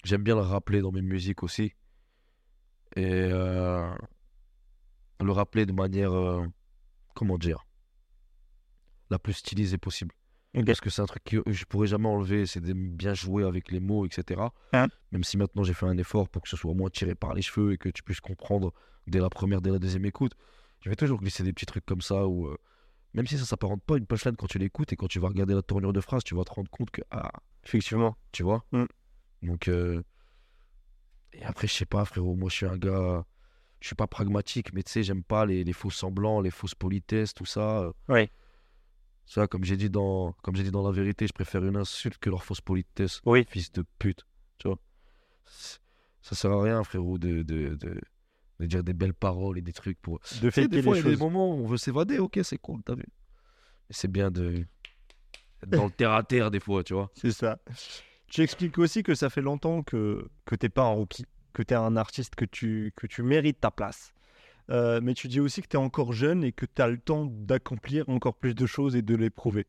j'aime 0.03 0.23
bien 0.23 0.35
le 0.35 0.41
rappeler 0.41 0.81
dans 0.81 0.91
mes 0.91 1.01
musiques 1.01 1.43
aussi. 1.43 1.73
Et 2.95 3.05
euh, 3.05 3.89
le 5.21 5.31
rappeler 5.31 5.65
de 5.65 5.73
manière, 5.73 6.13
euh, 6.13 6.45
comment 7.15 7.37
dire, 7.37 7.65
la 9.09 9.19
plus 9.19 9.33
stylisée 9.33 9.77
possible. 9.77 10.13
Parce 10.65 10.81
que 10.81 10.91
c'est 10.91 11.01
un 11.01 11.07
truc 11.07 11.23
que 11.23 11.41
je 11.47 11.65
pourrais 11.65 11.87
jamais 11.87 12.07
enlever, 12.07 12.45
c'est 12.45 12.59
de 12.59 12.73
bien 12.73 13.15
jouer 13.15 13.43
avec 13.43 13.71
les 13.71 13.79
mots, 13.79 14.05
etc. 14.05 14.39
Hein 14.73 14.87
Même 15.11 15.23
si 15.23 15.35
maintenant 15.35 15.63
j'ai 15.63 15.73
fait 15.73 15.87
un 15.87 15.97
effort 15.97 16.29
pour 16.29 16.43
que 16.43 16.49
ce 16.49 16.55
soit 16.55 16.75
moins 16.75 16.91
tiré 16.91 17.15
par 17.15 17.33
les 17.33 17.41
cheveux 17.41 17.73
et 17.73 17.77
que 17.79 17.89
tu 17.89 18.03
puisses 18.03 18.19
comprendre 18.21 18.71
dès 19.07 19.19
la 19.19 19.31
première, 19.31 19.61
dès 19.61 19.71
la 19.71 19.79
deuxième 19.79 20.05
écoute. 20.05 20.33
Je 20.81 20.89
vais 20.91 20.95
toujours 20.95 21.19
glisser 21.19 21.43
des 21.43 21.53
petits 21.53 21.65
trucs 21.65 21.85
comme 21.85 22.01
ça 22.01 22.27
où, 22.27 22.45
euh, 22.47 22.57
même 23.15 23.25
si 23.25 23.39
ça 23.39 23.45
s'apparente 23.45 23.81
pas 23.81 23.95
à 23.95 23.97
une 23.97 24.05
punchline 24.05 24.35
quand 24.35 24.45
tu 24.45 24.59
l'écoutes 24.59 24.93
et 24.93 24.95
quand 24.95 25.07
tu 25.07 25.17
vas 25.19 25.29
regarder 25.29 25.55
la 25.55 25.63
tournure 25.63 25.91
de 25.91 26.01
phrase, 26.01 26.23
tu 26.23 26.35
vas 26.35 26.43
te 26.43 26.51
rendre 26.51 26.69
compte 26.69 26.91
que, 26.91 27.01
ah, 27.09 27.31
Effectivement. 27.63 28.15
tu 28.31 28.43
vois? 28.43 28.63
Mm. 28.73 28.83
Donc, 29.43 29.67
euh, 29.67 30.01
et 31.33 31.43
après, 31.43 31.67
je 31.67 31.73
sais 31.73 31.85
pas, 31.85 32.05
frérot, 32.05 32.35
moi 32.35 32.49
je 32.49 32.55
suis 32.55 32.65
un 32.65 32.77
gars, 32.77 33.25
je 33.79 33.87
suis 33.87 33.95
pas 33.95 34.07
pragmatique, 34.07 34.73
mais 34.73 34.83
tu 34.83 34.91
sais, 34.91 35.03
j'aime 35.03 35.23
pas 35.23 35.45
les, 35.45 35.63
les 35.63 35.73
faux 35.73 35.89
semblants, 35.91 36.41
les 36.41 36.51
fausses 36.51 36.75
politesses, 36.75 37.33
tout 37.33 37.45
ça. 37.45 37.81
euh. 37.81 37.91
Ouais. 38.07 38.29
Ça, 39.25 39.47
comme 39.47 39.63
j'ai 39.63 39.77
dit 39.77 39.89
dans, 39.89 40.33
comme 40.43 40.55
j'ai 40.55 40.63
dit 40.63 40.71
dans 40.71 40.85
la 40.85 40.91
vérité, 40.91 41.27
je 41.27 41.33
préfère 41.33 41.63
une 41.63 41.77
insulte 41.77 42.17
que 42.17 42.29
leur 42.29 42.43
fausse 42.43 42.61
politesse. 42.61 43.21
Oui. 43.25 43.45
Fils 43.49 43.71
de 43.71 43.83
pute, 43.99 44.25
tu 44.57 44.67
vois. 44.67 44.79
Ça 46.21 46.35
sert 46.35 46.51
à 46.51 46.61
rien, 46.63 46.83
frérot, 46.83 47.17
de, 47.17 47.41
de, 47.43 47.75
de, 47.75 48.01
de 48.59 48.65
dire 48.65 48.83
des 48.83 48.93
belles 48.93 49.13
paroles 49.13 49.57
et 49.57 49.61
des 49.61 49.73
trucs 49.73 49.99
pour. 50.01 50.19
De 50.41 50.49
faker 50.49 50.69
des 50.69 50.81
fois, 50.81 50.97
il 50.97 51.03
y 51.03 51.07
a 51.07 51.09
des 51.11 51.17
moments 51.17 51.49
où 51.55 51.63
on 51.63 51.67
veut 51.67 51.77
s'évader, 51.77 52.19
ok, 52.19 52.39
c'est 52.43 52.57
cool, 52.57 52.81
t'as 52.83 52.95
vu. 52.95 53.05
Mais 53.89 53.95
c'est 53.95 54.09
bien 54.11 54.29
de. 54.31 54.65
dans 55.67 55.85
le 55.85 55.91
terre 55.91 56.11
à 56.11 56.23
terre, 56.23 56.51
des 56.51 56.59
fois, 56.59 56.83
tu 56.83 56.93
vois. 56.93 57.09
C'est 57.15 57.31
ça. 57.31 57.59
Tu 58.33 58.41
expliques 58.41 58.79
aussi 58.79 59.03
que 59.03 59.13
ça 59.13 59.29
fait 59.29 59.43
longtemps 59.43 59.83
que, 59.83 60.27
que 60.45 60.55
t'es 60.55 60.67
pas 60.67 60.81
un 60.81 60.93
rookie, 60.93 61.27
que 61.53 61.61
tu 61.61 61.75
es 61.75 61.77
un 61.77 61.95
artiste, 61.95 62.33
que 62.33 62.45
tu, 62.45 62.91
que 62.95 63.05
tu 63.05 63.21
mérites 63.21 63.59
ta 63.59 63.69
place. 63.69 64.11
Euh, 64.71 65.01
mais 65.03 65.13
tu 65.13 65.27
dis 65.27 65.39
aussi 65.39 65.61
que 65.61 65.67
tu 65.67 65.77
es 65.77 65.79
encore 65.79 66.13
jeune 66.13 66.43
et 66.43 66.51
que 66.51 66.65
tu 66.65 66.81
as 66.81 66.87
le 66.87 66.97
temps 66.97 67.27
d'accomplir 67.27 68.09
encore 68.09 68.33
plus 68.33 68.55
de 68.55 68.65
choses 68.65 68.95
et 68.95 69.03
de 69.03 69.15
les 69.15 69.29
prouver. 69.29 69.67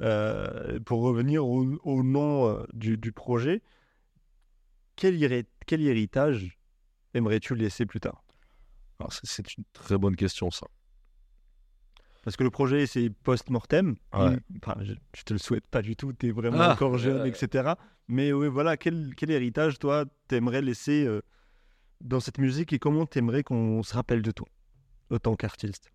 Euh, 0.00 0.80
pour 0.80 1.02
revenir 1.02 1.46
au, 1.46 2.02
nom 2.02 2.48
euh, 2.48 2.66
du, 2.72 3.12
projet, 3.12 3.62
quel, 4.96 5.44
quel 5.64 5.80
héritage 5.80 6.58
aimerais-tu 7.14 7.54
laisser 7.54 7.86
plus 7.86 8.00
tard? 8.00 8.24
C'est- 9.10 9.20
c'est 9.26 9.56
une 9.56 9.62
très 9.72 9.96
bonne 9.96 10.16
question, 10.16 10.50
ça. 10.50 10.66
Parce 12.22 12.36
que 12.36 12.44
le 12.44 12.50
projet, 12.50 12.86
c'est 12.86 13.08
post-mortem. 13.10 13.96
Ouais. 14.12 14.38
Enfin, 14.62 14.76
je, 14.82 14.92
je 15.16 15.22
te 15.22 15.32
le 15.32 15.38
souhaite 15.38 15.66
pas 15.66 15.80
du 15.82 15.96
tout, 15.96 16.12
tu 16.12 16.28
es 16.28 16.30
vraiment 16.32 16.60
Ah, 16.60 16.72
encore 16.74 16.98
jeune, 16.98 17.22
ouais. 17.22 17.28
etc. 17.30 17.72
Mais 18.08 18.32
oui, 18.32 18.48
voilà, 18.48 18.76
quel, 18.76 19.14
quel 19.16 19.30
héritage, 19.30 19.78
toi, 19.78 20.04
t'aimerais 20.28 20.60
laisser 20.60 21.06
euh, 21.06 21.22
dans 22.00 22.20
cette 22.20 22.38
musique 22.38 22.72
et 22.74 22.78
comment 22.78 23.06
t'aimerais 23.06 23.42
qu'on 23.42 23.82
se 23.82 23.94
rappelle 23.94 24.20
de 24.22 24.30
toi, 24.32 24.46
en 25.10 25.18
tant 25.18 25.34
qu'artiste? 25.34 25.90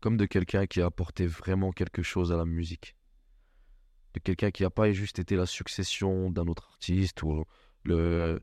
Comme 0.00 0.16
de 0.16 0.26
quelqu'un 0.26 0.66
qui 0.66 0.80
a 0.80 0.86
apporté 0.86 1.26
vraiment 1.26 1.72
quelque 1.72 2.02
chose 2.02 2.32
à 2.32 2.36
la 2.36 2.46
musique. 2.46 2.96
De 4.14 4.18
quelqu'un 4.20 4.50
qui 4.50 4.62
n'a 4.64 4.70
pas 4.70 4.90
juste 4.92 5.18
été 5.18 5.36
la 5.36 5.46
succession 5.46 6.30
d'un 6.30 6.46
autre 6.48 6.68
artiste 6.72 7.22
ou 7.22 7.44
le, 7.84 8.40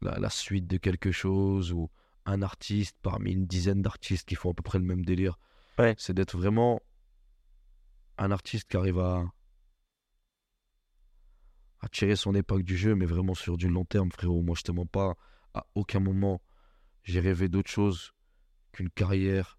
la, 0.00 0.18
la 0.18 0.30
suite 0.30 0.66
de 0.66 0.76
quelque 0.78 1.10
chose 1.12 1.72
ou 1.72 1.90
un 2.26 2.42
artiste 2.42 2.96
parmi 3.02 3.32
une 3.32 3.46
dizaine 3.46 3.82
d'artistes 3.82 4.28
qui 4.28 4.34
font 4.34 4.50
à 4.50 4.54
peu 4.54 4.62
près 4.62 4.78
le 4.78 4.84
même 4.84 5.04
délire. 5.04 5.38
Ouais. 5.78 5.94
C'est 5.98 6.14
d'être 6.14 6.36
vraiment 6.36 6.80
un 8.18 8.30
artiste 8.30 8.68
qui 8.68 8.76
arrive 8.76 8.98
à, 8.98 9.24
à 11.80 11.88
tirer 11.88 12.16
son 12.16 12.34
épingle 12.34 12.62
du 12.62 12.76
jeu, 12.76 12.94
mais 12.94 13.06
vraiment 13.06 13.34
sur 13.34 13.56
du 13.56 13.68
long 13.68 13.84
terme, 13.84 14.10
frérot. 14.12 14.42
Moi, 14.42 14.54
je 14.56 14.62
te 14.62 14.72
mens 14.72 14.86
pas. 14.86 15.14
À 15.54 15.66
aucun 15.74 16.00
moment, 16.00 16.40
j'ai 17.02 17.20
rêvé 17.20 17.48
d'autre 17.48 17.70
chose 17.70 18.12
qu'une 18.72 18.90
carrière 18.90 19.58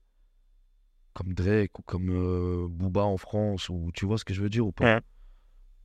comme 1.13 1.33
Drake 1.33 1.77
ou 1.77 1.83
comme 1.83 2.09
euh, 2.09 2.67
Booba 2.67 3.03
en 3.03 3.17
France, 3.17 3.69
ou 3.69 3.91
tu 3.93 4.05
vois 4.05 4.17
ce 4.17 4.25
que 4.25 4.33
je 4.33 4.41
veux 4.41 4.49
dire 4.49 4.65
ou 4.65 4.71
pas? 4.71 4.95
Ouais. 4.95 5.01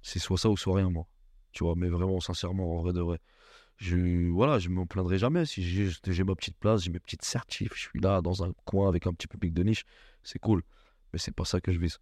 C'est 0.01 0.19
soit 0.19 0.39
ça 0.39 0.49
ou 0.49 0.57
soit 0.57 0.77
rien, 0.77 0.91
moi. 0.91 1.07
Tu 1.53 1.65
vois, 1.65 1.75
mais 1.77 1.89
vraiment, 1.89 2.21
sincèrement, 2.21 2.79
en 2.79 2.83
vrai 2.83 2.93
de 2.93 3.01
vrai. 3.01 3.19
Je, 3.79 4.29
voilà, 4.31 4.59
je 4.59 4.69
me 4.69 4.85
plaindrai 4.87 5.19
jamais 5.19 5.47
si 5.47 5.63
j'ai 5.63 6.25
ma 6.25 6.35
petite 6.35 6.57
place, 6.59 6.83
j'ai 6.83 6.91
mes 6.91 6.99
petites 6.99 7.25
certifs, 7.25 7.73
je 7.75 7.81
suis 7.81 8.01
là 8.01 8.21
dans 8.21 8.43
un 8.43 8.53
coin 8.65 8.89
avec 8.89 9.07
un 9.07 9.13
petit 9.13 9.29
public 9.29 9.55
de 9.55 9.63
niche, 9.63 9.85
c'est 10.25 10.41
cool. 10.41 10.63
Mais 11.13 11.19
c'est 11.19 11.35
pas 11.35 11.45
ça 11.45 11.61
que 11.61 11.73
je 11.73 11.79
vise. 11.79 11.99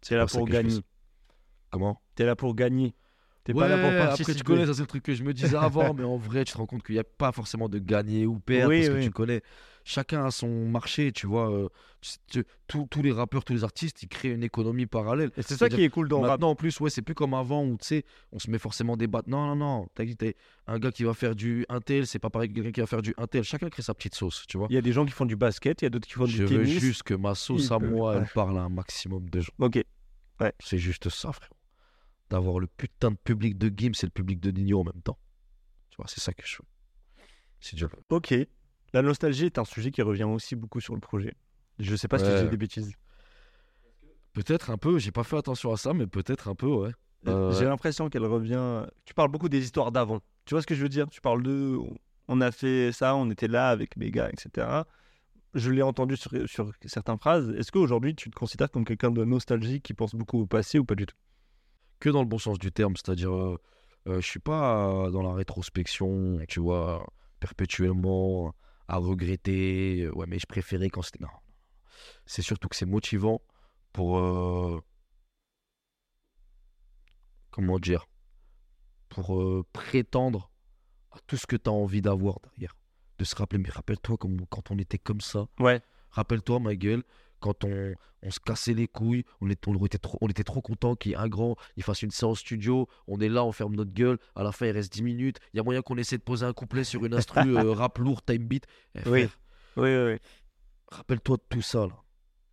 T'es 0.00 0.16
là 0.16 0.26
pour 0.26 0.46
gagner. 0.48 0.80
Comment? 1.70 2.00
T'es 2.16 2.24
là 2.24 2.34
pour 2.36 2.54
gagner. 2.54 2.94
T'es 3.44 3.52
Ouais, 3.52 3.60
pas 3.60 3.68
là 3.68 3.76
pour 3.78 3.86
après 3.86 3.98
participer. 3.98 4.34
tu 4.34 4.42
connais, 4.42 4.66
ça 4.66 4.74
c'est 4.74 4.80
le 4.80 4.86
truc 4.86 5.02
que 5.04 5.14
je 5.14 5.22
me 5.22 5.32
disais 5.32 5.56
avant, 5.56 5.94
mais 5.94 6.02
en 6.04 6.16
vrai 6.16 6.44
tu 6.44 6.52
te 6.52 6.58
rends 6.58 6.66
compte 6.66 6.82
qu'il 6.82 6.94
n'y 6.94 7.00
a 7.00 7.04
pas 7.04 7.30
forcément 7.30 7.68
de 7.68 7.78
gagner 7.78 8.26
ou 8.26 8.40
perdre, 8.40 8.70
Oui, 8.70 8.86
parce 8.86 8.98
que 8.98 9.04
tu 9.04 9.10
connais, 9.10 9.42
chacun 9.84 10.24
a 10.24 10.30
son 10.30 10.66
marché, 10.66 11.12
tu 11.12 11.26
vois. 11.26 11.50
euh, 11.52 11.68
tu- 12.30 12.44
tu- 12.68 12.86
tous- 12.90 13.02
les 13.02 13.12
rappeurs, 13.12 13.44
tous 13.44 13.52
les 13.54 13.64
artistes, 13.64 14.02
ils 14.02 14.08
créent 14.08 14.32
une 14.32 14.42
économie 14.42 14.86
parallèle. 14.86 15.30
Et 15.36 15.42
c'est 15.42 15.56
ça 15.56 15.68
qui 15.68 15.82
est 15.82 15.88
cool 15.88 16.08
dans 16.08 16.18
le 16.20 16.22
rap. 16.26 16.32
Maintenant, 16.32 16.50
en 16.50 16.54
plus, 16.54 16.78
ouais, 16.80 16.90
c'est 16.90 17.00
plus 17.02 17.14
comme 17.14 17.32
avant 17.34 17.64
où, 17.64 17.76
tu 17.78 17.86
sais, 17.86 18.04
on 18.32 18.38
se 18.38 18.50
met 18.50 18.58
forcément 18.58 18.96
des 18.96 19.06
battes. 19.06 19.26
Non, 19.26 19.46
non, 19.46 19.56
non. 19.56 19.88
T'as 19.94 20.04
dit, 20.04 20.16
t'es 20.16 20.36
un 20.66 20.78
gars 20.78 20.90
qui 20.92 21.04
va 21.04 21.14
faire 21.14 21.34
du 21.34 21.64
Intel, 21.68 22.06
c'est 22.06 22.18
pas 22.18 22.30
pareil 22.30 22.48
que 22.50 22.54
quelqu'un 22.54 22.72
qui 22.72 22.80
va 22.80 22.86
faire 22.86 23.02
du 23.02 23.14
Intel. 23.16 23.42
Chacun 23.44 23.68
crée 23.70 23.82
sa 23.82 23.94
petite 23.94 24.14
sauce, 24.14 24.44
tu 24.48 24.58
vois. 24.58 24.66
Il 24.70 24.74
y 24.74 24.78
a 24.78 24.82
des 24.82 24.92
gens 24.92 25.06
qui 25.06 25.12
font 25.12 25.24
du 25.26 25.36
basket, 25.36 25.80
il 25.82 25.84
y 25.84 25.86
a 25.86 25.90
d'autres 25.90 26.06
qui 26.08 26.14
font 26.14 26.26
Je 26.26 26.44
du 26.44 26.46
veux 26.46 26.62
tennis. 26.64 26.78
juste 26.80 27.02
que 27.04 27.14
ma 27.14 27.34
sauce 27.34 27.66
il 27.66 27.72
à 27.72 27.78
peut- 27.78 27.88
moi, 27.88 28.12
ouais. 28.14 28.18
elle 28.22 28.28
parle 28.34 28.58
à 28.58 28.62
un 28.62 28.68
maximum 28.70 29.28
de 29.30 29.40
gens. 29.40 29.52
Ok. 29.58 29.82
C'est 30.60 30.78
juste 30.78 31.08
ça, 31.08 31.32
frère. 31.32 31.50
D'avoir 32.30 32.58
le 32.58 32.66
putain 32.66 33.10
de 33.12 33.16
public 33.16 33.56
de 33.56 33.72
Gims 33.74 33.92
et 34.02 34.06
le 34.06 34.10
public 34.10 34.40
de 34.40 34.50
Nino 34.50 34.80
en 34.80 34.84
même 34.84 35.00
temps. 35.02 35.18
Tu 35.90 35.96
vois, 35.96 36.06
c'est 36.08 36.20
ça 36.20 36.32
que 36.32 36.42
je 36.46 36.56
veux. 36.56 37.78
Le 37.80 37.86
veut. 37.86 38.02
Ok. 38.10 38.34
La 38.94 39.02
nostalgie 39.02 39.46
est 39.46 39.58
un 39.58 39.64
sujet 39.64 39.90
qui 39.90 40.02
revient 40.02 40.22
aussi 40.24 40.54
beaucoup 40.54 40.80
sur 40.80 40.94
le 40.94 41.00
projet. 41.00 41.34
Je 41.80 41.96
sais 41.96 42.06
pas 42.08 42.18
si 42.18 42.24
Ouais. 42.24 42.44
dis 42.44 42.48
des 42.48 42.56
bêtises. 42.56 42.92
Peut-être 44.32 44.70
un 44.70 44.78
peu, 44.78 44.98
j'ai 44.98 45.10
pas 45.10 45.24
fait 45.24 45.36
attention 45.36 45.72
à 45.72 45.76
ça, 45.76 45.92
mais 45.94 46.06
peut-être 46.06 46.48
un 46.48 46.54
peu, 46.54 46.68
ouais. 46.68 46.92
Euh, 47.26 47.50
J'ai 47.52 47.60
ouais. 47.60 47.64
l'impression 47.66 48.08
qu'elle 48.08 48.24
revient. 48.24 48.86
Tu 49.04 49.12
parles 49.14 49.30
beaucoup 49.30 49.48
des 49.48 49.62
histoires 49.64 49.90
d'avant. 49.92 50.20
Tu 50.44 50.54
vois 50.54 50.62
ce 50.62 50.66
que 50.66 50.74
je 50.74 50.82
veux 50.82 50.88
dire? 50.88 51.08
Tu 51.08 51.20
parles 51.20 51.42
de. 51.42 51.76
On 52.28 52.40
a 52.40 52.52
fait 52.52 52.92
ça, 52.92 53.16
on 53.16 53.30
était 53.30 53.48
là 53.48 53.68
avec 53.70 53.96
mes 53.96 54.10
gars, 54.10 54.30
etc. 54.30 54.82
Je 55.54 55.70
l'ai 55.70 55.82
entendu 55.82 56.16
sur, 56.16 56.30
sur 56.46 56.70
certaines 56.84 57.18
phrases. 57.18 57.48
Est-ce 57.50 57.72
qu'aujourd'hui, 57.72 58.14
tu 58.14 58.30
te 58.30 58.36
considères 58.36 58.70
comme 58.70 58.84
quelqu'un 58.84 59.10
de 59.10 59.24
nostalgique 59.24 59.82
qui 59.82 59.94
pense 59.94 60.14
beaucoup 60.14 60.40
au 60.40 60.46
passé 60.46 60.78
ou 60.78 60.84
pas 60.84 60.94
du 60.94 61.06
tout? 61.06 61.16
Que 61.98 62.10
dans 62.10 62.20
le 62.20 62.28
bon 62.28 62.38
sens 62.38 62.58
du 62.58 62.70
terme. 62.70 62.94
C'est-à-dire, 62.96 63.34
euh, 63.34 63.58
euh, 64.08 64.20
je 64.20 64.26
suis 64.26 64.40
pas 64.40 64.88
euh, 65.06 65.10
dans 65.10 65.22
la 65.22 65.32
rétrospection, 65.34 66.38
tu 66.48 66.60
vois, 66.60 67.06
perpétuellement 67.40 68.54
à 68.88 68.96
regretter. 68.98 70.02
euh, 70.02 70.12
Ouais, 70.12 70.26
mais 70.26 70.38
je 70.38 70.46
préférais 70.46 70.90
quand 70.90 71.02
c'était. 71.02 71.20
Non. 71.22 71.28
C'est 72.26 72.42
surtout 72.42 72.68
que 72.68 72.76
c'est 72.76 72.86
motivant 72.86 73.40
pour. 73.92 74.18
euh, 74.18 74.80
comment 77.50 77.78
dire 77.78 78.06
Pour 79.08 79.40
euh, 79.40 79.64
prétendre 79.72 80.50
à 81.12 81.18
tout 81.26 81.36
ce 81.36 81.46
que 81.46 81.56
tu 81.56 81.68
as 81.70 81.72
envie 81.72 82.02
d'avoir 82.02 82.40
derrière. 82.40 82.76
De 83.18 83.24
se 83.24 83.36
rappeler, 83.36 83.58
mais 83.60 83.70
rappelle-toi 83.70 84.16
quand 84.18 84.70
on 84.72 84.78
était 84.78 84.98
comme 84.98 85.20
ça. 85.20 85.46
Ouais. 85.60 85.80
Rappelle-toi, 86.10 86.58
ma 86.58 86.74
gueule, 86.74 87.04
quand 87.44 87.62
on, 87.64 87.92
on 88.22 88.30
se 88.30 88.40
cassait 88.40 88.72
les 88.72 88.88
couilles, 88.88 89.22
on 89.42 89.50
était, 89.50 89.68
on 89.68 89.84
était 89.84 89.98
trop, 89.98 90.16
on 90.22 90.28
était 90.28 90.44
trop 90.44 90.62
content 90.62 90.96
qu'il 90.96 91.10
y 91.12 91.14
ait 91.14 91.18
un 91.18 91.28
grand, 91.28 91.56
il 91.76 91.82
fasse 91.82 92.00
une 92.00 92.10
séance 92.10 92.38
studio, 92.40 92.88
on 93.06 93.20
est 93.20 93.28
là, 93.28 93.44
on 93.44 93.52
ferme 93.52 93.76
notre 93.76 93.92
gueule, 93.92 94.18
à 94.34 94.42
la 94.42 94.50
fin 94.50 94.64
il 94.64 94.70
reste 94.70 94.90
10 94.94 95.02
minutes, 95.02 95.38
il 95.52 95.58
y 95.58 95.60
a 95.60 95.62
moyen 95.62 95.82
qu'on 95.82 95.98
essaie 95.98 96.16
de 96.16 96.22
poser 96.22 96.46
un 96.46 96.54
couplet 96.54 96.84
sur 96.84 97.04
une 97.04 97.12
instru 97.12 97.40
euh, 97.58 97.72
rap 97.74 97.98
lourd, 97.98 98.22
time 98.24 98.46
beat. 98.46 98.66
Eh, 98.94 99.06
Oui, 99.06 99.28
oui, 99.76 99.90
oui. 100.12 100.16
Rappelle-toi 100.90 101.36
de 101.36 101.42
tout 101.50 101.60
ça, 101.62 101.86
là. 101.86 102.02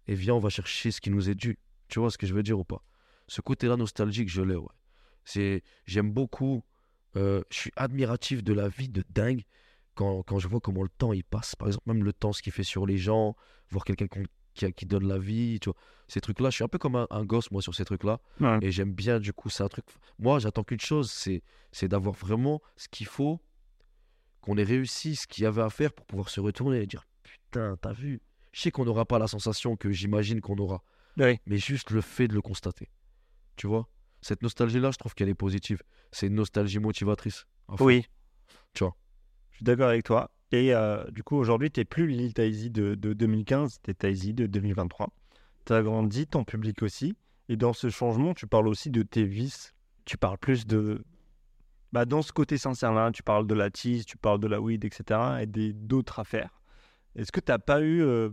Et 0.07 0.13
viens, 0.13 0.33
on 0.33 0.39
va 0.39 0.49
chercher 0.49 0.91
ce 0.91 0.99
qui 0.99 1.09
nous 1.09 1.29
est 1.29 1.35
dû. 1.35 1.57
Tu 1.87 1.99
vois 1.99 2.11
ce 2.11 2.17
que 2.17 2.27
je 2.27 2.33
veux 2.33 2.43
dire 2.43 2.59
ou 2.59 2.65
pas? 2.65 2.83
Ce 3.27 3.39
côté-là 3.39 3.77
nostalgique, 3.77 4.29
je 4.29 4.41
l'ai, 4.41 4.55
ouais. 4.55 4.67
C'est, 5.23 5.63
j'aime 5.85 6.11
beaucoup, 6.11 6.63
euh, 7.15 7.43
je 7.49 7.57
suis 7.57 7.71
admiratif 7.77 8.43
de 8.43 8.51
la 8.53 8.67
vie 8.67 8.89
de 8.89 9.03
dingue 9.09 9.43
quand, 9.95 10.23
quand 10.23 10.39
je 10.39 10.47
vois 10.49 10.59
comment 10.59 10.83
le 10.83 10.89
temps 10.89 11.13
il 11.13 11.23
passe. 11.23 11.55
Par 11.55 11.67
exemple, 11.69 11.87
même 11.93 12.03
le 12.03 12.11
temps, 12.11 12.33
ce 12.33 12.41
qu'il 12.41 12.51
fait 12.51 12.63
sur 12.63 12.85
les 12.85 12.97
gens, 12.97 13.35
voir 13.69 13.85
quelqu'un 13.85 14.07
qu'on- 14.07 14.23
qui, 14.53 14.85
donne 14.85 15.07
la 15.07 15.17
vie, 15.17 15.59
tu 15.59 15.69
vois. 15.69 15.79
Ces 16.07 16.19
trucs-là, 16.19 16.49
je 16.49 16.55
suis 16.55 16.63
un 16.63 16.67
peu 16.67 16.77
comme 16.77 16.95
un, 16.95 17.07
un 17.09 17.23
gosse, 17.23 17.51
moi, 17.51 17.61
sur 17.61 17.73
ces 17.73 17.85
trucs-là. 17.85 18.19
Ouais. 18.39 18.59
Et 18.61 18.71
j'aime 18.71 18.91
bien, 18.93 19.19
du 19.19 19.31
coup, 19.31 19.49
c'est 19.49 19.63
un 19.63 19.69
truc. 19.69 19.85
Moi, 20.19 20.39
j'attends 20.39 20.63
qu'une 20.63 20.79
chose, 20.79 21.09
c'est, 21.09 21.41
c'est 21.71 21.87
d'avoir 21.87 22.15
vraiment 22.15 22.61
ce 22.75 22.89
qu'il 22.89 23.07
faut, 23.07 23.39
qu'on 24.41 24.57
ait 24.57 24.63
réussi 24.63 25.15
ce 25.15 25.27
qu'il 25.27 25.43
y 25.43 25.47
avait 25.47 25.61
à 25.61 25.69
faire 25.69 25.93
pour 25.93 26.05
pouvoir 26.05 26.29
se 26.29 26.41
retourner 26.41 26.81
et 26.81 26.87
dire 26.87 27.05
Putain, 27.23 27.77
t'as 27.81 27.93
vu? 27.93 28.21
Je 28.51 28.61
sais 28.61 28.71
qu'on 28.71 28.83
n'aura 28.83 29.05
pas 29.05 29.19
la 29.19 29.27
sensation 29.27 29.77
que 29.77 29.91
j'imagine 29.91 30.41
qu'on 30.41 30.57
aura, 30.57 30.83
mais 31.15 31.39
juste 31.57 31.91
le 31.91 32.01
fait 32.01 32.27
de 32.27 32.33
le 32.33 32.41
constater. 32.41 32.89
Tu 33.55 33.67
vois? 33.67 33.87
Cette 34.21 34.41
nostalgie-là, 34.41 34.91
je 34.91 34.97
trouve 34.97 35.13
qu'elle 35.15 35.29
est 35.29 35.33
positive. 35.33 35.81
C'est 36.11 36.27
une 36.27 36.35
nostalgie 36.35 36.79
motivatrice. 36.79 37.45
Oui. 37.79 38.05
Tu 38.73 38.83
vois? 38.83 38.95
Je 39.51 39.57
suis 39.57 39.65
d'accord 39.65 39.89
avec 39.89 40.03
toi. 40.03 40.29
Et 40.51 40.73
euh, 40.73 41.03
du 41.11 41.23
coup, 41.23 41.37
aujourd'hui, 41.37 41.71
tu 41.71 41.79
n'es 41.79 41.85
plus 41.85 42.07
Lil 42.07 42.33
Taizy 42.33 42.69
de, 42.69 42.95
de 42.95 43.13
2015, 43.13 43.79
tu 43.83 43.91
es 43.91 43.93
Taizy 43.93 44.33
de 44.33 44.47
2023. 44.47 45.09
Tu 45.65 45.73
as 45.73 45.81
grandi, 45.81 46.27
ton 46.27 46.43
public 46.43 46.81
aussi. 46.83 47.15
Et 47.49 47.55
dans 47.55 47.73
ce 47.73 47.89
changement, 47.89 48.33
tu 48.33 48.47
parles 48.47 48.67
aussi 48.67 48.89
de 48.91 49.03
tes 49.03 49.23
vices. 49.25 49.73
Tu 50.05 50.17
parles 50.17 50.37
plus 50.37 50.65
de. 50.67 51.03
Bah, 51.93 52.05
dans 52.05 52.21
ce 52.21 52.31
côté 52.31 52.57
sincère-là, 52.57 53.11
tu 53.11 53.23
parles 53.23 53.47
de 53.47 53.53
la 53.53 53.69
tease, 53.69 54.05
tu 54.05 54.17
parles 54.17 54.39
de 54.39 54.47
la 54.47 54.61
weed, 54.61 54.83
etc. 54.85 55.19
et 55.41 55.45
des- 55.45 55.73
d'autres 55.73 56.19
affaires. 56.19 56.61
Est-ce 57.15 57.31
que 57.31 57.41
tu 57.41 57.51
n'as 57.51 57.59
pas 57.59 57.81
eu 57.81 58.01
euh, 58.01 58.29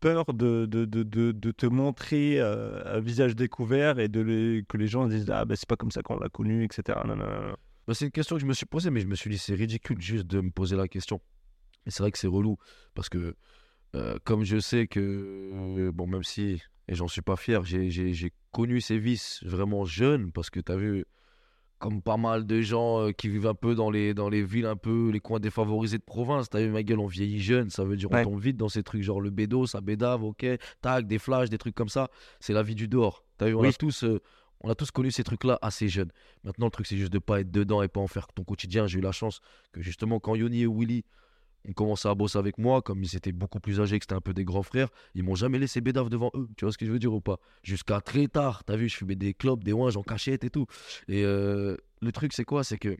peur 0.00 0.26
de, 0.34 0.66
de, 0.66 0.84
de, 0.84 1.02
de, 1.32 1.50
te 1.52 1.66
montrer 1.66 2.38
euh, 2.38 2.96
à 2.96 3.00
visage 3.00 3.34
découvert 3.34 3.98
et 3.98 4.08
de 4.08 4.62
que 4.68 4.76
les 4.76 4.86
gens 4.86 5.06
disent 5.06 5.30
Ah, 5.30 5.44
bah, 5.46 5.56
c'est 5.56 5.68
pas 5.68 5.76
comme 5.76 5.90
ça 5.90 6.02
qu'on 6.02 6.18
l'a 6.18 6.28
connu, 6.28 6.64
etc. 6.64 6.98
Non, 7.06 7.16
non, 7.16 7.24
non. 7.26 7.56
Bah, 7.86 7.94
c'est 7.94 8.04
une 8.06 8.10
question 8.10 8.36
que 8.36 8.42
je 8.42 8.46
me 8.46 8.52
suis 8.54 8.66
posée, 8.66 8.90
mais 8.90 9.00
je 9.00 9.06
me 9.06 9.14
suis 9.14 9.30
dit, 9.30 9.38
c'est 9.38 9.54
ridicule 9.54 10.00
juste 10.00 10.26
de 10.26 10.40
me 10.40 10.50
poser 10.50 10.76
la 10.76 10.88
question. 10.88 11.20
Et 11.86 11.90
c'est 11.90 12.02
vrai 12.02 12.10
que 12.10 12.18
c'est 12.18 12.26
relou, 12.26 12.56
parce 12.94 13.08
que 13.08 13.36
euh, 13.94 14.18
comme 14.24 14.42
je 14.44 14.58
sais 14.58 14.88
que, 14.88 15.00
euh, 15.00 15.92
bon, 15.92 16.06
même 16.08 16.24
si, 16.24 16.60
et 16.88 16.94
j'en 16.94 17.06
suis 17.08 17.22
pas 17.22 17.36
fier, 17.36 17.64
j'ai- 17.64 18.32
connu 18.52 18.80
ces 18.80 18.98
vices 18.98 19.40
vraiment 19.44 19.84
jeune, 19.84 20.32
parce 20.32 20.48
que 20.50 20.60
tu 20.60 20.72
as 20.72 20.76
vu, 20.76 21.04
comme 21.78 22.00
pas 22.02 22.16
mal 22.16 22.46
de 22.46 22.60
gens 22.62 23.02
euh, 23.02 23.12
qui 23.12 23.28
vivent 23.28 23.46
un 23.46 23.54
peu 23.54 23.74
dans 23.74 23.90
les, 23.90 24.14
dans 24.14 24.30
les 24.30 24.42
villes, 24.42 24.64
un 24.66 24.76
peu 24.76 25.10
les 25.10 25.20
coins 25.20 25.38
défavorisés 25.40 25.98
de 25.98 26.02
province, 26.02 26.48
t'as 26.48 26.60
vu, 26.60 26.70
ma 26.70 26.82
gueule, 26.82 26.98
on 27.00 27.06
vieillit 27.06 27.38
jeune, 27.40 27.68
ça 27.70 27.84
veut 27.84 27.96
dire 27.96 28.10
on 28.10 28.14
Ouais. 28.14 28.24
tombe 28.24 28.40
vite 28.40 28.56
dans 28.56 28.70
ces 28.70 28.82
trucs, 28.82 29.02
genre 29.02 29.20
le 29.20 29.28
bédo, 29.30 29.66
ça 29.66 29.80
bédave, 29.82 30.24
ok, 30.24 30.44
tac, 30.80 31.06
des 31.06 31.18
flashs, 31.18 31.50
des 31.50 31.58
trucs 31.58 31.74
comme 31.74 31.90
ça, 31.90 32.08
c'est 32.40 32.54
la 32.54 32.62
vie 32.62 32.74
du 32.74 32.88
dehors. 32.88 33.24
T'as 33.36 33.46
vu, 33.46 33.54
on 33.54 33.60
Oui. 33.60 33.68
a 33.68 33.72
tous... 33.74 34.02
euh, 34.04 34.20
on 34.60 34.70
a 34.70 34.74
tous 34.74 34.90
connu 34.90 35.10
ces 35.10 35.24
trucs-là 35.24 35.58
assez 35.62 35.88
jeunes. 35.88 36.10
Maintenant, 36.44 36.66
le 36.66 36.70
truc, 36.70 36.86
c'est 36.86 36.96
juste 36.96 37.12
de 37.12 37.18
pas 37.18 37.40
être 37.40 37.50
dedans 37.50 37.82
et 37.82 37.88
pas 37.88 38.00
en 38.00 38.06
faire 38.06 38.28
ton 38.28 38.44
quotidien. 38.44 38.86
J'ai 38.86 38.98
eu 38.98 39.02
la 39.02 39.12
chance 39.12 39.40
que 39.72 39.82
justement, 39.82 40.20
quand 40.20 40.34
Yoni 40.34 40.62
et 40.62 40.66
Willy 40.66 41.04
ont 41.68 41.72
commencé 41.72 42.08
à 42.08 42.14
bosser 42.14 42.38
avec 42.38 42.58
moi, 42.58 42.80
comme 42.82 43.02
ils 43.02 43.16
étaient 43.16 43.32
beaucoup 43.32 43.60
plus 43.60 43.80
âgés, 43.80 43.98
que 43.98 44.04
c'était 44.04 44.14
un 44.14 44.20
peu 44.20 44.32
des 44.32 44.44
grands 44.44 44.62
frères, 44.62 44.88
ils 45.14 45.22
m'ont 45.22 45.34
jamais 45.34 45.58
laissé 45.58 45.80
bédave 45.80 46.08
devant 46.08 46.30
eux. 46.34 46.48
Tu 46.56 46.64
vois 46.64 46.72
ce 46.72 46.78
que 46.78 46.86
je 46.86 46.92
veux 46.92 46.98
dire 46.98 47.12
ou 47.12 47.20
pas? 47.20 47.38
Jusqu'à 47.62 48.00
très 48.00 48.28
tard. 48.28 48.64
T'as 48.64 48.76
vu, 48.76 48.88
je 48.88 48.96
fumais 48.96 49.16
des 49.16 49.34
clopes, 49.34 49.64
des 49.64 49.72
ouinges 49.72 49.96
en 49.96 50.02
cachette 50.02 50.44
et 50.44 50.50
tout. 50.50 50.66
Et 51.08 51.24
euh, 51.24 51.76
le 52.00 52.12
truc, 52.12 52.32
c'est 52.32 52.44
quoi? 52.44 52.64
C'est 52.64 52.78
que 52.78 52.96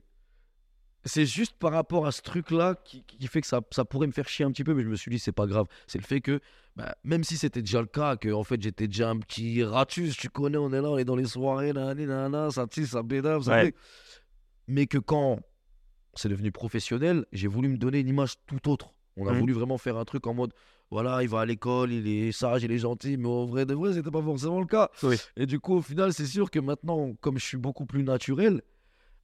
c'est 1.07 1.25
juste 1.25 1.53
par 1.57 1.71
rapport 1.71 2.05
à 2.05 2.11
ce 2.11 2.21
truc-là 2.21 2.75
qui, 2.85 3.03
qui 3.03 3.27
fait 3.27 3.41
que 3.41 3.47
ça, 3.47 3.61
ça 3.71 3.85
pourrait 3.85 4.07
me 4.07 4.11
faire 4.11 4.27
chier 4.27 4.45
un 4.45 4.51
petit 4.51 4.63
peu, 4.63 4.73
mais 4.73 4.83
je 4.83 4.87
me 4.89 4.95
suis 4.95 5.09
dit, 5.09 5.19
c'est 5.19 5.31
pas 5.31 5.47
grave. 5.47 5.65
C'est 5.87 5.97
le 5.97 6.03
fait 6.03 6.21
que, 6.21 6.39
bah, 6.75 6.95
même 7.03 7.23
si 7.23 7.37
c'était 7.37 7.61
déjà 7.61 7.81
le 7.81 7.87
cas, 7.87 8.15
que 8.17 8.29
en 8.31 8.43
fait 8.43 8.61
j'étais 8.61 8.87
déjà 8.87 9.09
un 9.09 9.17
petit 9.17 9.63
ratus, 9.63 10.15
tu 10.17 10.29
connais, 10.29 10.57
on 10.57 10.71
est 10.73 10.81
là, 10.81 10.89
on 10.91 10.97
est 10.97 11.05
dans 11.05 11.15
les 11.15 11.25
soirées, 11.25 11.73
nanana, 11.73 12.51
ça 12.51 12.67
tisse, 12.67 12.91
ça 12.91 13.01
bédave, 13.03 13.41
ça 13.43 13.51
Ouais. 13.51 13.65
fait. 13.65 13.75
Mais 14.67 14.85
que 14.85 14.97
quand 14.97 15.39
c'est 16.15 16.29
devenu 16.29 16.51
professionnel, 16.51 17.25
j'ai 17.31 17.47
voulu 17.47 17.69
me 17.69 17.77
donner 17.77 17.99
une 17.99 18.07
image 18.09 18.33
tout 18.45 18.69
autre. 18.69 18.93
On 19.17 19.27
a 19.27 19.31
Mhm. 19.33 19.39
voulu 19.39 19.53
vraiment 19.53 19.77
faire 19.77 19.97
un 19.97 20.05
truc 20.05 20.27
en 20.27 20.33
mode, 20.33 20.53
voilà, 20.91 21.21
il 21.23 21.29
va 21.29 21.41
à 21.41 21.45
l'école, 21.45 21.91
il 21.91 22.07
est 22.07 22.31
sage, 22.31 22.63
il 22.63 22.71
est 22.71 22.77
gentil, 22.79 23.17
mais 23.17 23.27
en 23.27 23.45
vrai 23.45 23.65
de 23.65 23.73
vrai, 23.73 23.93
c'était 23.93 24.11
pas 24.11 24.21
forcément 24.21 24.59
le 24.59 24.67
cas. 24.67 24.89
Oui. 25.03 25.15
Et 25.35 25.45
du 25.45 25.59
coup, 25.59 25.75
au 25.75 25.81
final, 25.81 26.13
c'est 26.13 26.25
sûr 26.25 26.49
que 26.51 26.59
maintenant, 26.59 27.13
comme 27.21 27.37
je 27.39 27.45
suis 27.45 27.57
beaucoup 27.57 27.85
plus 27.85 28.03
naturel, 28.03 28.61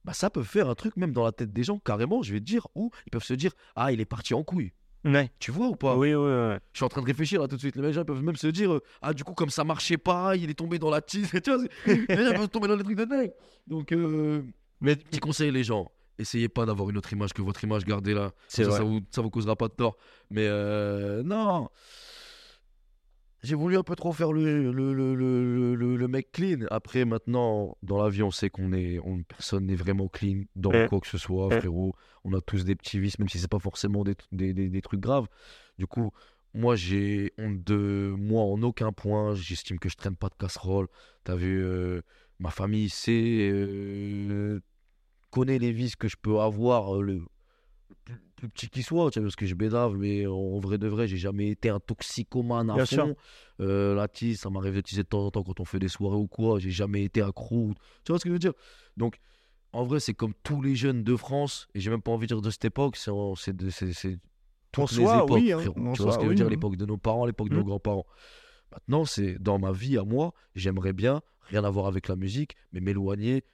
bah, 0.04 0.12
ça 0.12 0.30
peut 0.30 0.42
faire 0.42 0.68
un 0.68 0.74
truc 0.74 0.96
même 0.96 1.12
dans 1.12 1.24
la 1.24 1.32
tête 1.32 1.52
des 1.52 1.64
gens, 1.64 1.78
carrément, 1.78 2.22
je 2.22 2.32
vais 2.32 2.40
te 2.40 2.44
dire, 2.44 2.66
où 2.74 2.90
ils 3.06 3.10
peuvent 3.10 3.24
se 3.24 3.34
dire, 3.34 3.52
ah, 3.76 3.92
il 3.92 4.00
est 4.00 4.04
parti 4.06 4.34
en 4.34 4.42
couille. 4.42 4.72
Ouais. 5.04 5.30
Tu 5.38 5.50
vois 5.50 5.68
ou 5.68 5.76
pas 5.76 5.96
Oui, 5.96 6.14
oui, 6.14 6.30
oui. 6.30 6.54
Je 6.72 6.78
suis 6.78 6.84
en 6.84 6.88
train 6.88 7.02
de 7.02 7.06
réfléchir 7.06 7.40
là 7.40 7.48
tout 7.48 7.56
de 7.56 7.60
suite. 7.60 7.76
Les 7.76 7.92
gens 7.92 8.04
peuvent 8.04 8.22
même 8.22 8.36
se 8.36 8.46
dire, 8.46 8.72
euh, 8.72 8.82
ah, 9.02 9.12
du 9.12 9.22
coup, 9.22 9.34
comme 9.34 9.50
ça 9.50 9.62
marchait 9.64 9.98
pas, 9.98 10.34
il 10.36 10.48
est 10.48 10.54
tombé 10.54 10.78
dans 10.78 10.90
la 10.90 11.02
tise. 11.02 11.30
tu 11.44 11.52
vois, 11.52 11.62
les 11.86 12.24
gens 12.24 12.34
peuvent 12.34 12.48
tomber 12.48 12.68
dans 12.68 12.76
les 12.76 12.84
trucs 12.84 12.96
de 12.96 13.04
dingue. 13.04 13.32
Donc, 13.66 13.92
euh, 13.92 14.42
Mais 14.80 14.96
petit 14.96 15.20
conseil, 15.20 15.50
les 15.50 15.64
gens. 15.64 15.90
Essayez 16.18 16.48
pas 16.48 16.64
d'avoir 16.64 16.88
une 16.90 16.96
autre 16.96 17.12
image 17.12 17.32
que 17.32 17.42
votre 17.42 17.62
image, 17.64 17.84
gardez-la. 17.84 18.32
Ça, 18.48 18.70
ça 18.70 18.82
vous, 18.82 19.00
ça 19.10 19.20
vous 19.20 19.30
causera 19.30 19.56
pas 19.56 19.68
de 19.68 19.74
tort. 19.74 19.96
Mais 20.30 20.46
euh, 20.46 21.22
non. 21.22 21.68
J'ai 23.44 23.54
voulu 23.54 23.76
un 23.76 23.82
peu 23.82 23.94
trop 23.94 24.12
faire 24.12 24.32
le, 24.32 24.72
le, 24.72 24.94
le, 24.94 25.74
le, 25.74 26.08
mec 26.08 26.32
clean. 26.32 26.66
Après, 26.70 27.04
maintenant, 27.04 27.76
dans 27.82 28.02
la 28.02 28.08
vie, 28.08 28.22
on 28.22 28.30
sait 28.30 28.48
qu'on 28.50 28.72
est. 28.72 28.98
On, 29.04 29.22
personne 29.22 29.66
n'est 29.66 29.74
vraiment 29.76 30.08
clean 30.08 30.44
dans 30.56 30.70
quoi 30.88 30.98
que 31.00 31.06
ce 31.06 31.18
soit, 31.18 31.50
frérot. 31.58 31.94
On 32.24 32.32
a 32.32 32.40
tous 32.40 32.64
des 32.64 32.74
petits 32.74 32.98
vices, 32.98 33.18
même 33.18 33.28
si 33.28 33.38
c'est 33.38 33.48
pas 33.50 33.58
forcément 33.58 34.02
des, 34.02 34.14
des, 34.32 34.54
des- 34.54 34.70
des 34.70 34.80
trucs 34.82 35.00
graves. 35.00 35.28
Du 35.78 35.86
coup, 35.86 36.10
moi, 36.54 36.74
j'ai 36.74 37.32
honte 37.38 37.62
de 37.64 38.14
moi 38.18 38.42
en 38.44 38.62
aucun 38.62 38.92
point. 38.92 39.34
J'estime 39.34 39.78
que 39.78 39.88
je 39.90 39.96
traîne 39.96 40.16
pas 40.16 40.28
de 40.30 40.34
casserole. 40.38 40.86
T'as 41.24 41.34
vu, 41.36 41.62
euh, 41.62 42.00
ma 42.38 42.50
famille 42.50 42.88
sait, 42.88 43.50
euh, 43.52 44.60
connaît 45.30 45.58
les 45.58 45.72
vices 45.72 45.96
que 45.96 46.08
je 46.08 46.16
peux 46.16 46.38
avoir, 46.40 46.96
euh, 46.96 47.02
le 47.02 47.22
plus, 48.04 48.20
plus 48.36 48.48
petit 48.48 48.68
qu'il 48.68 48.82
soit, 48.84 49.10
tu 49.10 49.18
vois, 49.18 49.26
parce 49.26 49.36
que 49.36 49.46
je 49.46 49.54
bédave, 49.54 49.96
mais 49.96 50.26
en 50.26 50.58
vrai 50.58 50.78
de 50.78 50.86
vrai, 50.88 51.08
j'ai 51.08 51.16
jamais 51.16 51.48
été 51.48 51.68
un 51.70 51.80
toxicomane 51.80 52.70
à 52.70 52.74
Bien 52.74 52.86
fond. 52.86 53.16
Euh, 53.60 53.94
la 53.94 54.08
tisse, 54.08 54.40
ça 54.40 54.50
m'arrive 54.50 54.74
de 54.74 54.80
teaser 54.80 55.02
de 55.02 55.08
temps 55.08 55.24
en 55.26 55.30
temps 55.30 55.42
quand 55.42 55.60
on 55.60 55.64
fait 55.64 55.78
des 55.78 55.88
soirées 55.88 56.16
ou 56.16 56.26
quoi. 56.26 56.58
J'ai 56.58 56.70
jamais 56.70 57.04
été 57.04 57.22
accro. 57.22 57.72
Tu 58.04 58.12
vois 58.12 58.18
ce 58.18 58.24
que 58.24 58.28
je 58.30 58.34
veux 58.34 58.38
dire? 58.38 58.52
Donc, 58.96 59.16
en 59.72 59.84
vrai, 59.84 59.98
c'est 60.00 60.14
comme 60.14 60.34
tous 60.42 60.60
les 60.62 60.74
jeunes 60.76 61.02
de 61.02 61.16
France, 61.16 61.66
et 61.74 61.80
j'ai 61.80 61.90
même 61.90 62.02
pas 62.02 62.12
envie 62.12 62.26
de 62.26 62.34
dire 62.34 62.42
de 62.42 62.50
cette 62.50 62.64
époque, 62.66 62.96
c'est 62.96 63.10
toutes 64.72 64.92
les 64.92 65.04
époques, 65.04 65.30
oui, 65.30 65.52
hein, 65.52 65.58
frérot. 65.58 65.92
Tu 65.94 66.02
vois 66.02 66.12
ce 66.12 66.18
que 66.18 66.24
je 66.24 66.28
veux 66.28 66.34
dire? 66.34 66.48
L'époque 66.48 66.76
de 66.76 66.86
nos 66.86 66.96
parents, 66.96 67.26
l'époque 67.26 67.48
de 67.48 67.54
nos 67.54 67.60
Mm. 67.62 67.66
grands-parents. 67.66 68.06
Maintenant, 68.72 69.04
c'est 69.04 69.38
dans 69.40 69.58
ma 69.58 69.70
vie 69.72 69.96
à 69.98 70.02
moi, 70.04 70.32
j'aimerais 70.56 70.92
bien, 70.92 71.22
rien 71.42 71.62
à 71.62 71.70
voir 71.70 71.86
avec 71.86 72.08
la 72.08 72.16
musique, 72.16 72.56
mais 72.72 72.80
m'éloigner 72.80 73.44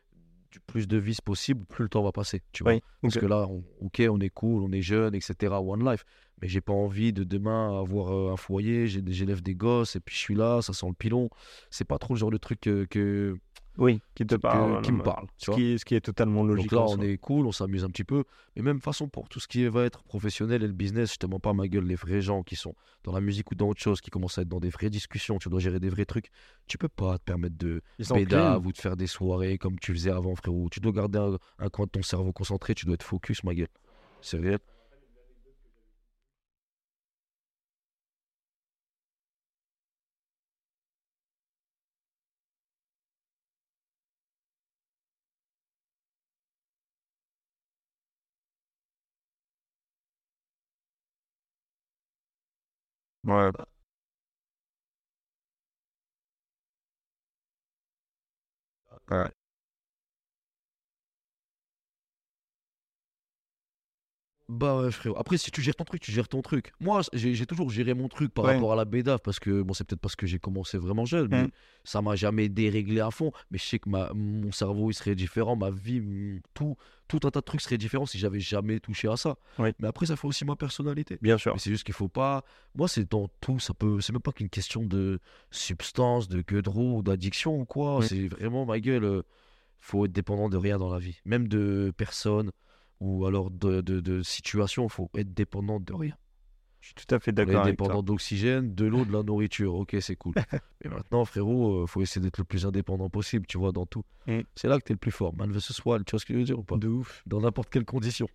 du 0.51 0.61
plus 0.61 0.89
de 0.89 0.97
vices 0.99 1.21
possible, 1.21 1.65
plus 1.67 1.85
le 1.85 1.89
temps 1.89 2.03
va 2.03 2.13
passer. 2.13 2.43
Tu 2.53 2.65
vois 2.65 2.73
Oui, 2.75 2.83
Parce 3.03 3.15
que 3.21 3.27
là, 3.27 3.47
on- 3.49 3.65
ok, 3.87 4.03
on 4.11 4.21
est 4.21 4.31
cool, 4.31 4.63
on 4.63 4.73
est 4.73 4.83
jeune, 4.83 5.15
etc. 5.15 5.61
One 5.63 5.85
life. 5.89 6.05
Mais 6.43 6.49
j'ai 6.49 6.61
pas 6.61 6.73
envie 6.73 7.13
de 7.13 7.23
demain 7.23 7.79
avoir 7.81 8.13
euh, 8.15 8.33
un 8.33 8.37
foyer, 8.37 8.87
j'élève 8.87 9.43
des 9.43 9.55
gosses 9.55 9.95
et 9.97 10.01
puis 10.01 10.15
je 10.15 10.21
suis 10.21 10.35
là, 10.35 10.61
ça 10.63 10.73
sent 10.73 10.87
le 10.89 10.95
pilon. 10.95 11.29
C'est 11.71 11.85
pas 11.85 11.99
trop 11.99 12.15
le 12.15 12.19
genre 12.19 12.31
de 12.31 12.39
truc 12.39 12.61
que, 12.61 12.85
que- 12.87 13.37
Oui, 13.81 14.01
qui 14.15 14.27
te 14.27 14.35
parle. 14.35 14.83
qui 14.83 14.93
me 14.93 15.03
parle. 15.03 15.27
tu 15.39 15.47
Ce 15.47 15.47
vois. 15.47 15.55
qui, 15.57 15.73
est, 15.73 15.79
ce 15.79 15.85
qui 15.87 15.95
est 15.95 16.03
totalement 16.03 16.45
logique. 16.45 16.71
Donc 16.71 16.79
là, 16.79 16.85
on 16.85 16.97
soi. 16.97 17.07
est 17.07 17.17
cool, 17.17 17.47
on 17.47 17.53
s'amuse 17.53 17.83
un 17.83 17.89
petit 17.89 18.05
peu. 18.05 18.25
Mais 18.55 18.63
même 18.63 18.79
façon 18.81 19.09
pour 19.09 19.29
tout 19.31 19.41
ce 19.41 19.49
qui 19.49 19.67
va 19.67 19.85
être 19.85 20.03
professionnel 20.05 20.63
et 20.63 20.67
le 20.67 20.75
business, 20.75 21.15
je 21.15 21.17
te 21.19 21.27
mens 21.27 21.41
pas 21.41 21.55
ma 21.55 21.67
gueule, 21.67 21.85
les 21.87 21.95
vrais 21.95 22.21
gens 22.21 22.43
qui 22.43 22.57
sont 22.57 22.75
dans 23.05 23.13
la 23.13 23.23
musique 23.23 23.51
ou 23.51 23.55
dans 23.55 23.69
autre 23.69 23.81
chose, 23.81 24.03
qui 24.03 24.11
commencent 24.11 24.37
à 24.39 24.43
être 24.43 24.49
dans 24.49 24.61
des 24.61 24.69
vraies 24.69 24.91
discussions, 24.91 25.39
tu 25.39 25.49
dois 25.49 25.61
gérer 25.61 25.81
des 25.81 25.89
vrais 25.89 26.05
trucs. 26.05 26.31
Tu 26.67 26.77
peux 26.77 26.89
pas 26.91 27.17
te 27.19 27.25
permettre 27.25 27.57
de 27.57 27.81
clean. 28.07 28.63
ou 28.63 28.71
de 28.73 28.77
faire 28.79 28.97
des 28.97 29.07
soirées 29.07 29.57
comme 29.57 29.79
tu 29.79 29.93
faisais 29.95 30.11
avant, 30.11 30.35
frérot. 30.37 30.69
Tu 30.71 30.81
dois 30.81 30.93
garder 30.93 31.19
un, 31.19 31.39
un 31.59 31.69
coin 31.71 31.87
de 31.87 31.91
ton 31.91 32.03
cerveau 32.03 32.33
concentré, 32.33 32.75
tu 32.75 32.85
dois 32.85 32.95
être 32.95 33.03
focus, 33.03 33.43
ma 33.45 33.55
gueule. 33.55 33.69
C'est 34.21 34.39
réel. 34.39 34.59
Ouais. 53.31 53.53
Ouais. 59.11 59.40
Bah 64.53 64.81
ouais, 64.83 64.91
frérot. 64.91 65.17
Après, 65.17 65.39
si 65.39 65.51
tu 65.53 65.63
gères 65.63 65.77
ton 65.77 65.85
truc, 65.85 66.01
tu 66.03 66.11
gères 66.11 66.27
ton 66.27 66.43
truc. 66.43 66.73
Moi, 66.81 67.03
j'ai 67.13 67.35
j'ai 67.35 67.47
toujours 67.47 67.71
géré 67.71 67.95
mon 67.95 68.09
truc 68.09 68.35
par 68.35 68.45
Ouais. 68.47 68.55
rapport 68.55 68.73
à 68.73 68.77
la 68.77 68.85
BEDAF 68.85 69.23
parce 69.23 69.39
que, 69.39 69.63
bon, 69.63 69.75
c'est 69.75 69.85
peut-être 69.85 70.01
parce 70.01 70.17
que 70.17 70.27
j'ai 70.27 70.39
commencé 70.41 70.77
vraiment 70.77 71.05
jeune, 71.05 71.29
mais 71.31 71.45
Mm. 71.45 71.51
ça 71.85 72.03
m'a 72.03 72.17
jamais 72.17 72.49
déréglé 72.49 73.01
à 73.01 73.11
fond. 73.13 73.31
Mais 73.53 73.59
je 73.59 73.65
sais 73.65 73.79
que 73.79 73.89
ma, 73.89 74.13
mon 74.13 74.51
cerveau, 74.51 74.91
il 74.91 74.95
serait 74.95 75.15
différent, 75.15 75.55
ma 75.55 75.71
vie, 75.71 76.01
mm, 76.01 76.41
tout, 76.53 76.77
tout 77.07 77.21
un 77.25 77.31
tas 77.31 77.39
de 77.41 77.45
trucs 77.45 77.61
serait 77.61 77.79
différent 77.79 78.07
si 78.07 78.19
j'avais 78.19 78.41
jamais 78.41 78.81
touché 78.81 79.07
à 79.09 79.17
ça. 79.17 79.37
Mais 79.59 79.87
après, 79.87 80.07
ça 80.07 80.17
fait 80.17 80.27
aussi 80.27 80.45
ma 80.45 80.57
personnalité. 80.57 81.17
Bien 81.23 81.39
sûr. 81.39 81.53
Mais 81.53 81.61
c'est 81.61 81.71
juste 81.71 81.85
qu'il 81.85 81.95
faut 81.95 82.09
pas. 82.09 82.43
Moi, 82.75 82.89
c'est 82.89 83.09
dans 83.09 83.29
tout. 83.41 83.61
Ça 83.61 83.73
peut. 83.73 84.01
C'est 84.01 84.13
même 84.13 84.21
pas 84.23 84.33
qu'une 84.33 84.49
question 84.51 84.83
de 84.85 85.21
substance, 85.51 86.29
de 86.29 86.43
queue 86.43 86.63
de 86.63 86.69
roue, 86.69 86.99
ou 86.99 87.03
d'addiction 87.03 87.61
ou 87.61 87.65
quoi. 87.65 87.99
Oui. 87.99 88.07
C'est 88.09 88.29
vraiment 88.29 88.65
ma 88.67 88.81
gueule. 88.81 89.05
euh, 89.05 89.23
Faut 89.83 90.05
être 90.07 90.13
dépendant 90.13 90.49
de 90.51 90.57
rien 90.59 90.77
dans 90.77 90.93
la 90.93 90.99
vie, 90.99 91.17
même 91.25 91.49
de 91.49 91.91
personnes 91.97 92.51
ou 93.01 93.27
alors 93.27 93.51
de, 93.51 93.81
de, 93.81 94.01
de 94.01 94.23
situations. 94.23 94.89
Faut 94.89 95.11
être 95.17 95.35
dépendant 95.35 95.81
de 95.81 95.93
rien. 95.93 96.15
Je 96.81 96.87
suis 96.87 96.95
tout 96.95 97.15
à 97.15 97.19
fait 97.19 97.31
On 97.39 97.43
est 97.43 97.47
d'accord 97.47 97.65
dépendant 97.65 98.03
d'oxygène, 98.03 98.75
de 98.75 98.87
l'eau, 98.87 99.05
de 99.05 99.13
la 99.13 99.23
nourriture. 99.23 99.75
Ok, 99.75 99.95
c'est 100.01 100.17
cool. 100.17 100.35
Mais 100.85 100.91
maintenant, 100.91 101.25
frérot, 101.27 101.83
euh, 101.83 101.87
faut 101.87 102.01
essayer 102.01 102.23
d'être 102.23 102.39
le 102.39 102.45
plus 102.45 102.65
indépendant 102.65 103.11
possible, 103.11 103.47
tu 103.47 103.59
vois, 103.59 103.71
dans 103.73 103.85
tout. 103.85 104.03
Mm. 104.27 104.41
C'est 104.55 104.67
là 104.69 104.79
que 104.79 104.85
t'es 104.85 104.95
le 104.95 104.99
plus 104.99 105.11
fort. 105.11 105.35
Man 105.37 105.53
versus 105.53 105.85
wild, 105.85 106.07
tu 106.07 106.13
vois 106.13 106.21
ce 106.21 106.25
que 106.25 106.33
je 106.33 106.39
veux 106.39 106.45
dire 106.45 106.59
ou 106.59 106.63
pas? 106.63 106.79
De 106.79 106.89
ouf. 106.89 107.23
Dans 107.27 107.41
n'importe 107.43 107.69
quelle 107.69 107.85
condition. 107.85 108.29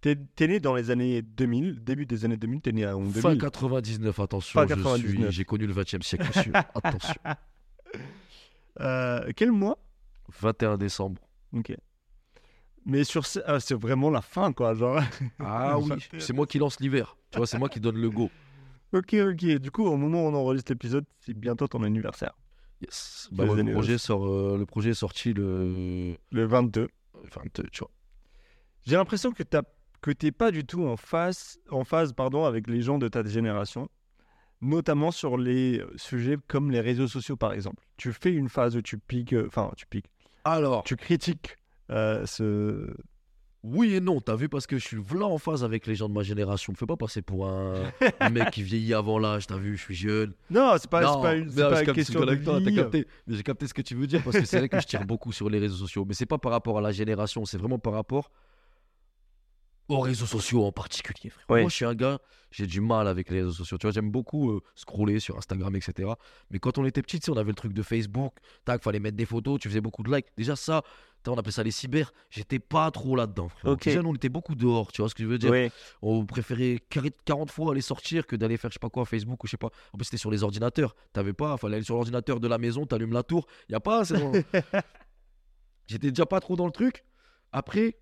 T'es 0.00 0.14
t'es 0.36 0.46
né 0.46 0.60
dans 0.60 0.76
les 0.76 0.92
années 0.92 1.22
2000, 1.22 1.82
début 1.82 2.06
des 2.06 2.24
années 2.24 2.36
2000, 2.36 2.60
t'es 2.60 2.70
né 2.70 2.86
en 2.86 3.00
2000. 3.00 3.20
Fin 3.20 3.36
99, 3.36 4.20
attention. 4.20 4.60
Fin 4.60 4.66
je 4.68 4.74
99. 4.76 5.24
suis- 5.26 5.32
J'ai 5.32 5.44
connu 5.44 5.66
le 5.66 5.72
20e 5.72 6.02
siècle, 6.02 6.28
monsieur. 6.28 6.52
attention. 6.74 7.14
Euh, 8.80 9.28
quel 9.34 9.50
mois? 9.50 9.76
21 10.40 10.78
décembre. 10.78 11.20
Ok. 11.52 11.76
Mais 12.88 13.04
sur 13.04 13.22
ah, 13.44 13.60
c'est 13.60 13.74
vraiment 13.74 14.08
la 14.08 14.22
fin, 14.22 14.52
quoi. 14.54 14.74
Genre. 14.74 15.00
Ah 15.38 15.78
oui, 15.78 15.90
21. 15.90 16.20
c'est 16.20 16.32
moi 16.32 16.46
qui 16.46 16.58
lance 16.58 16.80
l'hiver. 16.80 17.18
Tu 17.30 17.36
vois, 17.36 17.46
c'est 17.46 17.58
moi 17.58 17.68
qui 17.68 17.80
donne 17.80 18.00
le 18.00 18.08
go. 18.08 18.30
ok, 18.94 19.14
ok. 19.14 19.44
Du 19.58 19.70
coup, 19.70 19.84
au 19.84 19.96
moment 19.98 20.24
où 20.24 20.28
on 20.28 20.34
enregistre 20.34 20.72
l'épisode, 20.72 21.04
c'est 21.20 21.34
bientôt 21.34 21.68
ton 21.68 21.82
anniversaire. 21.82 22.32
Yes. 22.80 23.28
Bah 23.30 23.44
ouais, 23.44 23.62
le, 23.62 23.72
projet 23.72 23.98
sort, 23.98 24.26
euh, 24.26 24.56
le 24.56 24.64
projet 24.64 24.90
est 24.90 24.94
sorti 24.94 25.34
le 25.34 26.16
Le 26.30 26.46
22. 26.46 26.88
22, 27.34 27.64
tu 27.70 27.80
vois. 27.80 27.90
J'ai 28.86 28.96
l'impression 28.96 29.32
que 29.32 29.42
t'as 29.42 29.62
que 30.00 30.10
t'es 30.12 30.32
pas 30.32 30.50
du 30.50 30.64
tout 30.64 30.86
en 30.86 30.96
phase, 30.96 31.58
en 31.70 31.84
phase 31.84 32.12
pardon, 32.14 32.44
avec 32.44 32.68
les 32.68 32.80
gens 32.80 32.98
de 32.98 33.08
ta 33.08 33.22
génération, 33.24 33.88
notamment 34.62 35.10
sur 35.10 35.36
les 35.36 35.82
sujets 35.96 36.36
comme 36.46 36.70
les 36.70 36.80
réseaux 36.80 37.08
sociaux, 37.08 37.36
par 37.36 37.52
exemple. 37.52 37.84
Tu 37.96 38.12
fais 38.12 38.32
une 38.32 38.48
phase 38.48 38.76
où 38.76 38.80
tu 38.80 38.96
piques, 38.96 39.34
euh, 39.34 39.48
enfin, 39.48 39.72
tu 39.76 39.86
piques, 39.86 40.06
Alors, 40.44 40.84
tu 40.84 40.96
critiques 40.96 41.58
euh, 41.90 42.24
ce. 42.26 42.86
oui 43.62 43.94
et 43.94 44.00
non, 44.00 44.20
t'as 44.20 44.36
vu, 44.36 44.48
parce 44.48 44.66
que 44.66 44.78
je 44.78 44.84
suis 44.86 44.98
là 45.14 45.26
en 45.26 45.38
phase 45.38 45.64
avec 45.64 45.86
les 45.86 45.94
gens 45.94 46.08
de 46.08 46.14
ma 46.14 46.22
génération. 46.22 46.72
Me 46.72 46.76
fais 46.76 46.86
pas 46.86 46.96
passer 46.96 47.22
pour 47.22 47.48
un, 47.48 47.74
un 48.20 48.30
mec 48.30 48.50
qui 48.50 48.62
vieillit 48.62 48.94
avant 48.94 49.18
l'âge, 49.18 49.46
t'as 49.46 49.56
vu, 49.56 49.76
je 49.76 49.82
suis 49.82 49.94
jeune. 49.94 50.32
Non, 50.50 50.74
c'est 50.78 50.88
pas, 50.90 51.00
c'est 51.00 51.06
Non, 51.06 51.22
pas 51.22 51.34
une, 51.34 51.46
non, 51.46 51.70
pas 51.70 51.82
une 51.82 51.92
question 51.92 52.20
de 52.24 52.34
vie. 52.34 52.74
capté. 52.74 53.06
Mais 53.26 53.36
j'ai 53.36 53.42
capté 53.42 53.66
ce 53.66 53.74
que 53.74 53.82
tu 53.82 53.94
veux 53.94 54.06
dire 54.06 54.22
parce 54.22 54.38
que 54.38 54.44
c'est 54.44 54.58
vrai 54.58 54.68
que 54.68 54.80
je 54.80 54.86
tire 54.86 55.04
beaucoup 55.04 55.32
sur 55.32 55.48
les 55.50 55.58
réseaux 55.58 55.76
sociaux. 55.76 56.04
Mais 56.06 56.14
c'est 56.14 56.26
pas 56.26 56.38
par 56.38 56.52
rapport 56.52 56.78
à 56.78 56.80
la 56.80 56.92
génération, 56.92 57.44
c'est 57.44 57.58
vraiment 57.58 57.78
par 57.78 57.92
rapport 57.94 58.30
aux 59.88 60.00
réseaux 60.00 60.26
sociaux 60.26 60.64
en 60.64 60.72
particulier. 60.72 61.30
frère. 61.30 61.44
Ouais. 61.48 61.60
Moi, 61.62 61.70
je 61.70 61.74
suis 61.74 61.84
un 61.84 61.94
gars, 61.94 62.18
j'ai 62.50 62.66
du 62.66 62.80
mal 62.80 63.08
avec 63.08 63.30
les 63.30 63.40
réseaux 63.40 63.52
sociaux. 63.52 63.78
Tu 63.78 63.86
vois, 63.86 63.92
j'aime 63.92 64.10
beaucoup 64.10 64.50
euh, 64.50 64.62
scroller 64.74 65.20
sur 65.20 65.36
Instagram, 65.36 65.74
etc. 65.76 66.10
Mais 66.50 66.58
quand 66.58 66.78
on 66.78 66.84
était 66.84 67.02
petit, 67.02 67.20
on 67.30 67.36
avait 67.36 67.50
le 67.50 67.54
truc 67.56 67.72
de 67.72 67.82
Facebook. 67.82 68.34
Tac, 68.64 68.82
fallait 68.82 69.00
mettre 69.00 69.16
des 69.16 69.26
photos, 69.26 69.58
tu 69.60 69.68
faisais 69.68 69.80
beaucoup 69.80 70.02
de 70.02 70.14
likes. 70.14 70.26
Déjà, 70.36 70.56
ça, 70.56 70.82
on 71.26 71.36
appelait 71.36 71.52
ça 71.52 71.62
les 71.62 71.70
cyber. 71.70 72.12
J'étais 72.30 72.58
pas 72.58 72.90
trop 72.90 73.16
là-dedans. 73.16 73.48
frère. 73.48 73.72
Ok. 73.72 73.84
Déjà, 73.84 74.00
on 74.04 74.14
était 74.14 74.28
beaucoup 74.28 74.54
dehors. 74.54 74.92
Tu 74.92 75.02
vois 75.02 75.08
ce 75.08 75.14
que 75.14 75.22
je 75.22 75.28
veux 75.28 75.38
dire 75.38 75.50
Ouais, 75.50 75.70
on 76.02 76.24
préférait 76.26 76.80
40 77.24 77.50
fois 77.50 77.72
aller 77.72 77.80
sortir 77.80 78.26
que 78.26 78.36
d'aller 78.36 78.56
faire 78.56 78.70
je 78.70 78.74
sais 78.74 78.80
pas 78.80 78.90
quoi 78.90 79.04
Facebook 79.04 79.42
ou 79.42 79.46
je 79.46 79.52
sais 79.52 79.56
pas. 79.56 79.70
En 79.92 79.98
plus 79.98 80.04
c'était 80.04 80.16
sur 80.16 80.30
les 80.30 80.42
ordinateurs. 80.42 80.94
T'avais 81.12 81.32
pas, 81.32 81.56
fallait 81.56 81.76
aller 81.76 81.84
sur 81.84 81.94
l'ordinateur 81.94 82.40
de 82.40 82.48
la 82.48 82.58
maison, 82.58 82.86
t'allumes 82.86 83.12
la 83.12 83.22
tour. 83.22 83.46
Y 83.68 83.74
a 83.74 83.80
pas. 83.80 84.04
c'est 84.04 84.18
bon. 84.18 84.32
J'étais 85.86 86.10
déjà 86.10 86.26
pas 86.26 86.40
trop 86.40 86.56
dans 86.56 86.66
le 86.66 86.72
truc. 86.72 87.04
Après, 87.52 87.96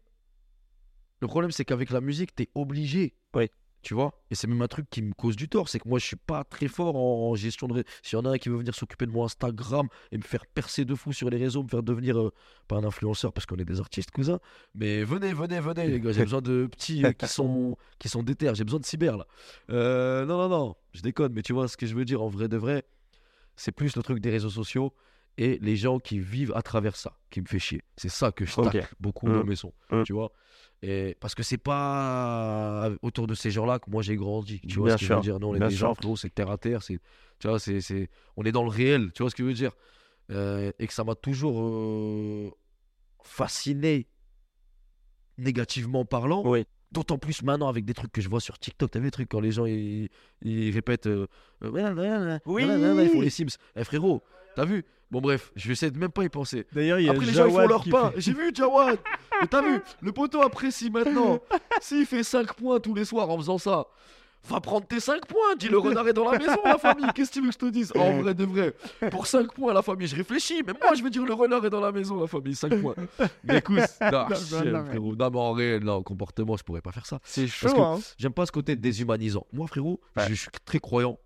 le 1.20 1.28
problème 1.28 1.50
c'est 1.50 1.64
qu'avec 1.64 1.90
la 1.90 2.00
musique 2.00 2.34
t'es 2.34 2.48
obligé. 2.54 3.14
Oui. 3.34 3.50
Tu 3.82 3.94
vois? 3.94 4.20
Et 4.32 4.34
c'est 4.34 4.48
même 4.48 4.62
un 4.62 4.66
truc 4.66 4.90
qui 4.90 5.00
me 5.00 5.12
cause 5.12 5.36
du 5.36 5.48
tort, 5.48 5.68
c'est 5.68 5.78
que 5.78 5.88
moi 5.88 6.00
je 6.00 6.06
suis 6.06 6.16
pas 6.16 6.42
très 6.42 6.66
fort 6.66 6.96
en, 6.96 7.30
en 7.30 7.34
gestion 7.36 7.68
de. 7.68 7.84
S'il 8.02 8.18
y 8.18 8.20
en 8.20 8.24
a 8.24 8.30
un 8.30 8.38
qui 8.38 8.48
veut 8.48 8.56
venir 8.56 8.74
s'occuper 8.74 9.06
de 9.06 9.12
mon 9.12 9.24
Instagram 9.24 9.86
et 10.10 10.16
me 10.16 10.24
faire 10.24 10.44
percer 10.46 10.84
de 10.84 10.92
fou 10.96 11.12
sur 11.12 11.30
les 11.30 11.36
réseaux, 11.36 11.62
me 11.62 11.68
faire 11.68 11.84
devenir 11.84 12.18
euh, 12.18 12.32
pas 12.66 12.74
un 12.78 12.82
influenceur 12.84 13.32
parce 13.32 13.46
qu'on 13.46 13.54
est 13.58 13.64
des 13.64 13.78
artistes 13.78 14.10
cousins, 14.10 14.40
mais 14.74 15.04
venez, 15.04 15.32
venez, 15.32 15.60
venez 15.60 15.86
les 15.86 16.00
gars, 16.00 16.10
j'ai 16.10 16.24
besoin 16.24 16.42
de 16.42 16.66
petits 16.66 17.06
euh, 17.06 17.12
qui 17.12 17.28
sont 17.28 17.76
qui 18.00 18.08
sont 18.08 18.24
déter, 18.24 18.50
j'ai 18.54 18.64
besoin 18.64 18.80
de 18.80 18.86
cyber 18.86 19.18
là. 19.18 19.26
Euh, 19.70 20.26
non, 20.26 20.36
non, 20.36 20.48
non, 20.48 20.74
je 20.92 21.02
déconne, 21.02 21.32
mais 21.32 21.42
tu 21.42 21.52
vois 21.52 21.68
ce 21.68 21.76
que 21.76 21.86
je 21.86 21.94
veux 21.94 22.04
dire 22.04 22.22
en 22.22 22.28
vrai 22.28 22.48
de 22.48 22.56
vrai, 22.56 22.82
c'est 23.54 23.70
plus 23.70 23.94
le 23.94 24.02
truc 24.02 24.18
des 24.18 24.30
réseaux 24.30 24.50
sociaux 24.50 24.92
et 25.38 25.58
les 25.60 25.76
gens 25.76 25.98
qui 25.98 26.18
vivent 26.18 26.52
à 26.54 26.62
travers 26.62 26.96
ça 26.96 27.18
qui 27.30 27.40
me 27.40 27.46
fait 27.46 27.58
chier. 27.58 27.82
C'est 27.96 28.08
ça 28.08 28.32
que 28.32 28.44
je 28.46 28.58
Ok. 28.60 28.72
tacle 28.72 28.94
beaucoup 29.00 29.26
Mm. 29.28 29.32
dans 29.34 29.44
mes 29.44 29.56
sons, 29.56 29.72
Mm. 29.90 30.02
tu 30.04 30.12
vois. 30.12 30.32
Et 30.82 31.16
parce 31.20 31.34
que 31.34 31.42
c'est 31.42 31.58
pas 31.58 32.90
autour 33.02 33.26
de 33.26 33.34
ces 33.34 33.50
gens-là 33.50 33.78
que 33.78 33.90
moi 33.90 34.02
j'ai 34.02 34.16
grandi. 34.16 34.60
Tu 34.60 34.76
vois 34.78 34.88
Bien 34.88 34.96
ce 34.96 35.02
que 35.02 35.08
je 35.08 35.14
veux 35.14 35.20
dire 35.20 35.38
Nous, 35.40 35.46
on 35.48 35.54
est 35.54 35.58
bien 35.58 35.68
des 35.68 35.74
sûr. 35.74 35.88
gens, 35.88 35.94
frérot, 35.94 36.16
c'est 36.16 36.30
terre 36.34 36.50
à 36.50 36.58
terre. 36.58 36.82
C'est, 36.82 36.98
tu 37.38 37.48
vois, 37.48 37.58
c'est, 37.58 37.80
c'est, 37.80 38.08
on 38.36 38.44
est 38.44 38.52
dans 38.52 38.62
le 38.62 38.68
réel. 38.70 39.10
Tu 39.14 39.22
vois 39.22 39.30
ce 39.30 39.34
que 39.36 39.42
je 39.42 39.48
veux 39.48 39.54
dire 39.54 39.72
Euh, 40.30 40.72
Et 40.78 40.86
que 40.86 40.92
ça 40.92 41.04
m'a 41.04 41.14
toujours 41.14 41.60
euh, 41.62 42.50
fasciné, 43.22 44.06
négativement 45.38 46.04
parlant. 46.04 46.42
Oui. 46.46 46.64
D'autant 46.92 47.18
plus 47.18 47.42
maintenant 47.42 47.68
avec 47.68 47.84
des 47.84 47.94
trucs 47.94 48.12
que 48.12 48.20
je 48.20 48.28
vois 48.28 48.40
sur 48.40 48.58
TikTok. 48.58 48.90
T'as 48.90 48.98
vu 49.00 49.06
les 49.06 49.10
trucs 49.10 49.28
quand 49.28 49.40
les 49.40 49.50
gens 49.52 49.66
ils, 49.66 50.08
ils 50.42 50.70
répètent 50.72 51.06
euh, 51.06 51.26
Oui. 51.62 52.62
ils 52.64 53.08
font 53.12 53.20
les 53.20 53.30
Sims. 53.30 53.56
Eh 53.74 53.84
frérot, 53.84 54.22
t'as 54.54 54.64
vu? 54.64 54.84
Bon 55.10 55.20
bref, 55.20 55.52
je 55.54 55.66
vais 55.68 55.72
essayer 55.72 55.90
de 55.92 55.98
même 55.98 56.10
pas 56.10 56.24
y 56.24 56.28
penser. 56.28 56.66
D'ailleurs, 56.72 56.98
il 56.98 57.06
y 57.06 57.08
a 57.08 57.12
Après, 57.12 57.24
les 57.26 57.32
gens, 57.32 57.46
ils 57.46 57.52
font 57.52 57.66
leur 57.68 57.84
pain. 57.84 58.10
fait- 58.12 58.20
J'ai 58.20 58.32
vu 58.32 58.50
Jawad. 58.54 58.98
Mais 59.40 59.46
t'as 59.46 59.62
vu, 59.62 59.80
le 60.00 60.12
poteau 60.12 60.42
apprécie 60.42 60.90
maintenant. 60.90 61.38
S'il 61.80 62.06
fait 62.06 62.22
5 62.24 62.52
points 62.54 62.80
tous 62.80 62.94
les 62.94 63.04
soirs 63.04 63.30
en 63.30 63.36
faisant 63.36 63.58
ça, 63.58 63.86
va 64.48 64.60
prendre 64.60 64.86
tes 64.86 64.98
5 65.00 65.24
points. 65.26 65.54
Dis 65.58 65.68
le 65.68 65.78
renard 65.78 66.06
est 66.08 66.12
dans 66.12 66.28
la 66.30 66.38
maison, 66.38 66.56
la 66.64 66.78
famille. 66.78 67.06
Qu'est-ce 67.14 67.30
que 67.30 67.34
tu 67.34 67.40
veux 67.40 67.48
que 67.48 67.52
je 67.54 67.58
te 67.58 67.66
dise? 67.66 67.92
En 67.96 68.20
vrai 68.20 68.34
de 68.34 68.44
vrai. 68.44 68.74
Pour 69.10 69.26
5 69.28 69.52
points, 69.52 69.72
la 69.72 69.82
famille, 69.82 70.08
je 70.08 70.16
réfléchis. 70.16 70.62
Mais 70.66 70.72
moi, 70.80 70.94
je 70.96 71.02
veux 71.04 71.10
dire 71.10 71.24
le 71.24 71.34
renard 71.34 71.64
est 71.64 71.70
dans 71.70 71.80
la 71.80 71.92
maison, 71.92 72.20
la 72.20 72.26
famille. 72.26 72.54
5 72.56 72.80
points. 72.80 72.94
Mais 73.44 73.58
écoute, 73.58 73.78
non, 74.00 74.10
Non, 74.28 74.34
chier, 74.36 74.70
non, 74.72 74.84
frérot. 74.86 75.14
Non, 75.16 75.30
mais 75.30 75.38
en 75.38 75.52
réel, 75.52 75.84
non, 75.84 76.02
comportement, 76.02 76.56
je 76.56 76.64
pourrais 76.64 76.80
pas 76.80 76.90
faire 76.92 77.06
ça. 77.06 77.20
C'est 77.22 77.42
Parce 77.42 77.52
chaud, 77.54 77.74
que- 77.74 77.80
hein. 77.80 78.00
J'aime 78.18 78.32
pas 78.32 78.44
ce 78.46 78.52
côté 78.52 78.74
déshumanisant. 78.76 79.46
Moi, 79.52 79.66
frérot, 79.68 80.00
Ouais. 80.16 80.24
je 80.28 80.34
suis 80.34 80.48
très 80.64 80.78
croyant. 80.80 81.18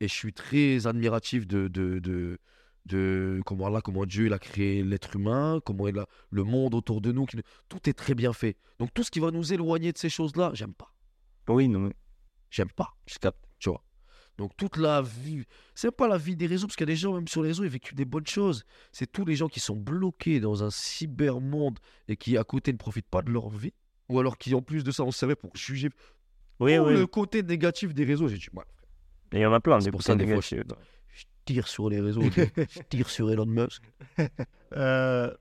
Et 0.00 0.08
je 0.08 0.14
suis 0.14 0.32
très 0.32 0.86
admiratif 0.86 1.46
de, 1.46 1.68
de, 1.68 1.98
de, 1.98 2.38
de 2.86 3.40
comment, 3.44 3.68
là, 3.68 3.80
comment 3.82 4.06
Dieu 4.06 4.26
il 4.26 4.32
a 4.32 4.38
créé 4.38 4.82
l'être 4.82 5.14
humain, 5.16 5.60
comment 5.64 5.88
il 5.88 5.98
a 5.98 6.06
le 6.30 6.42
monde 6.44 6.74
autour 6.74 7.00
de 7.00 7.12
nous. 7.12 7.26
qui- 7.26 7.38
Tout 7.68 7.88
est 7.88 7.92
très 7.92 8.14
bien 8.14 8.32
fait. 8.32 8.56
Donc 8.78 8.94
tout 8.94 9.02
ce 9.02 9.10
qui 9.10 9.20
va 9.20 9.30
nous 9.30 9.52
éloigner 9.52 9.92
de 9.92 9.98
ces 9.98 10.08
choses-là, 10.08 10.52
j'aime 10.54 10.72
pas. 10.74 10.92
Oui, 11.48 11.68
non, 11.68 11.90
J'aime 12.50 12.70
pas. 12.70 12.96
je 13.06 13.18
capte. 13.18 13.44
Tu 13.58 13.68
vois. 13.68 13.84
Donc 14.38 14.56
toute 14.56 14.78
la 14.78 15.02
vie, 15.02 15.44
c'est 15.74 15.90
pas 15.90 16.08
la 16.08 16.16
vie 16.16 16.34
des 16.34 16.46
réseaux, 16.46 16.66
parce 16.66 16.76
qu'il 16.76 16.88
y 16.88 16.90
a 16.90 16.94
des 16.94 16.96
gens, 16.96 17.12
même 17.12 17.28
sur 17.28 17.42
les 17.42 17.48
réseaux, 17.48 17.64
ils 17.64 17.68
vécu 17.70 17.94
des 17.94 18.06
bonnes 18.06 18.26
choses. 18.26 18.64
C'est 18.92 19.10
tous 19.12 19.26
les 19.26 19.36
gens 19.36 19.48
qui 19.48 19.60
sont 19.60 19.76
bloqués 19.76 20.40
dans 20.40 20.64
un 20.64 20.70
cybermonde 20.70 21.78
et 22.08 22.16
qui, 22.16 22.38
à 22.38 22.44
côté, 22.44 22.72
ne 22.72 22.78
profitent 22.78 23.08
pas 23.10 23.20
de 23.20 23.30
leur 23.30 23.50
vie. 23.50 23.74
Ou 24.08 24.18
alors 24.18 24.38
qui, 24.38 24.54
en 24.54 24.62
plus 24.62 24.82
de 24.82 24.90
ça, 24.92 25.04
on 25.04 25.10
se 25.10 25.18
servait 25.18 25.36
pour 25.36 25.54
juger 25.54 25.90
Oui, 26.58 26.78
oui. 26.78 26.94
le 26.94 27.06
côté 27.06 27.42
négatif 27.42 27.92
des 27.92 28.04
réseaux. 28.04 28.28
J'ai 28.28 28.38
dit, 28.38 28.46
Et 28.46 28.79
Il 29.32 29.38
y 29.40 29.46
en 29.46 29.52
a 29.52 29.60
plein, 29.60 29.80
C'est 29.80 29.90
pour 29.90 30.02
ça, 30.02 30.14
des 30.14 30.24
fois, 30.24 30.34
négatifs. 30.34 30.62
je 31.12 31.24
tire 31.44 31.68
sur 31.68 31.88
les 31.88 32.00
réseaux, 32.00 32.22
je 32.22 32.80
tire 32.88 33.08
sur 33.08 33.30
Elon 33.30 33.46
Musk. 33.46 33.82
Euh, 34.76 35.34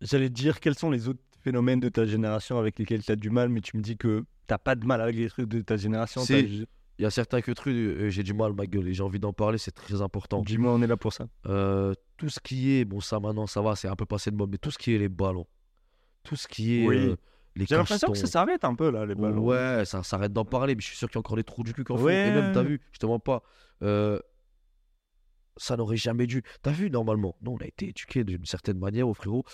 J'allais 0.00 0.28
te 0.30 0.34
dire 0.34 0.58
quels 0.60 0.74
sont 0.74 0.90
les 0.90 1.06
autres 1.08 1.20
phénomènes 1.42 1.80
de 1.80 1.90
ta 1.90 2.06
génération 2.06 2.58
avec 2.58 2.78
lesquels 2.78 3.02
tu 3.02 3.12
as 3.12 3.16
du 3.16 3.28
mal, 3.28 3.50
mais 3.50 3.60
tu 3.60 3.76
me 3.76 3.82
dis 3.82 3.96
que 3.98 4.24
t'as 4.46 4.56
pas 4.56 4.74
de 4.74 4.86
mal 4.86 5.02
avec 5.02 5.16
les 5.16 5.28
trucs 5.28 5.48
de 5.48 5.60
ta 5.60 5.76
génération. 5.76 6.22
Il 6.26 6.66
y 6.98 7.04
a 7.04 7.10
certains 7.10 7.40
que 7.42 7.52
trucs, 7.52 7.74
euh, 7.74 8.08
j'ai 8.08 8.22
du 8.22 8.32
mal, 8.34 8.52
ma 8.54 8.66
gueule, 8.66 8.88
et 8.88 8.94
j'ai 8.94 9.02
envie 9.02 9.18
d'en 9.18 9.32
parler, 9.34 9.58
c'est 9.58 9.72
très 9.72 10.00
important. 10.00 10.40
Dis-moi, 10.42 10.72
on 10.72 10.80
est 10.80 10.86
là 10.86 10.96
pour 10.96 11.12
ça. 11.12 11.26
Euh, 11.46 11.92
tout 12.16 12.28
ce 12.30 12.40
qui 12.40 12.72
est, 12.72 12.84
bon, 12.84 13.00
ça 13.00 13.20
maintenant, 13.20 13.46
ça 13.46 13.60
va, 13.60 13.76
c'est 13.76 13.88
un 13.88 13.96
peu 13.96 14.06
passé 14.06 14.30
de 14.30 14.36
mode, 14.36 14.50
mais 14.50 14.58
tout 14.58 14.70
ce 14.70 14.78
qui 14.78 14.94
est 14.94 14.98
les 14.98 15.08
ballons, 15.08 15.46
tout 16.22 16.36
ce 16.36 16.46
qui 16.48 16.78
est 16.80 16.86
Oui. 16.86 17.14
J'ai 17.56 17.76
l'impression 17.76 18.10
que 18.10 18.18
ça 18.18 18.26
s'arrête 18.26 18.64
un 18.64 18.74
peu 18.74 18.90
là, 18.90 19.06
les 19.06 19.14
ballons. 19.14 19.42
Ouais, 19.42 19.84
ça 19.84 20.02
s'arrête 20.02 20.32
d'en 20.32 20.44
parler, 20.44 20.74
mais 20.74 20.80
je 20.80 20.86
suis 20.86 20.96
sûr 20.96 21.08
qu'il 21.08 21.16
y 21.16 21.18
a 21.18 21.20
encore 21.20 21.36
des 21.36 21.44
trous 21.44 21.62
du 21.62 21.72
cul 21.72 21.84
qu'en 21.84 21.96
font. 21.96 22.04
Ouais. 22.04 22.28
Et 22.28 22.30
même, 22.30 22.52
t'as 22.52 22.62
vu, 22.62 22.80
je 22.92 22.98
te 22.98 23.06
mens 23.06 23.20
pas, 23.20 23.42
euh, 23.82 24.18
ça 25.56 25.76
n'aurait 25.76 25.96
jamais 25.96 26.26
dû. 26.26 26.42
T'as 26.62 26.72
vu, 26.72 26.90
normalement, 26.90 27.36
nous, 27.42 27.52
on 27.52 27.58
a 27.58 27.66
été 27.66 27.88
éduqués 27.88 28.24
d'une 28.24 28.44
certaine 28.44 28.78
manière, 28.78 29.08
au 29.08 29.14
frérot. 29.14 29.44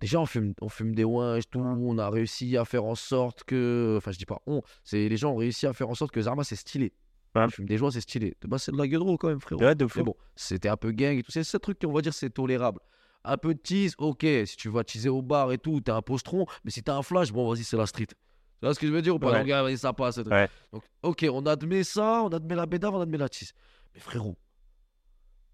Déjà, 0.00 0.20
on 0.20 0.26
fume, 0.26 0.54
on 0.60 0.68
fume 0.68 0.94
des 0.94 1.04
ouinges, 1.04 1.48
tout. 1.48 1.58
On 1.58 1.98
a 1.98 2.10
réussi 2.10 2.56
à 2.56 2.64
faire 2.64 2.84
en 2.84 2.94
sorte 2.94 3.44
que. 3.44 3.94
Enfin, 3.96 4.12
je 4.12 4.18
dis 4.18 4.26
pas 4.26 4.40
on, 4.46 4.62
c'est 4.84 5.08
les 5.08 5.16
gens 5.16 5.32
ont 5.32 5.36
réussi 5.36 5.66
à 5.66 5.72
faire 5.72 5.88
en 5.88 5.94
sorte 5.94 6.12
que 6.12 6.20
Zarma, 6.20 6.44
c'est 6.44 6.56
stylé. 6.56 6.92
Ouais. 7.34 7.48
Fume 7.50 7.66
des 7.66 7.76
joints, 7.76 7.90
c'est 7.90 8.00
stylé. 8.00 8.34
Bah, 8.46 8.58
c'est 8.58 8.72
de 8.72 8.78
la 8.78 8.88
gueule 8.88 9.02
quand 9.18 9.28
même, 9.28 9.40
frérot. 9.40 9.62
Ouais, 9.62 9.74
de 9.74 9.86
fou. 9.86 9.98
Mais 9.98 10.04
bon, 10.04 10.14
c'était 10.34 10.68
un 10.68 10.76
peu 10.76 10.92
gang 10.92 11.16
et 11.18 11.22
tout. 11.22 11.30
C'est 11.32 11.44
ce 11.44 11.56
truc 11.56 11.78
qu'on 11.78 11.92
va 11.92 12.00
dire, 12.00 12.14
c'est 12.14 12.30
tolérable. 12.30 12.80
Un 13.28 13.36
peu 13.36 13.54
de 13.54 13.58
tease, 13.58 13.94
ok. 13.98 14.24
Si 14.46 14.56
tu 14.56 14.68
vas 14.68 14.84
teaser 14.84 15.08
au 15.08 15.20
bar 15.20 15.50
et 15.50 15.58
tout, 15.58 15.80
t'es 15.80 15.90
un 15.90 16.00
postron. 16.00 16.46
Mais 16.64 16.70
si 16.70 16.82
t'as 16.82 16.94
un 16.94 17.02
flash, 17.02 17.32
bon, 17.32 17.52
vas-y, 17.52 17.64
c'est 17.64 17.76
la 17.76 17.86
street. 17.86 18.06
Tu 18.06 18.14
vois 18.62 18.72
ce 18.72 18.78
que 18.78 18.86
je 18.86 18.92
veux 18.92 19.02
dire 19.02 19.16
ou 19.16 19.18
pas? 19.18 19.42
Ouais. 19.42 19.44
Donc, 19.44 19.78
ça 19.78 19.92
passe. 19.92 20.18
Ouais. 20.18 20.48
Donc, 20.72 20.84
ok, 21.02 21.26
on 21.30 21.44
admet 21.44 21.82
ça, 21.82 22.22
on 22.22 22.28
admet 22.28 22.54
la 22.54 22.66
bédave, 22.66 22.94
on 22.94 23.00
admet 23.00 23.18
la 23.18 23.28
tease. 23.28 23.52
Mais 23.92 24.00
frérot, 24.00 24.36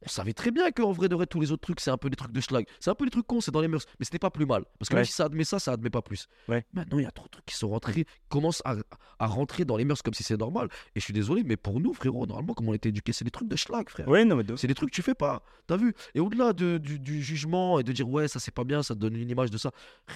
on 0.04 0.08
savait 0.08 0.32
très 0.32 0.50
bien 0.50 0.70
qu'en 0.70 0.92
vrai 0.92 1.08
de 1.08 1.14
vrai, 1.14 1.26
tous 1.26 1.40
les 1.40 1.52
autres 1.52 1.62
trucs, 1.62 1.80
c'est 1.80 1.90
un 1.90 1.96
peu 1.96 2.10
des 2.10 2.16
trucs 2.16 2.32
de 2.32 2.40
schlag. 2.40 2.66
C'est 2.80 2.90
un 2.90 2.94
peu 2.94 3.04
des 3.04 3.10
trucs 3.10 3.26
cons, 3.26 3.40
c'est 3.40 3.50
dans 3.50 3.60
les 3.60 3.68
mœurs. 3.68 3.84
Mais 3.98 4.04
c'était 4.04 4.18
pas 4.18 4.30
plus 4.30 4.46
mal. 4.46 4.64
Parce 4.78 4.88
que 4.88 4.94
Ouais. 4.94 5.00
même 5.00 5.04
si 5.06 5.12
ça 5.12 5.24
admet 5.26 5.44
ça, 5.44 5.58
ça 5.58 5.72
admet 5.72 5.90
pas 5.90 6.02
plus. 6.02 6.26
Ouais. 6.48 6.64
Maintenant, 6.72 6.98
il 6.98 7.04
y 7.04 7.06
a 7.06 7.10
trop 7.10 7.26
de 7.26 7.30
trucs 7.30 7.46
qui 7.46 7.56
sont 7.56 7.68
rentrés, 7.68 8.04
commencent 8.28 8.62
à, 8.64 8.76
à 9.18 9.26
rentrer 9.26 9.64
dans 9.64 9.76
les 9.76 9.84
mœurs 9.84 10.02
comme 10.02 10.14
si 10.14 10.22
c'est 10.22 10.36
normal. 10.36 10.68
Et 10.94 11.00
je 11.00 11.04
suis 11.04 11.12
désolé, 11.14 11.42
mais 11.44 11.56
pour 11.56 11.80
nous, 11.80 11.92
frérot, 11.94 12.26
normalement, 12.26 12.54
comme 12.54 12.68
on 12.68 12.74
était 12.74 12.88
éduqués, 12.90 13.12
c'est 13.12 13.24
des 13.24 13.30
trucs 13.30 13.48
de 13.48 13.56
schlag, 13.56 13.88
frère. 13.88 14.08
Ouais, 14.08 14.24
non, 14.24 14.36
mais 14.36 14.44
de 14.44 14.56
C'est 14.56 14.66
des 14.66 14.74
trucs 14.74 14.90
que 14.90 14.94
tu 14.96 15.02
fais 15.02 15.14
pas. 15.14 15.42
T'as 15.66 15.76
vu? 15.76 15.94
Et 16.14 16.20
au-delà 16.20 16.52
de- 16.52 16.78
du, 16.78 16.98
du 16.98 17.22
jugement 17.22 17.78
et 17.78 17.84
de 17.84 17.92
dire 17.92 18.08
ouais, 18.08 18.26
ça 18.28 18.40
c'est 18.40 18.50
pas 18.54 18.64
bien, 18.64 18.82
ça 18.82 18.94
donne 18.94 19.16
une 19.16 19.30
image 19.30 19.50
de 19.50 19.58
ça. 19.58 19.70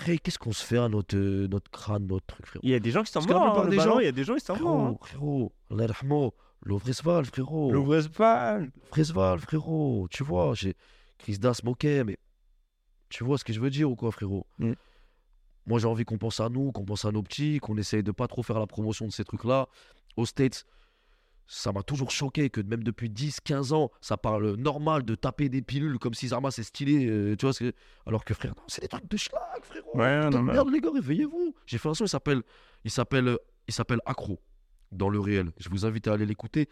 Qu'est-ce 0.05 0.39
qu'on 0.39 0.53
se 0.53 0.64
fait 0.64 0.78
à 0.78 0.89
notre, 0.89 1.16
euh, 1.16 1.47
notre 1.49 1.70
crâne, 1.70 2.07
notre 2.07 2.26
truc, 2.26 2.47
frérot? 2.47 2.61
Il 2.64 2.70
y 2.70 2.74
a 2.74 2.80
des 2.80 2.91
gens 2.91 3.03
qui 3.03 3.12
s'en 3.12 3.20
hein, 3.20 3.24
Il 4.01 4.05
y 4.05 4.09
a 4.09 4.12
des 4.12 4.24
gens 4.24 4.34
qui 4.34 4.41
s'en 4.45 4.55
vont. 4.55 4.99
Frérot, 6.65 7.25
frérot, 7.25 7.71
yarhamou, 7.71 7.73
l'Ovresval, 7.73 9.41
frérot. 9.41 10.09
Tu 10.11 10.25
vois, 10.25 10.55
j'ai 10.55 10.75
Chris 11.19 11.39
Das 11.39 11.63
moquait, 11.63 12.05
mais 12.05 12.17
tu 13.09 13.25
vois 13.25 13.39
ce 13.39 13.45
que 13.45 13.53
je 13.53 13.61
veux 13.61 13.71
dire 13.71 13.91
ou 13.91 13.97
quoi, 13.97 14.11
frérot? 14.11 14.47
Mm. 14.59 14.73
Moi, 15.67 15.79
j'ai 15.81 15.87
envie 15.87 16.05
qu'on 16.05 16.19
pense 16.19 16.41
à 16.41 16.49
nous, 16.49 16.73
qu'on 16.73 16.85
pense 16.85 17.05
à 17.05 17.13
nos 17.13 17.23
petits, 17.23 17.59
qu'on 17.59 17.77
essaye 17.77 18.03
de 18.03 18.13
pas 18.13 18.29
trop 18.29 18.43
faire 18.43 18.59
la 18.59 18.67
promotion 18.67 19.07
de 19.07 19.13
ces 19.13 19.25
trucs-là. 19.25 19.69
Aux 20.17 20.27
States, 20.27 20.65
ça 21.49 21.73
m'a 21.73 21.83
toujours 21.83 22.11
choqué 22.11 22.51
que 22.51 22.61
même 22.61 22.83
depuis 22.83 23.11
10, 23.11 23.41
15 23.41 23.73
ans, 23.73 23.91
ça 24.01 24.17
parle 24.17 24.55
normal 24.55 25.05
de 25.05 25.15
taper 25.15 25.49
des 25.49 25.63
pilules 25.63 25.99
comme 25.99 26.15
si 26.15 26.29
Zarma 26.29 26.51
c'est 26.51 26.63
stylé, 26.63 27.07
euh, 27.07 27.37
tu 27.37 27.47
vois 27.47 27.53
ce 27.53 27.65
que... 27.65 27.73
Alors 28.07 28.25
que 28.25 28.35
frère, 28.35 28.55
non, 28.57 28.63
c'est 28.69 28.83
des 28.83 28.89
trucs 28.89 29.09
de 29.09 29.17
schlag, 29.17 29.41
frérot. 29.63 29.97
Ouais, 29.97 30.27
Putain 30.27 30.31
non, 30.31 30.43
merde, 30.43 30.71
les 30.71 30.81
gars, 30.81 30.91
réveillez-vous. 30.93 31.55
J'ai 31.67 31.79
fait 31.79 31.89
un 31.89 31.95
son, 31.95 32.05
il 32.05 32.09
s'appelle, 32.09 32.43
il 32.85 32.91
s'appelle, 32.91 33.37
il 33.69 33.75
s'appelle 33.75 34.01
Accro 34.07 34.41
dans 34.93 35.09
le 35.09 35.18
réel. 35.20 35.51
Je 35.59 35.68
vous 35.68 35.84
invite 35.87 36.09
à 36.09 36.12
aller 36.14 36.26
l'écouter. 36.26 36.68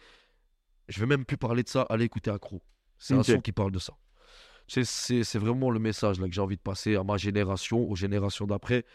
Je 0.89 0.99
vais 0.99 1.05
même 1.05 1.25
plus 1.25 1.37
parler 1.37 1.63
de 1.63 1.69
ça. 1.69 1.81
Allez 1.89 2.05
écouter 2.05 2.31
Accro. 2.31 2.61
C'est 2.97 3.13
Ok. 3.15 3.19
un 3.29 3.33
son 3.35 3.41
qui 3.41 3.51
parle 3.51 3.71
de 3.71 3.79
ça. 3.79 3.93
C'est- 4.67 4.83
C'est 4.85 5.23
c'est 5.23 5.39
vraiment 5.39 5.69
le 5.69 5.79
message 5.79 6.19
là 6.19 6.27
que 6.27 6.33
j'ai 6.33 6.41
envie 6.41 6.55
de 6.57 6.61
passer 6.61 6.95
à 6.95 7.03
ma 7.03 7.17
génération, 7.17 7.79
aux 7.89 7.95
générations 7.95 8.45
d'après. 8.47 8.85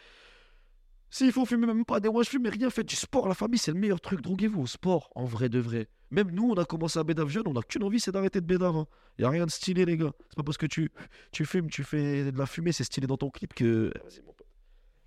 S'il 1.13 1.33
faut 1.33 1.45
fumer 1.45 1.67
même 1.67 1.85
pas 1.85 1.99
des 1.99 2.09
je 2.23 2.29
fume, 2.29 2.43
mais 2.43 2.51
rien, 2.51 2.71
faites 2.71 2.89
du 2.89 2.95
sport. 2.97 3.27
La 3.29 3.35
famille, 3.35 3.59
c'est 3.59 3.73
le 3.73 3.79
meilleur 3.79 4.01
truc. 4.01 4.21
Droguez-vous 4.21 4.63
au 4.63 4.67
sport, 4.69 5.11
en 5.17 5.25
vrai 5.25 5.49
de 5.49 5.59
vrai. 5.59 5.89
Même 6.13 6.31
nous, 6.31 6.51
on 6.51 6.55
a 6.55 6.65
commencé 6.65 6.99
à 7.01 7.05
bédave 7.05 7.29
jeune, 7.29 7.43
on 7.47 7.53
n'a 7.53 7.63
qu'une 7.63 7.83
envie, 7.83 7.99
c'est 8.01 8.13
d'arrêter 8.13 8.41
de 8.41 8.47
bédave. 8.47 8.85
Il 9.19 9.23
n'y 9.23 9.25
a 9.27 9.31
rien 9.31 9.45
de 9.45 9.51
stylé, 9.51 9.85
les 9.85 9.97
gars. 9.97 10.13
C'est 10.29 10.37
pas 10.37 10.43
parce 10.45 10.57
que 10.57 10.67
tu, 10.67 10.91
tu 11.33 11.45
fumes, 11.45 11.69
tu 11.69 11.83
fais 11.83 12.31
de 12.31 12.39
la 12.39 12.47
fumée, 12.47 12.71
c'est 12.73 12.85
stylé 12.85 13.07
dans 13.09 13.17
ton 13.17 13.31
clip 13.31 13.55
que. 13.55 13.93
Vas-y, 14.05 14.21
mon 14.25 14.33
pote. 14.33 14.47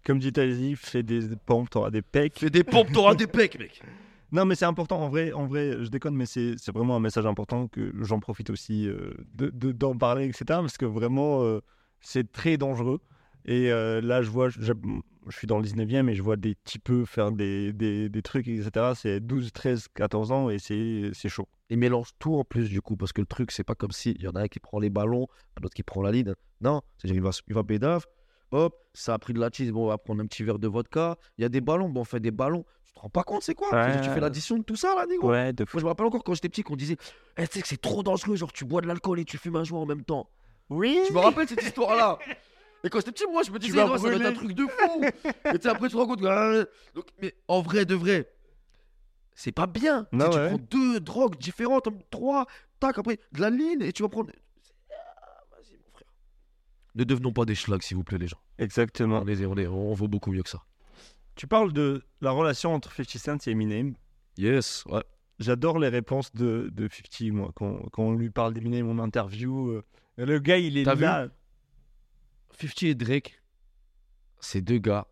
Comme 0.05 0.19
dit 0.19 0.33
Tazi, 0.33 0.75
fais 0.75 1.03
des 1.03 1.21
pompes, 1.45 1.69
t'auras 1.69 1.89
des 1.89 2.01
pecs. 2.01 2.37
Fais 2.39 2.49
des 2.49 2.65
pompes, 2.65 2.91
t'auras 2.91 3.15
des 3.15 3.27
pecs, 3.27 3.57
mec. 3.57 3.81
Non, 4.33 4.45
mais 4.45 4.55
c'est 4.55 4.65
important. 4.65 4.99
En 4.99 5.09
vrai, 5.09 5.31
en 5.31 5.45
vrai, 5.45 5.77
je 5.83 5.89
déconne, 5.89 6.15
mais 6.15 6.25
c'est 6.25 6.55
vraiment 6.73 6.95
un 6.95 6.99
message 6.99 7.25
important 7.27 7.67
que 7.67 7.93
j'en 8.01 8.19
profite 8.19 8.49
aussi 8.49 8.87
euh, 8.87 9.13
de- 9.35 9.51
de- 9.51 9.71
d'en 9.71 9.95
parler, 9.95 10.25
etc. 10.25 10.59
Parce 10.61 10.75
que 10.77 10.85
vraiment, 10.85 11.43
euh, 11.43 11.61
c'est 12.01 12.31
très 12.31 12.57
dangereux. 12.57 12.99
Et 13.45 13.71
euh, 13.71 14.01
là, 14.01 14.23
je 14.23 14.31
vois, 14.31 14.49
je, 14.49 14.73
je 15.27 15.37
suis 15.37 15.45
dans 15.47 15.57
le 15.57 15.63
19e 15.63 16.09
et 16.09 16.15
je 16.15 16.23
vois 16.23 16.35
des 16.35 16.55
peu 16.83 17.05
faire 17.05 17.31
des, 17.31 17.73
des, 17.73 18.09
des 18.09 18.21
trucs, 18.23 18.47
etc. 18.47 18.93
C'est 18.95 19.19
12, 19.19 19.51
13, 19.53 19.87
14 19.93 20.31
ans 20.31 20.49
et 20.49 20.57
c'est 20.57 21.29
chaud. 21.29 21.47
Ils 21.69 21.77
mélangent 21.77 22.13
tout 22.17 22.35
en 22.35 22.43
plus, 22.43 22.69
du 22.69 22.81
coup, 22.81 22.95
parce 22.97 23.13
que 23.13 23.21
le 23.21 23.27
truc, 23.27 23.51
c'est 23.51 23.63
pas 23.63 23.75
comme 23.75 23.91
si 23.91 24.11
il 24.11 24.23
y 24.23 24.27
en 24.27 24.31
a 24.35 24.41
un 24.41 24.47
qui 24.47 24.59
prend 24.59 24.79
les 24.79 24.89
ballons, 24.89 25.27
un 25.61 25.63
autre 25.63 25.75
qui 25.75 25.83
prend 25.83 26.01
la 26.01 26.11
ligne. 26.11 26.33
Non, 26.61 26.81
c'est-à-dire 26.97 27.17
il 27.17 27.21
va, 27.23 27.29
il 27.47 27.53
va 27.53 27.63
hop, 28.53 28.75
ça 28.93 29.13
a 29.15 29.19
pris 29.19 29.33
de 29.33 29.39
la 29.39 29.49
cheese, 29.51 29.71
bon, 29.71 29.85
on 29.85 29.87
va 29.87 29.97
prendre 29.97 30.21
un 30.23 30.27
petit 30.27 30.43
verre 30.43 30.59
de 30.59 30.67
vodka. 30.67 31.17
Il 31.37 31.41
y 31.41 31.45
a 31.45 31.49
des 31.49 31.61
ballons, 31.61 31.89
bon, 31.89 32.01
on 32.01 32.05
fait 32.05 32.19
des 32.19 32.31
ballons. 32.31 32.63
Tu 32.85 32.93
te 32.93 32.99
rends 32.99 33.09
pas 33.09 33.23
compte, 33.23 33.41
c'est 33.43 33.55
quoi 33.55 33.69
Tu 34.01 34.09
fais 34.09 34.19
l'addition 34.19 34.57
de 34.57 34.63
tout 34.63 34.75
ça, 34.75 34.93
là, 34.95 35.05
négro 35.07 35.29
Ouais, 35.31 35.51
de 35.51 35.63
Moi, 35.73 35.79
je 35.79 35.83
me 35.83 35.89
rappelle 35.89 36.05
encore 36.05 36.23
quand 36.23 36.33
j'étais 36.35 36.49
petit 36.49 36.63
qu'on 36.63 36.75
disait, 36.75 36.97
Eh, 37.37 37.47
tu 37.47 37.53
sais 37.53 37.61
que 37.61 37.67
c'est 37.67 37.81
trop 37.81 38.03
dangereux, 38.03 38.35
genre 38.35 38.53
tu 38.53 38.65
bois 38.65 38.81
de 38.81 38.87
l'alcool 38.87 39.19
et 39.19 39.25
tu 39.25 39.37
fumes 39.37 39.55
un 39.55 39.63
joint 39.63 39.81
en 39.81 39.85
même 39.85 40.03
temps. 40.03 40.29
Oui. 40.69 41.01
Je 41.09 41.13
me 41.13 41.19
rappelle 41.19 41.47
cette 41.47 41.63
histoire-là? 41.63 42.17
Et 42.85 42.89
quand 42.89 42.99
j'étais 42.99 43.11
petit, 43.13 43.25
moi, 43.31 43.43
je 43.43 43.51
me 43.51 43.59
disais, 43.59 43.77
vas 43.77 43.91
ouais, 43.93 43.97
ça 43.97 44.03
doit 44.03 44.13
être 44.15 44.25
un 44.25 44.33
truc 44.33 44.53
de 44.53 44.65
fou. 44.67 45.03
et 45.03 45.57
tu 45.57 45.61
sais, 45.61 45.69
après, 45.69 45.87
tu 45.87 45.93
te 45.93 45.97
rends 45.97 46.05
compte 46.05 46.21
que. 46.21 46.25
ah, 46.27 46.65
Donc, 46.93 47.05
mais 47.21 47.33
en 47.47 47.61
vrai, 47.61 47.85
de 47.85 47.95
vrai, 47.95 48.29
c'est 49.33 49.51
pas 49.53 49.67
bien. 49.67 50.05
Non, 50.11 50.29
tu 50.29 50.37
ouais. 50.37 50.47
prends 50.49 50.59
deux 50.69 50.99
drogues 50.99 51.37
différentes, 51.37 51.87
trois, 52.11 52.45
tac, 52.79 52.97
après, 52.99 53.19
de 53.31 53.41
la 53.41 53.49
ligne, 53.49 53.81
et 53.81 53.93
tu 53.93 54.03
vas 54.03 54.09
prendre. 54.09 54.31
Ah, 54.91 55.43
Vas-y, 55.51 55.77
mon 55.77 55.91
frère. 55.93 56.07
Ne 56.95 57.03
devenons 57.05 57.31
pas 57.31 57.45
des 57.45 57.55
schlags, 57.55 57.81
s'il 57.81 57.95
vous 57.97 58.03
plaît, 58.03 58.17
les 58.17 58.27
gens. 58.27 58.37
Exactement. 58.59 59.21
On, 59.23 59.27
est, 59.27 59.45
on, 59.45 59.55
est, 59.57 59.67
on 59.67 59.93
vaut 59.93 60.07
beaucoup 60.07 60.31
mieux 60.31 60.43
que 60.43 60.49
ça. 60.49 60.63
Tu 61.35 61.47
parles 61.47 61.73
de 61.73 62.03
la 62.21 62.31
relation 62.31 62.73
entre 62.73 62.91
50 62.93 63.17
Cent 63.17 63.47
et 63.47 63.51
Eminem. 63.51 63.95
Yes, 64.37 64.83
ouais. 64.85 65.03
J'adore 65.39 65.79
les 65.79 65.89
réponses 65.89 66.31
de, 66.33 66.69
de 66.71 66.87
50, 66.87 67.31
moi. 67.33 67.51
Quand, 67.55 67.77
quand 67.91 68.03
on 68.03 68.13
lui 68.13 68.29
parle 68.29 68.53
d'Eminem 68.53 68.87
en 68.89 69.01
interview, 69.03 69.69
euh, 69.71 69.83
le 70.17 70.39
gars, 70.39 70.57
il 70.57 70.77
est 70.77 70.83
là. 70.83 71.27
50 72.59 72.83
et 72.83 72.95
Drake, 72.95 73.41
ces 74.39 74.61
deux 74.61 74.77
gars, 74.77 75.07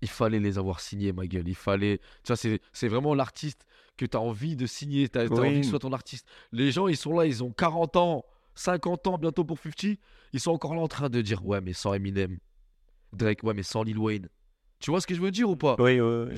il 0.00 0.08
fallait 0.08 0.40
les 0.40 0.58
avoir 0.58 0.80
signés, 0.80 1.12
ma 1.12 1.26
gueule. 1.26 1.48
Il 1.48 1.54
fallait. 1.54 1.98
Tu 2.24 2.32
vois, 2.32 2.58
c'est 2.72 2.88
vraiment 2.88 3.14
l'artiste 3.14 3.66
que 3.96 4.06
tu 4.06 4.16
as 4.16 4.20
envie 4.20 4.56
de 4.56 4.66
signer. 4.66 5.08
Tu 5.08 5.18
as, 5.18 5.26
Oui. 5.26 5.38
envie 5.38 5.58
que 5.60 5.64
ce 5.64 5.70
soit 5.70 5.78
ton 5.78 5.92
artiste. 5.92 6.26
Les 6.52 6.72
gens, 6.72 6.88
ils 6.88 6.96
sont 6.96 7.16
là, 7.16 7.26
ils 7.26 7.44
ont 7.44 7.52
40 7.52 7.96
ans, 7.96 8.24
50 8.54 9.06
ans 9.06 9.18
bientôt 9.18 9.44
pour 9.44 9.58
50. 9.58 9.98
Ils 10.32 10.40
sont 10.40 10.50
encore 10.52 10.74
là 10.74 10.80
en 10.80 10.88
train 10.88 11.08
de 11.08 11.20
dire 11.20 11.44
Ouais, 11.46 11.60
mais 11.60 11.72
sans 11.72 11.94
Eminem. 11.94 12.38
Drake, 13.12 13.42
ouais, 13.42 13.54
mais 13.54 13.62
sans 13.62 13.82
Lil 13.82 13.98
Wayne. 13.98 14.28
Tu 14.80 14.90
vois 14.90 15.00
ce 15.00 15.06
que 15.06 15.14
je 15.14 15.20
veux 15.20 15.30
dire 15.30 15.48
ou 15.48 15.56
pas? 15.56 15.76
Oui, 15.78 16.00
oui. 16.00 16.34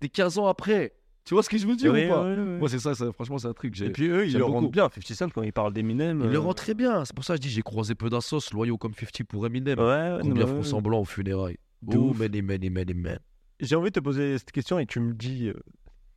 Des 0.00 0.08
15 0.08 0.38
ans 0.38 0.46
après. 0.46 0.94
Tu 1.24 1.34
vois 1.34 1.42
ce 1.42 1.48
que 1.50 1.58
je 1.58 1.66
veux 1.66 1.76
dire 1.76 1.92
Oui, 1.92 2.06
ou 2.06 2.08
pas? 2.08 2.22
oui, 2.24 2.34
oui. 2.38 2.58
Moi, 2.58 2.68
c'est 2.68 2.78
ça, 2.78 2.94
ça, 2.94 3.12
franchement, 3.12 3.38
c'est 3.38 3.48
un 3.48 3.52
truc. 3.52 3.78
Et 3.80 3.90
puis 3.90 4.06
eux, 4.08 4.26
ils 4.26 4.32
le 4.32 4.38
beaucoup. 4.40 4.52
rendent 4.52 4.70
bien. 4.70 4.88
50 4.94 5.16
Cent, 5.16 5.28
quand 5.30 5.42
il 5.42 5.52
parle 5.52 5.72
d'Eminem. 5.72 6.20
Il 6.24 6.30
le 6.30 6.36
euh, 6.36 6.40
rend 6.40 6.54
très 6.54 6.74
bien. 6.74 7.04
C'est 7.04 7.14
pour 7.14 7.24
ça 7.24 7.34
que 7.34 7.42
je 7.42 7.48
dis 7.48 7.50
j'ai 7.50 7.62
croisé 7.62 7.94
peu 7.94 8.08
d'assos 8.08 8.40
loyaux 8.52 8.78
comme 8.78 8.94
50 8.94 9.24
pour 9.26 9.46
Eminem. 9.46 9.78
Ouais, 9.78 10.18
Combien 10.22 10.46
font 10.46 10.62
semblant 10.62 11.00
aux 11.00 11.04
funérailles? 11.04 11.58
Oh, 11.86 11.94
ouf. 12.10 12.18
many, 12.18 12.42
many, 12.42 12.70
many, 12.70 12.94
many. 12.94 13.18
J'ai 13.60 13.76
envie 13.76 13.90
de 13.90 13.94
te 13.94 14.00
poser 14.00 14.38
cette 14.38 14.52
question 14.52 14.78
et 14.78 14.86
tu 14.86 15.00
me 15.00 15.12
dis, 15.14 15.48
euh, 15.48 15.54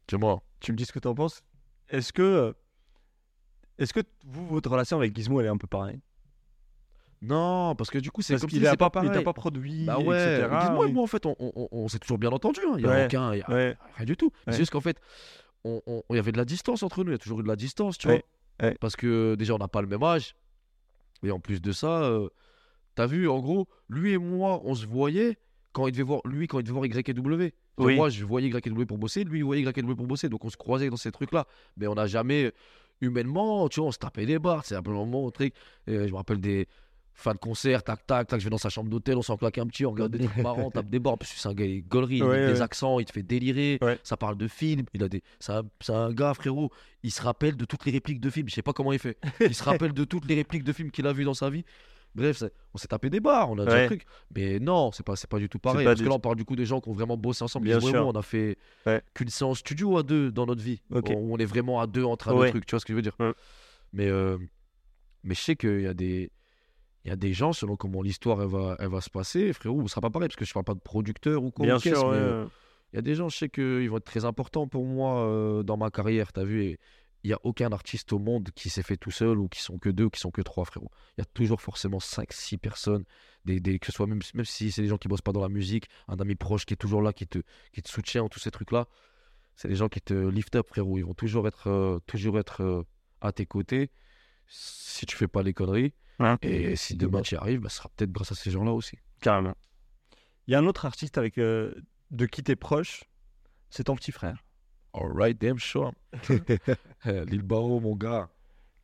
Dis-moi. 0.08 0.42
tu 0.60 0.72
me 0.72 0.78
dis 0.78 0.86
ce 0.86 0.92
que 0.94 1.00
tu 1.00 1.08
en 1.08 1.16
penses. 1.16 1.42
Est-ce 1.90 2.14
que, 2.14 2.22
euh, 2.22 2.54
est-ce 3.82 3.94
que 3.94 4.02
vous, 4.26 4.48
votre 4.48 4.70
relation 4.70 4.98
avec 4.98 5.16
Gizmo, 5.16 5.40
elle 5.40 5.48
est 5.48 5.50
un 5.50 5.58
peu 5.58 5.68
pareille? 5.68 6.00
Non, 7.22 7.76
parce 7.76 7.92
que 7.92 8.00
du 8.00 8.10
coup, 8.10 8.22
c'est 8.24 8.40
comme 8.40 8.50
qu'il 8.50 8.62
si 8.62 8.68
a 8.68 8.76
pas 8.76 8.88
il 8.88 8.92
pareil. 8.92 9.12
t'a 9.12 9.22
pas 9.22 9.34
produit, 9.34 9.86
Bah 9.86 10.00
ouais, 10.00 10.38
etc. 10.40 10.48
dis-moi, 10.66 10.86
oui. 10.88 10.92
moi 10.94 11.04
en 11.04 11.08
fait, 11.08 11.26
on, 11.28 11.36
on- 11.38 11.52
on- 11.56 11.68
on 11.72 11.88
s'est 11.88 12.00
toujours 12.00 12.18
bien 12.18 12.32
entendu. 12.32 12.60
hein. 12.68 12.74
Il 12.78 12.84
y 12.84 12.88
a 12.88 12.90
Ouais, 12.90 13.06
aucun, 13.06 13.34
il 13.34 13.40
y 13.40 13.42
a 13.44 13.50
Ouais, 13.50 13.78
rien 13.96 14.06
du 14.06 14.18
tout. 14.18 14.32
C'est 14.48 14.58
juste 14.58 14.72
qu'en 14.72 14.82
fait, 14.82 15.00
on, 15.64 15.82
il 16.10 16.16
y 16.16 16.20
avait 16.20 16.32
de 16.32 16.38
la 16.38 16.46
distance 16.46 16.82
entre 16.82 17.04
nous. 17.04 17.12
Il 17.12 17.14
y 17.14 17.16
a 17.16 17.20
toujours 17.20 17.40
eu 17.42 17.44
de 17.44 17.48
la 17.48 17.56
distance, 17.56 17.98
tu 18.00 18.08
vois. 18.08 18.74
Parce 18.80 18.96
que 18.96 19.36
déjà, 19.36 19.54
on 19.54 19.60
n'a 19.60 19.68
pas 19.68 19.82
le 19.82 19.88
même 19.88 20.02
âge. 20.04 20.36
Et 21.24 21.30
en 21.30 21.40
plus 21.40 21.62
de 21.62 21.72
ça, 21.72 22.02
euh, 22.04 22.30
t'as 22.96 23.06
vu, 23.06 23.30
en 23.30 23.40
gros, 23.40 23.68
lui 23.90 24.14
et 24.14 24.18
moi, 24.18 24.60
on 24.64 24.74
se 24.74 24.88
voyait 24.88 25.38
quand 25.74 25.86
il 25.86 25.92
devait 25.92 26.02
voir, 26.04 26.22
lui, 26.26 26.48
quand 26.48 26.58
il 26.58 26.64
devait 26.64 26.74
voir 26.74 26.86
Y 26.88 27.08
et 27.10 27.14
W. 27.14 27.54
Genre, 27.78 27.86
Oui. 27.88 27.96
Moi, 27.96 28.10
je 28.10 28.26
voyais 28.26 28.48
Y 28.50 28.66
et 28.66 28.70
W 28.72 28.86
pour 28.88 28.98
bosser, 28.98 29.24
lui, 29.24 29.40
il 29.40 29.44
voyait 29.44 29.62
Y 29.62 29.78
et 29.78 29.82
W 29.84 29.96
pour 29.96 30.08
bosser. 30.08 30.28
Donc, 30.30 30.44
on 30.44 30.50
se 30.50 30.58
croisait 30.58 30.90
dans 30.90 30.98
ces 30.98 31.12
trucs-là. 31.12 31.46
Mais 31.78 31.86
on 31.86 31.94
n'a 31.94 32.08
jamais, 32.08 32.52
humainement, 33.02 33.68
tu 33.70 33.80
vois, 33.80 33.90
on 33.90 33.92
se 33.92 33.98
tapait 34.00 34.26
des 34.26 34.40
barres. 34.40 34.64
C'est 34.66 34.76
un 34.76 34.82
peu 34.84 34.92
le 34.92 34.98
moment, 34.98 35.30
truc. 35.32 35.54
Et, 35.88 35.92
euh, 35.92 36.08
je 36.08 36.12
me 36.12 36.18
rappelle 36.18 36.40
des 36.40 36.68
fin 37.14 37.34
de 37.34 37.38
concert, 37.40 37.84
tac, 37.84 38.08
tac, 38.08 38.26
tac, 38.28 38.40
je 38.40 38.46
vais 38.46 38.50
dans 38.50 38.58
sa 38.58 38.70
chambre 38.70 38.90
d'hôtel, 38.90 39.18
on 39.18 39.22
s'en 39.22 39.36
claque 39.38 39.58
un 39.58 39.68
petit, 39.68 39.86
on 39.86 39.92
regarde 39.92 40.14
des 40.16 40.26
trucs 40.26 40.38
marrants, 40.42 40.64
on 40.68 40.72
tape 40.72 40.90
des 40.90 40.98
barres, 40.98 41.18
parce 41.18 41.32
que 41.34 41.38
c'est 41.40 41.50
un 41.50 41.54
gars, 41.54 41.66
il 41.66 41.72
est 41.78 41.82
gaulerie, 41.82 42.16
il 42.18 42.24
Ouais, 42.24 42.40
met 42.40 42.48
des 42.48 42.54
ouais. 42.54 42.62
accents, 42.62 43.00
il 43.00 43.06
te 43.06 43.12
fait 43.12 43.22
délirer, 43.22 43.78
Ouais. 43.82 44.00
ça 44.02 44.16
parle 44.18 44.38
de 44.38 44.48
films, 44.48 44.86
il 44.94 45.04
a 45.04 45.10
des... 45.10 45.22
c'est 45.40 45.52
un, 45.52 45.64
un 45.90 46.14
gars, 46.14 46.34
frérot, 46.34 46.72
il 47.04 47.12
se 47.12 47.22
rappelle 47.22 47.58
de 47.58 47.66
toutes 47.66 47.86
les 47.86 47.92
répliques 47.92 48.22
de 48.22 48.30
films, 48.30 48.48
je 48.50 48.56
sais 48.56 48.62
pas 48.64 48.74
comment 48.74 48.94
il 48.94 48.98
fait, 48.98 49.18
il 49.42 49.54
se 49.54 49.62
rappelle 49.64 49.92
de 49.94 50.04
toutes 50.06 50.26
les 50.26 50.36
répliques 50.36 50.64
de 50.64 50.72
films 50.74 50.90
qu'il 50.90 51.06
a 51.06 51.12
vues 51.14 51.26
dans 51.26 51.34
sa 51.36 51.50
vie. 51.50 51.66
Bref, 52.14 52.44
on 52.74 52.78
s'est 52.78 52.88
tapé 52.88 53.10
des 53.10 53.20
barres, 53.20 53.50
on 53.52 53.58
a 53.60 53.66
dit 53.66 53.72
Ouais. 53.72 53.84
un 53.84 53.88
truc. 53.88 54.06
Mais 54.36 54.60
non, 54.60 54.92
c'est 54.92 55.06
pas, 55.06 55.16
c'est 55.16 55.30
pas 55.30 55.40
du 55.40 55.48
tout 55.50 55.60
pareil. 55.60 55.86
Parce 55.86 55.98
du 55.98 56.04
que 56.04 56.10
là, 56.10 56.16
on 56.16 56.20
parle 56.20 56.36
du 56.36 56.44
coup 56.46 56.56
des 56.56 56.66
gens 56.66 56.82
qui 56.82 56.90
ont 56.90 56.94
vraiment 56.94 57.16
bossé 57.18 57.44
ensemble. 57.44 57.66
Bien 57.66 57.80
sûr. 57.80 58.06
on 58.06 58.12
a 58.12 58.22
fait 58.22 58.58
Ouais. 58.86 59.02
qu'une 59.14 59.30
séance 59.30 59.60
studio 59.60 59.98
à 59.98 60.04
deux 60.04 60.32
dans 60.32 60.46
notre 60.46 60.62
vie. 60.62 60.82
Ok. 60.92 61.10
On, 61.10 61.34
on 61.34 61.38
est 61.38 61.46
vraiment 61.46 61.80
à 61.80 61.88
deux 61.88 62.04
en 62.04 62.18
train 62.18 62.34
Ouais. 62.34 62.48
de 62.48 62.52
trucs, 62.52 62.66
tu 62.66 62.72
vois 62.72 62.80
ce 62.80 62.86
que 62.86 62.94
je 62.94 62.96
veux 62.96 63.02
dire 63.02 63.16
mais, 63.94 64.08
euh, 64.08 64.38
mais 65.24 65.36
je 65.36 65.42
sais 65.42 65.56
qu'il 65.56 65.82
y 65.82 65.88
a 65.88 65.94
des. 65.94 66.32
Il 67.04 67.10
y 67.10 67.12
a 67.12 67.16
des 67.16 67.34
gens, 67.34 67.52
selon 67.52 67.76
comment 67.78 68.02
l'histoire 68.04 68.42
elle 68.44 68.48
va, 68.50 68.76
elle 68.80 68.90
va 68.90 69.02
se 69.02 69.10
passer, 69.10 69.54
frérot, 69.54 69.82
ce 69.84 69.88
sera 69.90 70.02
pas 70.02 70.12
pareil, 70.12 70.28
parce 70.28 70.36
que 70.36 70.46
je 70.46 70.54
parle 70.54 70.66
pas 70.66 70.76
de 70.76 70.80
producteur 70.80 71.44
ou 71.44 71.50
quoi. 71.50 71.66
Bien 71.66 71.78
ou 71.78 71.80
sûr, 71.80 72.10
euh, 72.10 72.46
il 72.94 72.98
y 72.98 73.00
a 73.00 73.02
des 73.02 73.16
gens, 73.16 73.28
je 73.28 73.38
sais 73.38 73.50
qu'ils 73.50 73.90
vont 73.90 73.98
être 73.98 74.06
très 74.06 74.24
importants 74.24 74.68
pour 74.68 74.86
moi 74.86 75.26
euh, 75.26 75.64
dans 75.64 75.78
ma 75.78 75.90
carrière, 75.90 76.32
t'as 76.32 76.44
vu. 76.44 76.64
Et 76.64 76.80
il 77.24 77.28
n'y 77.30 77.34
a 77.34 77.40
aucun 77.44 77.72
artiste 77.72 78.12
au 78.14 78.20
monde 78.20 78.50
qui 78.56 78.70
s'est 78.70 78.82
fait 78.84 78.98
tout 78.98 79.12
seul 79.12 79.38
ou 79.40 79.48
qui 79.48 79.62
sont 79.62 79.78
que 79.78 79.90
deux 79.90 80.06
ou 80.06 80.10
qui 80.10 80.20
sont 80.20 80.32
que 80.32 80.42
trois, 80.42 80.66
frérot. 80.66 80.90
Il 81.18 81.22
y 81.22 81.24
a 81.24 81.26
toujours 81.26 81.62
forcément 81.62 82.00
5-6 82.00 82.58
personnes, 82.58 83.04
des, 83.46 83.60
des- 83.60 83.78
que 83.80 83.86
ce 83.86 83.92
soit 83.92 84.08
même, 84.08 84.22
même 84.34 84.46
si 84.46 84.72
c'est 84.72 84.82
des 84.82 84.88
gens 84.88 84.98
qui 84.98 85.08
bossent 85.08 85.22
pas 85.22 85.32
dans 85.32 85.42
la 85.42 85.50
musique, 85.50 85.88
un 86.08 86.18
ami 86.20 86.36
proche 86.36 86.66
qui 86.66 86.74
est 86.74 86.78
toujours 86.78 87.02
là, 87.02 87.14
qui 87.14 87.28
te, 87.28 87.40
qui 87.74 87.82
te 87.82 87.90
soutient, 87.90 88.28
tous 88.28 88.40
ces 88.40 88.50
trucs-là. 88.52 88.88
C'est 89.56 89.68
des 89.68 89.76
gens 89.76 89.90
qui 89.90 90.02
te 90.02 90.14
lift 90.14 90.56
up, 90.56 90.68
frérot. 90.70 90.98
Ils 90.98 91.06
vont 91.06 91.14
toujours 91.14 91.48
être, 91.48 91.68
euh, 91.68 92.00
toujours 92.08 92.40
être 92.40 92.62
euh, 92.64 92.84
à 93.22 93.32
tes 93.32 93.46
côtés 93.46 93.92
si 94.48 95.06
tu 95.06 95.16
fais 95.16 95.28
pas 95.28 95.44
les 95.44 95.54
conneries. 95.54 95.94
Ouais. 96.20 96.36
Et 96.42 96.76
si 96.76 96.96
demain 96.96 97.22
tu 97.22 97.36
y 97.36 97.38
arrives, 97.38 97.60
bah, 97.62 97.70
ce 97.70 97.78
sera 97.78 97.90
peut-être 97.96 98.12
grâce 98.12 98.32
à 98.32 98.36
ces 98.36 98.52
gens-là 98.52 98.72
aussi. 98.72 98.98
Carrément. 99.22 99.56
Il 100.48 100.52
y 100.52 100.56
a 100.56 100.60
un 100.60 100.66
autre 100.66 100.86
artiste 100.86 101.18
avec 101.18 101.38
euh, 101.38 101.74
de 102.12 102.26
qui 102.26 102.44
t'es 102.44 102.56
proche, 102.56 103.04
c'est 103.70 103.86
ton 103.86 103.96
petit 103.96 104.12
frère. 104.12 104.44
Alright, 104.94 105.40
damn 105.40 105.60
sure. 105.60 105.94
Lil 107.06 107.44
Bao, 107.44 107.80
mon 107.80 107.96
gars. 107.96 108.30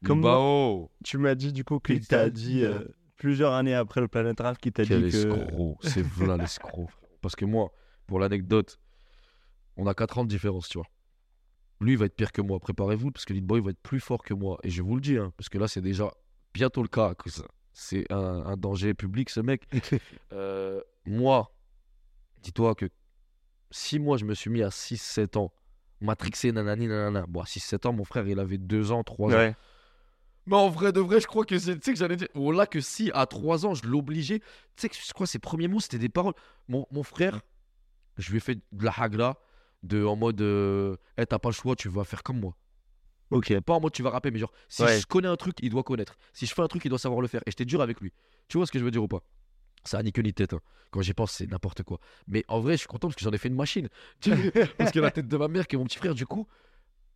Lil 0.02 0.22
Bao. 0.22 0.90
Tu 1.04 1.18
m'as 1.18 1.36
dit 1.36 1.52
du 1.52 1.64
coup 1.64 1.80
qu'il 1.80 2.06
t'a 2.08 2.30
dit, 2.30 2.56
dit 2.56 2.66
euh, 2.66 2.80
plusieurs 3.18 3.54
années 3.54 3.74
après 3.74 4.02
le 4.02 4.08
Planet 4.08 4.40
Rap 4.40 4.58
qu'il 4.58 4.72
t'a 4.72 4.84
dit 4.84 4.90
Quel 4.90 5.02
que 5.02 5.08
escroc. 5.08 5.78
C'est 5.82 6.02
voilà 6.02 6.38
l'escroc. 6.42 6.88
Parce 7.22 7.36
que 7.36 7.46
moi, 7.46 7.72
pour 8.06 8.20
l'anecdote, 8.20 8.80
on 9.76 9.86
a 9.88 9.94
4 9.94 10.20
ans 10.20 10.24
de 10.24 10.30
différence, 10.30 10.70
tu 10.70 10.78
vois. 10.78 10.88
Lui, 11.80 11.92
il 11.92 11.98
va 11.98 12.06
être 12.06 12.16
pire 12.16 12.32
que 12.32 12.42
moi. 12.42 12.60
Préparez-vous, 12.60 13.12
parce 13.12 13.26
que 13.26 13.34
Lil 13.34 13.44
Boy 13.44 13.62
va 13.62 13.72
être 13.72 13.82
plus 13.82 14.00
fort 14.00 14.24
que 14.24 14.34
moi. 14.34 14.58
Et 14.64 14.70
je 14.70 14.82
vous 14.82 14.96
le 14.96 15.02
dis, 15.02 15.18
hein, 15.18 15.32
parce 15.38 15.50
que 15.50 15.58
là, 15.58 15.68
c'est 15.68 15.82
déjà 15.82 16.12
bientôt 16.54 16.82
le 16.82 16.88
cas. 16.88 17.14
C'est 17.74 18.12
un, 18.12 18.18
un 18.46 18.58
danger 18.58 18.94
public, 18.94 19.30
ce 19.30 19.42
mec. 19.42 19.68
Euh, 20.34 20.82
moi, 21.06 21.56
dis-toi 22.42 22.76
que 22.76 22.90
si 23.72 23.98
moi, 24.00 24.18
je 24.18 24.26
me 24.26 24.34
suis 24.34 24.50
mis 24.50 24.62
à 24.62 24.70
6-7 24.70 25.38
ans, 25.38 25.54
matrixé, 26.02 26.52
nanani, 26.52 26.88
nanana. 26.88 27.26
Bon, 27.28 27.42
à 27.42 27.46
6-7 27.46 27.88
ans, 27.88 27.94
mon 27.94 28.04
frère, 28.06 28.28
il 28.28 28.40
avait 28.40 28.58
2 28.58 28.92
ans, 28.92 29.04
3 29.04 29.34
ans. 29.34 29.38
Ouais. 29.38 29.56
Mais 30.46 30.56
en 30.56 30.70
vrai 30.70 30.92
de 30.94 31.00
vrai, 31.02 31.20
je 31.20 31.28
crois 31.28 31.44
que 31.46 31.58
c'est. 31.60 31.76
Tu 31.76 31.82
sais 31.84 31.94
que 31.94 32.00
j'allais 32.00 32.16
dire. 32.16 32.30
Oh 32.36 32.52
là, 32.52 32.66
que 32.68 32.80
si 32.80 33.12
à 33.14 33.26
3 33.26 33.66
ans, 33.66 33.74
je 33.74 33.86
l'obligeais. 33.86 34.40
Tu 34.40 34.46
sais 34.78 34.90
que 34.90 34.96
je 34.96 35.14
crois 35.14 35.28
ses 35.28 35.40
premiers 35.40 35.68
mots, 35.68 35.80
c'était 35.82 35.98
des 36.00 36.10
paroles. 36.10 36.34
Mon, 36.70 36.86
mon 36.92 37.04
frère, 37.04 37.42
je 38.18 38.30
lui 38.32 38.38
ai 38.38 38.40
fait 38.40 38.56
de 38.72 38.86
la 38.86 38.94
hagla, 38.98 39.36
de, 39.84 40.04
en 40.06 40.16
mode. 40.16 40.40
Euh, 40.42 40.96
Eh, 41.18 41.26
t'as 41.26 41.40
pas 41.40 41.50
le 41.50 41.54
choix, 41.54 41.76
tu 41.76 41.90
vas 41.90 42.04
faire 42.06 42.24
comme 42.24 42.40
moi. 42.40 42.56
Ok. 43.30 43.60
Pas 43.60 43.74
en 43.74 43.82
mode 43.82 43.92
tu 43.92 44.04
vas 44.04 44.10
rapper, 44.12 44.32
mais 44.32 44.40
genre, 44.40 44.54
si 44.70 44.84
Ouais. 44.84 45.00
je 45.02 45.06
connais 45.06 45.28
un 45.28 45.36
truc, 45.36 45.58
il 45.62 45.70
doit 45.70 45.84
connaître. 45.84 46.16
Si 46.32 46.46
je 46.46 46.54
fais 46.54 46.62
un 46.62 46.68
truc, 46.70 46.86
il 46.86 46.90
doit 46.90 46.98
savoir 47.00 47.20
le 47.20 47.28
faire. 47.28 47.42
Et 47.46 47.52
j'étais 47.52 47.66
dur 47.66 47.82
avec 47.82 48.00
lui. 48.00 48.14
Tu 48.48 48.58
vois 48.58 48.66
ce 48.66 48.72
que 48.72 48.80
je 48.80 48.86
veux 48.86 48.92
dire 48.92 49.04
ou 49.04 49.10
pas? 49.10 49.22
Ça 49.84 49.98
a 50.00 50.04
ni 50.04 50.12
queue 50.12 50.22
ni 50.22 50.34
tête. 50.34 50.54
hein. 50.54 50.60
Quand 50.92 51.02
j'y 51.02 51.14
pense, 51.14 51.32
c'est 51.34 51.50
n'importe 51.52 51.84
quoi. 51.84 52.00
Mais 52.28 52.44
en 52.48 52.60
vrai, 52.60 52.74
je 52.74 52.78
suis 52.80 52.88
content 52.88 53.08
parce 53.08 53.16
que 53.16 53.22
j'en 53.24 53.32
ai 53.32 53.38
fait 53.38 53.50
une 53.50 53.56
machine. 53.56 53.90
Parce 54.78 54.92
que 54.92 55.00
la 55.00 55.12
tête 55.12 55.28
de 55.28 55.38
ma 55.38 55.48
mère, 55.48 55.68
qui 55.68 55.76
est 55.76 55.80
mon 55.80 55.86
petit 55.86 55.98
frère, 55.98 56.16
du 56.16 56.26
coup. 56.26 56.48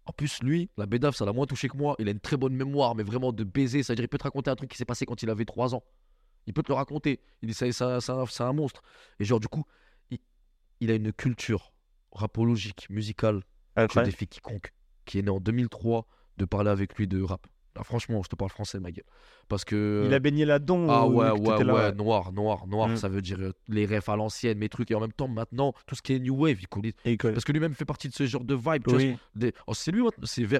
En 0.06 0.12
plus, 0.14 0.42
lui, 0.44 0.70
la 0.78 0.86
bédave, 0.88 1.16
ça 1.16 1.26
l'a 1.26 1.32
moins 1.32 1.46
touché 1.46 1.70
que 1.70 1.78
moi. 1.78 1.96
Il 2.00 2.08
a 2.08 2.12
une 2.12 2.20
très 2.20 2.36
bonne 2.36 2.54
mémoire, 2.56 2.96
mais 2.96 3.04
vraiment 3.04 3.32
de 3.32 3.44
baiser. 3.44 3.84
C'est-à-dire, 3.84 4.04
il 4.06 4.08
peut 4.10 4.18
te 4.18 4.24
raconter 4.24 4.50
un 4.50 4.56
truc 4.56 4.70
qui 4.72 4.78
s'est 4.78 4.86
passé 4.86 5.06
quand 5.06 5.22
il 5.24 5.30
avait 5.30 5.46
3 5.46 5.74
ans. 5.76 5.84
Il 6.48 6.54
peut 6.54 6.64
te 6.64 6.70
le 6.70 6.74
raconter. 6.76 7.20
Il 7.42 7.48
dit, 7.48 7.54
ça- 7.54 7.72
ça- 7.72 8.02
ça- 8.02 8.24
c'est 8.30 8.44
un 8.44 8.52
monstre. 8.54 8.82
Et 9.20 9.24
genre, 9.26 9.40
du 9.40 9.48
coup, 9.48 9.64
il, 10.10 10.18
il 10.82 10.92
a 10.92 10.96
une 10.96 11.14
culture 11.14 11.72
rapologique, 12.12 12.90
musicale, 12.90 13.42
je 13.78 13.84
Incroyable. 13.84 14.12
défie 14.12 14.28
quiconque 14.28 14.74
qui 15.06 15.20
est 15.20 15.22
né 15.22 15.30
en 15.30 15.40
2003 15.40 16.06
de 16.38 16.46
parler 16.46 16.70
avec 16.72 16.96
lui 16.98 17.08
de 17.08 17.22
rap. 17.22 17.48
Là, 17.76 17.84
franchement, 17.84 18.22
je 18.24 18.28
te 18.28 18.36
parle 18.36 18.52
français, 18.52 18.80
ma 18.80 18.92
gueule. 18.92 19.06
Parce 19.48 19.64
que. 19.64 20.04
Il 20.06 20.14
a 20.14 20.20
baigné 20.20 20.44
là-dedans. 20.46 20.88
Ah 20.90 21.04
euh, 21.04 21.08
ouais, 21.08 21.30
ouais, 21.32 21.64
là, 21.64 21.74
ouais, 21.74 21.92
noir, 21.94 22.32
noir, 22.34 22.68
noir, 22.68 22.90
Mm. 22.90 22.98
ça 22.98 23.08
veut 23.08 23.22
dire 23.22 23.38
euh, 23.40 23.54
les 23.70 23.86
refs 23.86 24.10
à 24.10 24.16
l'ancienne, 24.18 24.58
mes 24.58 24.68
trucs, 24.70 24.92
et 24.92 24.96
en 24.96 25.00
même 25.00 25.14
temps, 25.14 25.28
maintenant, 25.30 25.74
tout 25.88 25.96
ce 25.96 26.02
qui 26.02 26.14
est 26.14 26.20
New 26.20 26.36
Wave, 26.36 26.58
il 26.60 26.68
connaît. 26.68 26.94
Parce 27.18 27.46
que 27.46 27.52
lui-même 27.54 27.74
fait 27.74 27.86
partie 27.86 28.10
de 28.10 28.14
ce 28.14 28.26
genre 28.26 28.44
de 28.44 28.56
vibe. 28.56 28.84
tu 28.84 28.90
vois, 28.90 28.98
Oui. 29.00 29.18
des- 29.36 29.54
oh, 29.68 29.74
c'est 29.74 29.92
lui, 29.92 30.02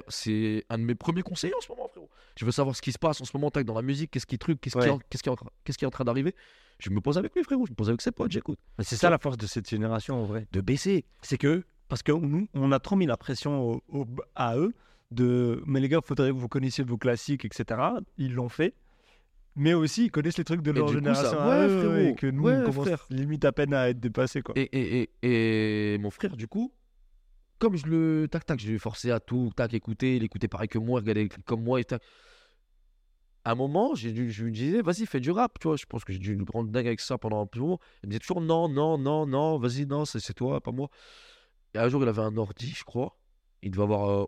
c'est 0.08 0.64
un 0.68 0.78
de 0.78 0.84
mes 0.84 0.94
premiers 0.94 1.22
conseillers 1.22 1.54
en 1.54 1.60
ce 1.60 1.68
moment, 1.70 1.88
frérot. 1.88 2.08
Je 2.38 2.44
veux 2.44 2.52
savoir 2.52 2.74
ce 2.74 2.80
qui 2.82 2.92
se 2.92 2.98
passe 2.98 3.20
en 3.20 3.24
ce 3.24 3.30
moment, 3.34 3.50
tac, 3.50 3.66
dans 3.66 3.74
la 3.74 3.82
musique, 3.82 4.10
qu'est-ce 4.10 4.26
qui 4.26 4.38
truc, 4.38 4.60
qu'est-ce 4.60 4.74
qui, 4.76 4.80
est 4.80 4.84
Ouais. 4.84 4.90
en- 4.90 4.98
qu'est-ce 5.10 5.22
qui, 5.22 5.28
est 5.28 5.32
en 5.32 5.36
train- 5.36 5.50
qu'est-ce 5.64 5.76
qui 5.78 5.84
est 5.84 5.88
en 5.88 5.90
train 5.90 6.04
d'arriver. 6.04 6.34
Je 6.78 6.90
me 6.90 7.00
pose 7.00 7.18
avec 7.18 7.34
lui, 7.34 7.44
frérot, 7.44 7.66
je 7.66 7.72
me 7.72 7.76
pose 7.76 7.88
avec 7.90 8.00
ses 8.00 8.10
potes, 8.10 8.32
j'écoute. 8.32 8.58
Mais 8.78 8.84
C'est 8.84 8.96
ça 8.96 9.10
la 9.10 9.18
force 9.18 9.36
de 9.36 9.46
cette 9.46 9.68
génération 9.68 10.20
en 10.20 10.24
vrai. 10.24 10.46
De 10.52 10.60
baisser. 10.60 11.04
C'est 11.20 11.36
que, 11.38 11.62
parce 11.88 12.02
que 12.02 12.12
nous, 12.12 12.48
on 12.54 12.72
a 12.72 12.80
trop 12.80 12.96
mis 12.96 13.06
la 13.06 13.16
pression 13.16 13.60
au- 13.70 13.82
au- 13.88 14.06
à 14.34 14.56
eux 14.56 14.72
de 15.12 15.62
mais 15.66 15.80
les 15.80 15.88
gars, 15.88 16.00
faudrait 16.04 16.28
que 16.30 16.34
vous 16.34 16.48
connaissiez 16.48 16.84
vos 16.84 16.98
classiques, 16.98 17.44
etc. 17.44 17.80
Ils 18.18 18.34
l'ont 18.34 18.48
fait. 18.48 18.74
Mais 19.54 19.74
aussi, 19.74 20.06
ils 20.06 20.10
connaissent 20.10 20.38
les 20.38 20.44
trucs 20.44 20.62
de 20.62 20.70
leur 20.70 20.86
coup, 20.86 20.94
génération. 20.94 21.28
ça- 21.30 21.48
ouais, 21.48 21.68
frérot. 21.68 21.94
et 21.96 22.14
que 22.14 22.26
nous, 22.26 22.42
Ouais, 22.44 22.56
on 22.56 22.70
commence 22.70 22.86
frère. 22.86 23.06
limite 23.10 23.44
à 23.44 23.52
peine 23.52 23.74
à 23.74 23.90
être 23.90 24.00
dépassés. 24.00 24.40
Quoi. 24.40 24.54
Et, 24.56 24.62
et, 24.62 25.10
et, 25.22 25.94
et 25.94 25.98
mon 25.98 26.10
frère, 26.10 26.36
du 26.36 26.48
coup, 26.48 26.72
comme 27.58 27.76
je 27.76 27.86
le. 27.86 28.28
Tac, 28.30 28.46
tac, 28.46 28.58
je 28.60 28.78
forcé 28.78 29.10
à 29.10 29.20
tout, 29.20 29.50
tac, 29.54 29.74
écouter, 29.74 30.16
il 30.16 30.24
écoutait 30.24 30.48
pareil 30.48 30.68
que 30.68 30.78
moi, 30.78 31.00
regardait 31.00 31.28
comme 31.44 31.62
moi, 31.62 31.80
et 31.80 31.84
tac. 31.84 32.00
À 33.44 33.52
un 33.52 33.54
moment, 33.56 33.94
j'ai 33.96 34.12
dû- 34.12 34.30
je 34.30 34.44
lui 34.44 34.52
disais, 34.52 34.82
vas-y, 34.82 35.04
fais 35.04 35.18
du 35.20 35.32
rap, 35.32 35.58
tu 35.58 35.66
vois. 35.66 35.76
Je 35.76 35.84
pense 35.84 36.04
que 36.04 36.12
j'ai 36.12 36.18
dû 36.20 36.36
me 36.36 36.44
prendre 36.44 36.70
dingue 36.70 36.86
avec 36.86 37.00
ça 37.00 37.18
pendant 37.18 37.42
un 37.42 37.46
petit 37.46 37.58
moment. 37.60 37.78
Il 38.02 38.06
me 38.06 38.10
disait 38.12 38.20
toujours, 38.20 38.40
non, 38.40 38.68
non, 38.68 38.96
non, 38.98 39.26
non, 39.26 39.58
vas-y, 39.58 39.84
non, 39.84 40.04
c'est 40.04 40.20
c'est 40.20 40.32
toi, 40.34 40.60
pas 40.60 40.70
moi. 40.70 40.88
Et 41.74 41.78
un 41.78 41.88
jour, 41.88 42.02
il 42.02 42.08
avait 42.08 42.22
un 42.22 42.36
ordi, 42.36 42.68
je 42.70 42.84
crois. 42.84 43.18
Il 43.62 43.70
devait 43.72 43.82
avoir 43.82 44.08
euh, 44.10 44.24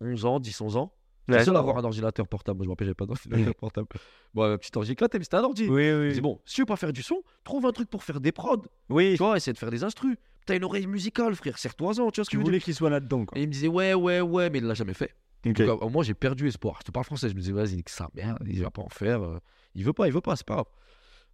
11 0.00 0.24
ans, 0.24 0.40
10, 0.40 0.60
11 0.60 0.76
ans. 0.76 0.94
C'est 1.28 1.38
le 1.38 1.44
seul 1.44 1.56
à 1.56 1.60
avoir 1.60 1.76
un 1.78 1.84
ordinateur 1.84 2.26
portable. 2.26 2.56
Moi, 2.58 2.64
je 2.64 2.68
me 2.68 2.72
rappelle, 2.72 2.86
j'avais 2.88 2.94
pas 2.94 3.06
d'ordinateur 3.06 3.54
portable. 3.54 3.86
Bon, 4.34 4.42
un 4.44 4.58
petit 4.58 4.72
ordi 4.76 4.92
éclaté, 4.92 5.18
mais 5.18 5.24
c'était 5.24 5.36
un 5.36 5.44
ordi. 5.44 5.68
Oui, 5.68 5.84
Je 5.84 6.00
oui. 6.02 6.08
disais, 6.08 6.20
bon, 6.20 6.40
si 6.44 6.56
tu 6.56 6.62
veux 6.62 6.66
pas 6.66 6.76
faire 6.76 6.92
du 6.92 7.02
son, 7.02 7.22
trouve 7.44 7.66
un 7.66 7.72
truc 7.72 7.88
pour 7.88 8.02
faire 8.02 8.20
des 8.20 8.32
prods. 8.32 8.62
oui, 8.88 9.12
Tu 9.12 9.18
vois, 9.18 9.36
essaie 9.36 9.52
de 9.52 9.58
faire 9.58 9.70
des 9.70 9.84
instrus. 9.84 10.16
T'as 10.46 10.56
une 10.56 10.64
oreille 10.64 10.86
musicale, 10.88 11.34
frère, 11.36 11.56
serre-toi-en, 11.58 12.10
tu 12.10 12.20
vois 12.20 12.24
ce 12.24 12.30
que 12.30 12.30
tu 12.30 12.30
je 12.32 12.38
veux 12.38 12.44
voulais 12.44 12.60
qu'il 12.60 12.74
soit 12.74 12.90
là-dedans. 12.90 13.26
Quoi. 13.26 13.38
Et 13.38 13.42
il 13.42 13.46
me 13.46 13.52
disait, 13.52 13.68
ouais, 13.68 13.94
ouais, 13.94 14.20
ouais, 14.20 14.50
mais 14.50 14.58
il 14.58 14.64
l'a 14.64 14.74
jamais 14.74 14.94
fait. 14.94 15.14
Ok. 15.46 15.62
Donc, 15.62 15.82
au 15.82 15.88
moins, 15.88 16.02
j'ai 16.02 16.14
perdu 16.14 16.48
espoir. 16.48 16.78
Je 16.80 16.86
te 16.86 16.90
parle 16.90 17.04
français, 17.06 17.28
je 17.28 17.34
me 17.34 17.40
disais, 17.40 17.52
vas-y, 17.52 17.76
nique 17.76 17.90
ça, 17.90 18.08
merde, 18.14 18.38
il 18.46 18.60
va 18.62 18.70
pas 18.70 18.82
en 18.82 18.88
faire. 18.88 19.22
euh, 19.22 19.38
Il 19.76 19.84
veut 19.84 19.92
pas, 19.92 20.08
il 20.08 20.12
veut 20.12 20.20
pas, 20.20 20.34
c'est 20.34 20.46
pas 20.46 20.54
grave. 20.54 20.66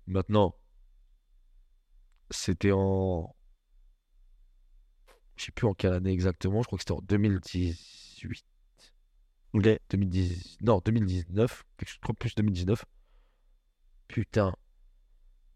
Maintenant, 0.06 0.54
c'était 2.30 2.72
en. 2.72 3.34
Je 5.36 5.44
sais 5.46 5.52
plus 5.52 5.66
en 5.66 5.72
quelle 5.74 5.92
année 5.94 6.12
exactement, 6.12 6.60
je 6.62 6.66
crois 6.66 6.76
que 6.76 6.82
c'était 6.82 6.92
en 6.92 7.00
2018. 7.02 8.44
Ok. 9.56 9.80
2010... 9.90 10.58
Non, 10.62 10.80
2019, 10.84 11.64
quelque 11.76 11.88
chose, 11.88 11.96
je 11.96 12.00
crois 12.00 12.14
plus 12.14 12.34
2019. 12.34 12.84
Putain, 14.08 14.54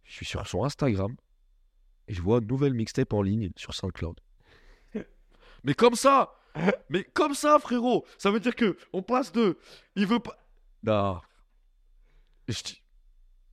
je 0.04 0.12
suis 0.12 0.26
sur 0.26 0.46
son 0.46 0.64
Instagram 0.64 1.16
et 2.08 2.14
je 2.14 2.22
vois 2.22 2.38
une 2.38 2.46
nouvelle 2.46 2.74
mixtape 2.74 3.12
en 3.12 3.22
ligne 3.22 3.50
sur 3.56 3.74
SoundCloud. 3.74 4.18
Mais 5.64 5.74
comme 5.74 5.94
ça 5.94 6.34
Mais 6.88 7.04
comme 7.04 7.34
ça, 7.34 7.58
frérot 7.60 8.04
Ça 8.18 8.30
veut 8.30 8.40
dire 8.40 8.56
que 8.56 8.76
on 8.92 9.02
passe 9.02 9.30
de. 9.32 9.58
Il 9.94 10.06
veut 10.06 10.18
pas. 10.18 10.36
Non. 10.82 11.20
Je, 12.48 12.54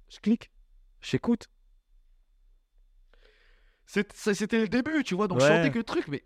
je 0.10 0.19
clique, 0.19 0.49
j'écoute. 1.02 1.49
C'était 3.86 4.60
le 4.61 4.68
début, 4.68 5.03
tu 5.03 5.15
vois, 5.15 5.28
donc 5.28 5.40
je 5.40 5.45
Ouais. 5.45 5.57
chantais 5.57 5.72
que 5.72 5.78
le 5.78 5.84
truc, 5.84 6.07
mais. 6.07 6.24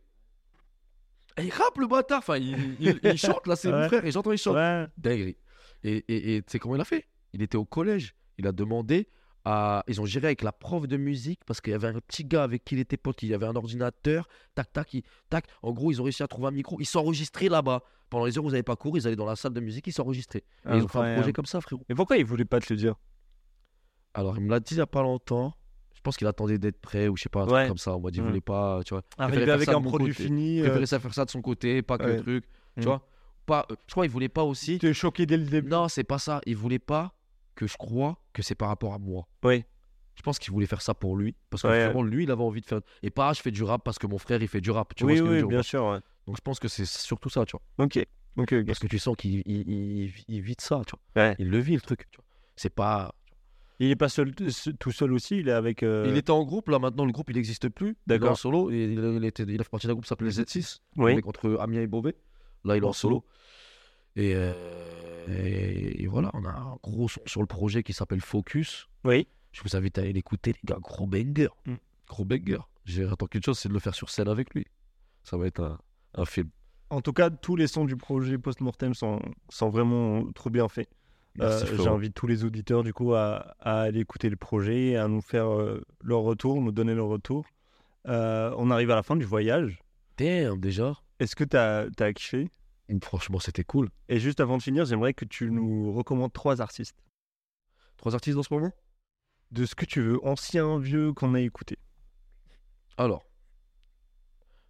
Et 1.37 1.43
il 1.45 1.49
rappe 1.51 1.77
le 1.77 1.87
bâtard, 1.87 2.19
enfin, 2.19 2.37
il, 2.37 2.75
il- 2.79 2.99
il 3.03 3.17
chante 3.17 3.47
là, 3.47 3.55
c'est 3.55 3.71
mon 3.71 3.87
frère, 3.87 4.05
et 4.05 4.11
j'entends 4.11 4.31
il 4.31 4.37
chante. 4.37 4.55
Dinguerie. 4.97 5.37
Et 5.83 6.03
tu 6.07 6.43
sais 6.51 6.59
comment 6.59 6.75
il 6.75 6.81
a 6.81 6.85
fait? 6.85 7.07
Il 7.33 7.41
était 7.41 7.57
au 7.57 7.65
collège. 7.65 8.15
Il 8.37 8.45
a 8.47 8.51
demandé 8.51 9.07
à. 9.45 9.83
Ils 9.87 9.99
ont 10.01 10.05
géré 10.05 10.27
avec 10.27 10.41
la 10.41 10.51
prof 10.51 10.87
de 10.87 10.97
musique 10.97 11.41
parce 11.45 11.61
qu'il 11.61 11.71
y 11.71 11.73
avait 11.75 11.87
un 11.87 11.99
petit 12.01 12.23
gars 12.25 12.43
avec 12.43 12.63
qui 12.65 12.75
il 12.75 12.79
était 12.81 12.97
pote. 12.97 13.23
Il 13.23 13.29
y 13.29 13.33
avait 13.33 13.45
un 13.47 13.55
ordinateur. 13.55 14.27
Tac, 14.55 14.71
tac, 14.73 14.93
il- 14.93 15.03
tac. 15.29 15.45
En 15.63 15.71
gros, 15.71 15.91
ils 15.91 15.99
ont 16.01 16.03
réussi 16.03 16.21
à 16.23 16.27
trouver 16.27 16.47
un 16.49 16.51
micro. 16.51 16.77
Ils 16.79 16.85
s'enregistraient 16.85 17.49
là-bas. 17.49 17.81
Pendant 18.09 18.25
les 18.25 18.37
heures 18.37 18.43
où 18.43 18.47
vous 18.47 18.51
n'avez 18.51 18.63
pas 18.63 18.75
cours, 18.75 18.97
ils 18.97 19.07
allaient 19.07 19.15
dans 19.15 19.25
la 19.25 19.37
salle 19.37 19.53
de 19.53 19.61
musique, 19.61 19.87
ils 19.87 19.93
s'enregistraient. 19.93 20.43
Et 20.65 20.77
ils 20.77 20.83
ont 20.83 20.87
fait 20.89 20.97
un 20.99 21.15
projet 21.15 21.31
comme 21.33 21.45
ça, 21.45 21.61
frérot. 21.61 21.83
Mais 21.87 21.95
pourquoi 21.95 22.17
il 22.17 22.25
voulait 22.25 22.43
pas 22.45 22.59
te 22.59 22.71
le 22.73 22.77
dire? 22.77 22.95
Alors, 24.13 24.37
il 24.37 24.43
me 24.43 24.49
l'a 24.49 24.59
dit 24.59 24.73
il 24.73 24.77
n'y 24.77 24.81
a 24.81 24.87
pas 24.87 25.01
longtemps. 25.01 25.53
Je 26.02 26.03
pense 26.03 26.18
qu'il 26.18 26.26
attendait 26.26 26.57
d'être 26.57 26.82
prêt 26.82 27.07
ou 27.07 27.15
je 27.15 27.22
sais 27.22 27.30
pas, 27.30 27.41
un 27.44 27.48
Ouais. 27.48 27.52
truc 27.60 27.68
comme 27.68 27.78
ça. 27.78 27.95
On 27.95 27.99
m'a 27.99 28.10
dit, 28.10 28.18
il 28.18 28.23
Mm. 28.23 28.28
voulait 28.30 28.41
pas, 28.41 28.82
tu 28.84 28.95
vois. 28.95 29.03
Arriver 29.19 29.52
avec 29.52 29.69
un 29.69 29.80
produit 29.84 30.14
côté. 30.14 30.23
fini. 30.23 30.56
Il 30.57 30.61
euh, 30.61 30.64
préférait 30.64 30.86
ça 30.88 30.99
faire 30.99 31.14
ça 31.14 31.26
de 31.26 31.30
son 31.30 31.44
côté, 31.44 31.84
pas 31.84 31.99
que 31.99 32.07
le 32.07 32.22
truc. 32.22 32.45
Mm. 32.76 32.82
Tu 32.82 32.88
vois 32.88 33.07
pas, 33.45 33.68
euh, 33.69 33.76
Je 33.88 33.91
crois 33.91 34.06
qu'il 34.06 34.11
voulait 34.11 34.28
pas 34.30 34.44
aussi. 34.44 34.80
Tu 34.80 34.88
es 34.88 34.94
choqué 34.94 35.28
dès 35.28 35.38
le 35.38 35.45
début. 35.45 35.69
Non, 35.69 35.88
c'est 35.90 36.03
pas 36.03 36.18
ça. 36.18 36.41
Il 36.48 36.56
voulait 36.56 36.80
pas 36.80 37.14
que 37.53 37.68
je 37.68 37.78
croie 37.78 38.18
que 38.34 38.41
c'est 38.41 38.56
par 38.56 38.69
rapport 38.69 38.94
à 38.95 38.98
moi. 38.98 39.28
Oui. 39.44 39.64
Je 40.15 40.23
pense 40.23 40.40
qu'il 40.40 40.52
voulait 40.53 40.65
faire 40.65 40.82
ça 40.82 40.94
pour 40.95 41.15
lui. 41.18 41.36
Parce 41.52 41.61
que 41.64 41.68
Ouais. 41.68 41.86
vraiment, 41.86 42.02
lui, 42.02 42.23
il 42.23 42.32
avait 42.32 42.41
envie 42.44 42.61
de 42.61 42.65
faire. 42.65 42.82
Et 43.03 43.11
pas, 43.11 43.34
je 43.34 43.41
fais 43.41 43.52
du 43.52 43.61
rap 43.64 43.84
parce 43.84 43.99
que 43.99 44.07
mon 44.07 44.18
frère, 44.18 44.41
il 44.41 44.48
fait 44.48 44.61
du 44.61 44.72
rap. 44.72 44.95
Tu 44.95 45.03
vois 45.03 45.11
oui, 45.11 45.18
ce 45.19 45.22
que 45.23 45.28
je 45.28 45.32
veux 45.34 45.38
oui, 45.38 45.41
dire 45.44 45.49
bien 45.49 45.61
sûr. 45.64 45.86
ouais. 45.86 45.99
Donc 46.26 46.36
je 46.38 46.41
pense 46.41 46.60
que 46.60 46.68
c'est 46.68 46.86
surtout 46.86 47.30
ça, 47.30 47.45
tu 47.45 47.56
vois. 47.78 47.86
Ok. 47.86 48.03
Parce 48.65 48.80
que 48.80 48.88
tu 48.88 48.98
sens 48.98 49.15
qu'il 49.15 49.44
il, 49.45 49.69
il- 49.69 50.14
il 50.28 50.41
vit 50.41 50.56
de 50.56 50.61
ça, 50.61 50.82
tu 50.88 50.94
vois. 51.15 51.23
Ouais. 51.23 51.36
Il 51.38 51.49
le 51.49 51.60
vit, 51.60 51.76
le 51.76 51.82
truc. 51.82 52.07
vois. 52.15 52.26
C'est 52.56 52.73
pas. 52.73 53.14
Il 53.83 53.89
est 53.91 53.95
pas 53.95 54.09
seul, 54.09 54.33
tout 54.79 54.91
seul 54.91 55.11
aussi, 55.11 55.37
il 55.39 55.47
est 55.49 55.51
avec. 55.53 55.81
euh, 55.81 56.05
Il 56.07 56.15
était 56.15 56.29
en 56.31 56.43
groupe, 56.43 56.69
là 56.69 56.77
maintenant, 56.77 57.03
le 57.05 57.11
groupe, 57.11 57.29
il 57.31 57.35
n'existe 57.35 57.67
plus. 57.69 57.87
Il 58.07 58.13
est 58.13 58.19
D'accord. 58.19 58.31
en 58.31 58.35
solo. 58.35 58.69
Il, 58.69 58.75
il 58.93 59.25
était, 59.25 59.41
il 59.43 59.59
a 59.59 59.63
fait 59.63 59.69
partie 59.71 59.87
d'un 59.87 59.93
groupe 59.93 60.03
qui 60.05 60.09
s'appelait 60.09 60.29
Z6. 60.29 60.81
Oui. 60.97 61.13
Avec 61.13 61.25
entre 61.25 61.57
Amiens 61.59 61.81
et 61.81 61.87
Beauvais. 61.87 62.15
Là, 62.63 62.77
il 62.77 62.83
est 62.83 62.87
En 62.87 62.93
solo. 62.93 63.25
Et, 64.15 64.33
euh, 64.35 64.53
et- 65.27 66.03
et 66.03 66.07
voilà, 66.07 66.29
on 66.33 66.45
a 66.45 66.49
un 66.51 66.77
gros 66.83 67.07
son 67.07 67.21
sur 67.25 67.41
le 67.41 67.47
projet 67.47 67.81
qui 67.83 67.93
s'appelle 67.93 68.21
Focus. 68.21 68.87
Oui. 69.03 69.27
Je 69.51 69.61
vous 69.63 69.75
invite 69.75 69.97
à 69.97 70.01
aller 70.01 70.13
l'écouter, 70.13 70.51
les 70.53 70.59
gars. 70.63 70.77
Gros 70.79 71.07
banger. 71.07 71.49
Mm. 71.65 71.73
Gros 72.07 72.25
banger. 72.25 72.59
J'ai 72.85 73.05
attends 73.05 73.25
qu'une 73.27 73.43
chose, 73.43 73.57
c'est 73.59 73.69
de 73.69 73.73
le 73.73 73.79
faire 73.79 73.95
sur 73.95 74.09
scène 74.09 74.27
avec 74.27 74.53
lui. 74.53 74.65
Ça 75.23 75.37
va 75.37 75.47
être 75.47 75.61
un, 75.61 75.77
un 76.15 76.25
film. 76.25 76.49
En 76.91 77.01
tout 77.01 77.13
cas, 77.13 77.29
tous 77.29 77.55
les 77.55 77.67
sons 77.67 77.85
du 77.85 77.95
projet 77.95 78.37
Post-Mortem 78.37 78.93
sont, 78.93 79.19
sont 79.49 79.69
vraiment 79.69 80.29
trop 80.33 80.49
bien 80.49 80.67
faits. 80.67 80.89
Euh. 81.39 81.77
J'invite 81.77 82.13
tous 82.13 82.27
les 82.27 82.43
auditeurs 82.43 82.83
du 82.83 82.93
coup 82.93 83.13
à, 83.13 83.55
à 83.59 83.81
aller 83.81 84.01
écouter 84.01 84.29
le 84.29 84.35
projet, 84.35 84.97
à 84.97 85.07
nous 85.07 85.21
faire 85.21 85.47
euh, 85.47 85.81
leur 86.03 86.21
retour, 86.21 86.61
nous 86.61 86.71
donner 86.73 86.93
leur 86.93 87.07
retour. 87.07 87.45
Euh, 88.07 88.53
on 88.57 88.69
arrive 88.69 88.91
à 88.91 88.95
la 88.95 89.03
fin 89.03 89.15
du 89.15 89.25
voyage. 89.25 89.79
Damn, 90.17 90.59
déjà. 90.59 90.93
Est-ce 91.19 91.35
que 91.35 91.43
t'as 91.43 91.85
as 91.99 92.13
kiffé? 92.13 92.49
Franchement, 93.01 93.39
c'était 93.39 93.63
cool. 93.63 93.89
Et 94.09 94.19
juste 94.19 94.41
avant 94.41 94.57
de 94.57 94.61
finir, 94.61 94.83
j'aimerais 94.83 95.13
que 95.13 95.23
tu 95.23 95.49
nous 95.49 95.93
recommandes 95.93 96.33
trois 96.33 96.61
artistes. 96.61 96.97
Trois 97.95 98.13
artistes 98.13 98.35
dans 98.35 98.43
ce 98.43 98.53
moment? 98.53 98.73
De 99.51 99.65
ce 99.65 99.75
que 99.75 99.85
tu 99.85 100.01
veux, 100.01 100.25
ancien, 100.25 100.79
vieux, 100.79 101.13
qu'on 101.13 101.33
a 101.33 101.39
écouté. 101.39 101.77
Alors, 102.97 103.23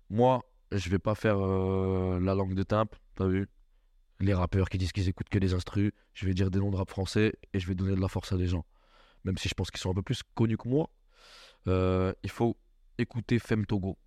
moi, 0.10 0.44
je 0.72 0.90
vais 0.90 1.00
pas 1.00 1.16
faire 1.16 1.38
euh, 1.40 2.20
la 2.20 2.36
langue 2.36 2.54
de 2.54 2.64
timbre, 2.64 2.92
t'as 3.16 3.28
vu? 3.28 3.48
Les 4.22 4.34
rappeurs 4.34 4.70
qui 4.70 4.78
disent 4.78 4.92
qu'ils 4.92 5.10
écoutent 5.10 5.30
que 5.30 5.40
des 5.40 5.54
instrus, 5.54 5.92
je 6.14 6.26
vais 6.26 6.34
dire 6.34 6.50
des 6.52 6.60
noms 6.60 6.70
de 6.72 6.76
rap 6.78 6.90
français 6.90 7.34
et 7.54 7.60
je 7.60 7.68
vais 7.68 7.76
donner 7.76 7.96
de 7.96 8.02
la 8.02 8.08
force 8.08 8.32
à 8.32 8.38
des 8.38 8.48
gens. 8.48 8.66
Même 9.24 9.38
si 9.38 9.50
je 9.50 9.54
pense 9.56 9.72
qu'ils 9.72 9.80
sont 9.80 9.92
un 9.92 9.96
peu 9.96 10.02
plus 10.04 10.22
connus 10.36 10.58
que 10.58 10.68
moi. 10.70 10.90
Euh, 11.68 12.14
il 12.24 12.30
faut 12.30 12.58
écouter 12.98 13.40
Femme 13.40 13.66
Togo. 13.66 13.98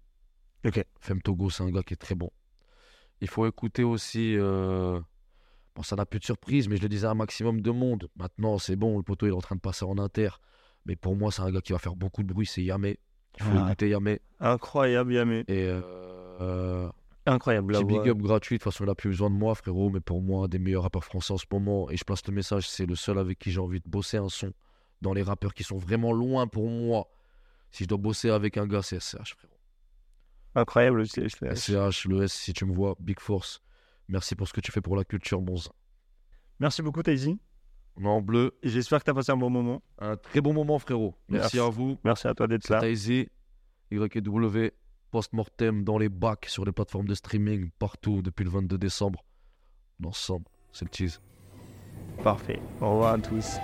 Ok. 0.65 0.85
Femme 1.01 1.21
Togo, 1.23 1.51
c'est 1.51 1.63
un 1.63 1.71
gars 1.71 1.83
qui 1.83 1.95
est 1.95 1.99
très 1.99 2.15
bon. 2.15 2.31
Il 3.21 3.29
faut 3.29 3.47
écouter 3.47 3.83
aussi. 3.85 4.37
euh, 4.37 5.01
Bon, 5.77 5.83
ça 5.83 5.97
n'a 5.97 6.07
plus 6.07 6.21
de 6.21 6.25
surprise, 6.25 6.69
mais 6.69 6.77
je 6.77 6.83
le 6.83 6.89
disais 6.89 7.07
à 7.09 7.11
un 7.11 7.15
maximum 7.15 7.61
de 7.61 7.71
monde. 7.73 8.09
Maintenant, 8.15 8.59
c'est 8.59 8.77
bon, 8.77 8.97
le 8.97 9.03
poteau 9.03 9.27
il 9.27 9.31
est 9.31 9.33
en 9.33 9.41
train 9.41 9.57
de 9.57 9.61
passer 9.61 9.85
en 9.85 9.99
inter. 9.99 10.29
Mais 10.87 10.95
pour 10.95 11.17
moi, 11.17 11.33
c'est 11.33 11.43
un 11.43 11.51
gars 11.51 11.61
qui 11.61 11.73
va 11.73 11.81
faire 11.81 11.97
beaucoup 11.97 12.23
de 12.23 12.33
bruit, 12.33 12.47
c'est 12.47 12.63
Yamé. 12.63 13.01
Il 13.39 13.43
faut 13.43 13.51
Ah. 13.57 13.67
écouter 13.67 13.89
Yamé. 13.89 14.21
Incroyable, 14.39 15.13
Yamé. 15.15 15.41
Et 15.49 15.67
euh, 15.69 16.89
Incroyable. 17.27 17.73
petit 17.75 17.85
big 17.85 18.09
up 18.09 18.19
gratuit. 18.19 18.57
De 18.57 18.63
toute 18.63 18.73
façon, 18.73 18.85
il 18.85 18.91
a 18.91 18.95
plus 18.95 19.11
besoin 19.11 19.31
de 19.31 19.35
moi, 19.37 19.55
frérot. 19.55 19.91
Mais 19.91 20.01
pour 20.01 20.21
moi, 20.23 20.45
un 20.45 20.49
des 20.49 20.59
meilleurs 20.59 20.83
rappeurs 20.83 21.05
français 21.05 21.33
en 21.33 21.39
ce 21.39 21.47
moment. 21.51 21.91
Et 21.91 21.97
je 21.97 22.05
place 22.05 22.27
le 22.27 22.35
message, 22.35 22.69
c'est 22.69 22.87
le 22.87 22.95
seul 22.95 23.19
avec 23.19 23.39
qui 23.39 23.51
j'ai 23.51 23.61
envie 23.61 23.81
de 23.81 23.89
bosser 23.89 24.19
un 24.19 24.29
son. 24.29 24.53
Dans 25.01 25.13
les 25.13 25.23
rappeurs 25.23 25.55
qui 25.55 25.65
sont 25.65 25.79
vraiment 25.79 26.13
loin 26.13 26.47
pour 26.47 26.69
moi. 26.69 27.09
Si 27.71 27.85
je 27.85 27.89
dois 27.89 27.99
bosser 27.99 28.31
avec 28.31 28.57
un 28.57 28.67
gars, 28.67 28.83
c'est 28.83 29.01
SCH, 29.01 29.35
frérot. 29.37 29.59
Incroyable 30.55 31.07
SCH. 31.07 31.37
SCH, 31.55 32.07
le 32.07 32.23
S, 32.23 32.33
si 32.33 32.53
tu 32.53 32.65
me 32.65 32.73
vois, 32.73 32.95
Big 33.01 33.19
Force. 33.21 33.61
Merci 34.09 34.35
pour 34.37 34.47
ce 34.47 34.53
que 34.53 34.61
tu 34.61 34.71
fais 34.71 34.81
pour 34.81 34.97
la 34.97 35.05
culture, 35.05 35.41
mon 35.43 35.57
zin. 35.57 35.71
Merci 36.61 36.83
beaucoup, 36.83 37.03
Taisy. 37.03 37.39
On 37.97 38.05
est 38.05 38.09
en 38.09 38.21
bleu. 38.21 38.57
J'espère 38.63 39.01
que 39.01 39.05
tu 39.05 39.11
as 39.11 39.15
passé 39.15 39.33
un 39.33 39.37
bon 39.37 39.51
moment. 39.51 39.83
Un 39.99 40.17
très 40.17 40.41
bon 40.41 40.53
moment, 40.53 40.79
frérot. 40.79 41.15
Merci, 41.29 41.57
Merci. 41.57 41.59
à 41.61 41.71
vous. 41.71 41.99
Merci 42.05 42.29
à 42.29 42.35
toi 42.35 42.47
d'être 42.47 42.69
là. 42.69 42.81
Taizy, 42.81 43.29
YW, 43.91 44.71
post-mortem 45.15 45.85
dans 45.85 45.97
les 45.97 46.09
bacs, 46.09 46.47
sur 46.47 46.65
les 46.65 46.73
plateformes 46.73 47.07
de 47.07 47.15
streaming, 47.15 47.71
partout 47.79 48.21
depuis 48.21 48.43
le 48.43 48.51
22 48.51 48.77
décembre. 48.79 49.25
On 50.01 50.07
est 50.07 50.09
ensemble, 50.09 50.47
c'est 50.73 50.87
le 50.87 50.91
cheese. 50.93 51.21
Parfait. 52.25 52.61
Au 52.81 52.91
revoir 52.91 53.15
à 53.15 53.19
tous. 53.19 53.59